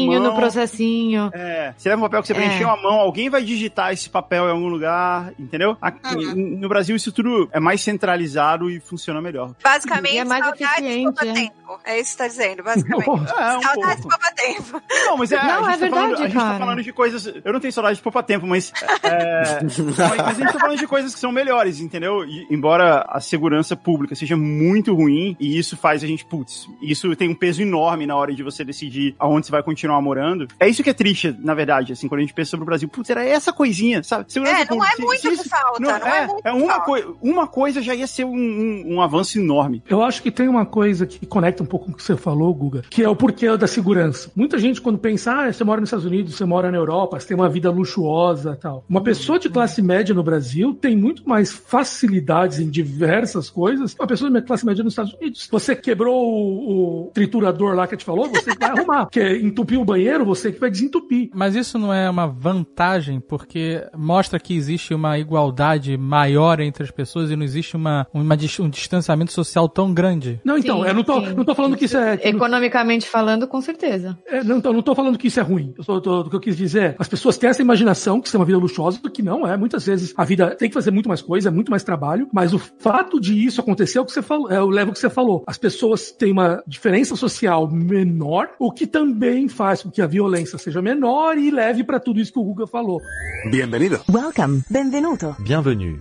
processinho 0.07 0.21
no 0.21 0.35
processinho. 0.35 1.31
É, 1.35 1.75
você 1.77 1.89
leva 1.89 2.01
um 2.01 2.05
papel 2.05 2.21
que 2.23 2.27
você 2.29 2.33
É. 2.33 2.37
preencheu 2.37 2.69
à 2.71 2.77
mão, 2.81 2.95
alguém 2.95 3.29
vai 3.31 3.43
digitar 3.43 3.93
esse 3.93 4.09
papel 4.09 4.47
em 4.47 4.51
algum 4.51 4.69
lugar, 4.69 5.33
entendeu? 5.39 5.77
Aqui, 5.81 5.99
Uhum. 6.17 6.59
No 6.59 6.69
Brasil 6.69 6.97
isso 6.97 7.13
tudo 7.13 7.49
é 7.53 7.61
mais 7.61 7.81
centralizado 7.81 8.71
e 8.71 8.81
funciona 8.81 9.21
melhor. 9.21 9.53
basicamente, 9.63 10.15
E 10.15 10.19
é 10.19 10.25
mais 10.25 10.47
eficiente, 10.47 11.13
de 11.23 11.29
é. 11.29 11.33
tempo. 11.33 11.55
É 11.85 12.01
isso 12.01 12.13
que 12.13 12.19
tá 12.19 12.27
dizendo, 12.29 12.63
basicamente. 12.63 13.09
É, 13.09 13.13
um 13.59 13.63
saudades 13.63 14.01
pouco. 14.07 14.19
de 14.19 14.35
tempo. 14.35 14.83
Não, 15.07 15.17
mas 15.17 15.33
é, 15.33 15.37
Não, 15.43 15.65
a 15.65 15.73
é 15.75 15.77
gente 15.79 15.91
tá 15.91 15.91
falando, 15.91 16.09
verdade, 16.09 16.15
a 16.15 16.27
gente 16.29 16.35
tá 16.35 16.59
falando 16.59 16.83
de 16.83 16.93
coisas. 16.93 17.27
Eu 17.45 17.53
não 17.53 17.61
tenho 17.61 17.73
saudade 17.73 17.97
de 17.97 18.03
poupar 18.03 18.23
tempo, 18.23 18.47
mas. 18.47 18.73
É, 19.03 19.61
mas, 19.63 19.79
mas 19.99 20.21
a 20.21 20.33
gente 20.33 20.53
tá 20.53 20.59
falando 20.59 20.79
de 20.79 20.87
coisas 20.87 21.15
que 21.15 21.21
são 21.21 21.31
melhores, 21.33 21.81
entendeu? 21.81 22.25
E, 22.25 22.47
embora 22.51 23.05
a 23.09 23.21
segurança 23.21 23.77
pública 23.77 24.15
seja 24.15 24.37
muito 24.37 24.95
ruim, 24.95 25.37
e 25.39 25.59
isso 25.59 25.77
faz 25.77 26.03
a 26.03 26.07
gente, 26.07 26.25
putz, 26.25 26.69
isso 26.81 27.15
tem 27.17 27.29
um 27.29 27.35
peso 27.35 27.63
enorme 27.63 28.07
na 28.07 28.17
hora 28.17 28.35
de 28.35 28.43
você 28.43 28.65
decidir 28.65 29.15
aonde 29.19 29.47
você 29.47 29.53
vai 29.53 29.63
continuar 29.63 29.88
morando. 30.03 30.47
É 30.61 30.69
isso 30.69 30.83
que 30.83 30.91
é 30.91 30.95
triste, 30.95 31.35
na 31.41 31.55
verdade, 31.55 31.93
assim, 31.93 32.09
quando 32.09 32.19
a 32.21 32.23
gente 32.23 32.35
pensa 32.35 32.51
sobre 32.51 32.63
o 32.65 32.67
Brasil. 32.67 32.89
Putz, 32.89 33.11
era 33.11 33.25
essa 33.25 33.53
coisinha, 33.53 34.03
sabe? 34.03 34.31
Segurança 34.33 34.57
É, 34.57 34.61
não 34.61 34.79
pública, 34.79 34.93
é 34.99 35.05
muito 35.05 35.21
se 35.37 35.43
que 35.43 35.49
falta, 35.49 35.81
não 35.81 35.91
é 35.91 36.27
muito 36.27 36.43
que 36.43 36.49
uma, 36.51 36.67
falta. 36.69 36.85
coi- 36.85 37.07
uma 37.23 37.47
coisa 37.47 37.81
já 37.83 37.95
ia 37.95 38.07
ser 38.07 38.25
um, 38.25 38.35
um- 38.35 38.95
um 38.97 39.03
avanço 39.03 39.39
enorme. 39.39 39.83
Eu 39.89 40.03
acho 40.03 40.23
que 40.23 40.31
tem 40.31 40.49
uma 40.49 40.67
coisa 40.67 41.07
que 41.07 41.25
conecta 41.27 41.63
um 41.63 41.67
pouco 41.67 41.87
com 41.87 41.93
o 41.93 41.95
que 41.95 42.03
você 42.03 42.17
falou, 42.17 42.53
Guga, 42.55 42.83
que 42.91 43.03
é 43.03 43.09
o 43.09 43.17
porquê 43.17 43.49
da 43.57 43.67
segurança. 43.67 44.31
Muita 44.37 44.59
gente, 44.59 44.81
quando 44.81 44.99
pensa, 44.99 45.33
ah, 45.33 45.53
você 45.53 45.65
mora 45.65 45.81
nos 45.81 45.89
Estados 45.89 46.05
Unidos, 46.07 46.35
você 46.35 46.45
mora 46.45 46.71
na 46.71 46.77
Europa, 46.77 47.19
você 47.19 47.29
tem 47.29 47.37
uma 47.37 47.49
vida 47.49 47.71
luxuosa 47.71 48.59
tal. 48.61 48.85
Uma 48.89 49.01
pessoa 49.03 49.39
de 49.39 49.49
classe 49.49 49.81
média 49.81 50.15
no 50.15 50.23
Brasil 50.23 50.75
tem 50.75 50.97
muito 50.97 51.27
mais 51.29 51.51
facilidades 51.53 52.59
em 52.61 52.69
diversas 52.69 53.49
coisas 53.51 53.95
que 53.95 54.01
uma 54.01 54.07
pessoa 54.07 54.31
de 54.31 54.43
classe 54.43 54.67
média 54.67 54.85
nos 54.85 54.93
Estados 54.93 55.15
Unidos. 55.15 55.49
Você 55.51 55.75
quebrou 55.75 56.15
o, 56.17 57.07
o 57.07 57.11
triturador 57.15 57.75
lá 57.75 57.87
que 57.87 57.95
a 57.95 57.99
gente 57.99 58.05
falou, 58.05 58.29
você 58.29 58.55
vai 58.59 58.71
arrumar. 58.71 59.07
Porque 59.07 59.39
entupiu 59.39 59.78
o 59.81 59.85
banheiro, 59.85 60.25
você 60.25 60.53
que 60.53 60.61
vai 60.61 60.71
desentupir. 60.71 61.31
Mas 61.35 61.55
isso 61.55 61.79
não 61.79 61.93
é 61.93 62.09
uma 62.09 62.27
vantagem, 62.27 63.21
porque 63.21 63.83
mostra 63.97 64.39
que 64.39 64.55
existe 64.57 64.93
uma 64.95 65.19
igualdade 65.19 65.97
maior 65.97 66.61
entre 66.61 66.83
as 66.83 66.91
pessoas 66.91 67.31
e 67.31 67.37
não 67.37 67.45
existe 67.45 67.77
uma, 67.77 68.07
uma 68.13 68.35
um 68.61 68.69
distanciamento 68.69 69.33
social 69.33 69.69
tão 69.69 69.93
grande. 69.93 70.41
Não, 70.45 70.57
então, 70.59 70.83
Sim, 70.83 70.89
eu 70.89 70.95
não 70.95 71.03
tô, 71.05 71.21
sim. 71.21 71.35
não 71.35 71.45
tô 71.45 71.55
falando 71.55 71.77
que 71.77 71.85
isso 71.85 71.97
é. 71.97 72.17
que 72.17 72.31
não- 72.31 72.37
Economicamente 72.39 73.07
falando, 73.09 73.47
com 73.47 73.61
certeza. 73.61 74.19
É, 74.27 74.43
não, 74.45 74.59
então, 74.59 74.73
não 74.73 74.83
tô 74.83 74.95
falando 74.95 75.19
que 75.19 75.27
isso 75.29 75.41
é 75.41 75.43
ruim. 75.43 75.75
Eu 75.77 75.85
tô, 75.85 76.01
tô- 76.01 76.21
o 76.21 76.31
que 76.31 76.37
eu 76.37 76.41
quis 76.41 76.57
dizer 76.57 76.79
é, 76.83 76.97
as 76.99 77.09
pessoas 77.09 77.37
têm 77.37 77.51
essa 77.51 77.61
imaginação 77.63 78.21
que 78.21 78.29
isso 78.29 78.37
é 78.37 78.41
uma 78.41 78.47
vida 78.47 78.59
luxuosa, 78.59 79.01
do 79.03 79.11
que 79.11 79.23
não 79.23 79.47
é. 79.47 79.57
Muitas 79.57 79.85
vezes 79.85 80.15
a 80.17 80.25
vida 80.25 80.55
tem 80.55 80.69
que 80.69 80.75
fazer 80.75 80.91
muito 80.91 81.09
mais 81.09 81.21
coisa, 81.23 81.49
é 81.49 81.53
muito 81.53 81.71
mais 81.71 81.83
trabalho, 81.83 82.29
mas 82.33 82.55
o 82.55 82.59
fato 82.59 83.21
de 83.21 83.45
isso 83.45 83.61
acontecer 83.61 83.99
é 83.99 84.01
o 84.01 84.05
que 84.05 84.13
você 84.13 84.23
falou, 84.23 84.51
é 84.51 84.61
o 84.63 84.69
level 84.69 84.93
que 84.93 84.99
você 85.01 85.11
falou. 85.11 85.43
As 85.47 85.59
pessoas 85.59 86.13
têm 86.13 86.31
uma 86.33 86.63
diferença 86.67 87.17
social 87.17 87.69
menor, 87.71 88.51
o 88.59 88.71
que 88.73 88.87
também 88.87 89.49
faz 89.49 89.68
faz 89.69 89.83
com 89.83 89.91
que 89.91 90.01
a 90.01 90.07
violência 90.07 90.57
seja 90.57 90.81
menor 90.81 91.37
e 91.37 91.51
leve 91.51 91.85
pra 91.85 92.01
tudo 92.01 92.19
isso 92.21 92.33
que 92.33 92.39
o 92.39 92.43
Guga 92.43 92.67
falou. 92.67 93.03
Bienvenido. 93.51 94.01
Welcome. 94.11 94.63
Benvenuto. 94.71 95.37
Bienvenue. 95.39 96.01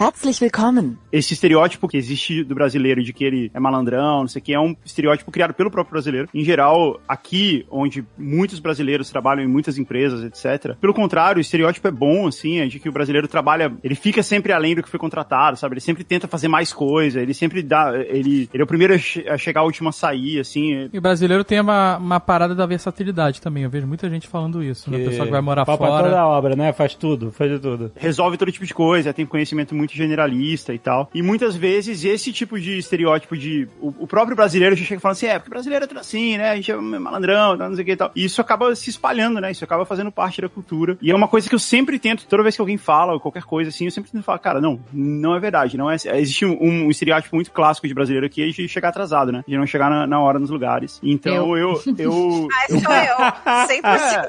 Herzlich 0.00 0.42
willkommen. 0.42 0.98
Esse 1.12 1.32
estereótipo 1.34 1.86
que 1.86 1.96
existe 1.96 2.42
do 2.42 2.52
brasileiro 2.54 3.00
de 3.02 3.12
que 3.12 3.22
ele 3.24 3.48
é 3.54 3.60
malandrão, 3.60 4.22
não 4.22 4.28
sei 4.28 4.40
o 4.40 4.44
que, 4.44 4.52
é 4.52 4.58
um 4.58 4.74
estereótipo 4.84 5.30
criado 5.30 5.54
pelo 5.54 5.70
próprio 5.70 5.92
brasileiro. 5.92 6.28
Em 6.34 6.42
geral, 6.44 7.00
aqui, 7.08 7.64
onde 7.70 8.04
muitos 8.18 8.58
brasileiros 8.58 9.08
trabalham 9.08 9.44
em 9.44 9.48
muitas 9.48 9.78
empresas, 9.78 10.24
etc. 10.24 10.74
Pelo 10.80 10.92
contrário, 10.92 11.38
o 11.38 11.40
estereótipo 11.40 11.86
é 11.86 11.92
bom, 11.92 12.26
assim, 12.26 12.58
é 12.58 12.66
de 12.66 12.80
que 12.80 12.88
o 12.88 12.92
brasileiro 12.92 13.28
trabalha, 13.28 13.72
ele 13.84 13.94
fica 13.94 14.20
sempre 14.20 14.52
além 14.52 14.74
do 14.74 14.82
que 14.82 14.90
foi 14.90 14.98
contratado, 14.98 15.56
sabe? 15.56 15.74
Ele 15.74 15.80
sempre 15.80 16.02
tenta 16.02 16.26
fazer 16.26 16.48
mais 16.48 16.72
coisa, 16.72 17.20
ele 17.20 17.34
sempre 17.34 17.62
dá, 17.62 17.92
ele, 17.96 18.48
ele 18.52 18.60
é 18.60 18.64
o 18.64 18.66
primeiro 18.66 18.94
a, 18.94 18.98
che- 18.98 19.26
a 19.28 19.38
chegar, 19.38 19.62
o 19.62 19.66
último 19.66 19.88
a 19.90 19.92
sair, 19.92 20.40
assim. 20.40 20.88
E 20.92 20.98
o 20.98 21.00
brasileiro 21.00 21.44
tem 21.44 21.60
uma, 21.60 21.96
uma 21.96 22.18
parada 22.20 22.52
da 22.54 22.66
versatilidade 22.80 23.40
também. 23.40 23.64
Eu 23.64 23.70
vejo 23.70 23.86
muita 23.86 24.08
gente 24.08 24.26
falando 24.26 24.62
isso, 24.62 24.90
né? 24.90 24.96
A 24.96 25.08
pessoa 25.08 25.26
que 25.26 25.32
vai 25.32 25.40
morar 25.40 25.66
Pau 25.66 25.76
pra 25.76 25.86
fora. 25.86 26.04
toda 26.04 26.18
a 26.18 26.26
obra, 26.26 26.56
né? 26.56 26.72
Faz 26.72 26.94
tudo, 26.94 27.30
faz 27.30 27.50
de 27.50 27.58
tudo. 27.58 27.92
resolve 27.96 28.36
todo 28.38 28.50
tipo 28.50 28.64
de 28.64 28.74
coisa, 28.74 29.12
tem 29.12 29.26
conhecimento 29.26 29.74
muito 29.74 29.92
generalista 29.94 30.72
e 30.72 30.78
tal. 30.78 31.10
E 31.14 31.22
muitas 31.22 31.54
vezes 31.54 32.04
esse 32.04 32.32
tipo 32.32 32.58
de 32.58 32.78
estereótipo 32.78 33.36
de. 33.36 33.68
O, 33.80 34.06
próprio 34.06 34.34
brasileiro 34.34 34.74
já 34.74 34.84
chega 34.84 35.00
falando 35.00 35.16
assim: 35.16 35.26
é, 35.26 35.38
porque 35.38 35.50
o 35.50 35.54
brasileiro 35.54 35.84
é 35.84 35.88
tudo 35.88 36.00
assim, 36.00 36.38
né? 36.38 36.50
A 36.50 36.56
gente 36.56 36.72
é 36.72 36.76
malandrão, 36.76 37.56
não 37.56 37.74
sei 37.74 37.82
o 37.82 37.86
que 37.86 37.92
e 37.92 37.96
tal. 37.96 38.10
E 38.16 38.24
isso 38.24 38.40
acaba 38.40 38.74
se 38.74 38.90
espalhando, 38.90 39.40
né? 39.40 39.50
Isso 39.50 39.64
acaba 39.64 39.84
fazendo 39.84 40.10
parte 40.10 40.40
da 40.40 40.48
cultura. 40.48 40.96
E 41.02 41.10
é 41.10 41.14
uma 41.14 41.28
coisa 41.28 41.48
que 41.48 41.54
eu 41.54 41.58
sempre 41.58 41.98
tento, 41.98 42.26
toda 42.26 42.42
vez 42.42 42.56
que 42.56 42.60
alguém 42.60 42.78
fala 42.78 43.12
ou 43.12 43.20
qualquer 43.20 43.42
coisa 43.42 43.68
assim, 43.68 43.84
eu 43.84 43.90
sempre 43.90 44.10
tento 44.10 44.22
falar: 44.22 44.38
cara, 44.38 44.60
não, 44.60 44.80
não 44.92 45.34
é 45.34 45.40
verdade. 45.40 45.76
Não 45.76 45.90
é, 45.90 45.96
existe 46.14 46.46
um, 46.46 46.56
um 46.60 46.90
estereótipo 46.90 47.34
muito 47.36 47.50
clássico 47.50 47.86
de 47.86 47.94
brasileiro 47.94 48.26
aqui 48.26 48.42
é 48.42 48.48
de 48.48 48.68
chegar 48.68 48.88
atrasado, 48.88 49.30
né? 49.32 49.44
De 49.46 49.56
não 49.56 49.66
chegar 49.66 49.90
na, 49.90 50.06
na 50.06 50.20
hora 50.20 50.38
nos 50.38 50.50
lugares. 50.50 50.98
Então 51.02 51.56
eu. 51.56 51.74
eu, 51.86 51.96
eu 51.98 52.48
Ai, 52.60 52.69
sou 52.78 52.92
eu. 52.92 53.16
100%. 53.16 53.80
é, 53.84 54.28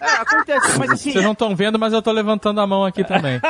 é, 0.00 0.06
acontece, 0.20 0.78
mas 0.78 0.90
assim. 0.90 1.12
Vocês 1.12 1.24
não 1.24 1.32
estão 1.32 1.54
vendo, 1.54 1.78
mas 1.78 1.92
eu 1.92 2.02
tô 2.02 2.10
levantando 2.12 2.60
a 2.60 2.66
mão 2.66 2.84
aqui 2.84 3.04
também. 3.04 3.40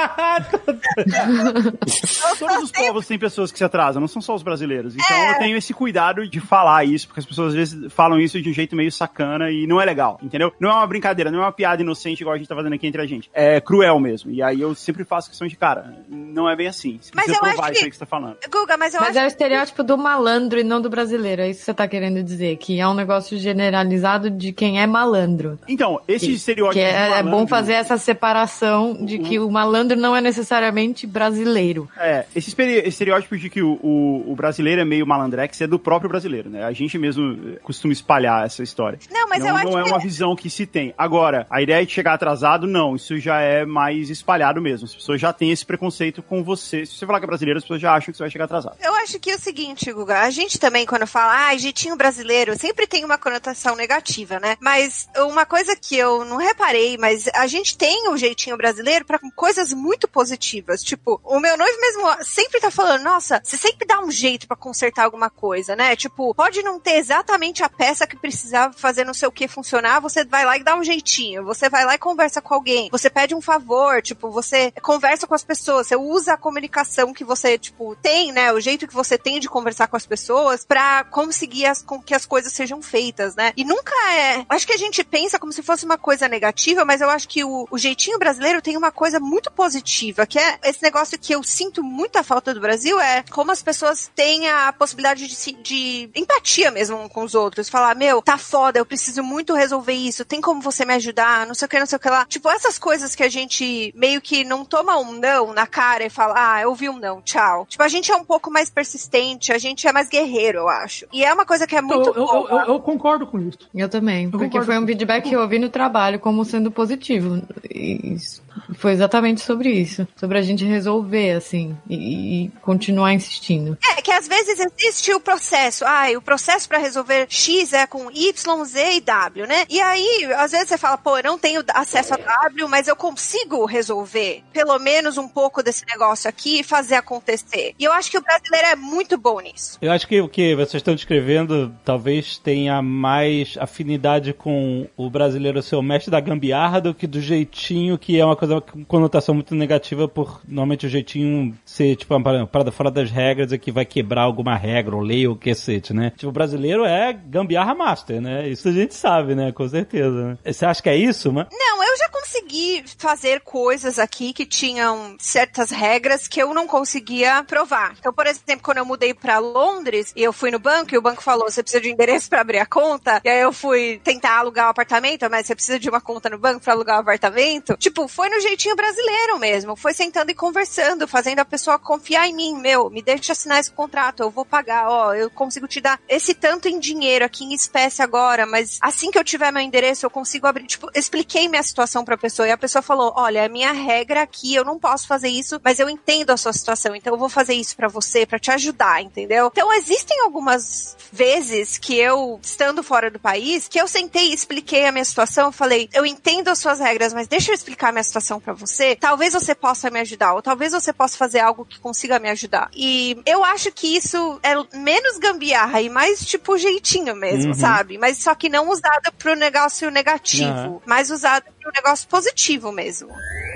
Todos 2.38 2.64
os 2.64 2.72
povos 2.72 3.06
têm 3.06 3.18
pessoas 3.18 3.52
que 3.52 3.58
se 3.58 3.64
atrasam, 3.64 4.00
não 4.00 4.08
são 4.08 4.22
só 4.22 4.34
os 4.34 4.42
brasileiros. 4.42 4.94
Então 4.94 5.28
eu 5.28 5.38
tenho 5.38 5.56
esse 5.56 5.72
cuidado 5.72 6.26
de 6.28 6.40
falar 6.40 6.84
isso, 6.84 7.06
porque 7.06 7.20
as 7.20 7.26
pessoas 7.26 7.48
às 7.48 7.54
vezes 7.54 7.92
falam 7.92 8.18
isso 8.20 8.40
de 8.40 8.50
um 8.50 8.52
jeito 8.52 8.74
meio 8.76 8.90
sacana 8.90 9.50
e 9.50 9.66
não 9.66 9.80
é 9.80 9.84
legal, 9.84 10.18
entendeu? 10.22 10.52
Não 10.58 10.70
é 10.70 10.74
uma 10.74 10.86
brincadeira, 10.86 11.30
não 11.30 11.40
é 11.40 11.42
uma 11.42 11.52
piada 11.52 11.82
inocente 11.82 12.20
igual 12.20 12.34
a 12.34 12.38
gente 12.38 12.48
tá 12.48 12.54
fazendo 12.54 12.74
aqui 12.74 12.86
entre 12.86 13.02
a 13.02 13.06
gente. 13.06 13.30
É 13.32 13.60
cruel 13.60 13.98
mesmo. 14.00 14.30
E 14.30 14.42
aí 14.42 14.60
eu 14.60 14.74
sempre 14.74 15.04
faço 15.04 15.28
questão 15.28 15.46
de, 15.46 15.56
cara, 15.56 15.96
não 16.08 16.48
é 16.48 16.56
bem 16.56 16.68
assim. 16.68 16.98
Você 17.00 17.10
Mas 17.14 17.28
eu 17.28 17.34
acho 17.34 17.42
que- 17.62 17.72
isso 17.72 17.84
aí 17.84 17.90
que 17.90 17.96
você 17.96 18.00
tá 18.00 18.06
falando. 18.06 18.36
Guga, 18.50 18.76
mas 18.76 18.94
eu 18.94 19.00
Mas 19.00 19.10
acho 19.10 19.18
é 19.20 19.24
o 19.24 19.28
estereótipo 19.28 19.82
do 19.82 19.96
malandro 19.96 20.58
e 20.58 20.64
não 20.64 20.80
do 20.80 20.90
brasileiro. 20.90 21.42
É 21.42 21.50
isso 21.50 21.60
que 21.60 21.64
você 21.66 21.74
tá 21.74 21.86
querendo 21.88 22.22
dizer. 22.22 22.56
Que 22.56 22.80
é 22.80 22.88
um 22.88 22.94
negócio 22.94 23.38
generalizado 23.38 24.21
de 24.30 24.52
quem 24.52 24.80
é 24.80 24.86
malandro. 24.86 25.58
Então, 25.68 26.00
esse 26.06 26.32
estereótipo. 26.32 26.74
Que 26.74 26.80
é, 26.80 27.18
é 27.18 27.22
bom 27.22 27.30
malandro- 27.30 27.48
fazer 27.48 27.72
essa 27.74 27.96
separação 27.98 28.94
de 29.04 29.18
que 29.18 29.38
o 29.38 29.50
malandro 29.50 29.96
não 29.98 30.14
é 30.16 30.20
necessariamente 30.20 31.06
brasileiro. 31.06 31.88
É, 31.98 32.24
esse 32.34 32.54
estereótipo 32.86 33.36
de 33.36 33.50
que 33.50 33.62
o, 33.62 33.78
o, 33.82 34.32
o 34.32 34.34
brasileiro 34.36 34.80
é 34.80 34.84
meio 34.84 35.06
malandrex 35.06 35.60
é 35.60 35.66
do 35.66 35.78
próprio 35.78 36.08
brasileiro, 36.08 36.48
né? 36.48 36.64
A 36.64 36.72
gente 36.72 36.96
mesmo 36.98 37.38
eh, 37.54 37.58
costuma 37.62 37.92
espalhar 37.92 38.44
essa 38.46 38.62
história. 38.62 38.98
Não, 39.10 39.28
mas 39.28 39.40
não, 39.40 39.48
eu 39.48 39.56
acho 39.56 39.70
não 39.70 39.78
é 39.78 39.82
que- 39.84 39.90
uma 39.90 39.98
visão 39.98 40.34
que 40.36 40.48
se 40.48 40.66
tem. 40.66 40.94
Agora, 40.96 41.46
a 41.50 41.60
ideia 41.60 41.84
de 41.84 41.92
chegar 41.92 42.14
atrasado, 42.14 42.66
não. 42.66 42.96
Isso 42.96 43.18
já 43.18 43.40
é 43.40 43.64
mais 43.64 44.08
espalhado 44.10 44.60
mesmo. 44.60 44.86
As 44.86 44.94
pessoas 44.94 45.20
já 45.20 45.32
têm 45.32 45.50
esse 45.50 45.64
preconceito 45.66 46.22
com 46.22 46.42
você. 46.42 46.86
Se 46.86 46.96
você 46.96 47.06
falar 47.06 47.18
que 47.18 47.24
é 47.24 47.28
brasileiro, 47.28 47.58
as 47.58 47.64
pessoas 47.64 47.80
já 47.80 47.92
acham 47.92 48.10
que 48.12 48.16
você 48.16 48.22
vai 48.22 48.30
chegar 48.30 48.44
atrasado. 48.46 48.76
Eu 48.82 48.94
acho 48.96 49.18
que 49.18 49.30
é 49.30 49.34
o 49.34 49.38
seguinte, 49.38 49.92
Guga, 49.92 50.20
a 50.20 50.30
gente 50.30 50.58
também, 50.58 50.86
quando 50.86 51.06
fala, 51.06 51.48
ah, 51.48 51.56
jeitinho 51.56 51.96
brasileiro, 51.96 52.56
sempre 52.58 52.86
tem 52.86 53.04
uma 53.04 53.18
conotação 53.18 53.74
negativa, 53.76 54.11
né? 54.40 54.56
Mas 54.60 55.08
uma 55.16 55.46
coisa 55.46 55.74
que 55.74 55.96
eu 55.96 56.24
não 56.24 56.36
reparei, 56.36 56.96
mas 56.98 57.28
a 57.34 57.46
gente 57.46 57.76
tem 57.76 58.08
o 58.08 58.16
jeitinho 58.16 58.56
brasileiro 58.56 59.04
pra 59.04 59.18
coisas 59.34 59.72
muito 59.72 60.06
positivas. 60.06 60.82
Tipo, 60.82 61.20
o 61.24 61.40
meu 61.40 61.56
noivo 61.56 61.80
mesmo 61.80 62.24
sempre 62.24 62.60
tá 62.60 62.70
falando, 62.70 63.02
nossa, 63.02 63.40
você 63.42 63.56
sempre 63.56 63.86
dá 63.86 64.00
um 64.00 64.10
jeito 64.10 64.46
pra 64.46 64.56
consertar 64.56 65.04
alguma 65.04 65.30
coisa, 65.30 65.74
né? 65.74 65.96
Tipo, 65.96 66.34
pode 66.34 66.62
não 66.62 66.78
ter 66.78 66.96
exatamente 66.96 67.62
a 67.62 67.68
peça 67.68 68.06
que 68.06 68.16
precisava 68.16 68.74
fazer 68.74 69.04
não 69.04 69.14
sei 69.14 69.28
o 69.28 69.32
que 69.32 69.48
funcionar, 69.48 70.00
você 70.00 70.24
vai 70.24 70.44
lá 70.44 70.56
e 70.56 70.64
dá 70.64 70.76
um 70.76 70.84
jeitinho. 70.84 71.44
Você 71.44 71.68
vai 71.68 71.84
lá 71.84 71.94
e 71.94 71.98
conversa 71.98 72.40
com 72.40 72.54
alguém. 72.54 72.88
Você 72.90 73.08
pede 73.08 73.34
um 73.34 73.40
favor, 73.40 74.02
tipo, 74.02 74.30
você 74.30 74.72
conversa 74.82 75.26
com 75.26 75.34
as 75.34 75.44
pessoas, 75.44 75.86
você 75.86 75.96
usa 75.96 76.34
a 76.34 76.36
comunicação 76.36 77.12
que 77.12 77.24
você, 77.24 77.58
tipo, 77.58 77.96
tem, 77.96 78.32
né? 78.32 78.52
O 78.52 78.60
jeito 78.60 78.86
que 78.86 78.94
você 78.94 79.16
tem 79.16 79.40
de 79.40 79.48
conversar 79.48 79.88
com 79.88 79.96
as 79.96 80.06
pessoas 80.06 80.64
pra 80.64 81.04
conseguir 81.04 81.66
as, 81.66 81.82
com 81.82 82.02
que 82.02 82.14
as 82.14 82.26
coisas 82.26 82.52
sejam 82.52 82.82
feitas, 82.82 83.34
né? 83.34 83.52
E 83.56 83.64
nunca 83.64 83.92
é. 84.10 84.46
Acho 84.48 84.66
que 84.66 84.72
a 84.72 84.76
gente 84.78 85.02
pensa 85.04 85.38
como 85.38 85.52
se 85.52 85.62
fosse 85.62 85.84
uma 85.84 85.98
coisa 85.98 86.28
negativa, 86.28 86.84
mas 86.84 87.00
eu 87.00 87.10
acho 87.10 87.28
que 87.28 87.44
o, 87.44 87.66
o 87.70 87.78
jeitinho 87.78 88.18
brasileiro 88.18 88.62
tem 88.62 88.76
uma 88.76 88.90
coisa 88.90 89.18
muito 89.20 89.50
positiva, 89.50 90.26
que 90.26 90.38
é 90.38 90.58
esse 90.64 90.82
negócio 90.82 91.18
que 91.18 91.34
eu 91.34 91.42
sinto 91.42 91.82
muita 91.82 92.22
falta 92.22 92.52
do 92.54 92.60
Brasil, 92.60 92.98
é 93.00 93.22
como 93.30 93.50
as 93.52 93.62
pessoas 93.62 94.10
têm 94.14 94.48
a 94.48 94.72
possibilidade 94.72 95.26
de, 95.26 95.52
de 95.62 96.10
empatia 96.14 96.70
mesmo 96.70 96.96
um 97.00 97.08
com 97.08 97.22
os 97.22 97.34
outros. 97.34 97.68
Falar, 97.68 97.94
meu, 97.94 98.20
tá 98.22 98.36
foda, 98.38 98.78
eu 98.78 98.86
preciso 98.86 99.22
muito 99.22 99.54
resolver 99.54 99.92
isso, 99.92 100.24
tem 100.24 100.40
como 100.40 100.60
você 100.60 100.84
me 100.84 100.94
ajudar, 100.94 101.46
não 101.46 101.54
sei 101.54 101.66
o 101.66 101.68
que, 101.68 101.78
não 101.78 101.86
sei 101.86 101.96
o 101.96 102.00
que 102.00 102.08
lá. 102.10 102.24
Tipo, 102.26 102.50
essas 102.50 102.78
coisas 102.78 103.14
que 103.14 103.22
a 103.22 103.28
gente 103.28 103.92
meio 103.96 104.20
que 104.20 104.44
não 104.44 104.64
toma 104.64 104.96
um 104.98 105.12
não 105.12 105.52
na 105.52 105.66
cara 105.66 106.04
e 106.04 106.10
fala, 106.10 106.34
ah, 106.54 106.60
eu 106.62 106.70
ouvi 106.70 106.88
um 106.88 106.98
não, 106.98 107.20
tchau. 107.22 107.66
Tipo, 107.68 107.82
a 107.82 107.88
gente 107.88 108.10
é 108.10 108.16
um 108.16 108.24
pouco 108.24 108.50
mais 108.50 108.70
persistente, 108.70 109.52
a 109.52 109.58
gente 109.58 109.86
é 109.86 109.92
mais 109.92 110.08
guerreiro, 110.08 110.58
eu 110.58 110.68
acho. 110.68 111.06
E 111.12 111.24
é 111.24 111.32
uma 111.32 111.44
coisa 111.44 111.66
que 111.66 111.76
é 111.76 111.82
muito 111.82 112.08
eu, 112.10 112.14
eu, 112.14 112.26
boa. 112.26 112.50
eu- 112.50 112.74
eu 112.74 112.80
concordo 112.80 113.26
com 113.26 113.38
isso. 113.40 113.58
Eu 113.74 113.88
também. 113.92 114.28
porque 114.30 114.46
concordo 114.46 114.66
foi 114.66 114.78
um 114.78 114.86
feedback 114.86 115.28
que 115.28 115.36
eu 115.36 115.40
ouvi 115.40 115.58
no 115.58 115.68
trabalho 115.68 116.18
como 116.18 116.44
sendo 116.44 116.70
positivo. 116.70 117.40
E 117.70 118.14
isso- 118.14 118.41
foi 118.74 118.92
exatamente 118.92 119.40
sobre 119.40 119.70
isso. 119.70 120.06
Sobre 120.16 120.38
a 120.38 120.42
gente 120.42 120.64
resolver, 120.64 121.32
assim, 121.32 121.76
e, 121.88 122.44
e 122.44 122.48
continuar 122.60 123.12
insistindo. 123.12 123.76
É, 123.96 124.02
que 124.02 124.10
às 124.10 124.28
vezes 124.28 124.58
existe 124.58 125.12
o 125.12 125.20
processo. 125.20 125.84
Ah, 125.84 126.06
o 126.16 126.22
processo 126.22 126.68
pra 126.68 126.78
resolver 126.78 127.26
X 127.28 127.72
é 127.72 127.86
com 127.86 128.10
Y, 128.10 128.64
Z 128.64 128.96
e 128.96 129.00
W, 129.00 129.46
né? 129.46 129.64
E 129.68 129.80
aí, 129.80 130.28
às 130.36 130.52
vezes 130.52 130.68
você 130.68 130.78
fala, 130.78 130.98
pô, 130.98 131.18
eu 131.18 131.24
não 131.24 131.38
tenho 131.38 131.62
acesso 131.74 132.14
a 132.14 132.16
W, 132.16 132.68
mas 132.68 132.88
eu 132.88 132.96
consigo 132.96 133.64
resolver 133.64 134.42
pelo 134.52 134.78
menos 134.78 135.18
um 135.18 135.28
pouco 135.28 135.62
desse 135.62 135.84
negócio 135.86 136.28
aqui 136.28 136.60
e 136.60 136.64
fazer 136.64 136.94
acontecer. 136.94 137.74
E 137.78 137.84
eu 137.84 137.92
acho 137.92 138.10
que 138.10 138.18
o 138.18 138.22
brasileiro 138.22 138.68
é 138.68 138.76
muito 138.76 139.16
bom 139.18 139.40
nisso. 139.40 139.78
Eu 139.80 139.92
acho 139.92 140.06
que 140.06 140.20
o 140.20 140.28
que 140.28 140.54
vocês 140.54 140.74
estão 140.74 140.94
descrevendo 140.94 141.74
talvez 141.84 142.38
tenha 142.38 142.80
mais 142.82 143.56
afinidade 143.58 144.32
com 144.32 144.86
o 144.96 145.10
brasileiro 145.10 145.62
ser 145.62 145.76
o 145.76 145.82
mestre 145.82 146.10
da 146.10 146.20
gambiarra 146.20 146.80
do 146.80 146.94
que 146.94 147.06
do 147.06 147.20
jeitinho, 147.20 147.98
que 147.98 148.18
é 148.18 148.24
uma 148.24 148.36
coisa 148.36 148.61
conotação 148.86 149.34
muito 149.34 149.54
negativa 149.54 150.08
por 150.08 150.40
normalmente 150.46 150.86
o 150.86 150.88
jeitinho 150.88 151.56
ser 151.64 151.96
tipo 151.96 152.14
uma 152.14 152.46
parada 152.46 152.72
fora 152.72 152.90
das 152.90 153.10
regras 153.10 153.52
e 153.52 153.58
que 153.58 153.72
vai 153.72 153.84
quebrar 153.84 154.22
alguma 154.22 154.56
regra 154.56 154.94
ou 154.96 155.02
lei 155.02 155.26
ou 155.26 155.36
cacete, 155.36 155.92
né? 155.92 156.10
Tipo, 156.16 156.28
o 156.28 156.32
brasileiro 156.32 156.84
é 156.84 157.12
gambiarra 157.12 157.74
master, 157.74 158.20
né? 158.20 158.48
Isso 158.48 158.68
a 158.68 158.72
gente 158.72 158.94
sabe, 158.94 159.34
né? 159.34 159.52
Com 159.52 159.68
certeza. 159.68 160.28
né? 160.28 160.38
Você 160.44 160.64
acha 160.64 160.82
que 160.82 160.88
é 160.88 160.96
isso, 160.96 161.32
mano? 161.32 161.48
Não, 161.52 161.82
eu 161.84 161.96
já 161.96 162.08
consegui 162.08 162.84
fazer 162.98 163.40
coisas 163.40 163.98
aqui 163.98 164.32
que 164.32 164.46
tinham 164.46 165.16
certas 165.18 165.70
regras 165.70 166.26
que 166.26 166.40
eu 166.42 166.54
não 166.54 166.66
conseguia 166.66 167.42
provar. 167.44 167.94
Então, 167.98 168.12
por 168.12 168.26
exemplo, 168.26 168.60
quando 168.62 168.78
eu 168.78 168.84
mudei 168.84 169.12
pra 169.14 169.38
Londres 169.38 170.12
e 170.16 170.22
eu 170.22 170.32
fui 170.32 170.50
no 170.50 170.58
banco 170.58 170.94
e 170.94 170.98
o 170.98 171.02
banco 171.02 171.22
falou: 171.22 171.50
você 171.50 171.62
precisa 171.62 171.82
de 171.82 171.88
um 171.88 171.92
endereço 171.92 172.28
pra 172.28 172.40
abrir 172.40 172.58
a 172.58 172.66
conta, 172.66 173.20
e 173.24 173.28
aí 173.28 173.40
eu 173.40 173.52
fui 173.52 174.00
tentar 174.02 174.38
alugar 174.38 174.66
o 174.66 174.70
apartamento, 174.70 175.28
mas 175.30 175.46
você 175.46 175.54
precisa 175.54 175.78
de 175.78 175.88
uma 175.88 176.00
conta 176.00 176.30
no 176.30 176.38
banco 176.38 176.60
pra 176.60 176.72
alugar 176.72 176.96
o 176.96 177.00
apartamento. 177.00 177.76
Tipo, 177.76 178.08
foi 178.08 178.28
no 178.28 178.40
jeitinho 178.52 178.76
brasileiro 178.76 179.38
mesmo. 179.38 179.76
Foi 179.76 179.94
sentando 179.94 180.30
e 180.30 180.34
conversando, 180.34 181.08
fazendo 181.08 181.40
a 181.40 181.44
pessoa 181.44 181.78
confiar 181.78 182.28
em 182.28 182.34
mim. 182.34 182.54
Meu, 182.56 182.90
me 182.90 183.02
deixa 183.02 183.32
assinar 183.32 183.60
esse 183.60 183.70
contrato, 183.70 184.22
eu 184.22 184.30
vou 184.30 184.44
pagar, 184.44 184.88
ó, 184.88 185.14
eu 185.14 185.30
consigo 185.30 185.66
te 185.66 185.80
dar 185.80 186.00
esse 186.08 186.34
tanto 186.34 186.68
em 186.68 186.78
dinheiro 186.78 187.24
aqui 187.24 187.44
em 187.44 187.54
espécie 187.54 188.02
agora, 188.02 188.46
mas 188.46 188.78
assim 188.80 189.10
que 189.10 189.18
eu 189.18 189.24
tiver 189.24 189.50
meu 189.50 189.62
endereço, 189.62 190.04
eu 190.06 190.10
consigo 190.10 190.46
abrir. 190.46 190.66
Tipo, 190.66 190.88
expliquei 190.94 191.48
minha 191.48 191.62
situação 191.62 192.04
pra 192.04 192.16
pessoa 192.16 192.46
e 192.46 192.50
a 192.50 192.58
pessoa 192.58 192.82
falou: 192.82 193.12
olha, 193.16 193.40
é 193.40 193.48
minha 193.48 193.72
regra 193.72 194.22
aqui, 194.22 194.54
eu 194.54 194.64
não 194.64 194.78
posso 194.78 195.06
fazer 195.06 195.28
isso, 195.28 195.60
mas 195.64 195.78
eu 195.78 195.88
entendo 195.88 196.30
a 196.30 196.36
sua 196.36 196.52
situação, 196.52 196.94
então 196.94 197.14
eu 197.14 197.18
vou 197.18 197.28
fazer 197.28 197.54
isso 197.54 197.76
pra 197.76 197.88
você, 197.88 198.26
pra 198.26 198.38
te 198.38 198.50
ajudar, 198.50 199.02
entendeu? 199.02 199.50
Então 199.52 199.72
existem 199.72 200.20
algumas 200.20 200.96
vezes 201.10 201.78
que 201.78 201.96
eu, 201.96 202.38
estando 202.42 202.82
fora 202.82 203.10
do 203.10 203.18
país, 203.18 203.68
que 203.68 203.80
eu 203.80 203.88
sentei 203.88 204.30
e 204.30 204.34
expliquei 204.34 204.84
a 204.84 204.92
minha 204.92 205.04
situação, 205.04 205.50
falei, 205.50 205.88
eu 205.92 206.04
entendo 206.04 206.48
as 206.48 206.58
suas 206.58 206.80
regras, 206.80 207.12
mas 207.12 207.28
deixa 207.28 207.50
eu 207.50 207.54
explicar 207.54 207.88
a 207.88 207.92
minha 207.92 208.04
situação 208.04 208.31
pra 208.40 208.52
você. 208.52 208.96
Talvez 208.96 209.32
você 209.34 209.54
possa 209.54 209.90
me 209.90 210.00
ajudar, 210.00 210.34
ou 210.34 210.42
talvez 210.42 210.72
você 210.72 210.92
possa 210.92 211.16
fazer 211.16 211.40
algo 211.40 211.64
que 211.64 211.78
consiga 211.80 212.18
me 212.18 212.28
ajudar. 212.30 212.68
E 212.74 213.20
eu 213.26 213.44
acho 213.44 213.70
que 213.72 213.96
isso 213.96 214.38
é 214.42 214.54
menos 214.76 215.18
gambiarra 215.18 215.80
e 215.80 215.88
mais 215.88 216.24
tipo 216.24 216.56
jeitinho 216.58 217.14
mesmo, 217.16 217.48
Uhum. 217.48 217.54
sabe? 217.54 217.98
Mas 217.98 218.18
só 218.18 218.34
que 218.34 218.48
não 218.48 218.68
usada 218.70 219.10
pro 219.18 219.34
negócio 219.34 219.90
negativo, 219.90 220.50
Aham. 220.50 220.80
mas 220.86 221.10
usada 221.10 221.44
pro 221.62 221.70
negócio 221.72 222.08
positivo 222.08 222.72
mesmo. 222.72 223.08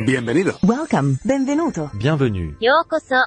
Bienvenido. 0.04 0.56
Welcome. 0.62 1.18
Benvenuto. 1.24 1.90
Bienvenue. 1.94 2.54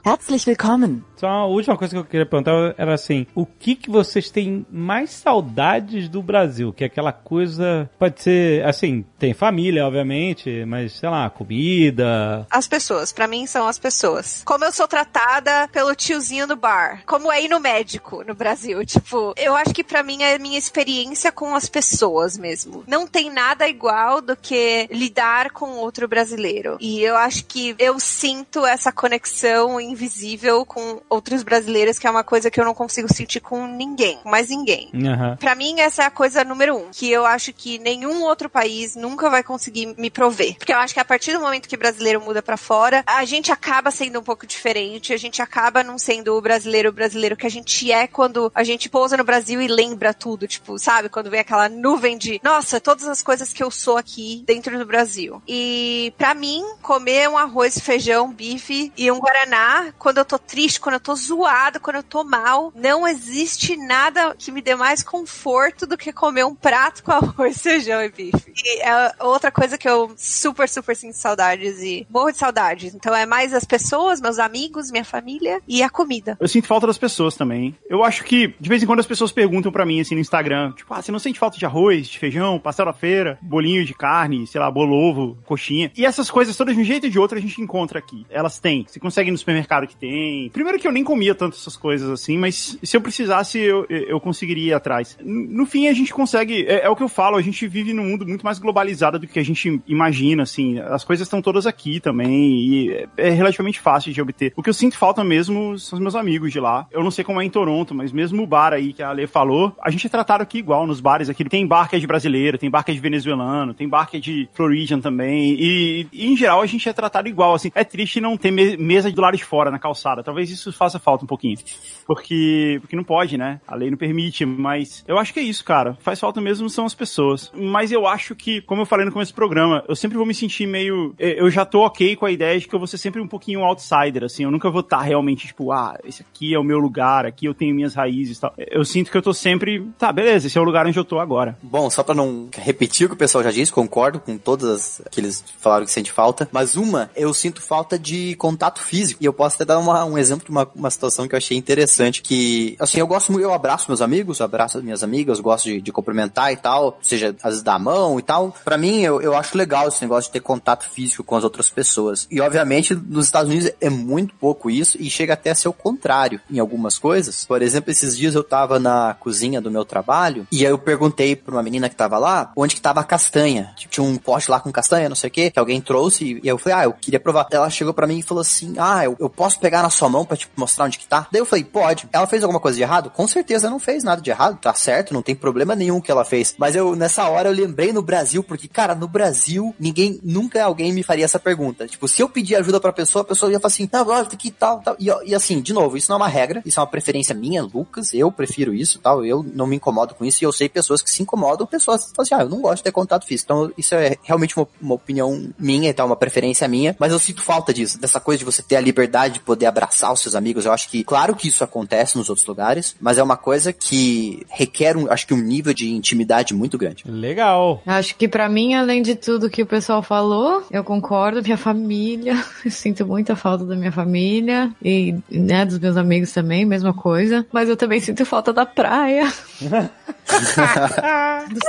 Herzlich 0.05 0.47
willkommen. 0.47 1.03
Só 1.17 1.27
uma 1.27 1.45
última 1.47 1.75
coisa 1.75 1.93
que 1.93 1.99
eu 1.99 2.05
queria 2.05 2.25
perguntar 2.25 2.75
era 2.77 2.93
assim: 2.93 3.27
o 3.35 3.45
que 3.45 3.75
que 3.75 3.89
vocês 3.89 4.29
têm 4.29 4.65
mais 4.71 5.11
saudades 5.11 6.07
do 6.07 6.21
Brasil? 6.21 6.71
Que 6.71 6.85
é 6.85 6.87
aquela 6.87 7.11
coisa. 7.11 7.89
Pode 7.99 8.21
ser, 8.21 8.63
assim, 8.65 9.03
tem 9.17 9.33
família, 9.33 9.85
obviamente, 9.85 10.63
mas 10.65 10.93
sei 10.93 11.09
lá, 11.09 11.29
comida. 11.29 12.47
As 12.49 12.67
pessoas, 12.67 13.11
pra 13.11 13.27
mim 13.27 13.45
são 13.47 13.67
as 13.67 13.77
pessoas. 13.77 14.43
Como 14.45 14.63
eu 14.63 14.71
sou 14.71 14.87
tratada 14.87 15.67
pelo 15.73 15.93
tiozinho 15.95 16.47
do 16.47 16.55
bar. 16.55 17.03
Como 17.05 17.31
é 17.31 17.43
ir 17.43 17.49
no 17.49 17.59
médico 17.59 18.23
no 18.23 18.33
Brasil. 18.33 18.79
Tipo, 18.99 19.33
eu 19.37 19.55
acho 19.55 19.73
que 19.73 19.83
pra 19.83 20.03
mim 20.03 20.23
é 20.23 20.35
a 20.35 20.39
minha 20.39 20.57
experiência 20.57 21.31
com 21.31 21.55
as 21.55 21.69
pessoas 21.69 22.37
mesmo. 22.37 22.83
Não 22.87 23.07
tem 23.07 23.31
nada 23.31 23.67
igual 23.67 24.21
do 24.21 24.35
que 24.35 24.68
lidar 24.91 25.51
com 25.51 25.77
outro 25.77 26.07
brasileiro. 26.07 26.77
E 26.79 27.01
eu 27.01 27.15
acho 27.15 27.45
que 27.45 27.75
eu 27.79 27.99
sinto 27.99 28.65
essa 28.65 28.91
conexão 28.91 29.79
invisível 29.79 30.65
com 30.65 31.01
outros 31.09 31.43
brasileiros, 31.43 31.97
que 31.97 32.07
é 32.07 32.11
uma 32.11 32.23
coisa 32.23 32.51
que 32.51 32.59
eu 32.59 32.65
não 32.65 32.73
consigo 32.73 33.11
sentir 33.13 33.39
com 33.39 33.65
ninguém, 33.67 34.17
com 34.17 34.29
mais 34.29 34.49
ninguém. 34.49 34.89
Aham. 34.93 35.37
Pra 35.37 35.55
mim, 35.55 35.79
essa 35.79 36.03
é 36.03 36.05
a 36.05 36.11
coisa 36.11 36.43
número 36.43 36.75
um, 36.75 36.89
que 36.91 37.09
eu 37.09 37.25
acho 37.25 37.53
que 37.53 37.79
nenhum 37.79 38.23
outro 38.23 38.49
país 38.49 38.95
nunca 38.95 39.29
vai 39.29 39.43
conseguir 39.43 39.93
me 39.97 40.09
prover. 40.09 40.57
Porque 40.57 40.73
eu 40.73 40.77
acho 40.77 40.93
que 40.93 40.99
a 40.99 41.05
partir 41.05 41.33
do 41.33 41.39
momento 41.39 41.67
que 41.67 41.77
brasileiro 41.77 42.21
muda 42.21 42.41
pra 42.41 42.57
fora, 42.57 43.03
a 43.05 43.23
gente 43.25 43.51
acaba 43.51 43.91
sendo 43.91 44.19
um 44.19 44.23
pouco 44.23 44.45
diferente, 44.45 45.13
a 45.13 45.17
gente 45.17 45.41
acaba 45.41 45.83
não 45.83 45.97
sendo 45.97 46.35
o 46.35 46.41
brasileiro 46.41 46.89
o 46.89 46.93
brasileiro 46.93 47.37
que 47.37 47.45
a 47.45 47.49
gente 47.49 47.91
é 47.91 48.07
quando 48.07 48.51
a 48.53 48.63
gente 48.63 48.89
pousa 48.89 49.15
no 49.15 49.23
Brasil 49.23 49.61
e 49.61 49.67
lembra 49.67 50.13
tudo, 50.13 50.47
tipo, 50.47 50.77
sabe? 50.77 51.09
Quando 51.09 51.29
vem 51.29 51.39
aquela 51.39 51.69
nuvem 51.69 52.17
de, 52.17 52.39
nossa, 52.43 52.79
todas 52.79 53.07
as 53.07 53.21
coisas 53.21 53.53
que 53.53 53.63
eu 53.63 53.71
sou 53.71 53.97
aqui 53.97 54.43
dentro 54.45 54.58
do 54.61 54.85
Brasil. 54.85 55.41
E 55.47 56.13
pra 56.17 56.33
mim, 56.33 56.63
comer 56.81 57.29
um 57.29 57.37
arroz, 57.37 57.79
feijão, 57.79 58.31
bife 58.31 58.91
e 58.97 59.11
um 59.11 59.19
guaraná, 59.19 59.93
quando 59.97 60.17
eu 60.17 60.25
tô 60.25 60.37
triste, 60.37 60.79
quando 60.79 60.95
eu 60.95 60.99
tô 60.99 61.15
zoado, 61.15 61.79
quando 61.79 61.97
eu 61.97 62.03
tô 62.03 62.23
mal, 62.23 62.71
não 62.75 63.07
existe 63.07 63.77
nada 63.77 64.35
que 64.37 64.51
me 64.51 64.61
dê 64.61 64.75
mais 64.75 65.03
conforto 65.03 65.85
do 65.85 65.97
que 65.97 66.11
comer 66.11 66.45
um 66.45 66.55
prato 66.55 67.03
com 67.03 67.11
arroz, 67.13 67.61
feijão 67.61 68.01
e 68.03 68.09
bife. 68.09 68.53
E 68.63 68.81
é 68.81 69.13
outra 69.19 69.51
coisa 69.51 69.77
que 69.77 69.87
eu 69.87 70.11
super, 70.17 70.67
super 70.67 70.95
sinto 70.95 71.15
saudades 71.15 71.81
e 71.81 72.05
morro 72.09 72.31
de 72.31 72.37
saudades. 72.37 72.93
Então 72.93 73.15
é 73.15 73.25
mais 73.25 73.53
as 73.53 73.63
pessoas, 73.63 74.21
meus 74.21 74.39
amigos, 74.39 74.91
minha 74.91 75.05
família 75.05 75.61
e 75.67 75.81
a 75.83 75.89
comida. 75.89 76.37
Eu 76.39 76.47
sinto 76.47 76.67
falta 76.67 76.87
das 76.87 76.97
pessoas 76.97 77.35
também. 77.35 77.75
Eu 77.89 78.03
acho 78.03 78.23
que, 78.23 78.53
de 78.59 78.69
vez 78.69 78.83
em 78.83 78.85
quando, 78.85 78.99
as 78.99 79.07
pessoas 79.07 79.31
perguntam 79.31 79.71
pra 79.71 79.85
mim, 79.85 79.99
assim, 79.99 80.15
no 80.15 80.21
Instagram, 80.21 80.71
tipo, 80.73 80.93
ah, 80.93 81.01
você 81.01 81.11
não 81.11 81.19
sente 81.19 81.39
falta 81.39 81.57
de 81.57 81.65
arroz, 81.65 82.07
de 82.07 82.19
feijão, 82.19 82.59
pastel 82.59 82.85
da 82.85 82.93
feira, 82.93 83.37
bolinho 83.41 83.85
de 83.85 83.93
carne, 83.93 84.45
sei 84.49 84.59
lá, 84.59 84.69
bolovo, 84.69 85.37
coxinha. 85.45 85.91
E 85.95 86.05
essas 86.05 86.29
coisas 86.29 86.55
todas, 86.55 86.75
de 86.75 86.81
um 86.81 86.83
jeito 86.83 87.05
ou 87.05 87.09
de 87.09 87.19
outro, 87.19 87.37
a 87.37 87.41
gente 87.41 87.61
encontra 87.61 87.99
aqui. 87.99 88.25
Elas 88.29 88.59
têm. 88.59 88.85
Você 88.87 88.99
consegue 88.99 89.29
ir 89.29 89.31
no 89.31 89.37
supermercado 89.37 89.87
que 89.87 89.95
tem. 89.95 90.49
Primeiro 90.49 90.79
que 90.79 90.87
eu 90.87 90.91
nem 90.91 91.03
comia 91.03 91.35
tanto 91.35 91.55
essas 91.55 91.77
coisas 91.77 92.09
assim, 92.09 92.37
mas 92.37 92.77
se 92.81 92.97
eu 92.97 93.01
precisasse, 93.01 93.59
eu, 93.59 93.85
eu 93.89 94.19
conseguiria 94.19 94.71
ir 94.71 94.73
atrás. 94.73 95.17
No 95.23 95.65
fim, 95.65 95.87
a 95.87 95.93
gente 95.93 96.13
consegue. 96.13 96.65
É, 96.65 96.85
é 96.85 96.89
o 96.89 96.95
que 96.95 97.03
eu 97.03 97.09
falo, 97.09 97.37
a 97.37 97.41
gente 97.41 97.67
vive 97.67 97.93
num 97.93 98.05
mundo 98.05 98.25
muito 98.25 98.43
mais 98.43 98.59
globalizado 98.59 99.19
do 99.19 99.27
que 99.27 99.39
a 99.39 99.43
gente 99.43 99.81
imagina, 99.87 100.43
assim. 100.43 100.79
As 100.79 101.03
coisas 101.03 101.25
estão 101.25 101.41
todas 101.41 101.65
aqui 101.65 101.99
também 101.99 102.59
e 102.59 102.91
é, 102.91 103.07
é 103.17 103.29
relativamente 103.29 103.79
fácil 103.79 104.13
de 104.13 104.21
obter. 104.21 104.53
O 104.55 104.63
que 104.63 104.69
eu 104.69 104.73
sinto 104.73 104.97
falta 104.97 105.23
mesmo 105.23 105.77
são 105.77 105.97
os 105.97 106.01
meus 106.01 106.15
amigos 106.15 106.51
de 106.51 106.59
lá. 106.59 106.87
Eu 106.91 107.03
não 107.03 107.11
sei 107.11 107.23
como 107.23 107.41
é 107.41 107.45
em 107.45 107.49
Toronto, 107.49 107.93
mas 107.93 108.11
mesmo 108.11 108.43
o 108.43 108.47
bar 108.47 108.73
aí 108.73 108.93
que 108.93 109.03
a 109.03 109.09
Ale 109.09 109.27
falou, 109.27 109.75
a 109.81 109.89
gente 109.89 110.05
é 110.05 110.09
tratado 110.09 110.43
aqui 110.43 110.59
igual 110.59 110.85
nos 110.85 110.99
bares 110.99 111.29
aqui. 111.29 111.43
Tem 111.43 111.65
bar 111.65 111.89
que 111.89 111.95
é 111.95 111.99
de 111.99 112.07
brasileiro, 112.07 112.57
tem 112.57 112.69
bar 112.69 112.83
que 112.83 112.91
é 112.91 112.93
de 112.93 112.99
venezuelano, 112.99 113.73
tem 113.73 113.87
bar 113.87 114.09
que 114.09 114.17
é 114.17 114.19
de 114.19 114.38
Floridian 114.53 114.99
também. 114.99 115.55
E, 115.59 116.07
e, 116.13 116.27
em 116.27 116.37
geral 116.37 116.61
a 116.61 116.65
gente 116.65 116.87
é 116.87 116.93
tratado 116.93 117.27
igual, 117.27 117.53
assim. 117.55 117.71
É 117.75 117.83
triste 117.83 118.21
não 118.21 118.37
ter 118.37 118.51
me- 118.51 118.77
mesa 118.77 119.11
do 119.11 119.21
lado 119.21 119.35
de 119.37 119.43
fora 119.43 119.71
na 119.71 119.79
calçada. 119.79 120.23
Talvez 120.23 120.49
isso 120.49 120.71
faça 120.71 120.99
falta 120.99 121.23
um 121.23 121.27
pouquinho. 121.27 121.57
Porque, 122.05 122.77
porque 122.81 122.95
não 122.95 123.03
pode, 123.03 123.37
né? 123.37 123.59
A 123.67 123.75
lei 123.75 123.89
não 123.91 123.97
permite, 123.97 124.45
mas 124.45 125.03
eu 125.07 125.17
acho 125.17 125.33
que 125.33 125.39
é 125.39 125.43
isso, 125.43 125.63
cara. 125.63 125.97
Faz 126.01 126.19
falta 126.19 126.39
mesmo 126.41 126.69
são 126.69 126.85
as 126.85 126.93
pessoas. 126.95 127.51
Mas 127.55 127.91
eu 127.91 128.07
acho 128.07 128.35
que, 128.35 128.61
como 128.61 128.81
eu 128.81 128.85
falei 128.85 129.05
no 129.05 129.11
começo 129.11 129.31
do 129.31 129.35
programa, 129.35 129.83
eu 129.87 129.95
sempre 129.95 130.17
vou 130.17 130.25
me 130.25 130.33
sentir 130.33 130.65
meio. 130.67 131.13
Eu 131.17 131.49
já 131.49 131.65
tô 131.65 131.81
ok 131.81 132.15
com 132.15 132.25
a 132.25 132.31
ideia 132.31 132.59
de 132.59 132.67
que 132.67 132.73
eu 132.73 132.79
vou 132.79 132.87
ser 132.87 132.97
sempre 132.97 133.21
um 133.21 133.27
pouquinho 133.27 133.63
outsider, 133.63 134.23
assim. 134.23 134.43
Eu 134.43 134.51
nunca 134.51 134.69
vou 134.69 134.81
estar 134.81 135.01
realmente, 135.01 135.47
tipo, 135.47 135.71
ah, 135.71 135.97
esse 136.03 136.21
aqui 136.23 136.53
é 136.53 136.59
o 136.59 136.63
meu 136.63 136.79
lugar, 136.79 137.25
aqui 137.25 137.45
eu 137.45 137.53
tenho 137.53 137.75
minhas 137.75 137.93
raízes 137.95 138.37
e 138.37 138.41
tal. 138.41 138.53
Eu 138.57 138.83
sinto 138.85 139.11
que 139.11 139.17
eu 139.17 139.21
tô 139.21 139.33
sempre. 139.33 139.85
Tá, 139.97 140.11
beleza, 140.11 140.47
esse 140.47 140.57
é 140.57 140.61
o 140.61 140.63
lugar 140.63 140.85
onde 140.87 140.97
eu 140.97 141.05
tô 141.05 141.19
agora. 141.19 141.57
Bom, 141.61 141.89
só 141.89 142.03
pra 142.03 142.15
não 142.15 142.49
repetir 142.57 143.05
o 143.05 143.09
que 143.09 143.15
o 143.15 143.17
pessoal 143.17 143.43
já 143.43 143.51
disse, 143.51 143.71
concordo 143.71 144.19
com 144.29 144.37
todas 144.37 144.69
as 144.69 145.01
que 145.09 145.19
eles 145.19 145.43
falaram 145.59 145.85
que 145.85 145.91
sente 145.91 146.11
falta, 146.11 146.47
mas 146.51 146.75
uma, 146.75 147.09
eu 147.15 147.33
sinto 147.33 147.61
falta 147.61 147.97
de 147.97 148.35
contato 148.35 148.79
físico. 148.81 149.21
E 149.21 149.25
eu 149.25 149.33
posso 149.33 149.55
até 149.55 149.65
dar 149.65 149.79
uma- 149.79 150.05
um 150.05 150.17
exemplo 150.17 150.45
de 150.45 150.51
uma, 150.51 150.69
uma 150.75 150.91
situação 150.91 151.27
que 151.27 151.33
eu 151.33 151.37
achei 151.37 151.57
interessante, 151.57 152.21
que, 152.21 152.75
assim, 152.79 152.99
eu 152.99 153.07
gosto 153.07 153.31
muito, 153.31 153.43
eu 153.43 153.53
abraço 153.53 153.85
meus 153.87 154.01
amigos, 154.01 154.41
abraço 154.41 154.77
as 154.77 154.83
minhas 154.83 155.03
amigas, 155.03 155.39
gosto 155.39 155.65
de, 155.65 155.81
de 155.81 155.91
cumprimentar 155.91 156.51
e 156.51 156.55
tal, 156.57 156.99
seja, 157.01 157.35
às 157.41 157.49
vezes 157.51 157.63
dar 157.63 157.79
mão 157.79 158.19
e 158.19 158.21
tal. 158.21 158.55
Pra 158.63 158.77
mim, 158.77 159.01
eu, 159.01 159.21
eu 159.21 159.35
acho 159.35 159.57
legal 159.57 159.87
esse 159.87 160.01
negócio 160.01 160.29
de 160.29 160.33
ter 160.33 160.39
contato 160.41 160.87
físico 160.89 161.23
com 161.23 161.35
as 161.35 161.43
outras 161.43 161.69
pessoas. 161.69 162.27
E, 162.29 162.39
obviamente, 162.39 162.93
nos 162.95 163.25
Estados 163.25 163.49
Unidos 163.51 163.71
é 163.81 163.89
muito 163.89 164.35
pouco 164.35 164.69
isso 164.69 164.97
e 164.99 165.09
chega 165.09 165.33
até 165.33 165.51
a 165.51 165.55
ser 165.55 165.67
o 165.69 165.73
contrário 165.73 166.39
em 166.49 166.59
algumas 166.59 166.97
coisas. 166.97 167.45
Por 167.45 167.61
exemplo, 167.61 167.91
esses 167.91 168.17
dias 168.17 168.35
eu 168.35 168.43
tava 168.43 168.79
na 168.79 169.15
cozinha 169.19 169.59
do 169.61 169.71
meu 169.71 169.83
trabalho 169.85 170.47
e 170.51 170.65
aí 170.65 170.71
eu 170.71 170.77
perguntei 170.77 171.35
pra 171.35 171.55
uma 171.55 171.63
menina 171.63 171.89
que 171.89 171.95
tava 171.95 172.17
lá 172.17 172.51
onde 172.55 172.75
que 172.75 172.81
tava 172.81 172.99
a 173.01 173.03
castanha. 173.03 173.73
Tinha 173.89 174.03
um 174.05 174.17
pote 174.19 174.49
lá 174.49 174.59
com 174.59 174.71
castanha, 174.71 175.09
não 175.09 175.15
sei 175.15 175.29
o 175.29 175.31
que, 175.31 175.51
que 175.51 175.59
alguém 175.59 175.81
trouxe 175.81 176.39
e 176.43 176.47
eu 176.47 176.57
falei, 176.57 176.79
ah, 176.79 176.83
eu 176.85 176.93
queria 176.93 177.19
provar. 177.19 177.47
Ela 177.51 177.69
chegou 177.69 177.93
pra 177.93 178.07
mim 178.07 178.19
e 178.19 178.23
falou 178.23 178.41
assim, 178.41 178.75
ah, 178.77 179.05
eu, 179.05 179.15
eu 179.19 179.29
posso 179.29 179.59
pegar 179.59 179.81
na 179.81 179.89
sua 179.89 180.09
mão 180.09 180.25
pra 180.25 180.37
te 180.37 180.47
mostrar 180.55 180.85
onde 180.85 180.99
que 180.99 181.07
tá? 181.07 181.27
Daí 181.31 181.41
eu 181.41 181.45
falei, 181.45 181.63
pode. 181.63 182.07
Ela 182.11 182.27
fez 182.27 182.43
alguma 182.43 182.59
coisa 182.59 182.77
de 182.77 182.83
errado? 182.83 183.09
Com 183.09 183.27
certeza 183.27 183.69
não 183.69 183.79
fez 183.79 184.03
nada 184.03 184.21
de 184.21 184.29
errado, 184.29 184.57
tá 184.59 184.73
certo, 184.73 185.13
não 185.13 185.21
tem 185.21 185.35
problema 185.35 185.75
nenhum 185.75 186.01
que 186.01 186.11
ela 186.11 186.25
fez. 186.25 186.55
Mas 186.57 186.75
eu, 186.75 186.95
nessa 186.95 187.27
hora, 187.27 187.49
eu 187.49 187.53
lembrei 187.53 187.93
no 187.93 188.01
Brasil, 188.01 188.43
porque, 188.43 188.67
cara, 188.67 188.95
no 188.95 189.07
Brasil, 189.07 189.73
ninguém, 189.79 190.19
nunca 190.23 190.63
alguém 190.63 190.91
me 190.91 191.03
faria 191.03 191.25
essa 191.25 191.39
pergunta. 191.39 191.87
Tipo, 191.87 192.07
se 192.07 192.21
eu 192.21 192.29
pedir 192.29 192.55
ajuda 192.55 192.79
pra 192.79 192.93
pessoa, 192.93 193.21
a 193.21 193.25
pessoa 193.25 193.51
ia 193.51 193.59
falar 193.59 193.67
assim, 193.67 193.89
não, 193.91 194.07
olha, 194.07 194.25
que 194.25 194.51
tal, 194.51 194.79
tal. 194.79 194.95
E, 194.99 195.07
e 195.25 195.35
assim, 195.35 195.61
de 195.61 195.73
novo, 195.73 195.97
isso 195.97 196.09
não 196.11 196.17
é 196.17 196.19
uma 196.19 196.27
regra, 196.27 196.61
isso 196.65 196.79
é 196.79 196.81
uma 196.81 196.89
preferência 196.89 197.35
minha, 197.35 197.63
Lucas, 197.63 198.13
eu 198.13 198.31
prefiro 198.31 198.73
isso, 198.73 198.99
tal, 198.99 199.25
eu 199.25 199.43
não 199.53 199.67
me 199.67 199.75
incomodo 199.75 200.15
com 200.15 200.25
isso, 200.25 200.43
e 200.43 200.45
eu 200.45 200.51
sei 200.51 200.69
pessoas 200.69 201.01
que 201.01 201.09
se 201.09 201.21
incomodam, 201.21 201.65
pessoas 201.67 202.05
que 202.05 202.15
falam 202.15 202.23
assim, 202.23 202.35
ah, 202.35 202.45
eu 202.45 202.49
não 202.49 202.61
gosto 202.61 202.77
de 202.77 202.83
ter 202.83 202.91
contato 202.91 203.25
físico. 203.25 203.51
Então, 203.51 203.71
isso 203.77 203.95
é 203.95 204.08
realmente 204.23 204.57
uma, 204.57 204.67
uma 204.81 204.95
opinião 204.95 205.49
minha 205.57 205.89
e 205.89 205.93
tal, 205.93 206.07
uma 206.07 206.15
preferência 206.15 206.67
minha, 206.67 206.95
mas 206.99 207.11
eu 207.11 207.19
sinto 207.19 207.41
falta 207.41 207.73
disso, 207.73 207.99
dessa 207.99 208.19
coisa 208.19 208.39
de 208.39 208.45
você 208.45 208.61
ter 208.61 208.75
a 208.75 208.81
liberdade 208.81 209.35
de 209.35 209.39
poder 209.39 209.65
abraçar 209.65 210.11
os 210.13 210.21
seus 210.21 210.35
amigos. 210.35 210.65
Eu 210.65 210.71
acho 210.71 210.89
que, 210.89 211.03
claro 211.03 211.35
que 211.35 211.47
isso 211.47 211.63
acontece 211.63 212.17
nos 212.17 212.29
outros 212.29 212.47
lugares, 212.47 212.95
mas 212.99 213.17
é 213.17 213.23
uma 213.23 213.37
coisa 213.37 213.71
que 213.73 214.45
requer, 214.49 214.97
um, 214.97 215.11
acho 215.11 215.27
que 215.27 215.33
um 215.33 215.41
nível 215.41 215.73
de 215.73 215.89
intimidade 215.89 216.53
muito 216.53 216.77
grande. 216.77 217.03
Legal. 217.07 217.81
Acho 217.85 218.15
que 218.15 218.27
pra 218.27 218.49
mim, 218.49 218.73
além 218.73 219.01
de 219.01 219.15
tudo 219.15 219.49
que 219.49 219.61
o 219.61 219.65
pessoal 219.65 220.01
falou, 220.01 220.63
eu 220.71 220.83
concordo, 220.83 221.41
minha 221.41 221.57
família, 221.57 222.43
eu 222.63 222.71
sinto 222.71 223.05
muita 223.05 223.35
falta 223.35 223.65
da 223.65 223.75
minha 223.75 223.91
família 223.91 224.71
e, 224.83 225.15
né, 225.29 225.65
dos 225.65 225.79
meus 225.79 225.97
amigos 225.97 226.31
também, 226.31 226.65
mesma 226.65 226.93
coisa. 226.93 227.45
Mas 227.51 227.69
eu 227.69 227.77
também 227.77 227.99
sinto 227.99 228.25
falta 228.25 228.53
da 228.53 228.65
praia. 228.65 229.31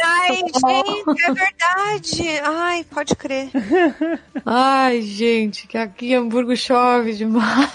Ai, 0.05 0.37
gente, 0.37 1.25
é 1.25 1.33
verdade. 1.33 2.30
Ai, 2.45 2.85
pode 2.85 3.15
crer. 3.17 3.51
Ai, 4.45 5.03
gente, 5.03 5.67
que 5.67 5.77
aqui 5.77 6.13
em 6.13 6.15
Hamburgo 6.17 6.57
chove 6.57 7.13
demais. 7.15 7.71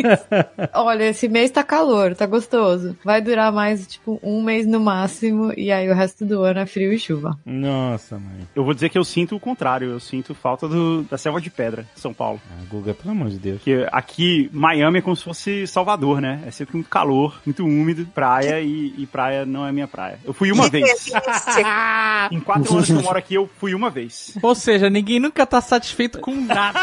Olha, 0.74 1.04
esse 1.04 1.28
mês 1.28 1.50
tá 1.50 1.62
calor, 1.62 2.14
tá 2.14 2.26
gostoso. 2.26 2.96
Vai 3.04 3.20
durar 3.20 3.52
mais, 3.52 3.86
tipo, 3.86 4.18
um 4.22 4.42
mês 4.42 4.66
no 4.66 4.80
máximo, 4.80 5.52
e 5.56 5.72
aí 5.72 5.88
o 5.88 5.94
resto 5.94 6.24
do 6.24 6.42
ano 6.42 6.60
é 6.60 6.66
frio 6.66 6.92
e 6.92 6.98
chuva. 6.98 7.38
Nossa, 7.44 8.18
mãe. 8.18 8.46
Eu 8.54 8.64
vou 8.64 8.74
dizer 8.74 8.88
que 8.88 8.98
eu 8.98 9.04
sinto 9.04 9.36
o 9.36 9.40
contrário, 9.40 9.90
eu 9.90 10.00
sinto 10.00 10.34
falta 10.34 10.68
do, 10.68 11.02
da 11.02 11.16
selva 11.16 11.40
de 11.40 11.50
pedra, 11.50 11.86
São 11.94 12.12
Paulo. 12.12 12.40
Ah, 12.50 12.64
Guga, 12.68 12.94
pelo 12.94 13.10
amor 13.10 13.28
de 13.28 13.38
Deus. 13.38 13.58
Porque 13.58 13.86
aqui, 13.92 14.50
Miami 14.52 14.98
é 14.98 15.02
como 15.02 15.16
se 15.16 15.24
fosse 15.24 15.66
Salvador, 15.66 16.20
né? 16.20 16.42
É 16.46 16.50
sempre 16.50 16.74
muito 16.74 16.88
calor, 16.88 17.40
muito 17.44 17.64
úmido, 17.64 18.06
praia 18.06 18.60
e, 18.60 18.94
e 18.98 19.06
praia 19.06 19.44
não 19.44 19.66
é 19.66 19.72
minha 19.72 19.88
praia. 19.88 20.18
Eu 20.24 20.32
fui 20.32 20.50
uma 20.52 20.68
vez. 20.68 21.06
Em 22.30 22.40
quatro 22.40 22.72
anos 22.74 22.86
que 22.86 22.92
eu 22.92 23.02
moro 23.02 23.18
aqui, 23.18 23.34
eu 23.34 23.48
fui 23.58 23.74
uma 23.76 23.90
vez. 23.90 24.32
Ou 24.42 24.54
seja, 24.54 24.90
ninguém 24.90 25.20
nunca 25.20 25.46
tá 25.46 25.60
satisfeito 25.60 26.18
com 26.18 26.34
nada. 26.34 26.80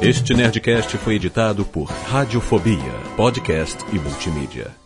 Este 0.00 0.34
Nerdcast 0.34 0.98
foi 0.98 1.14
editado 1.14 1.64
por 1.64 1.84
Radiofobia, 1.84 2.92
podcast 3.16 3.78
e 3.90 3.98
multimídia. 3.98 4.83